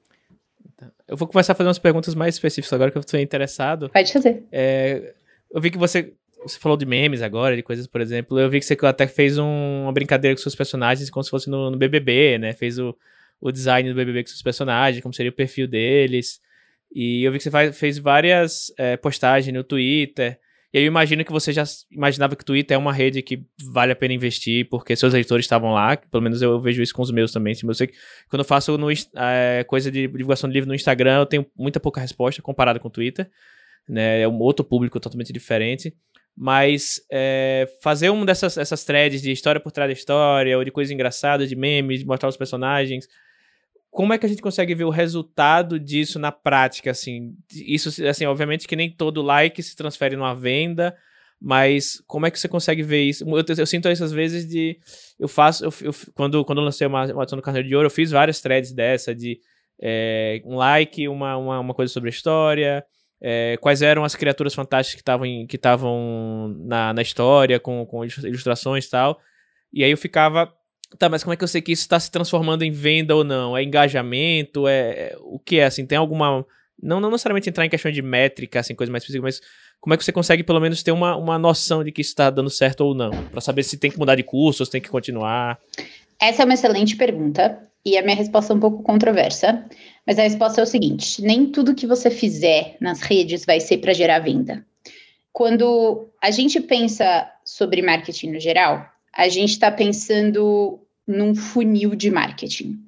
Eu 1.07 1.17
vou 1.17 1.29
começar 1.29 1.53
a 1.53 1.57
fazer 1.57 1.69
umas 1.69 1.79
perguntas 1.79 2.15
mais 2.15 2.35
específicas 2.35 2.73
agora 2.73 2.91
que 2.91 2.99
eu 2.99 3.01
estou 3.01 3.21
interessado. 3.21 3.89
Pode 3.91 4.13
fazer. 4.13 4.43
É, 4.51 5.15
eu 5.53 5.61
vi 5.61 5.71
que 5.71 5.79
você 5.79 6.13
você 6.43 6.59
falou 6.59 6.77
de 6.77 6.87
memes 6.87 7.23
agora, 7.23 7.57
de 7.57 7.63
coisas, 7.63 7.87
por 7.87 8.01
exemplo. 8.01 8.39
Eu 8.39 8.49
vi 8.49 8.61
que 8.61 8.67
você 8.67 8.77
até 8.83 9.07
fez 9.07 9.37
um, 9.37 9.83
uma 9.83 9.93
brincadeira 9.93 10.35
com 10.35 10.41
seus 10.41 10.55
personagens 10.55 11.11
como 11.11 11.25
se 11.25 11.31
fosse 11.31 11.51
no, 11.51 11.71
no, 11.71 11.77
BBB, 11.77 12.39
né? 12.39 12.53
Fez 12.53 12.79
o, 12.79 12.97
o 13.41 13.53
design 13.53 13.89
do 13.89 13.95
BBB 13.95 14.23
com 14.23 14.29
seus 14.29 14.43
personagens, 14.43 15.03
como 15.03 15.15
seria 15.15 15.31
o 15.31 15.35
perfil 15.35 15.67
deles. 15.67 16.41
E 16.95 17.25
eu 17.25 17.33
vi 17.33 17.39
que 17.39 17.45
você 17.45 17.51
faz, 17.51 17.79
fez 17.79 17.99
várias 17.99 18.73
é, 18.79 18.97
postagens 18.97 19.55
no 19.55 19.65
Twitter. 19.65 20.39
E 20.73 20.79
eu 20.79 20.85
imagino 20.85 21.25
que 21.25 21.33
você 21.33 21.53
já 21.53 21.65
imaginava 21.91 22.37
que 22.37 22.43
o 22.43 22.45
Twitter 22.45 22.75
é 22.75 22.79
uma 22.79 22.93
rede 22.93 23.23
que 23.23 23.45
vale 23.73 23.93
a 23.93 23.97
pena 23.97 24.15
investir, 24.15 24.69
porque 24.69 24.97
seus 24.97 25.13
leitores 25.13 25.45
estavam 25.45 25.73
lá. 25.73 25.97
Pelo 25.97 26.23
menos 26.23 26.43
eu 26.43 26.61
vejo 26.61 26.83
isso 26.83 26.95
com 26.95 27.03
os 27.03 27.11
meus 27.11 27.33
também. 27.33 27.53
Assim, 27.53 27.67
eu 27.67 27.75
sei 27.75 27.87
que 27.87 27.95
quando 28.29 28.41
eu 28.41 28.45
faço 28.45 28.77
no, 28.77 28.91
é, 28.91 29.65
coisa 29.67 29.91
de 29.91 30.07
divulgação 30.09 30.49
de 30.49 30.55
livro 30.55 30.69
no 30.69 30.75
Instagram, 30.75 31.21
eu 31.21 31.27
tenho 31.27 31.47
muita 31.57 31.81
pouca 31.81 32.01
resposta 32.01 32.43
comparado 32.43 32.81
com 32.81 32.89
o 32.89 32.91
Twitter. 32.91 33.29
Né? 33.89 34.23
É 34.23 34.29
um 34.29 34.39
outro 34.41 34.65
público 34.65 34.99
totalmente 34.99 35.33
diferente. 35.33 35.95
mas 36.37 37.01
é, 37.11 37.67
fazer 37.83 38.11
uma 38.11 38.27
dessas 38.27 38.59
essas 38.59 38.85
threads 38.85 39.23
de 39.23 39.33
história 39.33 39.59
por 39.61 39.73
trás 39.73 39.89
da 39.89 39.95
história, 39.95 40.59
ou 40.59 40.65
de 40.65 40.71
coisas 40.71 40.93
engraçadas, 40.93 41.49
de 41.49 41.57
memes, 41.57 42.01
de 42.01 42.07
mostrar 42.07 42.29
os 42.29 42.37
personagens, 42.37 43.09
como 43.97 44.13
é 44.13 44.19
que 44.19 44.27
a 44.27 44.29
gente 44.29 44.43
consegue 44.43 44.75
ver 44.75 44.85
o 44.85 44.91
resultado 44.91 45.81
disso 45.81 46.19
na 46.19 46.31
prática, 46.31 46.91
assim? 46.91 47.35
Isso, 47.51 47.89
assim, 48.07 48.27
obviamente 48.27 48.69
que 48.69 48.77
nem 48.77 48.91
todo 48.91 49.23
like 49.23 49.63
se 49.63 49.75
transfere 49.75 50.17
numa 50.17 50.35
venda, 50.35 50.95
mas 51.41 52.03
como 52.07 52.27
é 52.27 52.31
que 52.31 52.39
você 52.39 52.47
consegue 52.47 52.83
ver 52.83 53.05
isso? 53.05 53.25
Eu, 53.27 53.57
eu, 53.57 53.67
sinto 53.67 53.89
essas 53.89 54.13
vezes 54.13 54.47
de... 54.47 54.79
Eu 55.19 55.27
faço... 55.27 55.65
Eu, 55.65 55.73
eu, 55.81 55.95
quando, 56.15 56.45
quando 56.45 56.59
eu 56.59 56.65
lancei 56.65 56.87
uma 56.87 57.05
edição 57.05 57.39
do 57.39 57.43
Carneiro 57.43 57.67
de 57.67 57.75
Ouro, 57.75 57.87
eu 57.87 57.91
fiz 57.91 58.11
várias 58.11 58.39
threads 58.39 58.71
dessa, 58.71 59.15
de 59.15 59.41
é, 59.81 60.43
um 60.45 60.57
like, 60.57 61.09
uma, 61.09 61.39
uma, 61.39 61.61
uma 61.61 61.75
coisa 61.75 61.91
sobre 61.91 62.11
a 62.11 62.13
história, 62.13 62.85
é, 63.19 63.57
quais 63.63 63.81
eram 63.81 64.05
as 64.05 64.15
criaturas 64.15 64.55
fantásticas 64.55 64.97
que 64.97 65.01
estavam 65.01 65.47
que 65.47 65.57
estavam 65.57 66.55
na, 66.67 66.93
na 66.93 67.01
história, 67.01 67.59
com, 67.59 67.87
com 67.87 68.05
ilustrações 68.05 68.85
e 68.85 68.91
tal. 68.91 69.19
E 69.73 69.83
aí 69.85 69.91
eu 69.91 69.99
ficava. 69.99 70.53
Tá, 70.99 71.09
mas 71.09 71.25
como 71.25 71.35
é 71.35 71.37
que 71.37 71.45
eu 71.45 71.49
sei 71.49 71.61
que 71.61 71.73
isso 71.73 71.83
está 71.83 71.99
se 71.99 72.11
transformando 72.11 72.63
em 72.63 72.71
venda 72.71 73.15
ou 73.15 73.25
não? 73.25 73.57
É 73.57 73.63
engajamento? 73.63 74.69
É, 74.69 74.91
é, 74.91 75.17
o 75.21 75.39
que 75.39 75.59
é 75.59 75.65
assim? 75.65 75.85
Tem 75.85 75.99
alguma. 75.99 76.47
Não, 76.81 77.01
não 77.01 77.11
necessariamente 77.11 77.49
entrar 77.49 77.67
em 77.67 77.71
questão 77.71 77.91
de 77.91 78.03
métrica, 78.03 78.61
assim, 78.61 78.75
coisa 78.75 78.93
mais 78.93 79.03
específica, 79.03 79.25
mas 79.25 79.41
como 79.81 79.95
é 79.95 79.97
que 79.97 80.05
você 80.05 80.13
consegue 80.13 80.43
pelo 80.43 80.61
menos 80.61 80.83
ter 80.83 80.93
uma, 80.93 81.17
uma 81.17 81.39
noção 81.39 81.83
de 81.83 81.91
que 81.91 82.01
isso 82.01 82.11
está 82.11 82.31
dando 82.31 82.51
certo 82.51 82.83
ou 82.83 82.95
não? 82.95 83.11
Para 83.31 83.41
saber 83.41 83.63
se 83.63 83.79
tem 83.79 83.91
que 83.91 83.99
mudar 83.99 84.15
de 84.15 84.23
curso, 84.23 84.65
se 84.65 84.71
tem 84.71 84.81
que 84.81 84.89
continuar. 84.89 85.59
Essa 86.21 86.43
é 86.43 86.45
uma 86.45 86.55
excelente 86.55 86.97
pergunta 86.97 87.59
e 87.85 87.97
a 87.97 88.03
minha 88.03 88.17
resposta 88.17 88.53
é 88.53 88.57
um 88.57 88.61
pouco 88.61 88.83
controversa, 88.83 89.65
mas 90.07 90.19
a 90.19 90.23
resposta 90.23 90.61
é 90.61 90.65
o 90.65 90.67
seguinte: 90.67 91.23
nem 91.23 91.47
tudo 91.47 91.75
que 91.75 91.87
você 91.87 92.11
fizer 92.11 92.77
nas 92.81 93.01
redes 93.01 93.45
vai 93.45 93.61
ser 93.61 93.79
para 93.79 93.93
gerar 93.93 94.19
venda. 94.21 94.65
Quando 95.33 96.11
a 96.23 96.31
gente 96.31 96.61
pensa 96.61 97.31
sobre 97.45 97.83
marketing 97.83 98.33
no 98.33 98.41
geral, 98.41 98.87
a 99.17 99.29
gente 99.29 99.51
está 99.51 99.71
pensando 99.71 100.81
num 101.07 101.35
funil 101.35 101.95
de 101.95 102.11
marketing. 102.11 102.79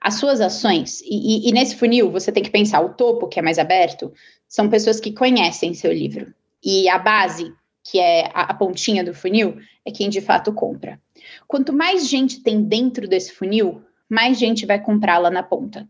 As 0.00 0.14
suas 0.14 0.40
ações, 0.40 1.00
e, 1.02 1.48
e, 1.48 1.52
nesse 1.52 1.76
funil 1.76 2.10
você 2.10 2.32
tem 2.32 2.42
que 2.42 2.50
pensar 2.50 2.80
o 2.80 2.94
topo, 2.94 3.28
que 3.28 3.38
é 3.38 3.42
mais 3.42 3.58
aberto, 3.58 4.12
são 4.48 4.68
pessoas 4.68 5.00
que 5.00 5.12
conhecem 5.12 5.74
seu 5.74 5.92
livro. 5.92 6.32
E 6.64 6.88
a 6.88 6.98
base, 6.98 7.52
que 7.84 7.98
é 7.98 8.26
a, 8.34 8.42
a 8.42 8.54
pontinha 8.54 9.04
do 9.04 9.14
funil, 9.14 9.56
é 9.84 9.90
quem 9.90 10.08
de 10.08 10.20
fato 10.20 10.52
compra. 10.52 11.00
Quanto 11.46 11.72
mais 11.72 12.08
gente 12.08 12.42
tem 12.42 12.62
dentro 12.62 13.06
desse 13.06 13.32
funil, 13.32 13.82
mais 14.08 14.38
gente 14.38 14.66
vai 14.66 14.80
comprar 14.80 15.18
lá 15.18 15.30
na 15.30 15.42
ponta. 15.42 15.88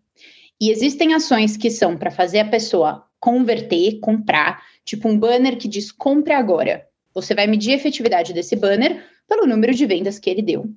E 0.60 0.70
existem 0.70 1.14
ações 1.14 1.56
que 1.56 1.70
são 1.70 1.96
para 1.96 2.10
fazer 2.10 2.40
a 2.40 2.48
pessoa 2.48 3.04
converter, 3.20 4.00
comprar, 4.00 4.62
tipo 4.84 5.08
um 5.08 5.18
banner 5.18 5.56
que 5.56 5.68
diz 5.68 5.92
compre 5.92 6.32
agora. 6.32 6.86
Você 7.14 7.34
vai 7.34 7.46
medir 7.46 7.72
a 7.72 7.76
efetividade 7.76 8.32
desse 8.32 8.56
banner 8.56 9.04
pelo 9.28 9.46
número 9.46 9.74
de 9.74 9.86
vendas 9.86 10.18
que 10.18 10.30
ele 10.30 10.42
deu. 10.42 10.68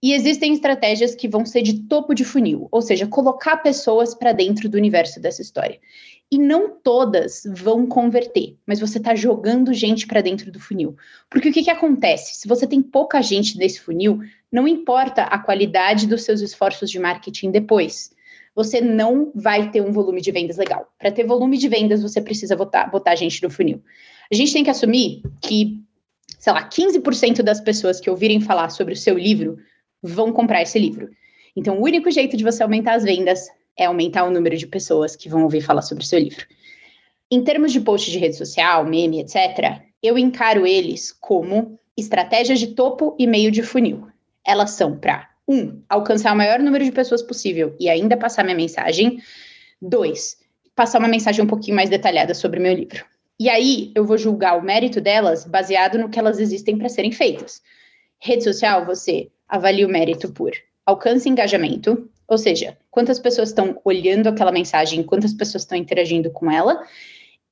E 0.00 0.12
existem 0.12 0.52
estratégias 0.52 1.14
que 1.14 1.26
vão 1.26 1.44
ser 1.44 1.62
de 1.62 1.80
topo 1.88 2.14
de 2.14 2.24
funil, 2.24 2.68
ou 2.70 2.80
seja, 2.80 3.06
colocar 3.06 3.56
pessoas 3.56 4.14
para 4.14 4.32
dentro 4.32 4.68
do 4.68 4.76
universo 4.76 5.20
dessa 5.20 5.42
história. 5.42 5.80
E 6.30 6.38
não 6.38 6.70
todas 6.70 7.42
vão 7.56 7.86
converter, 7.86 8.56
mas 8.64 8.78
você 8.78 8.98
está 8.98 9.14
jogando 9.14 9.74
gente 9.74 10.06
para 10.06 10.20
dentro 10.20 10.52
do 10.52 10.60
funil. 10.60 10.94
Porque 11.28 11.48
o 11.48 11.52
que, 11.52 11.64
que 11.64 11.70
acontece? 11.70 12.36
Se 12.36 12.46
você 12.46 12.66
tem 12.66 12.80
pouca 12.80 13.20
gente 13.22 13.58
nesse 13.58 13.80
funil, 13.80 14.20
não 14.52 14.68
importa 14.68 15.22
a 15.22 15.38
qualidade 15.38 16.06
dos 16.06 16.22
seus 16.22 16.42
esforços 16.42 16.90
de 16.90 17.00
marketing 17.00 17.50
depois 17.50 18.16
você 18.58 18.80
não 18.80 19.30
vai 19.36 19.70
ter 19.70 19.80
um 19.80 19.92
volume 19.92 20.20
de 20.20 20.32
vendas 20.32 20.56
legal. 20.56 20.92
Para 20.98 21.12
ter 21.12 21.24
volume 21.24 21.56
de 21.56 21.68
vendas, 21.68 22.02
você 22.02 22.20
precisa 22.20 22.56
botar, 22.56 22.86
botar 22.86 23.14
gente 23.14 23.40
no 23.40 23.48
funil. 23.48 23.80
A 24.32 24.34
gente 24.34 24.52
tem 24.52 24.64
que 24.64 24.70
assumir 24.70 25.22
que, 25.40 25.80
sei 26.38 26.52
lá, 26.52 26.68
15% 26.68 27.42
das 27.42 27.60
pessoas 27.60 28.00
que 28.00 28.08
ouvirem 28.08 28.40
falar 28.40 28.70
sobre 28.70 28.94
o 28.94 28.96
seu 28.96 29.18
livro 29.18 29.58
vão 30.02 30.32
comprar 30.32 30.62
esse 30.62 30.78
livro. 30.78 31.10
Então, 31.56 31.78
o 31.78 31.82
único 31.82 32.10
jeito 32.10 32.36
de 32.36 32.44
você 32.44 32.62
aumentar 32.62 32.94
as 32.94 33.02
vendas 33.02 33.48
é 33.76 33.86
aumentar 33.86 34.24
o 34.24 34.30
número 34.30 34.56
de 34.56 34.66
pessoas 34.66 35.16
que 35.16 35.28
vão 35.28 35.42
ouvir 35.42 35.60
falar 35.60 35.82
sobre 35.82 36.04
o 36.04 36.06
seu 36.06 36.18
livro. 36.18 36.46
Em 37.30 37.42
termos 37.42 37.72
de 37.72 37.80
post 37.80 38.10
de 38.10 38.18
rede 38.18 38.36
social, 38.36 38.84
meme, 38.84 39.20
etc., 39.20 39.82
eu 40.02 40.16
encaro 40.16 40.66
eles 40.66 41.12
como 41.12 41.78
estratégias 41.96 42.60
de 42.60 42.68
topo 42.68 43.16
e 43.18 43.26
meio 43.26 43.50
de 43.50 43.62
funil. 43.62 44.06
Elas 44.46 44.70
são 44.70 44.96
para 44.96 45.28
um, 45.46 45.82
alcançar 45.88 46.32
o 46.32 46.36
maior 46.36 46.60
número 46.60 46.84
de 46.84 46.92
pessoas 46.92 47.22
possível 47.22 47.74
e 47.80 47.88
ainda 47.88 48.16
passar 48.16 48.44
minha 48.44 48.56
mensagem. 48.56 49.20
Dois, 49.82 50.38
passar 50.74 51.00
uma 51.00 51.08
mensagem 51.08 51.44
um 51.44 51.48
pouquinho 51.48 51.76
mais 51.76 51.90
detalhada 51.90 52.34
sobre 52.34 52.60
o 52.60 52.62
meu 52.62 52.72
livro. 52.72 53.04
E 53.38 53.48
aí 53.48 53.92
eu 53.94 54.04
vou 54.04 54.18
julgar 54.18 54.58
o 54.58 54.62
mérito 54.62 55.00
delas 55.00 55.44
baseado 55.44 55.96
no 55.96 56.08
que 56.08 56.18
elas 56.18 56.38
existem 56.38 56.76
para 56.76 56.88
serem 56.88 57.12
feitas. 57.12 57.62
Rede 58.18 58.42
social, 58.42 58.84
você 58.84 59.30
avalia 59.48 59.86
o 59.86 59.90
mérito 59.90 60.32
por 60.32 60.52
alcance 60.84 61.28
e 61.28 61.32
engajamento, 61.32 62.10
ou 62.26 62.36
seja, 62.36 62.76
quantas 62.90 63.18
pessoas 63.18 63.50
estão 63.50 63.80
olhando 63.84 64.26
aquela 64.26 64.50
mensagem, 64.50 65.02
quantas 65.02 65.32
pessoas 65.32 65.62
estão 65.62 65.78
interagindo 65.78 66.30
com 66.30 66.50
ela, 66.50 66.82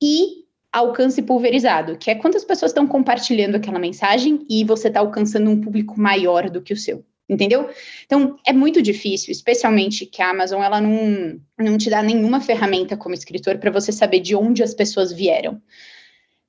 e 0.01 0.45
alcance 0.71 1.21
pulverizado, 1.21 1.97
que 1.97 2.11
é 2.11 2.15
quantas 2.15 2.43
pessoas 2.43 2.71
estão 2.71 2.85
compartilhando 2.85 3.55
aquela 3.55 3.79
mensagem 3.79 4.45
e 4.49 4.63
você 4.63 4.89
está 4.89 4.99
alcançando 4.99 5.49
um 5.49 5.61
público 5.61 5.99
maior 5.99 6.49
do 6.49 6.61
que 6.61 6.73
o 6.73 6.77
seu 6.77 7.03
entendeu? 7.29 7.69
Então, 8.05 8.37
é 8.45 8.53
muito 8.53 8.81
difícil, 8.81 9.31
especialmente 9.31 10.05
que 10.05 10.21
a 10.21 10.29
Amazon, 10.29 10.61
ela 10.61 10.79
não, 10.79 11.39
não 11.57 11.77
te 11.77 11.89
dá 11.89 12.01
nenhuma 12.01 12.39
ferramenta 12.39 12.95
como 12.95 13.15
escritor 13.15 13.57
para 13.57 13.71
você 13.71 13.91
saber 13.91 14.19
de 14.19 14.35
onde 14.35 14.63
as 14.63 14.73
pessoas 14.73 15.11
vieram. 15.11 15.61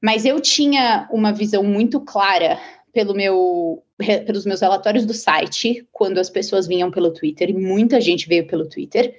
Mas 0.03 0.25
eu 0.25 0.41
tinha 0.41 1.09
uma 1.13 1.33
visão 1.33 1.65
muito 1.65 2.01
clara 2.01 2.59
pelo 2.93 3.15
meu, 3.15 3.83
pelos 3.97 4.47
meus 4.47 4.61
relatórios 4.61 5.05
do 5.05 5.13
site, 5.13 5.87
quando 5.93 6.19
as 6.19 6.31
pessoas 6.31 6.67
vinham 6.67 6.91
pelo 6.91 7.13
Twitter, 7.13 7.51
e 7.51 7.55
muita 7.55 8.01
gente 8.01 8.29
veio 8.29 8.47
pelo 8.47 8.69
Twitter, 8.69 9.17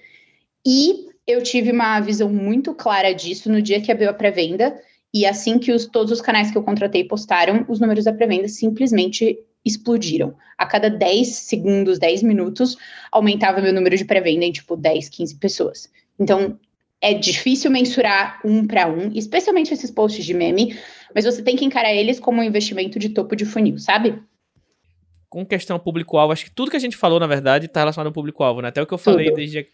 e 0.65 1.07
eu 1.27 1.43
tive 1.43 1.71
uma 1.71 1.99
visão 1.99 2.29
muito 2.29 2.73
clara 2.73 3.13
disso 3.13 3.51
no 3.51 3.61
dia 3.61 3.81
que 3.81 3.91
abriu 3.91 4.09
a 4.09 4.13
pré-venda, 4.13 4.79
e 5.13 5.25
assim 5.25 5.59
que 5.59 5.71
os, 5.71 5.85
todos 5.85 6.11
os 6.11 6.21
canais 6.21 6.51
que 6.51 6.57
eu 6.57 6.63
contratei 6.63 7.03
postaram, 7.03 7.65
os 7.67 7.79
números 7.79 8.05
da 8.05 8.13
pré-venda 8.13 8.47
simplesmente 8.47 9.39
explodiram. 9.65 10.35
A 10.57 10.65
cada 10.65 10.89
10 10.89 11.27
segundos, 11.27 11.99
10 11.99 12.23
minutos, 12.23 12.77
aumentava 13.11 13.61
meu 13.61 13.73
número 13.73 13.97
de 13.97 14.05
pré-venda 14.05 14.45
em 14.45 14.51
tipo 14.51 14.75
10, 14.75 15.09
15 15.09 15.35
pessoas. 15.35 15.89
Então, 16.19 16.59
é 17.01 17.13
difícil 17.13 17.71
mensurar 17.71 18.39
um 18.43 18.67
para 18.67 18.87
um, 18.87 19.11
especialmente 19.13 19.73
esses 19.73 19.89
posts 19.89 20.25
de 20.25 20.33
meme, 20.33 20.77
mas 21.15 21.25
você 21.25 21.41
tem 21.41 21.55
que 21.55 21.65
encarar 21.65 21.93
eles 21.93 22.19
como 22.19 22.41
um 22.41 22.43
investimento 22.43 22.99
de 22.99 23.09
topo 23.09 23.35
de 23.35 23.45
funil, 23.45 23.77
sabe? 23.77 24.21
Com 25.29 25.45
questão 25.45 25.79
público-alvo, 25.79 26.33
acho 26.33 26.45
que 26.45 26.51
tudo 26.51 26.71
que 26.71 26.77
a 26.77 26.81
gente 26.81 26.97
falou, 26.97 27.19
na 27.19 27.27
verdade, 27.27 27.67
está 27.67 27.81
relacionado 27.81 28.07
ao 28.07 28.13
público-alvo, 28.13 28.61
né? 28.61 28.69
Até 28.69 28.81
o 28.81 28.87
que 28.87 28.93
eu 28.93 28.97
falei 28.97 29.27
tudo. 29.27 29.37
desde 29.37 29.67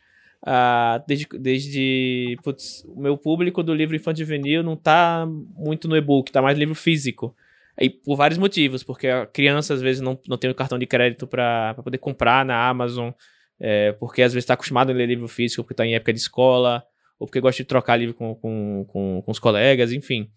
Uh, 0.46 1.02
desde, 1.08 1.28
desde 1.40 2.38
putz, 2.44 2.86
o 2.88 3.02
meu 3.02 3.18
público 3.18 3.64
do 3.64 3.74
livro 3.74 3.96
infantil 3.96 4.26
juvenil 4.26 4.62
não 4.62 4.76
tá 4.76 5.28
muito 5.28 5.88
no 5.88 5.98
e-book, 5.98 6.32
tá 6.32 6.40
mais 6.40 6.56
livro 6.56 6.76
físico. 6.76 7.36
E 7.80 7.90
por 7.90 8.16
vários 8.16 8.38
motivos, 8.38 8.84
porque 8.84 9.08
a 9.08 9.26
criança 9.26 9.74
às 9.74 9.82
vezes 9.82 10.02
não, 10.02 10.18
não 10.28 10.38
tem 10.38 10.50
o 10.50 10.56
cartão 10.56 10.80
de 10.80 10.86
crédito 10.86 11.28
para 11.28 11.74
poder 11.84 11.98
comprar 11.98 12.46
na 12.46 12.68
Amazon, 12.68 13.12
é, 13.60 13.92
porque 13.94 14.22
às 14.22 14.34
vezes 14.34 14.44
está 14.44 14.54
acostumado 14.54 14.92
a 14.92 14.94
ler 14.94 15.08
livro 15.08 15.28
físico 15.28 15.64
porque 15.64 15.74
está 15.74 15.86
em 15.86 15.96
época 15.96 16.14
de 16.14 16.20
escola, 16.20 16.84
ou 17.20 17.28
porque 17.28 17.42
gosta 17.42 17.64
de 17.64 17.68
trocar 17.68 17.98
livro 17.98 18.14
com, 18.14 18.36
com, 18.36 18.86
com, 18.88 19.22
com 19.22 19.32
os 19.32 19.40
colegas, 19.40 19.92
enfim. 19.92 20.30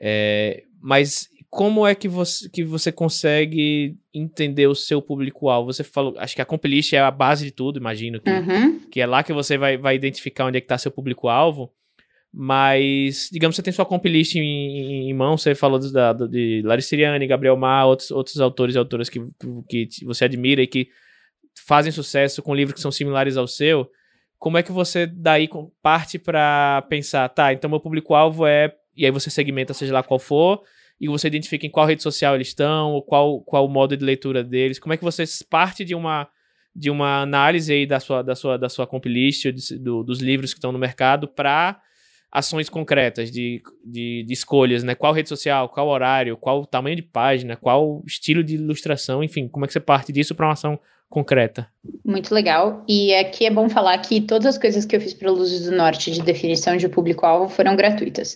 É, 0.00 0.64
mas 0.80 1.28
como 1.52 1.86
é 1.86 1.94
que 1.94 2.08
você, 2.08 2.48
que 2.48 2.64
você 2.64 2.90
consegue 2.90 3.96
entender 4.14 4.66
o 4.66 4.74
seu 4.74 5.02
público-alvo? 5.02 5.70
Você 5.72 5.84
falou, 5.84 6.14
acho 6.16 6.34
que 6.34 6.40
a 6.40 6.46
Compilist 6.46 6.94
é 6.94 6.98
a 6.98 7.10
base 7.10 7.44
de 7.44 7.50
tudo, 7.50 7.78
imagino, 7.78 8.20
que, 8.20 8.30
uhum. 8.30 8.80
que 8.88 9.00
é 9.00 9.06
lá 9.06 9.22
que 9.22 9.34
você 9.34 9.58
vai, 9.58 9.76
vai 9.76 9.94
identificar 9.94 10.46
onde 10.46 10.56
é 10.56 10.60
que 10.60 10.64
está 10.64 10.78
seu 10.78 10.90
público-alvo. 10.90 11.70
Mas, 12.34 13.28
digamos, 13.30 13.54
você 13.54 13.62
tem 13.62 13.72
sua 13.72 13.84
compilist 13.84 14.36
em, 14.36 15.10
em 15.10 15.12
mão, 15.12 15.36
você 15.36 15.54
falou 15.54 15.78
de, 15.78 15.92
de 16.30 16.62
Larissa 16.64 16.88
Siriani, 16.88 17.26
Gabriel 17.26 17.56
Mar, 17.58 17.84
outros, 17.86 18.10
outros 18.10 18.40
autores 18.40 18.74
e 18.74 18.78
autoras 18.78 19.10
que, 19.10 19.20
que 19.68 20.04
você 20.04 20.24
admira 20.24 20.62
e 20.62 20.66
que 20.66 20.88
fazem 21.66 21.92
sucesso 21.92 22.42
com 22.42 22.54
livros 22.54 22.74
que 22.74 22.80
são 22.80 22.90
similares 22.90 23.36
ao 23.36 23.46
seu. 23.46 23.90
Como 24.38 24.56
é 24.56 24.62
que 24.62 24.72
você 24.72 25.06
daí 25.06 25.48
parte 25.82 26.18
para 26.18 26.82
pensar, 26.88 27.28
tá, 27.28 27.52
então 27.52 27.68
meu 27.68 27.80
público-alvo 27.80 28.46
é. 28.46 28.74
E 28.96 29.04
aí 29.04 29.10
você 29.10 29.30
segmenta, 29.30 29.72
seja 29.72 29.92
lá 29.92 30.02
qual 30.02 30.18
for, 30.18 30.62
e 31.00 31.08
você 31.08 31.26
identifica 31.26 31.66
em 31.66 31.70
qual 31.70 31.86
rede 31.86 32.02
social 32.02 32.34
eles 32.34 32.48
estão, 32.48 32.92
ou 32.92 33.02
qual, 33.02 33.40
qual 33.42 33.66
o 33.66 33.68
modo 33.68 33.96
de 33.96 34.04
leitura 34.04 34.42
deles. 34.42 34.78
Como 34.78 34.92
é 34.92 34.96
que 34.96 35.04
você 35.04 35.24
parte 35.50 35.84
de 35.84 35.94
uma 35.94 36.28
de 36.74 36.90
uma 36.90 37.20
análise 37.20 37.70
aí 37.70 37.84
da 37.86 38.00
sua 38.00 38.22
da 38.22 38.34
sua 38.34 38.56
da 38.56 38.68
sua 38.68 38.86
compilist 38.86 39.44
do, 39.78 40.02
dos 40.02 40.20
livros 40.20 40.54
que 40.54 40.58
estão 40.58 40.72
no 40.72 40.78
mercado 40.78 41.28
para 41.28 41.78
ações 42.32 42.70
concretas 42.70 43.30
de, 43.30 43.62
de, 43.84 44.24
de, 44.26 44.32
escolhas, 44.32 44.82
né? 44.82 44.94
Qual 44.94 45.12
rede 45.12 45.28
social, 45.28 45.68
qual 45.68 45.86
horário, 45.88 46.36
qual 46.36 46.64
tamanho 46.64 46.96
de 46.96 47.02
página, 47.02 47.56
qual 47.56 48.02
estilo 48.06 48.42
de 48.42 48.54
ilustração, 48.54 49.22
enfim, 49.22 49.46
como 49.46 49.66
é 49.66 49.68
que 49.68 49.74
você 49.74 49.80
parte 49.80 50.10
disso 50.10 50.34
para 50.34 50.46
uma 50.46 50.54
ação 50.54 50.80
concreta? 51.10 51.68
Muito 52.02 52.34
legal. 52.34 52.82
E 52.88 53.14
aqui 53.14 53.44
é 53.44 53.50
bom 53.50 53.68
falar 53.68 53.98
que 53.98 54.22
todas 54.22 54.46
as 54.46 54.58
coisas 54.58 54.86
que 54.86 54.96
eu 54.96 55.00
fiz 55.00 55.12
para 55.12 55.30
Luzes 55.30 55.66
do 55.66 55.76
Norte 55.76 56.10
de 56.10 56.22
definição 56.22 56.74
de 56.78 56.88
público-alvo 56.88 57.52
foram 57.52 57.76
gratuitas. 57.76 58.34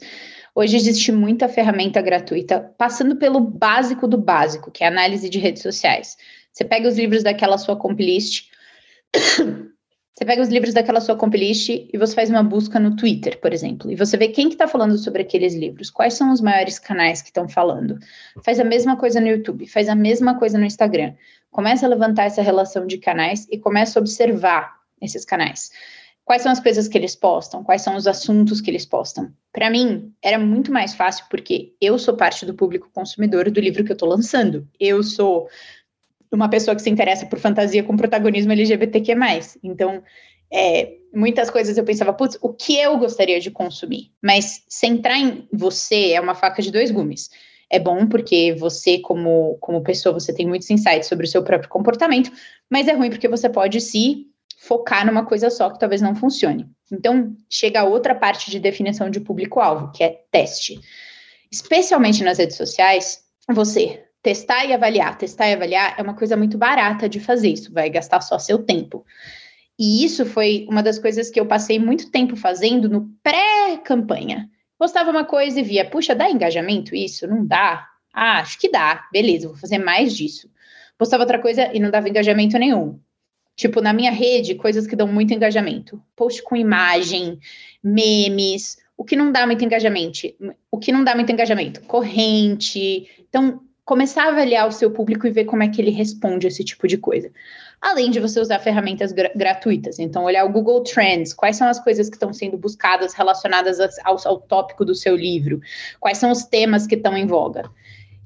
Hoje 0.55 0.77
existe 0.77 1.11
muita 1.11 1.49
ferramenta 1.49 2.03
gratuita, 2.03 2.61
passando 2.79 3.17
pelo 3.17 3.41
básico 3.41 4.07
do 4.07 4.19
básico, 4.19 4.71
que 4.71 4.85
é 4.85 4.87
análise 4.87 5.29
de 5.31 5.39
redes 5.39 5.63
sociais. 5.63 6.17
Você 6.53 6.65
pega 6.65 6.89
os 6.89 6.99
livros 6.99 7.23
daquela 7.23 7.57
sua 7.57 7.77
complist, 7.77 8.51
você 10.17 10.25
pega 10.25 10.41
os 10.41 10.49
livros 10.49 10.73
daquela 10.73 10.99
sua 10.99 11.15
compilist 11.15 11.69
e 11.69 11.99
você 11.99 12.15
faz 12.15 12.31
uma 12.31 12.43
busca 12.43 12.81
no 12.81 12.97
Twitter, 12.97 13.39
por 13.39 13.53
exemplo, 13.53 13.93
e 13.93 13.95
você 13.95 14.17
vê 14.17 14.29
quem 14.29 14.49
que 14.49 14.55
está 14.55 14.67
falando 14.67 14.97
sobre 14.97 15.21
aqueles 15.21 15.55
livros, 15.55 15.91
quais 15.91 16.15
são 16.15 16.33
os 16.33 16.41
maiores 16.41 16.79
canais 16.79 17.21
que 17.21 17.29
estão 17.29 17.47
falando. 17.47 17.99
Faz 18.43 18.59
a 18.59 18.65
mesma 18.65 18.97
coisa 18.97 19.21
no 19.21 19.29
YouTube, 19.29 19.67
faz 19.67 19.91
a 19.91 19.95
mesma 19.95 20.39
coisa 20.39 20.57
no 20.57 20.65
Instagram. 20.65 21.13
Começa 21.51 21.85
a 21.85 21.89
levantar 21.91 22.25
essa 22.25 22.41
relação 22.41 22.87
de 22.87 22.97
canais 22.97 23.47
e 23.51 23.59
começa 23.59 23.99
a 23.99 24.01
observar 24.01 24.77
esses 25.03 25.23
canais. 25.23 25.71
Quais 26.25 26.41
são 26.41 26.51
as 26.51 26.61
coisas 26.61 26.89
que 26.89 26.97
eles 26.97 27.15
postam? 27.15 27.63
Quais 27.63 27.83
são 27.83 27.95
os 27.95 28.07
assuntos 28.07 28.63
que 28.63 28.71
eles 28.71 28.87
postam? 28.87 29.31
Para 29.53 29.69
mim, 29.69 30.15
era 30.23 30.39
muito 30.39 30.73
mais 30.73 30.95
fácil 30.95 31.27
porque 31.29 31.75
eu 31.79 31.99
sou 31.99 32.17
parte 32.17 32.47
do 32.47 32.55
público 32.55 32.91
consumidor 32.91 33.51
do 33.51 33.61
livro 33.61 33.85
que 33.85 33.93
eu 33.93 33.97
estou 33.97 34.09
lançando. 34.09 34.67
Eu 34.81 35.03
sou 35.03 35.47
uma 36.33 36.49
pessoa 36.49 36.75
que 36.75 36.83
se 36.83 36.91
interessa 36.91 37.27
por 37.27 37.39
fantasia 37.39 37.83
com 37.83 37.97
protagonismo 37.97 38.53
LGBTQ+. 38.53 39.15
Então, 39.63 40.03
é, 40.53 40.97
muitas 41.13 41.51
coisas 41.51 41.77
eu 41.77 41.85
pensava, 41.85 42.13
putz, 42.13 42.39
o 42.41 42.53
que 42.53 42.77
eu 42.77 42.99
gostaria 42.99 43.41
de 43.41 43.51
consumir? 43.51 44.13
Mas 44.23 44.63
centrar 44.69 45.19
em 45.19 45.49
você 45.53 46.13
é 46.13 46.21
uma 46.21 46.35
faca 46.35 46.63
de 46.63 46.71
dois 46.71 46.91
gumes. 46.91 47.31
É 47.69 47.79
bom 47.79 48.07
porque 48.07 48.55
você, 48.59 48.99
como, 48.99 49.57
como 49.61 49.83
pessoa, 49.83 50.13
você 50.13 50.33
tem 50.33 50.47
muitos 50.47 50.71
insights 50.71 51.09
sobre 51.09 51.27
o 51.27 51.29
seu 51.29 51.43
próprio 51.43 51.69
comportamento, 51.69 52.31
mas 52.71 52.87
é 52.87 52.93
ruim 52.93 53.11
porque 53.11 53.29
você 53.29 53.49
pode 53.49 53.81
se 53.81 54.27
focar 54.59 55.05
numa 55.05 55.25
coisa 55.25 55.51
só 55.51 55.71
que 55.71 55.79
talvez 55.79 56.01
não 56.01 56.15
funcione. 56.15 56.69
Então, 56.93 57.37
chega 57.51 57.81
a 57.81 57.85
outra 57.85 58.15
parte 58.15 58.51
de 58.51 58.61
definição 58.61 59.11
de 59.11 59.21
público-alvo, 59.21 59.91
que 59.93 60.05
é 60.05 60.21
teste. 60.31 60.81
Especialmente 61.51 62.23
nas 62.23 62.39
redes 62.39 62.57
sociais, 62.57 63.25
você 63.49 64.06
testar 64.27 64.65
e 64.65 64.73
avaliar, 64.73 65.17
testar 65.17 65.49
e 65.49 65.55
avaliar 65.55 65.95
é 65.97 66.03
uma 66.03 66.15
coisa 66.15 66.37
muito 66.37 66.59
barata 66.59 67.09
de 67.09 67.21
fazer, 67.21 67.51
isso 67.51 67.73
vai 67.73 67.89
gastar 67.89 68.21
só 68.21 68.41
seu 68.41 68.59
tempo. 68.59 69.07
E 69.79 70.05
isso 70.05 70.27
foi 70.27 70.67
uma 70.69 70.83
das 70.83 70.99
coisas 70.99 71.31
que 71.31 71.39
eu 71.39 71.47
passei 71.47 71.79
muito 71.79 72.11
tempo 72.11 72.35
fazendo 72.35 72.89
no 72.89 73.09
pré-campanha. 73.23 74.51
Postava 74.77 75.13
uma 75.13 75.25
coisa 75.25 75.61
e 75.61 75.63
via, 75.63 75.89
puxa, 75.89 76.13
dá 76.13 76.29
engajamento 76.29 76.93
isso? 76.93 77.25
Não 77.29 77.47
dá? 77.47 77.87
Ah, 78.13 78.41
acho 78.41 78.59
que 78.59 78.69
dá. 78.69 79.07
Beleza, 79.13 79.47
vou 79.47 79.57
fazer 79.57 79.79
mais 79.79 80.13
disso. 80.17 80.51
Postava 80.99 81.23
outra 81.23 81.39
coisa 81.39 81.71
e 81.73 81.79
não 81.79 81.89
dava 81.89 82.09
engajamento 82.09 82.59
nenhum. 82.59 82.99
Tipo, 83.55 83.81
na 83.81 83.93
minha 83.93 84.11
rede, 84.11 84.57
coisas 84.57 84.89
que 84.89 84.97
dão 84.97 85.07
muito 85.07 85.33
engajamento. 85.33 86.03
Post 86.17 86.43
com 86.43 86.57
imagem, 86.57 87.39
memes, 87.81 88.77
o 88.97 89.05
que 89.05 89.15
não 89.15 89.31
dá 89.31 89.47
muito 89.47 89.65
engajamento? 89.65 90.35
O 90.69 90.79
que 90.79 90.91
não 90.91 91.05
dá 91.05 91.15
muito 91.15 91.31
engajamento? 91.31 91.81
Corrente. 91.83 93.09
Então, 93.29 93.61
começar 93.87 94.25
a 94.25 94.29
avaliar 94.31 94.67
o 94.67 94.73
seu 94.73 94.91
público 94.91 95.29
e 95.29 95.31
ver 95.31 95.45
como 95.45 95.63
é 95.63 95.69
que 95.69 95.81
ele 95.81 95.93
responde 95.93 96.45
a 96.47 96.49
esse 96.49 96.65
tipo 96.65 96.89
de 96.89 96.99
coisa. 96.99 97.31
Além 97.81 98.11
de 98.11 98.19
você 98.19 98.41
usar 98.41 98.59
ferramentas 98.59 99.13
gra 99.13 99.31
gratuitas. 99.35 100.01
Então, 100.01 100.25
olhar 100.25 100.45
o 100.45 100.53
Google 100.53 100.83
Trends, 100.83 101.33
quais 101.33 101.57
são 101.57 101.69
as 101.69 101.79
coisas 101.79 102.09
que 102.09 102.17
estão 102.17 102.33
sendo 102.33 102.59
buscadas 102.59 103.15
relacionadas 103.15 103.79
ao, 104.05 104.17
ao 104.27 104.41
tópico 104.41 104.85
do 104.85 104.95
seu 104.95 105.15
livro, 105.15 105.61
quais 106.01 106.19
são 106.19 106.33
os 106.33 106.43
temas 106.43 106.85
que 106.85 106.97
estão 106.97 107.17
em 107.17 107.27
voga. 107.27 107.71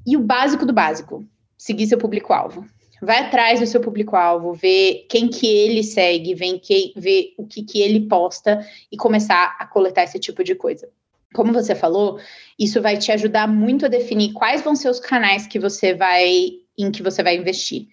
E 0.07 0.17
o 0.17 0.21
básico 0.21 0.65
do 0.65 0.73
básico, 0.73 1.27
seguir 1.59 1.87
seu 1.87 1.99
público-alvo. 1.99 2.65
Vai 3.03 3.19
atrás 3.19 3.61
do 3.61 3.67
seu 3.67 3.83
público-alvo, 3.83 4.55
ver 4.55 5.07
quem 5.11 5.29
que 5.29 5.47
ele 5.47 5.85
segue, 5.85 6.35
vem 6.35 6.59
que, 6.59 6.95
ver 6.97 7.35
o 7.37 7.47
que, 7.47 7.63
que 7.63 7.83
ele 7.83 8.09
posta 8.09 8.67
e 8.91 8.97
começar 8.97 9.57
a 9.59 9.67
coletar 9.67 10.05
esse 10.05 10.19
tipo 10.19 10.43
de 10.43 10.55
coisa 10.55 10.89
como 11.35 11.53
você 11.53 11.75
falou, 11.75 12.19
isso 12.59 12.83
vai 12.83 12.97
te 12.97 13.13
ajudar 13.13 13.47
muito 13.47 13.87
a 13.87 13.89
definir 13.89 14.33
quais 14.33 14.63
vão 14.63 14.75
ser 14.75 14.89
os 14.89 15.01
canais 15.01 15.47
que 15.47 15.59
você 15.59 15.95
vai 15.95 16.53
em 16.77 16.91
que 16.91 17.03
você 17.03 17.23
vai 17.23 17.37
investir. 17.37 17.89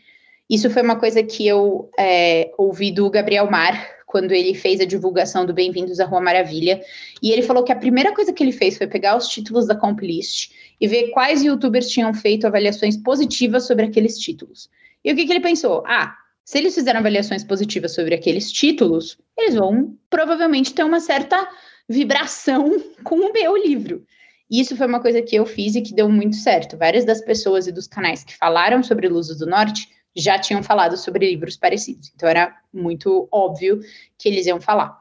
Isso 0.50 0.70
foi 0.70 0.82
uma 0.82 0.98
coisa 0.98 1.22
que 1.22 1.46
eu 1.46 1.90
é, 2.00 2.52
ouvi 2.58 2.92
do 2.92 3.10
Gabriel 3.10 3.50
Mar 3.52 3.98
quando 4.06 4.32
ele 4.32 4.54
fez 4.54 4.80
a 4.80 4.86
divulgação 4.86 5.46
do 5.46 5.54
Bem-vindos 5.54 6.00
à 6.00 6.06
Rua 6.06 6.22
Maravilha. 6.22 6.82
E 7.22 7.32
ele 7.32 7.42
falou 7.42 7.64
que 7.64 7.72
a 7.74 7.76
primeira 7.76 8.14
coisa 8.16 8.32
que 8.32 8.42
ele 8.42 8.54
fez 8.54 8.78
foi 8.78 8.88
pegar 8.88 9.18
os 9.18 9.28
títulos 9.28 9.68
da 9.68 9.76
Complist 9.76 10.52
e 10.80 10.88
ver 10.88 11.10
quais 11.10 11.44
youtubers 11.44 11.90
tinham 11.90 12.14
feito 12.14 12.48
avaliações 12.48 12.96
positivas 12.96 13.68
sobre 13.68 13.86
aqueles 13.86 14.18
títulos. 14.18 14.70
E 15.04 15.12
o 15.12 15.16
que, 15.16 15.26
que 15.26 15.34
ele 15.34 15.42
pensou? 15.42 15.84
Ah, 15.86 16.16
se 16.46 16.58
eles 16.58 16.74
fizeram 16.74 17.02
avaliações 17.02 17.44
positivas 17.44 17.94
sobre 17.94 18.16
aqueles 18.16 18.50
títulos, 18.50 19.18
eles 19.38 19.56
vão 19.56 19.98
provavelmente 20.10 20.74
ter 20.74 20.86
uma 20.86 21.02
certa 21.02 21.46
vibração 21.88 22.82
com 23.04 23.16
o 23.16 23.34
meu 23.34 23.56
livro. 23.56 24.06
E 24.50 24.62
isso 24.62 24.78
foi 24.78 24.88
uma 24.88 25.02
coisa 25.02 25.22
que 25.22 25.36
eu 25.36 25.46
fiz 25.46 25.76
e 25.76 25.82
que 25.82 25.94
deu 25.94 26.10
muito 26.10 26.36
certo. 26.38 26.78
Várias 26.78 27.04
das 27.04 27.22
pessoas 27.22 27.68
e 27.68 27.72
dos 27.72 27.88
canais 27.88 28.24
que 28.24 28.36
falaram 28.36 28.82
sobre 28.82 29.10
Luzes 29.10 29.40
do 29.40 29.46
Norte 29.46 29.90
já 30.16 30.40
tinham 30.40 30.64
falado 30.64 30.98
sobre 30.98 31.30
livros 31.30 31.58
parecidos. 31.58 32.12
Então 32.16 32.28
era 32.28 32.56
muito 32.74 33.28
óbvio 33.32 33.80
que 34.18 34.28
eles 34.28 34.48
iam 34.48 34.60
falar. 34.60 34.98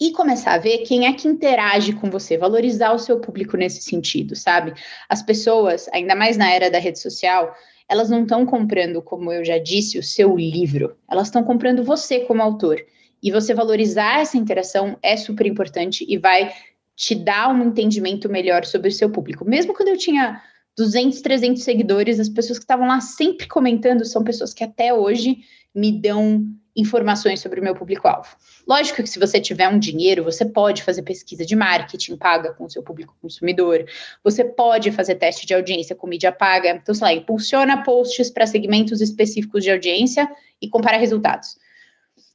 E 0.00 0.12
começar 0.12 0.52
a 0.52 0.58
ver 0.58 0.78
quem 0.78 1.06
é 1.06 1.12
que 1.12 1.26
interage 1.26 1.92
com 1.92 2.08
você, 2.10 2.36
valorizar 2.36 2.92
o 2.92 2.98
seu 2.98 3.18
público 3.18 3.56
nesse 3.56 3.82
sentido, 3.82 4.36
sabe? 4.36 4.72
As 5.08 5.22
pessoas, 5.22 5.88
ainda 5.92 6.14
mais 6.14 6.36
na 6.36 6.52
era 6.52 6.70
da 6.70 6.78
rede 6.78 7.00
social, 7.00 7.52
elas 7.88 8.08
não 8.08 8.22
estão 8.22 8.46
comprando, 8.46 9.02
como 9.02 9.32
eu 9.32 9.44
já 9.44 9.58
disse, 9.58 9.98
o 9.98 10.02
seu 10.02 10.36
livro, 10.36 10.96
elas 11.10 11.28
estão 11.28 11.42
comprando 11.42 11.82
você 11.82 12.20
como 12.20 12.42
autor. 12.42 12.80
E 13.22 13.30
você 13.30 13.54
valorizar 13.54 14.20
essa 14.20 14.36
interação 14.36 14.98
é 15.02 15.16
super 15.16 15.46
importante 15.46 16.04
e 16.08 16.16
vai 16.16 16.52
te 16.94 17.14
dar 17.14 17.54
um 17.54 17.68
entendimento 17.68 18.28
melhor 18.28 18.64
sobre 18.64 18.88
o 18.88 18.92
seu 18.92 19.10
público. 19.10 19.44
Mesmo 19.44 19.74
quando 19.74 19.88
eu 19.88 19.96
tinha 19.96 20.42
200, 20.76 21.20
300 21.20 21.62
seguidores, 21.62 22.20
as 22.20 22.28
pessoas 22.28 22.58
que 22.58 22.64
estavam 22.64 22.86
lá 22.86 23.00
sempre 23.00 23.46
comentando 23.46 24.04
são 24.04 24.22
pessoas 24.22 24.54
que 24.54 24.64
até 24.64 24.92
hoje 24.94 25.38
me 25.74 25.92
dão 25.92 26.44
informações 26.76 27.40
sobre 27.40 27.58
o 27.58 27.62
meu 27.62 27.74
público-alvo. 27.74 28.28
Lógico 28.66 29.02
que 29.02 29.08
se 29.08 29.18
você 29.18 29.40
tiver 29.40 29.68
um 29.68 29.80
dinheiro, 29.80 30.22
você 30.22 30.44
pode 30.44 30.84
fazer 30.84 31.02
pesquisa 31.02 31.44
de 31.44 31.56
marketing 31.56 32.16
paga 32.16 32.52
com 32.52 32.64
o 32.64 32.70
seu 32.70 32.84
público 32.84 33.16
consumidor, 33.20 33.84
você 34.22 34.44
pode 34.44 34.92
fazer 34.92 35.16
teste 35.16 35.44
de 35.44 35.54
audiência 35.54 35.96
com 35.96 36.06
mídia 36.06 36.30
paga, 36.30 36.70
então, 36.70 36.94
sei 36.94 37.04
lá, 37.04 37.12
impulsiona 37.12 37.82
posts 37.82 38.30
para 38.30 38.46
segmentos 38.46 39.00
específicos 39.00 39.64
de 39.64 39.72
audiência 39.72 40.30
e 40.62 40.68
compara 40.68 40.96
resultados. 40.96 41.56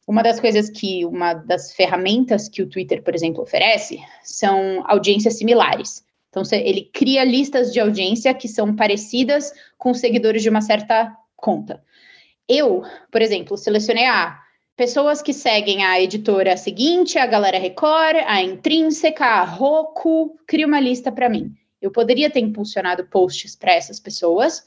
Uma 0.06 0.22
das 0.22 0.40
coisas 0.40 0.70
que, 0.70 1.06
uma 1.06 1.34
das 1.34 1.74
ferramentas 1.74 2.50
que 2.50 2.62
o 2.62 2.68
Twitter, 2.68 3.02
por 3.02 3.16
exemplo, 3.16 3.42
oferece 3.42 4.00
são 4.22 4.84
audiências 4.86 5.38
similares. 5.38 6.04
Então, 6.30 6.44
ele 6.52 6.90
cria 6.92 7.24
listas 7.24 7.72
de 7.72 7.80
audiência 7.80 8.34
que 8.34 8.48
são 8.48 8.76
parecidas 8.76 9.54
com 9.78 9.94
seguidores 9.94 10.42
de 10.42 10.50
uma 10.50 10.62
certa 10.62 11.16
conta. 11.36 11.82
Eu, 12.50 12.84
por 13.12 13.22
exemplo, 13.22 13.56
selecionei 13.56 14.06
a 14.06 14.40
pessoas 14.76 15.22
que 15.22 15.32
seguem 15.32 15.86
a 15.86 16.02
editora 16.02 16.58
seguinte, 16.58 17.18
a 17.18 17.26
Galera 17.26 17.60
Record, 17.60 18.18
a 18.26 18.42
Intrínseca, 18.42 19.26
a 19.26 19.44
Roku, 19.44 20.38
cria 20.48 20.68
uma 20.68 20.80
lista 20.80 21.12
para 21.12 21.30
mim. 21.30 21.54
Eu 21.82 21.92
poderia 21.92 22.30
ter 22.30 22.40
impulsionado 22.40 23.06
posts 23.06 23.56
para 23.56 23.74
essas 23.74 24.00
pessoas 24.00 24.66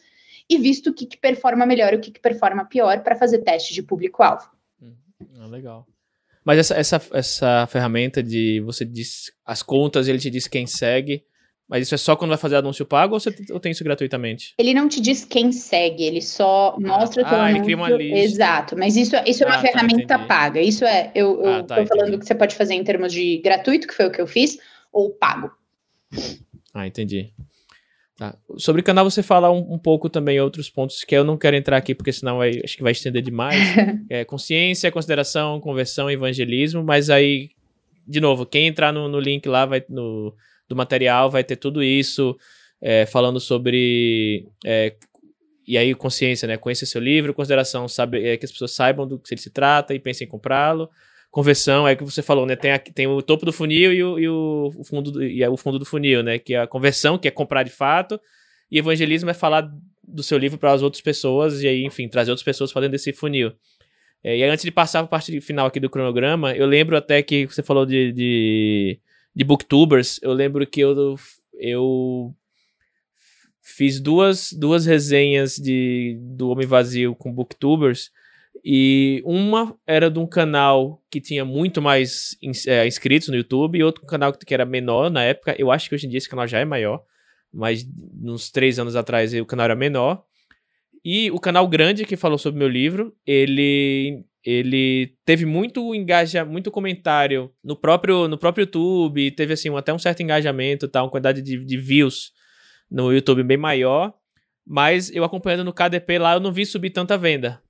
e 0.49 0.57
visto 0.57 0.91
o 0.91 0.95
que, 0.95 1.05
que 1.05 1.17
performa 1.17 1.67
melhor 1.67 1.93
e 1.93 1.97
o 1.97 2.01
que, 2.01 2.11
que 2.11 2.21
performa 2.21 2.65
pior 2.65 3.03
para 3.03 3.17
fazer 3.17 3.39
teste 3.39 3.75
de 3.75 3.83
público-alvo. 3.83 4.56
Ah, 5.39 5.47
legal. 5.47 5.87
Mas 6.45 6.59
essa, 6.59 6.75
essa, 6.75 7.03
essa 7.13 7.67
ferramenta 7.67 8.23
de 8.23 8.61
você 8.61 8.85
diz 8.85 9.33
as 9.45 9.63
contas, 9.63 10.07
ele 10.07 10.19
te 10.19 10.31
diz 10.31 10.47
quem 10.47 10.67
segue, 10.67 11.25
mas 11.69 11.83
isso 11.83 11.95
é 11.97 11.99
só 11.99 12.15
quando 12.15 12.29
vai 12.29 12.39
fazer 12.39 12.55
anúncio 12.55 12.87
pago 12.87 13.15
ou 13.15 13.21
você 13.21 13.35
ou 13.51 13.59
tem 13.59 13.73
isso 13.73 13.83
gratuitamente? 13.83 14.55
Ele 14.57 14.73
não 14.73 14.89
te 14.89 15.01
diz 15.01 15.25
quem 15.25 15.51
segue, 15.51 16.05
ele 16.05 16.23
só 16.23 16.77
mostra 16.79 17.23
ah, 17.23 17.27
o 17.27 17.29
teu 17.29 17.41
ah. 17.41 17.51
Ele 17.51 17.61
cria 17.61 17.77
uma 17.77 17.91
lista. 17.91 18.19
Exato, 18.19 18.79
mas 18.79 18.97
isso, 18.97 19.17
isso 19.27 19.43
é 19.43 19.47
uma 19.47 19.57
ah, 19.57 19.63
tá, 19.63 19.69
ferramenta 19.69 20.19
tá, 20.19 20.25
paga. 20.25 20.61
Isso 20.61 20.85
é, 20.85 21.11
eu, 21.15 21.43
eu 21.43 21.53
ah, 21.55 21.63
tá, 21.65 21.77
tô 21.77 21.87
falando 21.87 22.19
que 22.19 22.25
você 22.25 22.35
pode 22.35 22.55
fazer 22.55 22.75
em 22.75 22.85
termos 22.85 23.13
de 23.13 23.39
gratuito, 23.39 23.89
que 23.89 23.95
foi 23.95 24.07
o 24.07 24.13
que 24.13 24.21
eu 24.21 24.27
fiz, 24.29 24.57
ou 24.93 25.11
pago. 25.11 25.51
Ah, 26.73 26.87
entendi. 26.87 27.33
Tá. 28.17 28.35
Sobre 28.57 28.81
o 28.81 28.85
canal 28.85 29.09
você 29.09 29.23
fala 29.23 29.51
um, 29.51 29.75
um, 29.75 29.79
pouco 29.79 30.09
também 30.09 30.41
outros 30.41 30.71
pontos 30.71 31.05
que 31.05 31.15
eu 31.15 31.23
não 31.23 31.37
quero 31.37 31.55
entrar 31.55 31.77
aqui 31.77 31.95
porque 31.95 32.11
senão 32.11 32.39
vai, 32.39 32.51
acho 32.65 32.75
que 32.75 32.83
vai 32.83 32.93
estender 32.93 33.23
demais. 33.23 33.61
é, 34.09 34.25
consciência, 34.25 34.91
consideração, 34.91 35.61
conversão, 35.61 36.11
evangelismo, 36.11 36.83
mas 36.83 37.11
aí, 37.11 37.51
de 38.09 38.19
novo, 38.19 38.47
quem 38.47 38.67
entrar 38.67 38.91
no, 38.91 39.07
no 39.07 39.21
link 39.21 39.47
lá 39.47 39.67
vai, 39.67 39.85
no, 39.89 40.35
do 40.67 40.75
material 40.75 41.31
vai 41.31 41.45
ter 41.45 41.57
tudo 41.57 41.83
isso, 41.83 42.35
é, 42.81 43.05
falando 43.05 43.39
sobre 43.39 44.49
é, 44.65 44.95
e 45.69 45.77
aí 45.77 45.95
consciência, 45.95 46.49
né? 46.49 46.57
Conhecer 46.57 46.87
seu 46.87 47.03
livro, 47.03 47.35
consideração, 47.35 47.87
sabe, 47.87 48.27
é, 48.27 48.37
que 48.39 48.47
as 48.47 48.53
pessoas 48.53 48.73
saibam 48.73 49.07
do 49.07 49.19
que 49.19 49.35
ele 49.35 49.41
se 49.41 49.51
trata 49.51 49.95
e 49.95 49.99
pensem 49.99 50.27
em 50.27 50.31
comprá-lo 50.31 50.89
conversão, 51.31 51.87
é 51.87 51.95
que 51.95 52.05
você 52.05 52.23
falou, 52.23 52.47
né? 52.47 52.57
Tem, 52.57 52.73
a, 52.73 52.79
tem 52.79 53.07
o 53.07 53.21
topo 53.23 53.45
do 53.45 53.53
funil 53.53 53.93
e 53.93 54.03
o, 54.03 54.19
e 54.19 54.29
o, 54.29 54.71
fundo 54.85 55.11
do, 55.11 55.23
e 55.23 55.43
é 55.43 55.49
o 55.49 55.57
fundo 55.57 55.79
do 55.79 55.85
funil, 55.85 56.23
né? 56.23 56.39
Que 56.39 56.55
é 56.55 56.61
a 56.61 56.67
conversão, 56.67 57.19
que 57.19 57.29
é 57.29 57.31
comprar 57.31 57.63
de 57.63 57.71
fato, 57.71 58.21
e 58.71 58.79
evangelismo 58.79 59.31
é 59.31 59.35
falar 59.35 59.71
do 60.07 60.23
seu 60.23 60.39
livro 60.39 60.59
para 60.59 60.73
as 60.73 60.83
outras 60.83 61.03
pessoas 61.03 61.63
e 61.63 61.69
aí, 61.69 61.85
enfim, 61.85 62.09
trazer 62.09 62.31
outras 62.31 62.45
pessoas 62.45 62.73
falando 62.73 62.93
desse 62.93 63.13
funil. 63.13 63.53
É, 64.23 64.37
e 64.37 64.43
aí, 64.43 64.51
antes 64.51 64.65
de 64.65 64.71
passar 64.71 65.01
para 65.01 65.07
a 65.07 65.11
parte 65.11 65.41
final 65.41 65.67
aqui 65.67 65.79
do 65.79 65.91
cronograma, 65.91 66.55
eu 66.55 66.67
lembro 66.67 66.97
até 66.97 67.23
que 67.23 67.47
você 67.47 67.63
falou 67.63 67.85
de, 67.85 68.13
de, 68.13 69.01
de 69.35 69.45
booktubers, 69.45 70.19
eu 70.23 70.33
lembro 70.33 70.67
que 70.67 70.81
eu, 70.81 71.17
eu 71.55 72.35
fiz 73.63 74.01
duas, 74.01 74.53
duas 74.53 74.87
resenhas 74.87 75.57
de, 75.57 76.19
do 76.21 76.49
Homem 76.51 76.67
Vazio 76.67 77.15
com 77.15 77.33
booktubers 77.33 78.11
e 78.65 79.23
uma 79.25 79.77
era 79.87 80.11
de 80.11 80.19
um 80.19 80.27
canal 80.27 81.03
que 81.11 81.21
tinha 81.21 81.45
muito 81.45 81.81
mais 81.81 82.37
é, 82.67 82.87
inscritos 82.87 83.29
no 83.29 83.37
YouTube 83.37 83.79
e 83.79 83.83
outro 83.83 84.05
canal 84.07 84.33
que 84.33 84.55
era 84.55 84.65
menor 84.65 85.11
na 85.11 85.23
época. 85.23 85.55
Eu 85.59 85.71
acho 85.71 85.89
que 85.89 85.95
hoje 85.95 86.07
em 86.07 86.11
dia 86.11 86.19
esse 86.19 86.29
canal 86.29 86.47
já 86.47 86.59
é 86.59 86.65
maior, 86.65 87.03
mas 87.53 87.87
uns 88.23 88.51
três 88.51 88.79
anos 88.79 88.97
atrás 88.97 89.33
o 89.35 89.47
canal 89.47 89.65
era 89.65 89.77
menor. 89.77 90.23
E 91.05 91.31
o 91.31 91.39
canal 91.39 91.69
grande 91.69 92.05
que 92.05 92.17
falou 92.17 92.39
sobre 92.39 92.59
meu 92.59 92.69
livro, 92.69 93.15
ele 93.27 94.25
ele 94.45 95.17
teve 95.25 95.45
muito 95.45 95.93
engaja, 95.93 96.45
muito 96.45 96.71
comentário 96.71 97.53
no 97.63 97.77
próprio 97.77 98.29
no 98.29 98.39
próprio 98.39 98.63
YouTube, 98.63 99.31
teve 99.33 99.53
assim 99.53 99.75
até 99.77 99.93
um 99.93 99.99
certo 99.99 100.23
engajamento, 100.23 100.89
tá, 100.89 101.03
uma 101.03 101.11
quantidade 101.11 101.43
de, 101.43 101.65
de 101.65 101.77
views 101.77 102.33
no 102.91 103.13
YouTube 103.13 103.43
bem 103.43 103.57
maior. 103.57 104.15
Mas 104.67 105.15
eu 105.15 105.23
acompanhando 105.23 105.65
no 105.65 105.73
KDP 105.73 106.19
lá, 106.19 106.35
eu 106.35 106.41
não 106.41 106.53
vi 106.53 106.67
subir 106.67 106.91
tanta 106.91 107.17
venda. 107.17 107.63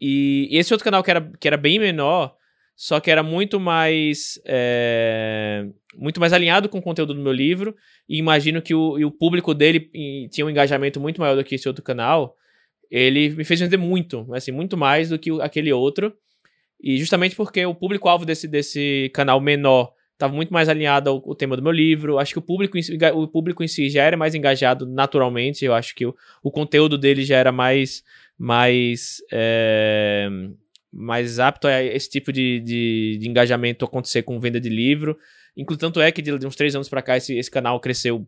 E, 0.00 0.48
esse 0.52 0.72
outro 0.72 0.84
canal 0.84 1.02
que 1.02 1.10
era, 1.10 1.32
que 1.40 1.48
era 1.48 1.56
bem 1.56 1.78
menor, 1.78 2.36
só 2.78 3.00
que 3.00 3.10
era 3.10 3.24
muito 3.24 3.58
mais 3.58 4.40
é, 4.44 5.66
muito 5.96 6.20
mais 6.20 6.32
alinhado 6.32 6.68
com 6.68 6.78
o 6.78 6.82
conteúdo 6.82 7.12
do 7.12 7.20
meu 7.20 7.32
livro 7.32 7.74
e 8.08 8.18
imagino 8.18 8.62
que 8.62 8.72
o, 8.72 9.04
o 9.04 9.10
público 9.10 9.52
dele 9.52 9.90
tinha 10.30 10.46
um 10.46 10.50
engajamento 10.50 11.00
muito 11.00 11.20
maior 11.20 11.34
do 11.34 11.42
que 11.42 11.56
esse 11.56 11.66
outro 11.66 11.82
canal 11.82 12.36
ele 12.88 13.30
me 13.30 13.42
fez 13.44 13.58
vender 13.58 13.76
muito 13.76 14.32
assim 14.32 14.52
muito 14.52 14.76
mais 14.76 15.08
do 15.08 15.18
que 15.18 15.28
aquele 15.40 15.72
outro. 15.72 16.14
E 16.80 16.96
justamente 16.96 17.34
porque 17.34 17.66
o 17.66 17.74
público 17.74 18.08
alvo 18.08 18.24
desse, 18.24 18.46
desse 18.46 19.10
canal 19.12 19.40
menor 19.40 19.92
estava 20.12 20.32
muito 20.32 20.52
mais 20.52 20.68
alinhado 20.68 21.10
ao, 21.10 21.16
ao, 21.16 21.34
tema 21.34 21.56
do 21.56 21.62
meu 21.62 21.72
livro. 21.72 22.20
Acho 22.20 22.34
que 22.34 22.38
o 22.38 22.42
público 22.42 22.78
o 23.14 23.26
público 23.26 23.64
em 23.64 23.68
si 23.68 23.90
já 23.90 24.04
era 24.04 24.16
mais 24.16 24.36
engajado 24.36 24.86
naturalmente 24.86 25.64
eu 25.64 25.74
acho 25.74 25.96
que 25.96 26.06
o, 26.06 26.14
o 26.44 26.50
conteúdo 26.52 26.96
dele 26.96 27.24
já 27.24 27.36
era 27.36 27.50
mais 27.50 28.04
mais, 28.38 29.16
é, 29.32 30.28
mais 30.92 31.38
apto 31.38 31.66
a 31.66 31.82
esse 31.82 32.08
tipo 32.08 32.32
de, 32.32 32.60
de, 32.60 33.18
de, 33.20 33.28
engajamento 33.28 33.84
acontecer 33.84 34.22
com 34.22 34.38
venda 34.38 34.60
de 34.60 34.68
livro. 34.68 35.18
Inclusive, 35.56 35.80
tanto 35.80 36.00
é 36.00 36.12
que 36.12 36.22
de, 36.22 36.38
de 36.38 36.46
uns 36.46 36.54
três 36.54 36.74
anos 36.74 36.88
para 36.88 37.02
cá 37.02 37.16
esse, 37.16 37.36
esse 37.36 37.50
canal 37.50 37.80
cresceu 37.80 38.26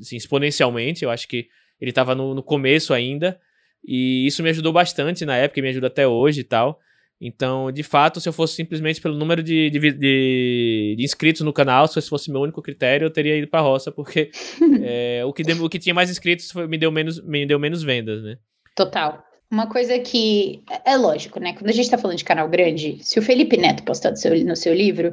assim, 0.00 0.16
exponencialmente. 0.16 1.04
Eu 1.04 1.10
acho 1.10 1.28
que 1.28 1.48
ele 1.80 1.90
estava 1.90 2.14
no, 2.14 2.34
no 2.34 2.42
começo 2.42 2.94
ainda. 2.94 3.38
E 3.86 4.26
isso 4.26 4.42
me 4.42 4.50
ajudou 4.50 4.72
bastante 4.72 5.24
na 5.24 5.36
época, 5.36 5.60
e 5.60 5.62
me 5.62 5.68
ajuda 5.68 5.86
até 5.86 6.08
hoje 6.08 6.40
e 6.40 6.44
tal. 6.44 6.80
Então, 7.20 7.72
de 7.72 7.82
fato, 7.82 8.20
se 8.20 8.28
eu 8.28 8.32
fosse 8.32 8.54
simplesmente 8.54 9.00
pelo 9.00 9.16
número 9.16 9.42
de, 9.42 9.70
de, 9.70 9.78
de, 9.78 10.94
de 10.98 11.04
inscritos 11.04 11.42
no 11.42 11.52
canal, 11.52 11.86
se 11.86 11.98
esse 11.98 12.08
fosse 12.08 12.30
meu 12.30 12.42
único 12.42 12.60
critério, 12.60 13.06
eu 13.06 13.10
teria 13.10 13.36
ido 13.36 13.48
pra 13.48 13.60
roça, 13.60 13.90
porque 13.90 14.30
é, 14.82 15.24
o, 15.24 15.32
que 15.32 15.42
o 15.42 15.68
que 15.68 15.78
tinha 15.78 15.94
mais 15.94 16.10
inscritos 16.10 16.50
foi, 16.50 16.66
me, 16.66 16.76
deu 16.76 16.92
menos, 16.92 17.22
me 17.24 17.46
deu 17.46 17.58
menos 17.58 17.82
vendas, 17.82 18.22
né? 18.22 18.36
Total. 18.74 19.24
Uma 19.50 19.68
coisa 19.68 19.98
que 19.98 20.62
é 20.84 20.96
lógico, 20.96 21.38
né? 21.38 21.52
Quando 21.52 21.70
a 21.70 21.72
gente 21.72 21.84
está 21.84 21.96
falando 21.96 22.18
de 22.18 22.24
canal 22.24 22.48
grande, 22.48 22.98
se 23.02 23.18
o 23.18 23.22
Felipe 23.22 23.56
Neto 23.56 23.84
postar 23.84 24.10
no 24.10 24.16
seu, 24.16 24.44
no 24.44 24.56
seu 24.56 24.74
livro, 24.74 25.12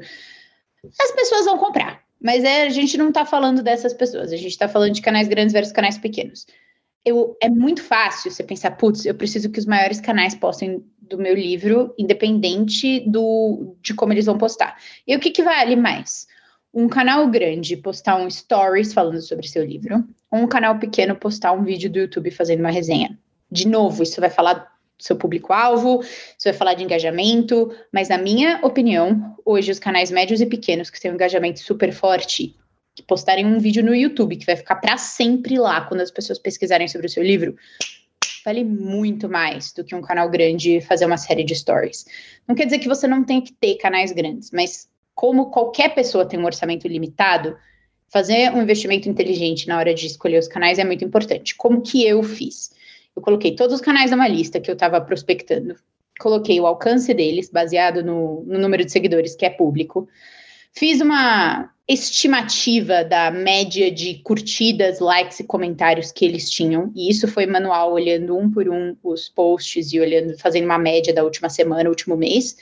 as 0.99 1.11
pessoas 1.11 1.45
vão 1.45 1.57
comprar. 1.57 2.01
Mas 2.19 2.43
é, 2.43 2.63
a 2.63 2.69
gente 2.69 2.97
não 2.97 3.09
está 3.09 3.25
falando 3.25 3.61
dessas 3.61 3.93
pessoas, 3.93 4.31
a 4.31 4.37
gente 4.37 4.51
está 4.51 4.67
falando 4.67 4.93
de 4.93 5.01
canais 5.01 5.27
grandes 5.27 5.53
versus 5.53 5.73
canais 5.73 5.97
pequenos. 5.97 6.47
Eu, 7.05 7.37
é 7.41 7.49
muito 7.49 7.83
fácil 7.83 8.31
você 8.31 8.43
pensar, 8.43 8.71
putz, 8.71 9.05
eu 9.05 9.13
preciso 9.13 9.51
que 9.51 9.59
os 9.59 9.65
maiores 9.65 9.99
canais 9.99 10.33
postem 10.33 10.83
do 11.01 11.17
meu 11.17 11.35
livro, 11.35 11.93
independente 11.99 13.01
do, 13.01 13.75
de 13.81 13.93
como 13.93 14.13
eles 14.13 14.25
vão 14.25 14.37
postar. 14.37 14.77
E 15.05 15.15
o 15.15 15.19
que, 15.19 15.29
que 15.29 15.43
vale 15.43 15.75
mais? 15.75 16.25
Um 16.73 16.87
canal 16.87 17.29
grande 17.29 17.77
postar 17.77 18.15
um 18.15 18.29
stories 18.29 18.93
falando 18.93 19.21
sobre 19.21 19.47
seu 19.47 19.63
livro, 19.63 20.03
ou 20.31 20.39
um 20.39 20.47
canal 20.47 20.79
pequeno 20.79 21.15
postar 21.15 21.51
um 21.51 21.63
vídeo 21.63 21.91
do 21.91 21.99
YouTube 21.99 22.31
fazendo 22.31 22.61
uma 22.61 22.71
resenha 22.71 23.19
de 23.53 23.67
novo, 23.67 24.03
isso 24.03 24.19
vai 24.19 24.29
falar 24.29 24.53
do 24.53 25.03
seu 25.03 25.15
público-alvo, 25.15 26.01
isso 26.01 26.45
vai 26.45 26.53
falar 26.53 26.73
de 26.73 26.83
engajamento, 26.83 27.71
mas 27.91 28.09
na 28.09 28.17
minha 28.17 28.59
opinião, 28.63 29.35
hoje 29.45 29.71
os 29.71 29.79
canais 29.79 30.09
médios 30.09 30.41
e 30.41 30.45
pequenos 30.45 30.89
que 30.89 30.99
têm 30.99 31.11
um 31.11 31.13
engajamento 31.13 31.59
super 31.59 31.93
forte, 31.93 32.55
que 32.95 33.03
postarem 33.03 33.45
um 33.45 33.59
vídeo 33.59 33.83
no 33.83 33.93
YouTube 33.93 34.35
que 34.35 34.45
vai 34.45 34.55
ficar 34.55 34.75
para 34.75 34.97
sempre 34.97 35.57
lá 35.57 35.81
quando 35.81 36.01
as 36.01 36.11
pessoas 36.11 36.39
pesquisarem 36.39 36.87
sobre 36.87 37.07
o 37.07 37.09
seu 37.09 37.23
livro, 37.23 37.55
vale 38.43 38.63
muito 38.63 39.29
mais 39.29 39.71
do 39.71 39.83
que 39.83 39.95
um 39.95 40.01
canal 40.01 40.29
grande 40.29 40.81
fazer 40.81 41.05
uma 41.05 41.17
série 41.17 41.43
de 41.43 41.55
stories. 41.55 42.05
Não 42.47 42.55
quer 42.55 42.65
dizer 42.65 42.79
que 42.79 42.87
você 42.87 43.07
não 43.07 43.23
tenha 43.23 43.41
que 43.41 43.53
ter 43.53 43.75
canais 43.75 44.11
grandes, 44.11 44.51
mas 44.51 44.89
como 45.15 45.51
qualquer 45.51 45.93
pessoa 45.93 46.25
tem 46.25 46.39
um 46.39 46.45
orçamento 46.45 46.87
limitado, 46.87 47.55
fazer 48.09 48.51
um 48.51 48.61
investimento 48.61 49.09
inteligente 49.09 49.67
na 49.67 49.77
hora 49.77 49.93
de 49.93 50.05
escolher 50.05 50.37
os 50.37 50.47
canais 50.47 50.77
é 50.77 50.83
muito 50.83 51.03
importante. 51.03 51.55
Como 51.55 51.81
que 51.81 52.05
eu 52.05 52.21
fiz? 52.21 52.71
Eu 53.15 53.21
coloquei 53.21 53.55
todos 53.55 53.75
os 53.75 53.81
canais 53.81 54.11
numa 54.11 54.27
lista 54.27 54.59
que 54.59 54.69
eu 54.69 54.73
estava 54.73 54.99
prospectando. 54.99 55.75
Coloquei 56.19 56.59
o 56.59 56.67
alcance 56.67 57.13
deles, 57.13 57.49
baseado 57.49 58.03
no, 58.03 58.43
no 58.45 58.59
número 58.59 58.83
de 58.85 58.91
seguidores 58.91 59.35
que 59.35 59.45
é 59.45 59.49
público. 59.49 60.07
Fiz 60.71 61.01
uma 61.01 61.69
estimativa 61.87 63.03
da 63.03 63.29
média 63.29 63.91
de 63.91 64.15
curtidas, 64.23 64.99
likes 64.99 65.39
e 65.39 65.43
comentários 65.43 66.11
que 66.11 66.25
eles 66.25 66.49
tinham. 66.49 66.91
E 66.95 67.09
isso 67.09 67.27
foi 67.27 67.45
manual, 67.45 67.93
olhando 67.93 68.37
um 68.37 68.49
por 68.49 68.69
um 68.69 68.95
os 69.03 69.27
posts 69.29 69.91
e 69.91 69.99
olhando, 69.99 70.37
fazendo 70.37 70.65
uma 70.65 70.79
média 70.79 71.13
da 71.13 71.23
última 71.23 71.49
semana, 71.49 71.89
último 71.89 72.15
mês. 72.15 72.57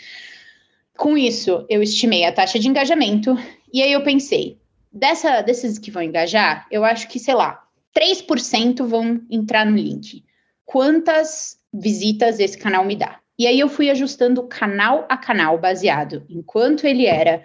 Com 0.97 1.17
isso, 1.17 1.65
eu 1.69 1.81
estimei 1.81 2.25
a 2.25 2.31
taxa 2.31 2.59
de 2.59 2.67
engajamento. 2.67 3.37
E 3.71 3.81
aí 3.81 3.91
eu 3.91 4.03
pensei, 4.03 4.57
dessa, 4.91 5.41
desses 5.41 5.77
que 5.77 5.91
vão 5.91 6.03
engajar, 6.03 6.67
eu 6.71 6.83
acho 6.83 7.07
que, 7.07 7.19
sei 7.19 7.35
lá, 7.35 7.63
3% 7.95 8.85
vão 8.85 9.21
entrar 9.29 9.65
no 9.65 9.77
link 9.77 10.23
quantas 10.71 11.57
visitas 11.73 12.39
esse 12.39 12.57
canal 12.57 12.85
me 12.85 12.95
dá. 12.95 13.19
E 13.37 13.45
aí 13.45 13.59
eu 13.59 13.67
fui 13.67 13.89
ajustando 13.89 14.47
canal 14.47 15.05
a 15.09 15.17
canal, 15.17 15.57
baseado 15.57 16.25
em 16.29 16.41
quanto 16.41 16.87
ele 16.87 17.05
era 17.05 17.43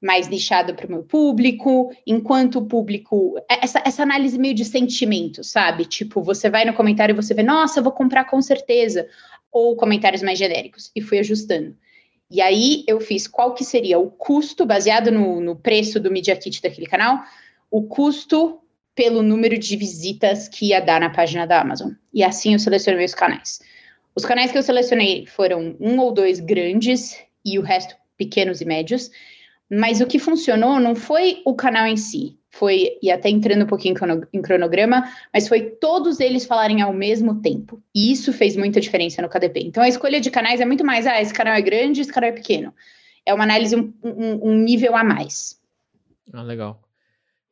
mais 0.00 0.28
nichado 0.28 0.72
para 0.74 0.86
o 0.86 0.90
meu 0.90 1.02
público, 1.02 1.92
enquanto 2.06 2.60
o 2.60 2.66
público. 2.66 3.36
É, 3.50 3.64
essa, 3.64 3.82
essa 3.84 4.04
análise 4.04 4.38
meio 4.38 4.54
de 4.54 4.64
sentimento, 4.64 5.42
sabe? 5.42 5.84
Tipo, 5.84 6.22
você 6.22 6.48
vai 6.48 6.64
no 6.64 6.72
comentário 6.72 7.12
e 7.12 7.16
você 7.16 7.34
vê, 7.34 7.42
nossa, 7.42 7.82
vou 7.82 7.92
comprar 7.92 8.24
com 8.24 8.40
certeza. 8.40 9.08
Ou 9.50 9.74
comentários 9.74 10.22
mais 10.22 10.38
genéricos. 10.38 10.92
E 10.94 11.00
fui 11.00 11.18
ajustando. 11.18 11.76
E 12.30 12.40
aí 12.40 12.84
eu 12.86 13.00
fiz 13.00 13.26
qual 13.26 13.52
que 13.52 13.64
seria 13.64 13.98
o 13.98 14.12
custo, 14.12 14.64
baseado 14.64 15.10
no, 15.10 15.40
no 15.40 15.56
preço 15.56 15.98
do 15.98 16.10
Media 16.10 16.36
Kit 16.36 16.62
daquele 16.62 16.86
canal, 16.86 17.18
o 17.68 17.82
custo 17.82 18.59
pelo 18.94 19.22
número 19.22 19.58
de 19.58 19.76
visitas 19.76 20.48
que 20.48 20.68
ia 20.68 20.80
dar 20.80 21.00
na 21.00 21.10
página 21.10 21.46
da 21.46 21.60
Amazon. 21.60 21.92
E 22.12 22.22
assim 22.22 22.52
eu 22.52 22.58
selecionei 22.58 23.04
os 23.04 23.14
canais. 23.14 23.60
Os 24.14 24.24
canais 24.24 24.50
que 24.50 24.58
eu 24.58 24.62
selecionei 24.62 25.26
foram 25.26 25.76
um 25.80 25.98
ou 25.98 26.12
dois 26.12 26.40
grandes 26.40 27.16
e 27.44 27.58
o 27.58 27.62
resto 27.62 27.94
pequenos 28.16 28.60
e 28.60 28.64
médios. 28.64 29.10
Mas 29.70 30.00
o 30.00 30.06
que 30.06 30.18
funcionou 30.18 30.80
não 30.80 30.96
foi 30.96 31.40
o 31.44 31.54
canal 31.54 31.86
em 31.86 31.96
si, 31.96 32.36
foi, 32.50 32.98
e 33.00 33.10
até 33.10 33.30
entrando 33.30 33.62
um 33.62 33.68
pouquinho 33.68 33.94
em 34.32 34.42
cronograma, 34.42 35.08
mas 35.32 35.46
foi 35.46 35.62
todos 35.62 36.18
eles 36.18 36.44
falarem 36.44 36.82
ao 36.82 36.92
mesmo 36.92 37.40
tempo. 37.40 37.80
E 37.94 38.10
isso 38.10 38.32
fez 38.32 38.56
muita 38.56 38.80
diferença 38.80 39.22
no 39.22 39.28
KDP. 39.28 39.60
Então 39.60 39.82
a 39.82 39.88
escolha 39.88 40.20
de 40.20 40.30
canais 40.30 40.60
é 40.60 40.66
muito 40.66 40.84
mais, 40.84 41.06
ah, 41.06 41.22
esse 41.22 41.32
canal 41.32 41.54
é 41.54 41.62
grande, 41.62 42.00
esse 42.00 42.12
canal 42.12 42.30
é 42.30 42.32
pequeno. 42.32 42.74
É 43.24 43.32
uma 43.32 43.44
análise 43.44 43.76
um, 43.76 43.94
um, 44.02 44.50
um 44.50 44.56
nível 44.56 44.96
a 44.96 45.04
mais. 45.04 45.60
Ah, 46.32 46.42
legal. 46.42 46.82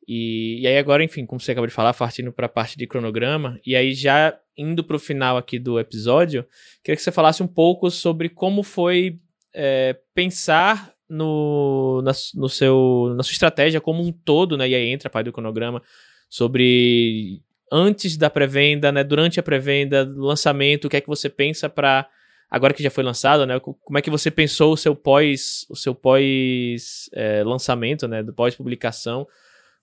E, 0.09 0.63
e 0.63 0.67
aí 0.67 0.79
agora, 0.79 1.05
enfim, 1.05 1.27
como 1.27 1.39
você 1.39 1.53
acabou 1.53 1.67
de 1.67 1.75
falar, 1.75 1.93
partindo 1.93 2.33
para 2.33 2.47
a 2.47 2.49
parte 2.49 2.79
de 2.79 2.87
cronograma, 2.87 3.61
e 3.65 3.77
aí 3.77 3.93
já 3.93 4.35
indo 4.57 4.83
para 4.83 4.97
o 4.97 4.99
final 4.99 5.37
aqui 5.37 5.59
do 5.59 5.79
episódio, 5.79 6.47
queria 6.83 6.97
que 6.97 7.03
você 7.03 7.13
falasse 7.13 7.43
um 7.43 7.47
pouco 7.47 7.91
sobre 7.91 8.31
como 8.31 8.63
foi 8.63 9.21
é, 9.55 9.95
pensar 10.15 10.95
no, 11.07 12.01
na, 12.03 12.13
no 12.35 12.49
seu, 12.49 13.13
na 13.17 13.23
sua 13.23 13.33
estratégia 13.33 13.83
como 13.83 14.03
um 14.03 14.11
todo, 14.11 14.57
né? 14.57 14.67
E 14.67 14.75
aí 14.75 14.89
entra 14.89 15.09
a 15.09 15.11
parte 15.11 15.27
do 15.27 15.33
cronograma, 15.33 15.83
sobre 16.27 17.43
antes 17.71 18.17
da 18.17 18.31
pré-venda, 18.31 18.91
né? 18.91 19.05
Durante 19.05 19.39
a 19.39 19.43
pré-venda, 19.43 20.11
lançamento, 20.17 20.87
o 20.87 20.89
que 20.89 20.97
é 20.97 21.01
que 21.03 21.07
você 21.07 21.29
pensa 21.29 21.69
para 21.69 22.09
agora 22.51 22.73
que 22.73 22.83
já 22.83 22.91
foi 22.91 23.05
lançado, 23.05 23.45
né? 23.45 23.61
Como 23.61 23.99
é 23.99 24.01
que 24.01 24.11
você 24.11 24.31
pensou 24.31 24.73
o 24.73 24.77
seu 24.77 24.97
pós, 24.97 25.67
o 25.69 25.77
seu 25.77 25.95
pós 25.95 27.11
é, 27.13 27.45
lançamento, 27.45 28.09
né? 28.09 28.23
Do 28.23 28.33
pós 28.33 28.55
publicação 28.55 29.27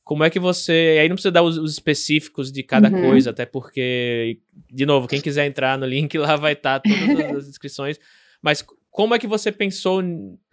como 0.05 0.23
é 0.23 0.29
que 0.29 0.39
você. 0.39 0.99
Aí 1.01 1.09
não 1.09 1.15
precisa 1.15 1.31
dar 1.31 1.41
os, 1.41 1.57
os 1.57 1.73
específicos 1.73 2.51
de 2.51 2.61
cada 2.61 2.89
uhum. 2.89 3.09
coisa, 3.09 3.31
até 3.31 3.43
porque, 3.43 4.37
de 4.71 4.85
novo, 4.85 5.07
quem 5.07 5.19
quiser 5.19 5.47
entrar 5.47 5.79
no 5.79 5.85
link 5.87 6.15
lá 6.15 6.35
vai 6.35 6.53
estar 6.53 6.79
tá 6.79 6.89
todas 6.89 7.45
as 7.45 7.49
inscrições. 7.49 7.99
Mas 8.39 8.63
como 8.91 9.15
é 9.15 9.19
que 9.19 9.25
você 9.25 9.51
pensou 9.51 10.03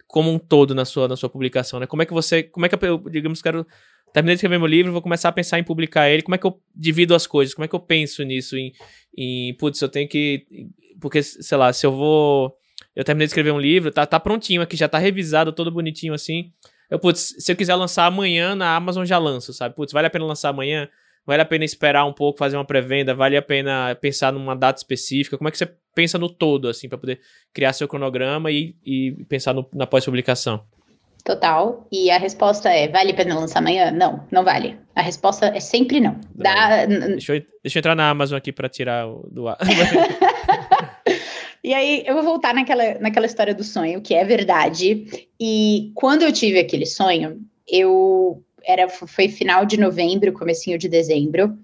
como 0.07 0.31
um 0.31 0.39
todo 0.39 0.73
na 0.73 0.85
sua, 0.85 1.07
na 1.07 1.15
sua 1.15 1.29
publicação, 1.29 1.79
né? 1.79 1.85
Como 1.85 2.01
é 2.01 2.05
que 2.05 2.13
você. 2.13 2.41
Como 2.41 2.65
é 2.65 2.69
que 2.69 2.75
eu, 2.83 2.97
digamos, 2.97 3.43
quero. 3.43 3.65
Terminei 4.11 4.35
de 4.35 4.39
escrever 4.39 4.57
meu 4.57 4.67
livro, 4.67 4.91
vou 4.91 5.01
começar 5.01 5.29
a 5.29 5.31
pensar 5.31 5.59
em 5.59 5.63
publicar 5.63 6.09
ele. 6.09 6.23
Como 6.23 6.33
é 6.33 6.37
que 6.39 6.45
eu 6.45 6.59
divido 6.75 7.13
as 7.13 7.27
coisas? 7.27 7.53
Como 7.53 7.65
é 7.65 7.67
que 7.67 7.75
eu 7.75 7.79
penso 7.79 8.23
nisso? 8.23 8.57
Em, 8.57 8.73
em 9.15 9.53
putz, 9.55 9.79
eu 9.79 9.89
tenho 9.89 10.09
que. 10.09 10.47
Porque, 10.99 11.21
sei 11.21 11.57
lá, 11.59 11.71
se 11.71 11.85
eu 11.85 11.91
vou. 11.91 12.55
Eu 12.95 13.03
terminei 13.03 13.27
de 13.27 13.29
escrever 13.29 13.51
um 13.51 13.59
livro, 13.59 13.91
tá, 13.91 14.05
tá 14.05 14.19
prontinho 14.19 14.61
aqui, 14.63 14.75
já 14.75 14.87
tá 14.87 14.97
revisado, 14.97 15.51
todo 15.51 15.71
bonitinho 15.71 16.13
assim. 16.13 16.51
Eu, 16.93 16.99
putz, 16.99 17.33
se 17.39 17.51
eu 17.51 17.55
quiser 17.55 17.73
lançar 17.73 18.05
amanhã 18.05 18.53
na 18.53 18.75
Amazon, 18.75 19.03
já 19.03 19.17
lanço, 19.17 19.51
sabe? 19.51 19.73
Putz, 19.73 19.91
vale 19.91 20.05
a 20.05 20.11
pena 20.11 20.25
lançar 20.25 20.49
amanhã? 20.49 20.87
Vale 21.25 21.41
a 21.41 21.45
pena 21.45 21.65
esperar 21.65 22.05
um 22.05 22.13
pouco, 22.13 22.37
fazer 22.37 22.55
uma 22.55 22.63
pré-venda? 22.63 23.15
Vale 23.15 23.35
a 23.35 23.41
pena 23.41 23.97
pensar 23.99 24.31
numa 24.31 24.55
data 24.55 24.77
específica? 24.77 25.35
Como 25.35 25.47
é 25.47 25.51
que 25.51 25.57
você 25.57 25.67
pensa 25.95 26.19
no 26.19 26.29
todo, 26.29 26.67
assim, 26.67 26.87
para 26.87 26.99
poder 26.99 27.19
criar 27.51 27.73
seu 27.73 27.87
cronograma 27.87 28.51
e, 28.51 28.75
e 28.85 29.11
pensar 29.27 29.55
no, 29.55 29.67
na 29.73 29.87
pós-publicação? 29.87 30.63
Total. 31.23 31.87
E 31.91 32.11
a 32.11 32.19
resposta 32.19 32.69
é: 32.69 32.87
vale 32.87 33.11
a 33.11 33.15
pena 33.15 33.39
lançar 33.39 33.57
amanhã? 33.57 33.89
Não, 33.89 34.27
não 34.31 34.43
vale. 34.43 34.77
A 34.93 35.01
resposta 35.01 35.47
é 35.47 35.59
sempre 35.59 35.99
não. 35.99 36.19
Dá... 36.35 36.85
Deixa, 36.85 37.37
eu, 37.37 37.43
deixa 37.63 37.79
eu 37.79 37.79
entrar 37.79 37.95
na 37.95 38.07
Amazon 38.07 38.37
aqui 38.37 38.51
para 38.51 38.69
tirar 38.69 39.07
o, 39.07 39.27
do 39.31 39.47
ar. 39.47 39.57
E 41.63 41.73
aí 41.73 42.03
eu 42.05 42.13
vou 42.15 42.23
voltar 42.23 42.53
naquela, 42.53 42.99
naquela 42.99 43.25
história 43.25 43.55
do 43.55 43.63
sonho, 43.63 44.01
que 44.01 44.13
é 44.13 44.25
verdade. 44.25 45.29
E 45.39 45.91
quando 45.95 46.23
eu 46.23 46.31
tive 46.33 46.59
aquele 46.59 46.85
sonho, 46.85 47.41
eu 47.67 48.43
era 48.65 48.89
foi 48.89 49.29
final 49.29 49.65
de 49.65 49.79
novembro, 49.79 50.33
comecinho 50.33 50.77
de 50.77 50.89
dezembro. 50.89 51.57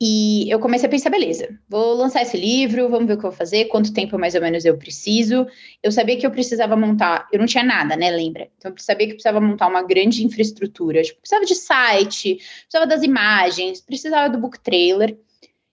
E 0.00 0.50
eu 0.50 0.58
comecei 0.58 0.86
a 0.86 0.90
pensar, 0.90 1.08
beleza, 1.08 1.48
vou 1.68 1.94
lançar 1.94 2.22
esse 2.22 2.36
livro, 2.36 2.88
vamos 2.88 3.06
ver 3.06 3.14
o 3.14 3.18
que 3.18 3.24
eu 3.24 3.30
vou 3.30 3.38
fazer, 3.38 3.66
quanto 3.66 3.94
tempo 3.94 4.18
mais 4.18 4.34
ou 4.34 4.40
menos 4.40 4.64
eu 4.64 4.76
preciso. 4.76 5.46
Eu 5.82 5.92
sabia 5.92 6.18
que 6.18 6.26
eu 6.26 6.30
precisava 6.30 6.76
montar, 6.76 7.28
eu 7.32 7.38
não 7.38 7.46
tinha 7.46 7.62
nada, 7.62 7.96
né, 7.96 8.10
lembra? 8.10 8.48
Então 8.58 8.72
eu 8.72 8.78
sabia 8.78 9.06
que 9.06 9.12
eu 9.12 9.16
precisava 9.16 9.40
montar 9.40 9.68
uma 9.68 9.82
grande 9.82 10.24
infraestrutura, 10.24 11.02
tipo, 11.02 11.20
precisava 11.20 11.46
de 11.46 11.54
site, 11.54 12.38
precisava 12.62 12.86
das 12.86 13.02
imagens, 13.02 13.80
precisava 13.80 14.28
do 14.28 14.38
book 14.38 14.58
trailer. 14.60 15.16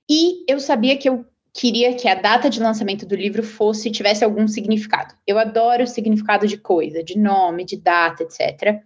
E 0.10 0.46
eu 0.48 0.60
sabia 0.60 0.98
que 0.98 1.10
eu 1.10 1.26
queria 1.54 1.94
que 1.94 2.08
a 2.08 2.16
data 2.16 2.50
de 2.50 2.62
lançamento 2.62 3.06
do 3.06 3.16
livro 3.16 3.44
fosse 3.44 3.92
tivesse 3.92 4.24
algum 4.24 4.48
significado. 4.48 5.14
Eu 5.28 5.38
adoro 5.38 5.84
o 5.84 5.88
significado 5.88 6.48
de 6.48 6.58
coisa, 6.58 7.04
de 7.04 7.18
nome, 7.18 7.66
de 7.66 7.78
data, 7.78 8.24
etc. 8.24 8.82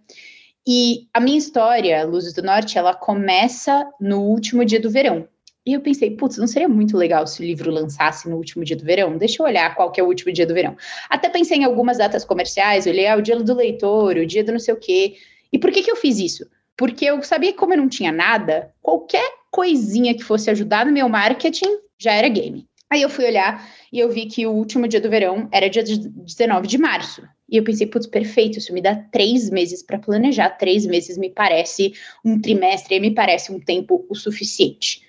E 0.66 1.06
a 1.14 1.20
minha 1.20 1.38
história, 1.38 2.04
Luzes 2.04 2.32
do 2.32 2.42
Norte, 2.42 2.76
ela 2.76 2.92
começa 2.92 3.88
no 4.00 4.22
último 4.22 4.64
dia 4.64 4.80
do 4.80 4.90
verão. 4.90 5.28
E 5.64 5.72
eu 5.72 5.80
pensei, 5.80 6.12
putz, 6.12 6.38
não 6.38 6.46
seria 6.46 6.68
muito 6.68 6.96
legal 6.96 7.26
se 7.26 7.40
o 7.40 7.44
livro 7.44 7.70
lançasse 7.72 8.28
no 8.28 8.36
último 8.36 8.64
dia 8.64 8.76
do 8.76 8.84
verão? 8.84 9.16
Deixa 9.16 9.42
eu 9.42 9.46
olhar 9.46 9.74
qual 9.74 9.90
que 9.90 10.00
é 10.00 10.04
o 10.04 10.06
último 10.06 10.32
dia 10.32 10.46
do 10.46 10.54
verão. 10.54 10.76
Até 11.10 11.28
pensei 11.28 11.58
em 11.58 11.64
algumas 11.64 11.98
datas 11.98 12.24
comerciais, 12.24 12.86
olhei 12.86 13.06
ah, 13.06 13.16
o 13.16 13.22
dia 13.22 13.36
do 13.36 13.54
leitor, 13.54 14.16
o 14.16 14.26
dia 14.26 14.44
do 14.44 14.52
não 14.52 14.60
sei 14.60 14.74
o 14.74 14.78
quê. 14.78 15.16
E 15.52 15.58
por 15.58 15.72
que, 15.72 15.82
que 15.82 15.90
eu 15.90 15.96
fiz 15.96 16.18
isso? 16.18 16.46
Porque 16.76 17.04
eu 17.04 17.20
sabia 17.22 17.52
que 17.52 17.58
como 17.58 17.72
eu 17.72 17.78
não 17.78 17.88
tinha 17.88 18.12
nada, 18.12 18.72
qualquer 18.80 19.28
coisinha 19.50 20.14
que 20.14 20.22
fosse 20.22 20.50
ajudar 20.50 20.84
no 20.86 20.92
meu 20.92 21.08
marketing 21.08 21.78
já 21.98 22.12
era 22.12 22.28
game. 22.28 22.66
Aí 22.88 23.02
eu 23.02 23.10
fui 23.10 23.24
olhar 23.24 23.68
e 23.92 23.98
eu 23.98 24.08
vi 24.08 24.26
que 24.26 24.46
o 24.46 24.52
último 24.52 24.86
dia 24.86 25.00
do 25.00 25.10
verão 25.10 25.48
era 25.52 25.68
dia 25.68 25.82
19 25.82 26.68
de 26.68 26.78
março. 26.78 27.22
E 27.48 27.56
eu 27.56 27.64
pensei, 27.64 27.86
putz, 27.86 28.06
perfeito, 28.06 28.58
isso 28.58 28.72
me 28.72 28.80
dá 28.80 28.94
três 28.94 29.50
meses 29.50 29.82
para 29.82 29.98
planejar. 29.98 30.50
Três 30.50 30.86
meses 30.86 31.16
me 31.18 31.30
parece 31.30 31.92
um 32.24 32.40
trimestre, 32.40 32.98
me 33.00 33.12
parece 33.12 33.52
um 33.52 33.60
tempo 33.60 34.06
o 34.08 34.14
suficiente. 34.14 35.02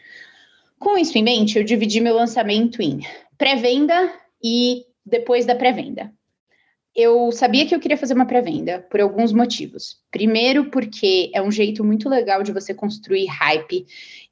Com 0.80 0.98
isso 0.98 1.18
em 1.18 1.24
mente, 1.24 1.58
eu 1.58 1.64
dividi 1.64 2.00
meu 2.00 2.16
lançamento 2.16 2.82
em 2.82 3.00
pré-venda 3.38 4.12
e 4.44 4.86
depois 5.06 5.46
da 5.46 5.56
pré-venda. 5.56 6.12
Eu 6.96 7.32
sabia 7.32 7.66
que 7.66 7.76
eu 7.76 7.80
queria 7.80 7.98
fazer 7.98 8.16
uma 8.16 8.26
pré-venda 8.26 8.86
por 8.90 9.00
alguns 9.00 9.32
motivos. 9.32 9.98
Primeiro, 10.12 10.72
porque 10.72 11.30
é 11.34 11.42
um 11.42 11.52
jeito 11.52 11.84
muito 11.84 12.10
legal 12.10 12.42
de 12.42 12.52
você 12.52 12.74
construir 12.74 13.28
hype. 13.28 13.86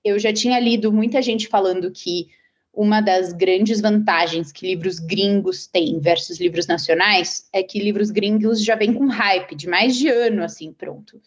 Eu 0.03 0.18
já 0.18 0.34
tinha 0.34 0.60
lido 0.60 0.91
muita 0.91 1.22
gente 1.22 1.48
falando 1.48 1.91
que 1.91 2.27
uma 2.76 3.02
das 3.02 3.31
grandes 3.31 3.80
vantagens 3.80 4.52
que 4.52 4.68
livros 4.68 4.99
gringos 4.99 5.65
têm 5.65 5.99
versus 5.99 6.39
livros 6.39 6.68
nacionais 6.68 7.47
é 7.53 7.64
que 7.64 7.80
livros 7.80 8.11
gringos 8.11 8.64
já 8.64 8.76
vêm 8.76 8.93
com 8.93 9.07
hype 9.07 9.56
de 9.56 9.68
mais 9.68 9.95
de 9.95 10.10
ano, 10.10 10.43
assim, 10.43 10.73
pronto. 10.73 11.22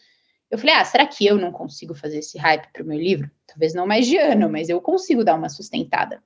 Eu 0.49 0.57
falei, 0.57 0.75
ah, 0.75 0.85
será 0.85 1.05
que 1.05 1.25
eu 1.25 1.37
não 1.37 1.51
consigo 1.51 1.93
fazer 1.93 2.19
esse 2.19 2.37
hype 2.37 2.67
para 2.71 2.83
o 2.83 2.85
meu 2.85 2.99
livro? 2.99 3.29
Talvez 3.45 3.73
não 3.73 3.85
mais 3.85 4.07
de 4.07 4.17
ano, 4.17 4.49
mas 4.49 4.69
eu 4.69 4.79
consigo 4.81 5.23
dar 5.23 5.35
uma 5.35 5.49
sustentada. 5.49 6.21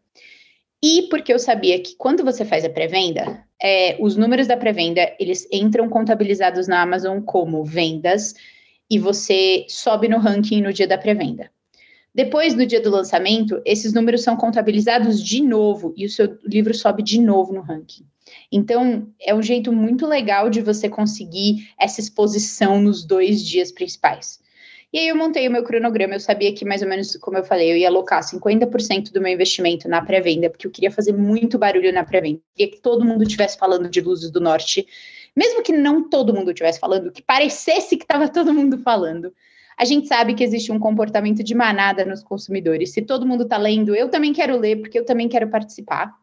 E 0.81 1.03
porque 1.03 1.33
eu 1.33 1.39
sabia 1.39 1.81
que 1.81 1.95
quando 1.95 2.23
você 2.23 2.43
faz 2.43 2.65
a 2.65 2.69
pré-venda, 2.69 3.45
é, 3.61 3.95
os 4.01 4.17
números 4.17 4.47
da 4.47 4.57
pré-venda, 4.57 5.15
eles 5.17 5.47
entram 5.51 5.87
contabilizados 5.89 6.67
na 6.67 6.81
Amazon 6.81 7.21
como 7.21 7.63
vendas 7.63 8.35
e 8.89 8.99
você 8.99 9.65
sobe 9.69 10.09
no 10.09 10.19
ranking 10.19 10.61
no 10.61 10.73
dia 10.73 10.87
da 10.87 10.97
pré-venda. 10.97 11.49
Depois 12.13 12.53
do 12.53 12.65
dia 12.65 12.79
do 12.79 12.91
lançamento, 12.91 13.59
esses 13.65 13.91
números 13.91 14.21
são 14.21 14.37
contabilizados 14.37 15.21
de 15.21 15.41
novo 15.41 15.93
e 15.97 16.05
o 16.05 16.09
seu 16.09 16.37
livro 16.43 16.73
sobe 16.73 17.01
de 17.01 17.19
novo 17.19 17.51
no 17.51 17.61
ranking. 17.61 18.05
Então, 18.51 19.11
é 19.19 19.33
um 19.33 19.41
jeito 19.41 19.71
muito 19.71 20.05
legal 20.05 20.49
de 20.49 20.61
você 20.61 20.87
conseguir 20.87 21.69
essa 21.79 21.99
exposição 21.99 22.79
nos 22.79 23.03
dois 23.03 23.43
dias 23.43 23.71
principais. 23.71 24.39
E 24.91 24.99
aí 24.99 25.07
eu 25.07 25.15
montei 25.15 25.47
o 25.47 25.51
meu 25.51 25.63
cronograma, 25.63 26.13
eu 26.13 26.19
sabia 26.19 26.53
que 26.53 26.63
mais 26.63 26.83
ou 26.83 26.87
menos, 26.87 27.15
como 27.17 27.35
eu 27.35 27.43
falei, 27.43 27.71
eu 27.71 27.77
ia 27.77 27.87
alocar 27.87 28.21
50% 28.21 29.11
do 29.11 29.19
meu 29.19 29.33
investimento 29.33 29.89
na 29.89 29.99
pré-venda, 30.03 30.51
porque 30.51 30.67
eu 30.67 30.71
queria 30.71 30.91
fazer 30.91 31.13
muito 31.13 31.57
barulho 31.57 31.91
na 31.91 32.03
pré-venda. 32.03 32.39
Queria 32.55 32.71
que 32.71 32.79
todo 32.79 33.03
mundo 33.03 33.23
estivesse 33.23 33.57
falando 33.57 33.89
de 33.89 33.99
Luzes 34.01 34.29
do 34.29 34.39
Norte, 34.39 34.85
mesmo 35.35 35.63
que 35.63 35.73
não 35.73 36.07
todo 36.07 36.31
mundo 36.31 36.51
estivesse 36.51 36.79
falando, 36.79 37.11
que 37.11 37.23
parecesse 37.23 37.97
que 37.97 38.03
estava 38.03 38.27
todo 38.29 38.53
mundo 38.53 38.77
falando 38.77 39.33
a 39.77 39.85
gente 39.85 40.07
sabe 40.07 40.33
que 40.33 40.43
existe 40.43 40.71
um 40.71 40.79
comportamento 40.79 41.43
de 41.43 41.55
manada 41.55 42.05
nos 42.05 42.23
consumidores. 42.23 42.91
Se 42.91 43.01
todo 43.01 43.25
mundo 43.25 43.43
está 43.43 43.57
lendo, 43.57 43.95
eu 43.95 44.09
também 44.09 44.33
quero 44.33 44.57
ler, 44.57 44.77
porque 44.77 44.97
eu 44.97 45.05
também 45.05 45.27
quero 45.27 45.49
participar. 45.49 46.13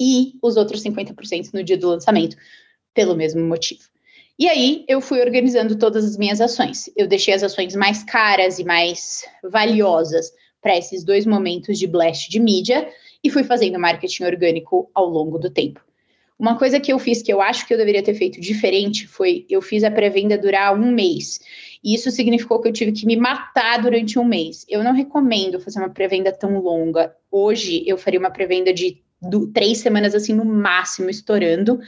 E 0.00 0.34
os 0.42 0.56
outros 0.56 0.82
50% 0.82 1.52
no 1.52 1.62
dia 1.62 1.78
do 1.78 1.88
lançamento, 1.88 2.36
pelo 2.92 3.14
mesmo 3.14 3.44
motivo. 3.44 3.82
E 4.38 4.48
aí 4.48 4.84
eu 4.88 5.00
fui 5.00 5.20
organizando 5.20 5.76
todas 5.76 6.04
as 6.04 6.16
minhas 6.16 6.40
ações. 6.40 6.90
Eu 6.96 7.06
deixei 7.06 7.34
as 7.34 7.42
ações 7.42 7.76
mais 7.76 8.02
caras 8.02 8.58
e 8.58 8.64
mais 8.64 9.24
valiosas 9.42 10.32
para 10.60 10.76
esses 10.76 11.04
dois 11.04 11.24
momentos 11.24 11.78
de 11.78 11.86
blast 11.86 12.28
de 12.28 12.40
mídia 12.40 12.88
e 13.22 13.30
fui 13.30 13.44
fazendo 13.44 13.78
marketing 13.78 14.24
orgânico 14.24 14.90
ao 14.94 15.08
longo 15.08 15.38
do 15.38 15.50
tempo. 15.50 15.80
Uma 16.38 16.58
coisa 16.58 16.80
que 16.80 16.92
eu 16.92 16.98
fiz 16.98 17.22
que 17.22 17.32
eu 17.32 17.40
acho 17.40 17.66
que 17.66 17.72
eu 17.72 17.78
deveria 17.78 18.02
ter 18.02 18.14
feito 18.14 18.40
diferente 18.40 19.06
foi 19.06 19.46
eu 19.48 19.62
fiz 19.62 19.84
a 19.84 19.90
pré-venda 19.90 20.36
durar 20.36 20.74
um 20.74 20.90
mês. 20.90 21.40
E 21.82 21.94
isso 21.94 22.10
significou 22.10 22.60
que 22.60 22.68
eu 22.68 22.72
tive 22.72 22.92
que 22.92 23.06
me 23.06 23.16
matar 23.16 23.80
durante 23.80 24.18
um 24.18 24.24
mês. 24.24 24.64
Eu 24.68 24.82
não 24.82 24.92
recomendo 24.92 25.60
fazer 25.60 25.78
uma 25.78 25.90
pré-venda 25.90 26.32
tão 26.32 26.58
longa. 26.58 27.14
Hoje 27.30 27.84
eu 27.86 27.96
faria 27.96 28.18
uma 28.18 28.30
pré-venda 28.30 28.72
de 28.72 29.02
do, 29.20 29.46
três 29.46 29.78
semanas, 29.78 30.14
assim, 30.14 30.34
no 30.34 30.44
máximo, 30.44 31.08
estourando. 31.08 31.80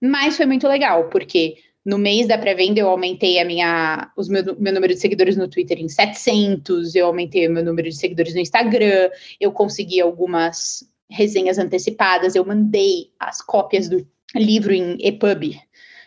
Mas 0.00 0.36
foi 0.36 0.46
muito 0.46 0.66
legal, 0.66 1.08
porque 1.08 1.56
no 1.84 1.98
mês 1.98 2.26
da 2.26 2.38
pré-venda 2.38 2.80
eu 2.80 2.88
aumentei 2.88 3.38
a 3.38 3.44
minha, 3.44 4.10
os 4.16 4.28
meu, 4.28 4.56
meu 4.58 4.72
número 4.72 4.94
de 4.94 5.00
seguidores 5.00 5.36
no 5.36 5.48
Twitter 5.48 5.80
em 5.80 5.88
700, 5.88 6.94
eu 6.94 7.06
aumentei 7.06 7.46
o 7.46 7.52
meu 7.52 7.64
número 7.64 7.88
de 7.88 7.96
seguidores 7.96 8.34
no 8.34 8.40
Instagram, 8.40 9.10
eu 9.40 9.52
consegui 9.52 10.00
algumas 10.00 10.84
resenhas 11.12 11.58
antecipadas, 11.58 12.34
eu 12.34 12.44
mandei 12.44 13.10
as 13.18 13.40
cópias 13.40 13.88
do 13.88 14.06
livro 14.34 14.72
em 14.72 14.96
EPUB 15.00 15.60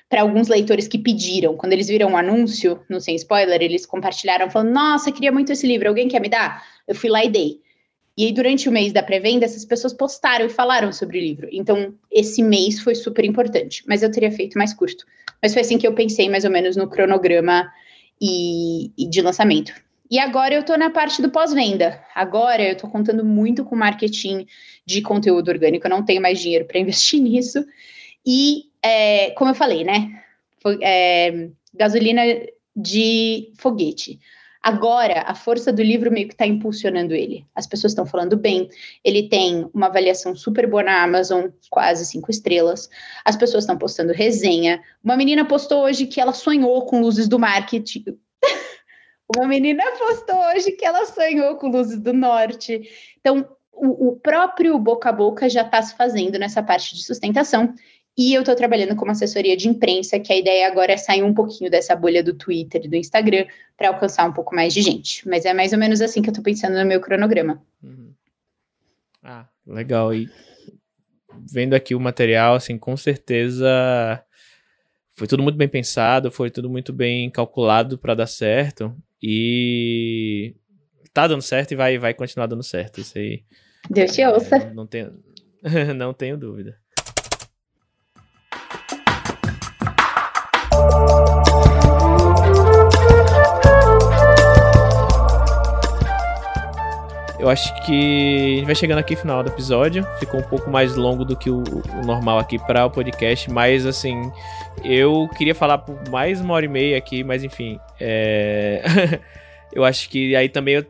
para 0.10 0.22
alguns 0.22 0.48
leitores 0.48 0.88
que 0.88 0.98
pediram. 0.98 1.56
Quando 1.56 1.74
eles 1.74 1.88
viram 1.88 2.10
o 2.10 2.12
um 2.12 2.18
anúncio 2.18 2.80
no 2.90 3.00
Sem 3.00 3.16
Spoiler, 3.16 3.62
eles 3.62 3.86
compartilharam 3.86 4.50
falando: 4.50 4.74
Nossa, 4.74 5.12
queria 5.12 5.32
muito 5.32 5.52
esse 5.52 5.68
livro, 5.68 5.88
alguém 5.88 6.08
quer 6.08 6.22
me 6.22 6.30
dar? 6.30 6.64
Eu 6.88 6.96
fui 6.96 7.10
lá 7.10 7.24
e 7.24 7.30
dei. 7.30 7.62
E 8.18 8.26
aí, 8.26 8.32
durante 8.32 8.70
o 8.70 8.72
mês 8.72 8.94
da 8.94 9.04
pré-venda, 9.04 9.44
essas 9.44 9.66
pessoas 9.66 9.94
postaram 9.94 10.46
e 10.46 10.50
falaram 10.50 10.92
sobre 10.94 11.18
o 11.18 11.22
livro. 11.22 11.50
Então, 11.52 11.94
esse 12.10 12.42
mês 12.42 12.80
foi 12.80 12.96
super 12.96 13.26
importante, 13.26 13.84
mas 13.86 14.02
eu 14.02 14.10
teria 14.10 14.32
feito 14.32 14.58
mais 14.58 14.74
curto. 14.74 15.06
Mas 15.42 15.52
foi 15.52 15.62
assim 15.62 15.78
que 15.78 15.86
eu 15.86 15.94
pensei 15.94 16.30
mais 16.30 16.46
ou 16.46 16.52
menos 16.52 16.78
no 16.78 16.90
cronograma 16.90 17.70
e, 18.22 18.92
e 18.98 19.10
de 19.10 19.22
lançamento. 19.22 19.74
E 20.10 20.20
agora 20.20 20.54
eu 20.54 20.62
estou 20.62 20.78
na 20.78 20.90
parte 20.90 21.22
do 21.22 21.32
pós-venda. 21.32 22.04
Agora 22.14 22.64
eu 22.64 22.74
estou 22.74 22.90
contando 22.90 23.26
muito 23.26 23.66
com 23.66 23.76
marketing 23.76 24.46
de 24.86 25.02
conteúdo 25.02 25.50
orgânico. 25.50 25.88
Eu 25.88 25.92
não 25.92 26.06
tenho 26.06 26.22
mais 26.22 26.40
dinheiro 26.40 26.66
para 26.66 26.80
investir 26.80 27.22
nisso. 27.22 27.66
E, 28.26 28.66
é, 28.84 29.32
como 29.32 29.52
eu 29.52 29.56
falei, 29.56 29.84
né? 29.84 30.24
É, 30.82 31.50
gasolina 31.74 32.22
de 32.76 33.52
foguete. 33.58 34.20
Agora, 34.66 35.22
a 35.28 35.36
força 35.36 35.72
do 35.72 35.84
livro 35.84 36.12
meio 36.12 36.28
que 36.28 36.34
está 36.34 36.46
impulsionando 36.48 37.14
ele. 37.14 37.46
As 37.54 37.68
pessoas 37.68 37.92
estão 37.92 38.04
falando 38.04 38.36
bem. 38.36 38.68
Ele 39.04 39.30
tem 39.30 39.70
uma 39.72 39.86
avaliação 39.86 40.36
super 40.36 40.68
boa 40.68 40.82
na 40.82 41.04
Amazon, 41.04 41.50
quase 41.70 42.04
cinco 42.04 42.32
estrelas. 42.32 42.90
As 43.24 43.36
pessoas 43.36 43.64
estão 43.64 43.78
postando 43.78 44.12
resenha. 44.12 44.82
Uma 45.04 45.16
menina 45.16 45.46
postou 45.46 45.84
hoje 45.84 46.08
que 46.08 46.20
ela 46.20 46.34
sonhou 46.34 46.84
com 46.88 47.00
luzes 47.00 47.28
do 47.28 47.38
marketing, 47.38 48.18
uma 49.34 49.48
menina 49.48 49.84
postou 49.98 50.38
hoje 50.50 50.72
que 50.72 50.86
ela 50.86 51.06
sonhou 51.06 51.56
com 51.56 51.70
luzes 51.70 52.00
do 52.00 52.14
norte. 52.14 52.90
Então, 53.20 53.48
o, 53.72 54.10
o 54.10 54.16
próprio 54.18 54.78
boca 54.78 55.10
a 55.10 55.14
boca 55.14 55.50
já 55.50 55.62
está 55.62 55.82
se 55.82 55.96
fazendo 55.96 56.38
nessa 56.38 56.62
parte 56.62 56.96
de 56.96 57.04
sustentação. 57.04 57.74
E 58.18 58.34
eu 58.34 58.42
estou 58.42 58.56
trabalhando 58.56 58.96
como 58.96 59.12
assessoria 59.12 59.58
de 59.58 59.68
imprensa, 59.68 60.20
que 60.20 60.32
a 60.32 60.38
ideia 60.38 60.68
agora 60.68 60.94
é 60.94 60.98
sair 60.98 61.22
um 61.22 61.34
pouquinho 61.34 61.70
dessa 61.70 61.94
bolha 61.96 62.24
do 62.24 62.34
Twitter 62.34 62.82
e 62.86 62.88
do 62.88 62.96
Instagram 62.96 63.46
para 63.76 63.90
alcançar 63.90 64.30
um 64.30 64.32
pouco 64.32 64.56
mais 64.56 64.74
de 64.74 64.82
gente. 64.82 65.28
Mas 65.28 65.44
é 65.44 65.54
mais 65.54 65.74
ou 65.74 65.80
menos 65.80 66.00
assim 66.00 66.22
que 66.22 66.30
eu 66.30 66.32
estou 66.32 66.44
pensando 66.44 66.78
no 66.78 66.86
meu 66.86 67.02
cronograma. 67.02 67.62
Uhum. 67.84 68.14
Ah, 69.22 69.46
legal. 69.68 70.14
E 70.14 70.30
vendo 71.52 71.74
aqui 71.74 71.94
o 71.94 72.00
material, 72.00 72.56
assim, 72.56 72.78
com 72.78 72.96
certeza 72.96 74.24
foi 75.16 75.28
tudo 75.28 75.42
muito 75.42 75.56
bem 75.56 75.68
pensado, 75.68 76.30
foi 76.30 76.52
tudo 76.52 76.70
muito 76.70 76.92
bem 76.92 77.30
calculado 77.30 77.98
para 77.98 78.16
dar 78.16 78.28
certo. 78.28 78.96
E 79.22 80.56
tá 81.14 81.28
dando 81.28 81.42
certo 81.42 81.72
e 81.72 81.76
vai, 81.76 81.98
vai 81.98 82.14
continuar 82.14 82.48
dando 82.48 82.64
certo. 82.64 83.00
Isso 83.00 83.18
aí. 83.18 83.44
Deus 83.90 84.12
te 84.12 84.26
ouça. 84.26 84.58
É, 84.58 84.74
não 84.74 84.86
tenho, 84.86 85.14
não 85.96 86.14
tenho 86.14 86.38
dúvida. 86.38 86.78
Eu 97.46 97.50
acho 97.52 97.72
que 97.86 98.54
a 98.54 98.56
gente 98.56 98.66
vai 98.66 98.74
chegando 98.74 98.98
aqui 98.98 99.14
no 99.14 99.22
final 99.22 99.44
do 99.44 99.50
episódio. 99.50 100.04
Ficou 100.20 100.40
um 100.40 100.44
pouco 100.44 100.68
mais 100.68 100.96
longo 100.96 101.24
do 101.24 101.38
que 101.38 101.48
o, 101.52 101.60
o 101.62 102.04
normal 102.04 102.40
aqui 102.40 102.58
para 102.58 102.84
o 102.88 102.90
podcast, 102.90 103.52
mas 103.52 103.86
assim, 103.86 104.32
eu 104.84 105.30
queria 105.38 105.54
falar 105.54 105.78
por 105.78 106.10
mais 106.10 106.42
uma 106.42 106.56
hora 106.56 106.66
e 106.66 106.68
meia 106.68 106.98
aqui, 106.98 107.24
mas 107.24 107.44
enfim. 107.44 107.80
É... 108.00 108.82
eu 109.74 109.84
acho 109.84 110.10
que 110.10 110.36
aí 110.36 110.48
também 110.48 110.76
eu, 110.76 110.86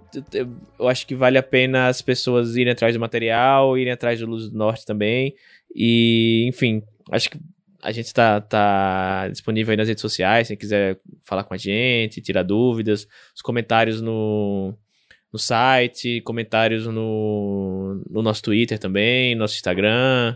eu, 0.80 0.88
acho 0.88 1.08
que 1.08 1.16
vale 1.16 1.38
a 1.38 1.44
pena 1.44 1.88
as 1.88 2.02
pessoas 2.02 2.56
irem 2.56 2.74
atrás 2.74 2.94
do 2.94 3.00
material, 3.00 3.78
irem 3.78 3.94
atrás 3.94 4.20
do 4.20 4.28
Luz 4.28 4.50
do 4.50 4.58
Norte 4.58 4.86
também. 4.86 5.36
E, 5.76 6.46
enfim, 6.48 6.84
acho 7.12 7.30
que 7.30 7.40
a 7.82 7.92
gente 7.92 8.06
está 8.06 8.42
tá 8.42 9.28
disponível 9.30 9.72
aí 9.72 9.78
nas 9.78 9.88
redes 9.88 10.02
sociais, 10.02 10.48
se 10.48 10.58
quiser 10.58 11.00
falar 11.24 11.44
com 11.44 11.54
a 11.54 11.58
gente, 11.58 12.22
tirar 12.22 12.44
dúvidas, 12.44 13.08
os 13.36 13.42
comentários 13.42 14.02
no, 14.02 14.74
no 15.32 15.38
site, 15.38 16.22
comentários 16.22 16.88
no, 16.88 18.02
no 18.10 18.22
nosso 18.22 18.42
Twitter 18.42 18.80
também, 18.80 19.36
nosso 19.36 19.56
Instagram. 19.56 20.36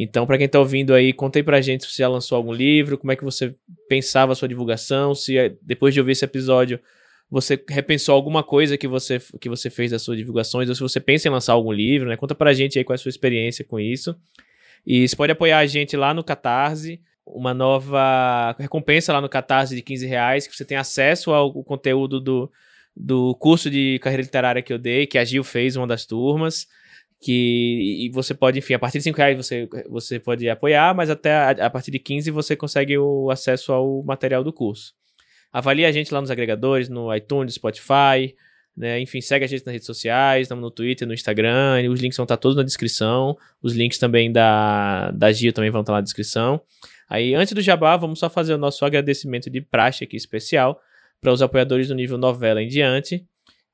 Então, 0.00 0.24
para 0.28 0.38
quem 0.38 0.46
está 0.46 0.60
ouvindo 0.60 0.94
aí, 0.94 1.12
contei 1.12 1.42
pra 1.42 1.60
gente 1.60 1.84
se 1.84 1.90
você 1.90 2.04
já 2.04 2.08
lançou 2.08 2.36
algum 2.36 2.52
livro, 2.52 2.96
como 2.96 3.10
é 3.10 3.16
que 3.16 3.24
você 3.24 3.52
pensava 3.88 4.30
a 4.30 4.34
sua 4.36 4.46
divulgação, 4.46 5.12
se 5.12 5.36
eh, 5.36 5.56
depois 5.60 5.92
de 5.92 5.98
ouvir 5.98 6.12
esse 6.12 6.24
episódio 6.24 6.78
você 7.28 7.62
repensou 7.68 8.14
alguma 8.14 8.44
coisa 8.44 8.78
que 8.78 8.86
você, 8.86 9.20
que 9.40 9.48
você 9.48 9.68
fez 9.68 9.90
das 9.90 10.00
suas 10.02 10.16
divulgações, 10.16 10.68
ou 10.68 10.74
se 10.74 10.80
você 10.80 11.00
pensa 11.00 11.26
em 11.26 11.32
lançar 11.32 11.52
algum 11.52 11.72
livro, 11.72 12.08
né? 12.08 12.16
Conta 12.16 12.32
pra 12.32 12.54
gente 12.54 12.78
aí 12.78 12.84
qual 12.84 12.94
é 12.94 12.98
a 12.98 12.98
sua 12.98 13.10
experiência 13.10 13.64
com 13.64 13.78
isso. 13.78 14.16
E 14.86 15.06
você 15.06 15.16
pode 15.16 15.32
apoiar 15.32 15.58
a 15.58 15.66
gente 15.66 15.96
lá 15.96 16.14
no 16.14 16.22
Catarse, 16.22 17.02
uma 17.26 17.52
nova 17.52 18.54
recompensa 18.56 19.12
lá 19.12 19.20
no 19.20 19.28
Catarse 19.28 19.74
de 19.74 19.82
15 19.82 20.06
reais, 20.06 20.46
que 20.46 20.56
você 20.56 20.64
tem 20.64 20.78
acesso 20.78 21.32
ao 21.32 21.52
conteúdo 21.64 22.20
do, 22.20 22.50
do 22.96 23.34
curso 23.34 23.68
de 23.68 23.98
carreira 23.98 24.22
literária 24.22 24.62
que 24.62 24.72
eu 24.72 24.78
dei, 24.78 25.06
que 25.06 25.18
a 25.18 25.24
Gil 25.24 25.44
fez, 25.44 25.76
uma 25.76 25.88
das 25.88 26.06
turmas, 26.06 26.68
que 27.20 28.06
e 28.06 28.10
você 28.10 28.32
pode, 28.32 28.58
enfim, 28.58 28.74
a 28.74 28.78
partir 28.78 28.98
de 28.98 29.04
5 29.04 29.16
reais 29.16 29.36
você, 29.36 29.68
você 29.88 30.20
pode 30.20 30.48
apoiar, 30.48 30.94
mas 30.94 31.10
até 31.10 31.32
a, 31.32 31.50
a, 31.50 31.70
partir 31.70 31.90
de 31.90 31.98
15 31.98 32.30
você 32.30 32.54
consegue 32.54 32.96
o 32.96 33.30
acesso 33.30 33.72
ao 33.72 34.02
material 34.04 34.44
do 34.44 34.52
curso. 34.52 34.94
Avalie 35.52 35.84
a 35.84 35.92
gente 35.92 36.12
lá 36.12 36.20
nos 36.20 36.30
agregadores, 36.30 36.88
no 36.88 37.14
iTunes, 37.14 37.54
Spotify, 37.54 38.34
né? 38.76 39.00
Enfim, 39.00 39.20
segue 39.20 39.44
a 39.44 39.48
gente 39.48 39.66
nas 39.66 39.72
redes 39.72 39.86
sociais, 39.86 40.42
estamos 40.42 40.62
no 40.62 40.70
Twitter, 40.70 41.08
no 41.08 41.12
Instagram, 41.12 41.90
os 41.90 42.00
links 42.00 42.16
vão 42.16 42.24
estar 42.24 42.36
todos 42.36 42.56
na 42.56 42.62
descrição, 42.62 43.36
os 43.60 43.74
links 43.74 43.98
também 43.98 44.30
da, 44.30 45.10
da 45.10 45.32
Gil 45.32 45.52
também 45.52 45.70
vão 45.70 45.80
estar 45.80 45.94
na 45.94 46.00
descrição. 46.00 46.60
Aí, 47.08 47.34
antes 47.34 47.52
do 47.52 47.60
jabá, 47.60 47.96
vamos 47.96 48.20
só 48.20 48.30
fazer 48.30 48.54
o 48.54 48.58
nosso 48.58 48.84
agradecimento 48.84 49.50
de 49.50 49.60
praxe 49.60 50.04
aqui 50.04 50.16
especial 50.16 50.80
para 51.20 51.32
os 51.32 51.42
apoiadores 51.42 51.88
do 51.88 51.94
nível 51.94 52.18
novela 52.18 52.62
em 52.62 52.68
diante, 52.68 53.26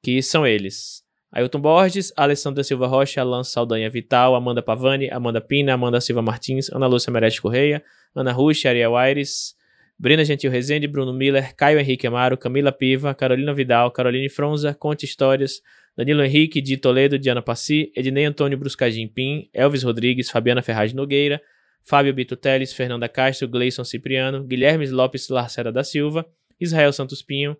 que 0.02 0.22
são 0.22 0.46
eles: 0.46 1.03
Ailton 1.34 1.60
Borges, 1.60 2.12
Alessandra 2.16 2.62
Silva 2.62 2.86
Rocha, 2.86 3.20
Alan 3.20 3.42
Saldanha 3.42 3.90
Vital, 3.90 4.36
Amanda 4.36 4.62
Pavani, 4.62 5.10
Amanda 5.10 5.40
Pina, 5.40 5.74
Amanda 5.74 6.00
Silva 6.00 6.22
Martins, 6.22 6.70
Ana 6.70 6.88
Lúcia 6.88 7.10
Merete 7.10 7.40
Correia, 7.40 7.82
Ana 8.14 8.32
Rush, 8.32 8.66
Ariel 8.66 8.94
Aires, 8.94 9.56
Brena 9.98 10.24
Gentil 10.24 10.52
Rezende, 10.52 10.86
Bruno 10.86 11.12
Miller, 11.12 11.52
Caio 11.56 11.80
Henrique 11.80 12.06
Amaro, 12.06 12.36
Camila 12.36 12.70
Piva, 12.70 13.12
Carolina 13.14 13.52
Vidal, 13.52 13.90
Caroline 13.90 14.28
Fronza, 14.28 14.74
Conte 14.74 15.06
Histórias, 15.06 15.60
Danilo 15.96 16.22
Henrique, 16.22 16.60
Di 16.60 16.76
Toledo, 16.76 17.18
Diana 17.18 17.42
Passi, 17.42 17.90
Ednei 17.96 18.26
Antônio 18.26 18.56
Bruscagim 18.56 19.08
Pim, 19.08 19.48
Elvis 19.52 19.82
Rodrigues, 19.82 20.30
Fabiana 20.30 20.62
Ferraz 20.62 20.92
Nogueira, 20.92 21.40
Fábio 21.82 22.14
Bito 22.14 22.36
Teles, 22.36 22.72
Fernanda 22.72 23.08
Castro, 23.08 23.48
Gleison 23.48 23.84
Cipriano, 23.84 24.44
Guilherme 24.44 24.86
Lopes 24.86 25.28
Larcera 25.28 25.72
da 25.72 25.82
Silva, 25.82 26.24
Israel 26.60 26.92
Santos 26.92 27.22
Pinho, 27.22 27.56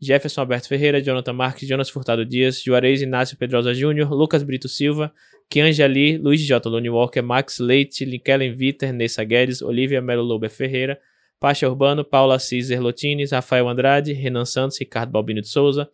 Jefferson 0.00 0.42
Alberto 0.42 0.68
Ferreira, 0.68 1.00
Jonathan 1.00 1.32
Marques, 1.32 1.68
Jonas 1.68 1.88
Furtado 1.88 2.24
Dias, 2.24 2.62
Juarez 2.62 3.02
Inácio 3.02 3.36
Pedrosa 3.36 3.72
Júnior, 3.72 4.12
Lucas 4.12 4.42
Brito 4.42 4.68
Silva, 4.68 5.12
Kianja 5.48 5.84
Ali, 5.84 6.18
Luiz 6.18 6.40
J. 6.40 6.68
Lone 6.68 6.90
Walker, 6.90 7.22
Max 7.22 7.58
Leite, 7.58 8.04
Linkellen 8.04 8.54
Viter, 8.54 8.92
Nessa 8.92 9.24
Guedes, 9.24 9.62
Olivia 9.62 10.02
Melo 10.02 10.22
Lober 10.22 10.50
Ferreira, 10.50 10.98
Pacha 11.38 11.68
Urbano, 11.68 12.04
Paula 12.04 12.38
Ciser 12.38 12.80
Lotines, 12.80 13.32
Rafael 13.32 13.68
Andrade, 13.68 14.12
Renan 14.12 14.44
Santos, 14.44 14.78
Ricardo 14.78 15.10
Balbino 15.10 15.40
de 15.40 15.48
Souza, 15.48 15.88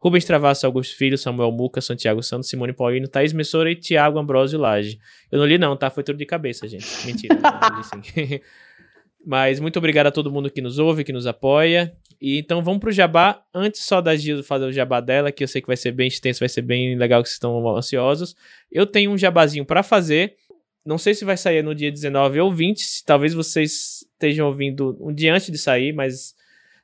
Rubens 0.00 0.24
Travasso, 0.24 0.64
Augusto 0.66 0.96
Filho, 0.96 1.18
Samuel 1.18 1.52
Muca, 1.52 1.80
Santiago 1.80 2.22
Santos, 2.22 2.48
Simone 2.48 2.72
Paulino, 2.72 3.06
Thaís 3.06 3.32
Messora 3.32 3.70
e 3.70 3.76
Tiago 3.76 4.18
Ambrosio 4.18 4.58
Lage. 4.58 4.98
Eu 5.30 5.38
não 5.38 5.46
li 5.46 5.58
não, 5.58 5.76
tá? 5.76 5.90
Foi 5.90 6.02
tudo 6.02 6.16
de 6.16 6.24
cabeça, 6.24 6.66
gente. 6.66 6.86
Mentira. 7.06 7.36
não 7.36 7.78
li, 7.78 7.84
sim. 7.84 8.40
Mas 9.24 9.60
muito 9.60 9.78
obrigado 9.78 10.06
a 10.06 10.10
todo 10.10 10.30
mundo 10.30 10.50
que 10.50 10.62
nos 10.62 10.78
ouve, 10.78 11.04
que 11.04 11.12
nos 11.12 11.26
apoia. 11.26 11.94
E 12.20 12.38
então 12.38 12.62
vamos 12.62 12.80
pro 12.80 12.92
jabá. 12.92 13.42
Antes 13.54 13.82
só 13.82 14.00
da 14.00 14.14
Gil 14.14 14.42
fazer 14.42 14.66
o 14.66 14.72
jabá 14.72 15.00
dela, 15.00 15.32
que 15.32 15.42
eu 15.42 15.48
sei 15.48 15.60
que 15.60 15.66
vai 15.66 15.76
ser 15.76 15.92
bem 15.92 16.08
extenso, 16.08 16.40
vai 16.40 16.48
ser 16.48 16.62
bem 16.62 16.96
legal 16.96 17.22
que 17.22 17.28
vocês 17.28 17.36
estão 17.36 17.76
ansiosos. 17.76 18.36
Eu 18.70 18.86
tenho 18.86 19.10
um 19.10 19.16
jabazinho 19.16 19.64
para 19.64 19.82
fazer. 19.82 20.36
Não 20.84 20.98
sei 20.98 21.14
se 21.14 21.24
vai 21.24 21.36
sair 21.36 21.62
no 21.62 21.74
dia 21.74 21.90
19 21.90 22.40
ou 22.40 22.52
20. 22.52 23.04
Talvez 23.06 23.32
vocês 23.32 24.04
estejam 24.12 24.46
ouvindo 24.46 24.96
um 25.00 25.12
dia 25.12 25.34
antes 25.34 25.50
de 25.50 25.58
sair, 25.58 25.92
mas 25.92 26.34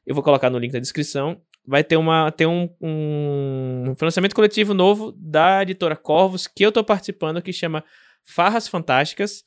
eu 0.07 0.15
vou 0.15 0.25
colocar 0.25 0.49
no 0.49 0.59
link 0.59 0.73
da 0.73 0.79
descrição. 0.79 1.41
Vai 1.67 1.83
ter, 1.83 1.97
uma, 1.97 2.31
ter 2.31 2.47
um, 2.47 2.69
um 2.81 3.95
financiamento 3.97 4.35
coletivo 4.35 4.73
novo 4.73 5.13
da 5.19 5.63
editora 5.63 5.97
Corvos, 5.97 6.47
que 6.47 6.65
eu 6.65 6.69
estou 6.69 6.85
participando, 6.85 7.43
que 7.43 7.53
chama 7.53 7.85
Farras 8.23 8.69
Fantásticas 8.69 9.45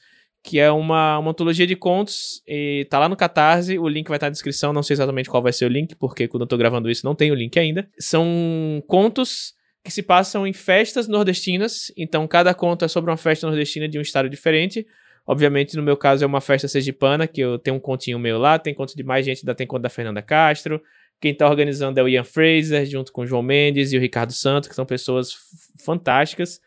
que 0.50 0.58
é 0.58 0.72
uma, 0.72 1.20
uma 1.20 1.30
antologia 1.30 1.68
de 1.68 1.76
contos 1.76 2.42
e 2.48 2.88
tá 2.90 2.98
lá 2.98 3.08
no 3.08 3.16
Catarse, 3.16 3.78
o 3.78 3.88
link 3.88 4.08
vai 4.08 4.18
estar 4.18 4.26
na 4.26 4.32
descrição, 4.32 4.74
não 4.74 4.82
sei 4.82 4.96
exatamente 4.96 5.30
qual 5.30 5.44
vai 5.44 5.54
ser 5.54 5.66
o 5.66 5.70
link, 5.70 5.94
porque 5.94 6.28
quando 6.28 6.42
eu 6.42 6.48
tô 6.48 6.58
gravando 6.58 6.90
isso 6.90 7.06
não 7.06 7.14
tem 7.14 7.32
o 7.32 7.36
link 7.36 7.60
ainda. 7.60 7.88
São 8.00 8.84
contos 8.88 9.54
que 9.84 9.92
se 9.92 10.02
passam 10.02 10.48
em 10.48 10.52
festas 10.52 11.08
nordestinas, 11.08 11.94
então 11.96 12.28
cada 12.28 12.52
conto 12.56 12.84
é 12.84 12.88
sobre 12.88 13.12
uma 13.12 13.18
festa 13.18 13.46
nordestina 13.46 13.88
de 13.88 14.00
um 14.00 14.02
estado 14.02 14.28
diferente. 14.28 14.88
Obviamente, 15.28 15.78
no 15.78 15.84
meu 15.84 15.96
caso, 15.96 16.24
é 16.24 16.28
uma 16.28 16.42
festa 16.42 16.68
sergipana, 16.68 17.28
que 17.28 17.42
eu 17.42 17.60
tenho 17.60 17.78
um 17.78 17.80
continho 17.80 18.18
meu 18.18 18.40
lá, 18.40 18.58
tem 18.58 18.74
conto 18.74 18.96
de 18.96 19.04
mais 19.04 19.24
gente, 19.24 19.42
ainda 19.44 19.54
tem 19.54 19.68
conto 19.68 19.84
da 19.84 19.90
Fernanda 19.90 20.24
Castro. 20.24 20.82
Quem 21.22 21.32
tá 21.32 21.48
organizando 21.48 22.00
é 22.00 22.04
o 22.04 22.10
Ian 22.10 22.24
Fraser, 22.24 22.88
junto 22.88 23.12
com 23.12 23.22
o 23.22 23.28
João 23.28 23.44
Mendes 23.44 23.94
e 23.94 23.98
o 23.98 24.02
Ricardo 24.02 24.34
Santos, 24.34 24.68
que 24.68 24.74
são 24.74 24.84
pessoas 24.84 25.32
fantásticas. 25.86 26.60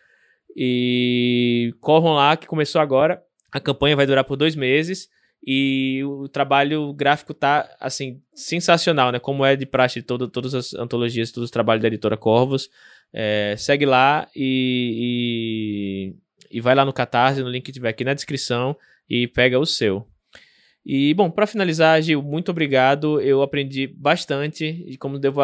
E 0.57 1.75
corram 1.81 2.13
lá, 2.13 2.37
que 2.37 2.47
começou 2.47 2.81
agora. 2.81 3.21
A 3.53 3.61
campanha 3.61 3.95
vai 3.95 4.07
durar 4.07 4.25
por 4.25 4.37
dois 4.37 4.57
meses 4.57 5.09
e 5.45 6.03
o 6.05 6.29
trabalho 6.29 6.93
gráfico 6.93 7.35
tá, 7.35 7.69
assim, 7.81 8.23
sensacional, 8.33 9.11
né? 9.11 9.19
Como 9.19 9.45
é 9.45 9.57
de 9.57 9.67
praxe 9.67 10.01
de 10.01 10.07
todo, 10.07 10.29
todas 10.29 10.55
as 10.55 10.73
antologias, 10.75 11.33
todos 11.33 11.47
os 11.47 11.51
trabalhos 11.51 11.83
da 11.83 11.89
editora 11.89 12.17
Corvos. 12.17 12.71
É, 13.13 13.55
segue 13.59 13.85
lá 13.85 14.29
e, 14.35 16.15
e, 16.51 16.59
e, 16.59 16.61
vai 16.61 16.75
lá 16.75 16.85
no 16.85 16.93
Catarse, 16.93 17.43
no 17.43 17.51
link 17.51 17.65
que 17.65 17.73
tiver 17.73 17.91
aqui 17.91 18.05
na 18.05 18.15
descrição 18.15 18.77
e 19.11 19.27
pega 19.27 19.59
o 19.59 19.67
seu. 19.67 20.07
E, 20.87 21.13
bom, 21.15 21.31
para 21.31 21.47
finalizar, 21.47 22.01
Gil, 22.01 22.23
muito 22.23 22.51
obrigado. 22.51 23.21
Eu 23.21 23.43
aprendi 23.43 23.87
bastante 23.87 24.65
e 24.87 24.97
como 24.97 25.19
devo 25.19 25.41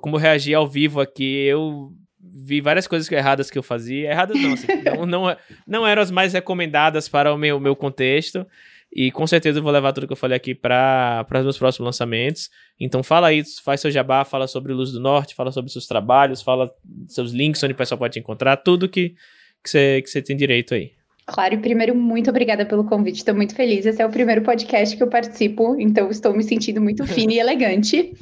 como 0.00 0.16
reagir 0.16 0.54
ao 0.54 0.66
vivo 0.66 1.00
aqui. 1.00 1.44
Eu 1.44 1.92
vi 2.32 2.60
várias 2.60 2.86
coisas 2.86 3.10
erradas 3.10 3.50
que 3.50 3.58
eu 3.58 3.62
fazia. 3.62 4.10
Erradas 4.10 4.40
não, 4.40 4.52
assim, 4.52 4.66
não, 4.84 5.06
não, 5.06 5.36
não, 5.66 5.86
eram 5.86 6.02
as 6.02 6.10
mais 6.10 6.32
recomendadas 6.32 7.08
para 7.08 7.32
o 7.32 7.38
meu, 7.38 7.58
meu 7.60 7.76
contexto. 7.76 8.46
E 8.92 9.10
com 9.10 9.26
certeza 9.26 9.58
eu 9.58 9.62
vou 9.62 9.72
levar 9.72 9.92
tudo 9.92 10.06
que 10.06 10.12
eu 10.12 10.16
falei 10.16 10.36
aqui 10.36 10.54
para 10.54 11.26
os 11.30 11.42
meus 11.42 11.58
próximos 11.58 11.86
lançamentos. 11.86 12.50
Então 12.80 13.02
fala 13.02 13.28
aí, 13.28 13.42
faz 13.62 13.80
seu 13.80 13.90
jabá, 13.90 14.24
fala 14.24 14.46
sobre 14.46 14.72
Luz 14.72 14.92
do 14.92 15.00
Norte, 15.00 15.34
fala 15.34 15.52
sobre 15.52 15.70
seus 15.70 15.86
trabalhos, 15.86 16.40
fala 16.40 16.70
seus 17.08 17.32
links 17.32 17.62
onde 17.62 17.74
o 17.74 17.76
pessoal 17.76 17.98
pode 17.98 18.14
te 18.14 18.18
encontrar, 18.18 18.56
tudo 18.56 18.88
que, 18.88 19.10
que, 19.62 19.70
você, 19.70 20.00
que 20.02 20.08
você 20.08 20.22
tem 20.22 20.36
direito 20.36 20.74
aí. 20.74 20.92
Claro, 21.26 21.54
e 21.54 21.58
primeiro, 21.58 21.92
muito 21.92 22.30
obrigada 22.30 22.64
pelo 22.64 22.84
convite. 22.84 23.16
Estou 23.16 23.34
muito 23.34 23.52
feliz. 23.52 23.84
Esse 23.84 24.00
é 24.00 24.06
o 24.06 24.10
primeiro 24.10 24.42
podcast 24.42 24.96
que 24.96 25.02
eu 25.02 25.08
participo, 25.08 25.74
então 25.76 26.08
estou 26.08 26.32
me 26.32 26.44
sentindo 26.44 26.80
muito 26.80 27.04
fina 27.06 27.32
e 27.32 27.40
elegante. 27.40 28.14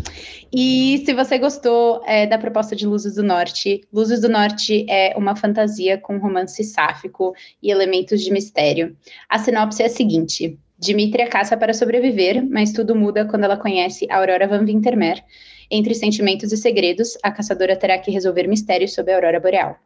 E 0.50 1.02
se 1.04 1.12
você 1.12 1.36
gostou 1.36 2.02
é, 2.06 2.26
da 2.26 2.38
proposta 2.38 2.74
de 2.74 2.86
Luzes 2.86 3.16
do 3.16 3.22
Norte, 3.22 3.82
Luzes 3.92 4.22
do 4.22 4.28
Norte 4.30 4.86
é 4.88 5.14
uma 5.18 5.36
fantasia 5.36 5.98
com 5.98 6.16
romance 6.16 6.64
sáfico 6.64 7.34
e 7.62 7.70
elementos 7.70 8.22
de 8.22 8.32
mistério. 8.32 8.96
A 9.28 9.38
sinopse 9.38 9.82
é 9.82 9.86
a 9.86 9.90
seguinte: 9.90 10.58
Dimitria 10.78 11.28
caça 11.28 11.58
para 11.58 11.74
sobreviver, 11.74 12.42
mas 12.48 12.72
tudo 12.72 12.96
muda 12.96 13.26
quando 13.26 13.44
ela 13.44 13.58
conhece 13.58 14.06
Aurora 14.10 14.48
Van 14.48 14.64
Wintermeer. 14.64 15.22
Entre 15.70 15.94
sentimentos 15.94 16.52
e 16.52 16.56
segredos, 16.56 17.16
a 17.22 17.30
caçadora 17.30 17.76
terá 17.76 17.98
que 17.98 18.10
resolver 18.10 18.46
mistérios 18.46 18.94
sobre 18.94 19.12
a 19.12 19.16
aurora 19.16 19.40
boreal. 19.40 19.78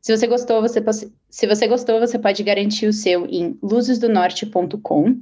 Se 0.00 0.16
você 0.16 0.26
gostou, 0.26 0.60
você 0.60 0.82
se 1.30 1.46
você 1.46 1.66
gostou, 1.66 1.98
você 1.98 2.18
pode 2.18 2.42
garantir 2.42 2.86
o 2.86 2.92
seu 2.92 3.26
em 3.26 3.58
luzesdonorte.com. 3.62 5.16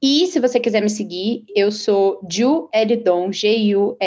E 0.00 0.26
se 0.26 0.38
você 0.38 0.60
quiser 0.60 0.82
me 0.82 0.90
seguir, 0.90 1.44
eu 1.54 1.72
sou 1.72 2.20
Ju 2.30 2.68
G-U-L-D-O-M 3.32 4.04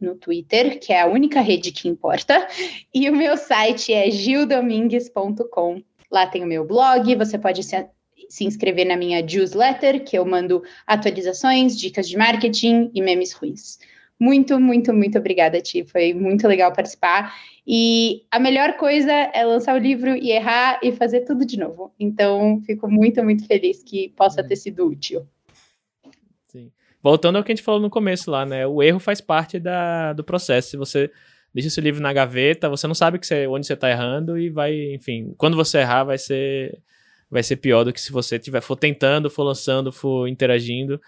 no 0.00 0.14
Twitter, 0.14 0.78
que 0.78 0.92
é 0.92 1.00
a 1.00 1.06
única 1.06 1.40
rede 1.40 1.72
que 1.72 1.88
importa. 1.88 2.46
E 2.94 3.10
o 3.10 3.16
meu 3.16 3.36
site 3.36 3.92
é 3.92 4.10
gildomingues.com. 4.10 5.82
Lá 6.10 6.26
tem 6.26 6.42
o 6.42 6.46
meu 6.46 6.64
blog, 6.64 7.14
você 7.16 7.38
pode 7.38 7.62
se, 7.62 7.86
se 8.28 8.44
inscrever 8.44 8.86
na 8.86 8.96
minha 8.96 9.20
newsletter, 9.20 10.04
que 10.04 10.16
eu 10.16 10.24
mando 10.24 10.62
atualizações, 10.86 11.78
dicas 11.78 12.08
de 12.08 12.16
marketing 12.16 12.90
e 12.94 13.02
memes 13.02 13.32
ruins. 13.32 13.78
Muito, 14.20 14.60
muito, 14.60 14.92
muito 14.92 15.18
obrigada, 15.18 15.62
Ti. 15.62 15.82
Foi 15.82 16.12
muito 16.12 16.46
legal 16.46 16.70
participar. 16.74 17.34
E 17.66 18.26
a 18.30 18.38
melhor 18.38 18.76
coisa 18.76 19.10
é 19.10 19.42
lançar 19.44 19.74
o 19.74 19.78
livro 19.78 20.14
e 20.14 20.30
errar 20.30 20.78
e 20.82 20.92
fazer 20.92 21.22
tudo 21.22 21.46
de 21.46 21.58
novo. 21.58 21.94
Então, 21.98 22.60
fico 22.66 22.86
muito, 22.86 23.24
muito 23.24 23.46
feliz 23.46 23.82
que 23.82 24.10
possa 24.10 24.44
ter 24.44 24.56
sido 24.56 24.86
útil. 24.86 25.26
Sim. 26.48 26.70
Voltando 27.02 27.36
ao 27.36 27.44
que 27.44 27.50
a 27.50 27.54
gente 27.54 27.64
falou 27.64 27.80
no 27.80 27.88
começo 27.88 28.30
lá, 28.30 28.44
né? 28.44 28.66
O 28.66 28.82
erro 28.82 29.00
faz 29.00 29.22
parte 29.22 29.58
da, 29.58 30.12
do 30.12 30.22
processo. 30.22 30.68
Se 30.68 30.76
você 30.76 31.10
deixa 31.54 31.68
esse 31.68 31.80
livro 31.80 32.02
na 32.02 32.12
gaveta, 32.12 32.68
você 32.68 32.86
não 32.86 32.94
sabe 32.94 33.18
você, 33.22 33.46
onde 33.46 33.66
você 33.66 33.72
está 33.72 33.88
errando 33.88 34.36
e 34.36 34.50
vai, 34.50 34.92
enfim, 34.92 35.32
quando 35.38 35.56
você 35.56 35.78
errar 35.78 36.04
vai 36.04 36.18
ser 36.18 36.78
vai 37.30 37.44
ser 37.44 37.56
pior 37.56 37.84
do 37.84 37.92
que 37.92 38.00
se 38.00 38.10
você 38.10 38.40
tiver 38.40 38.60
for 38.60 38.74
tentando, 38.74 39.30
for 39.30 39.44
lançando, 39.44 39.92
for 39.92 40.26
interagindo 40.26 41.00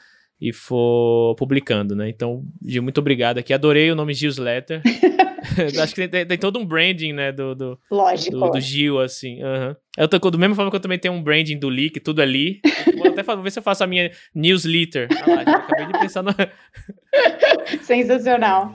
e 0.43 0.52
for 0.52 1.36
publicando, 1.36 1.94
né? 1.94 2.09
Então, 2.09 2.43
Gil, 2.66 2.82
muito 2.82 2.98
obrigado 2.98 3.39
aqui. 3.39 3.55
Adorei 3.55 3.93
o 3.93 3.94
nome 3.94 4.12
Gil's 4.12 4.39
Letter. 4.39 4.82
Acho 5.81 5.94
que 5.94 6.09
tem, 6.09 6.27
tem, 6.27 6.36
todo 6.36 6.59
um 6.59 6.66
branding, 6.66 7.12
né? 7.12 7.31
Do, 7.31 7.55
do, 7.55 7.78
Lógico. 7.89 8.36
Do, 8.36 8.51
do 8.51 8.60
Gil, 8.60 8.98
assim. 8.98 9.40
Uhum. 9.40 9.77
Eu 9.97 10.09
tô 10.09 10.31
do 10.32 10.39
mesma 10.39 10.56
forma 10.56 10.69
que 10.69 10.77
eu 10.77 10.81
também 10.81 10.98
tenho 10.98 11.14
um 11.14 11.23
branding 11.23 11.56
do 11.56 11.69
Lee, 11.69 11.90
que 11.90 12.01
tudo 12.01 12.20
é 12.20 12.24
Lee. 12.24 12.60
Vou 12.98 13.06
até 13.06 13.23
ver 13.23 13.51
se 13.52 13.60
eu 13.60 13.62
faço 13.62 13.85
a 13.85 13.86
minha 13.86 14.10
newsletter. 14.35 15.06
Ah, 15.12 15.31
lá, 15.31 15.56
acabei 15.59 15.86
de 15.86 15.93
pensar 15.93 16.24
no... 16.24 16.35
Sensacional. 17.82 18.74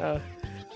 Ah, 0.00 0.20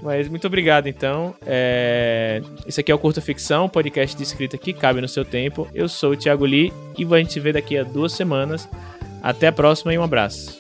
mas 0.00 0.28
muito 0.28 0.46
obrigado, 0.46 0.86
então. 0.86 1.34
É... 1.44 2.40
Esse 2.68 2.80
aqui 2.80 2.92
é 2.92 2.94
o 2.94 2.98
Curta 3.00 3.20
Ficção, 3.20 3.68
podcast 3.68 4.16
de 4.16 4.22
escrita 4.22 4.56
que 4.56 4.72
cabe 4.72 5.00
no 5.00 5.08
seu 5.08 5.24
tempo. 5.24 5.66
Eu 5.74 5.88
sou 5.88 6.12
o 6.12 6.16
Thiago 6.16 6.44
Lee 6.44 6.72
e 6.96 7.04
a 7.04 7.18
gente 7.18 7.32
se 7.32 7.40
vê 7.40 7.52
daqui 7.52 7.76
a 7.76 7.82
duas 7.82 8.12
semanas. 8.12 8.68
Até 9.22 9.48
a 9.48 9.52
próxima 9.52 9.92
e 9.92 9.98
um 9.98 10.02
abraço. 10.02 10.58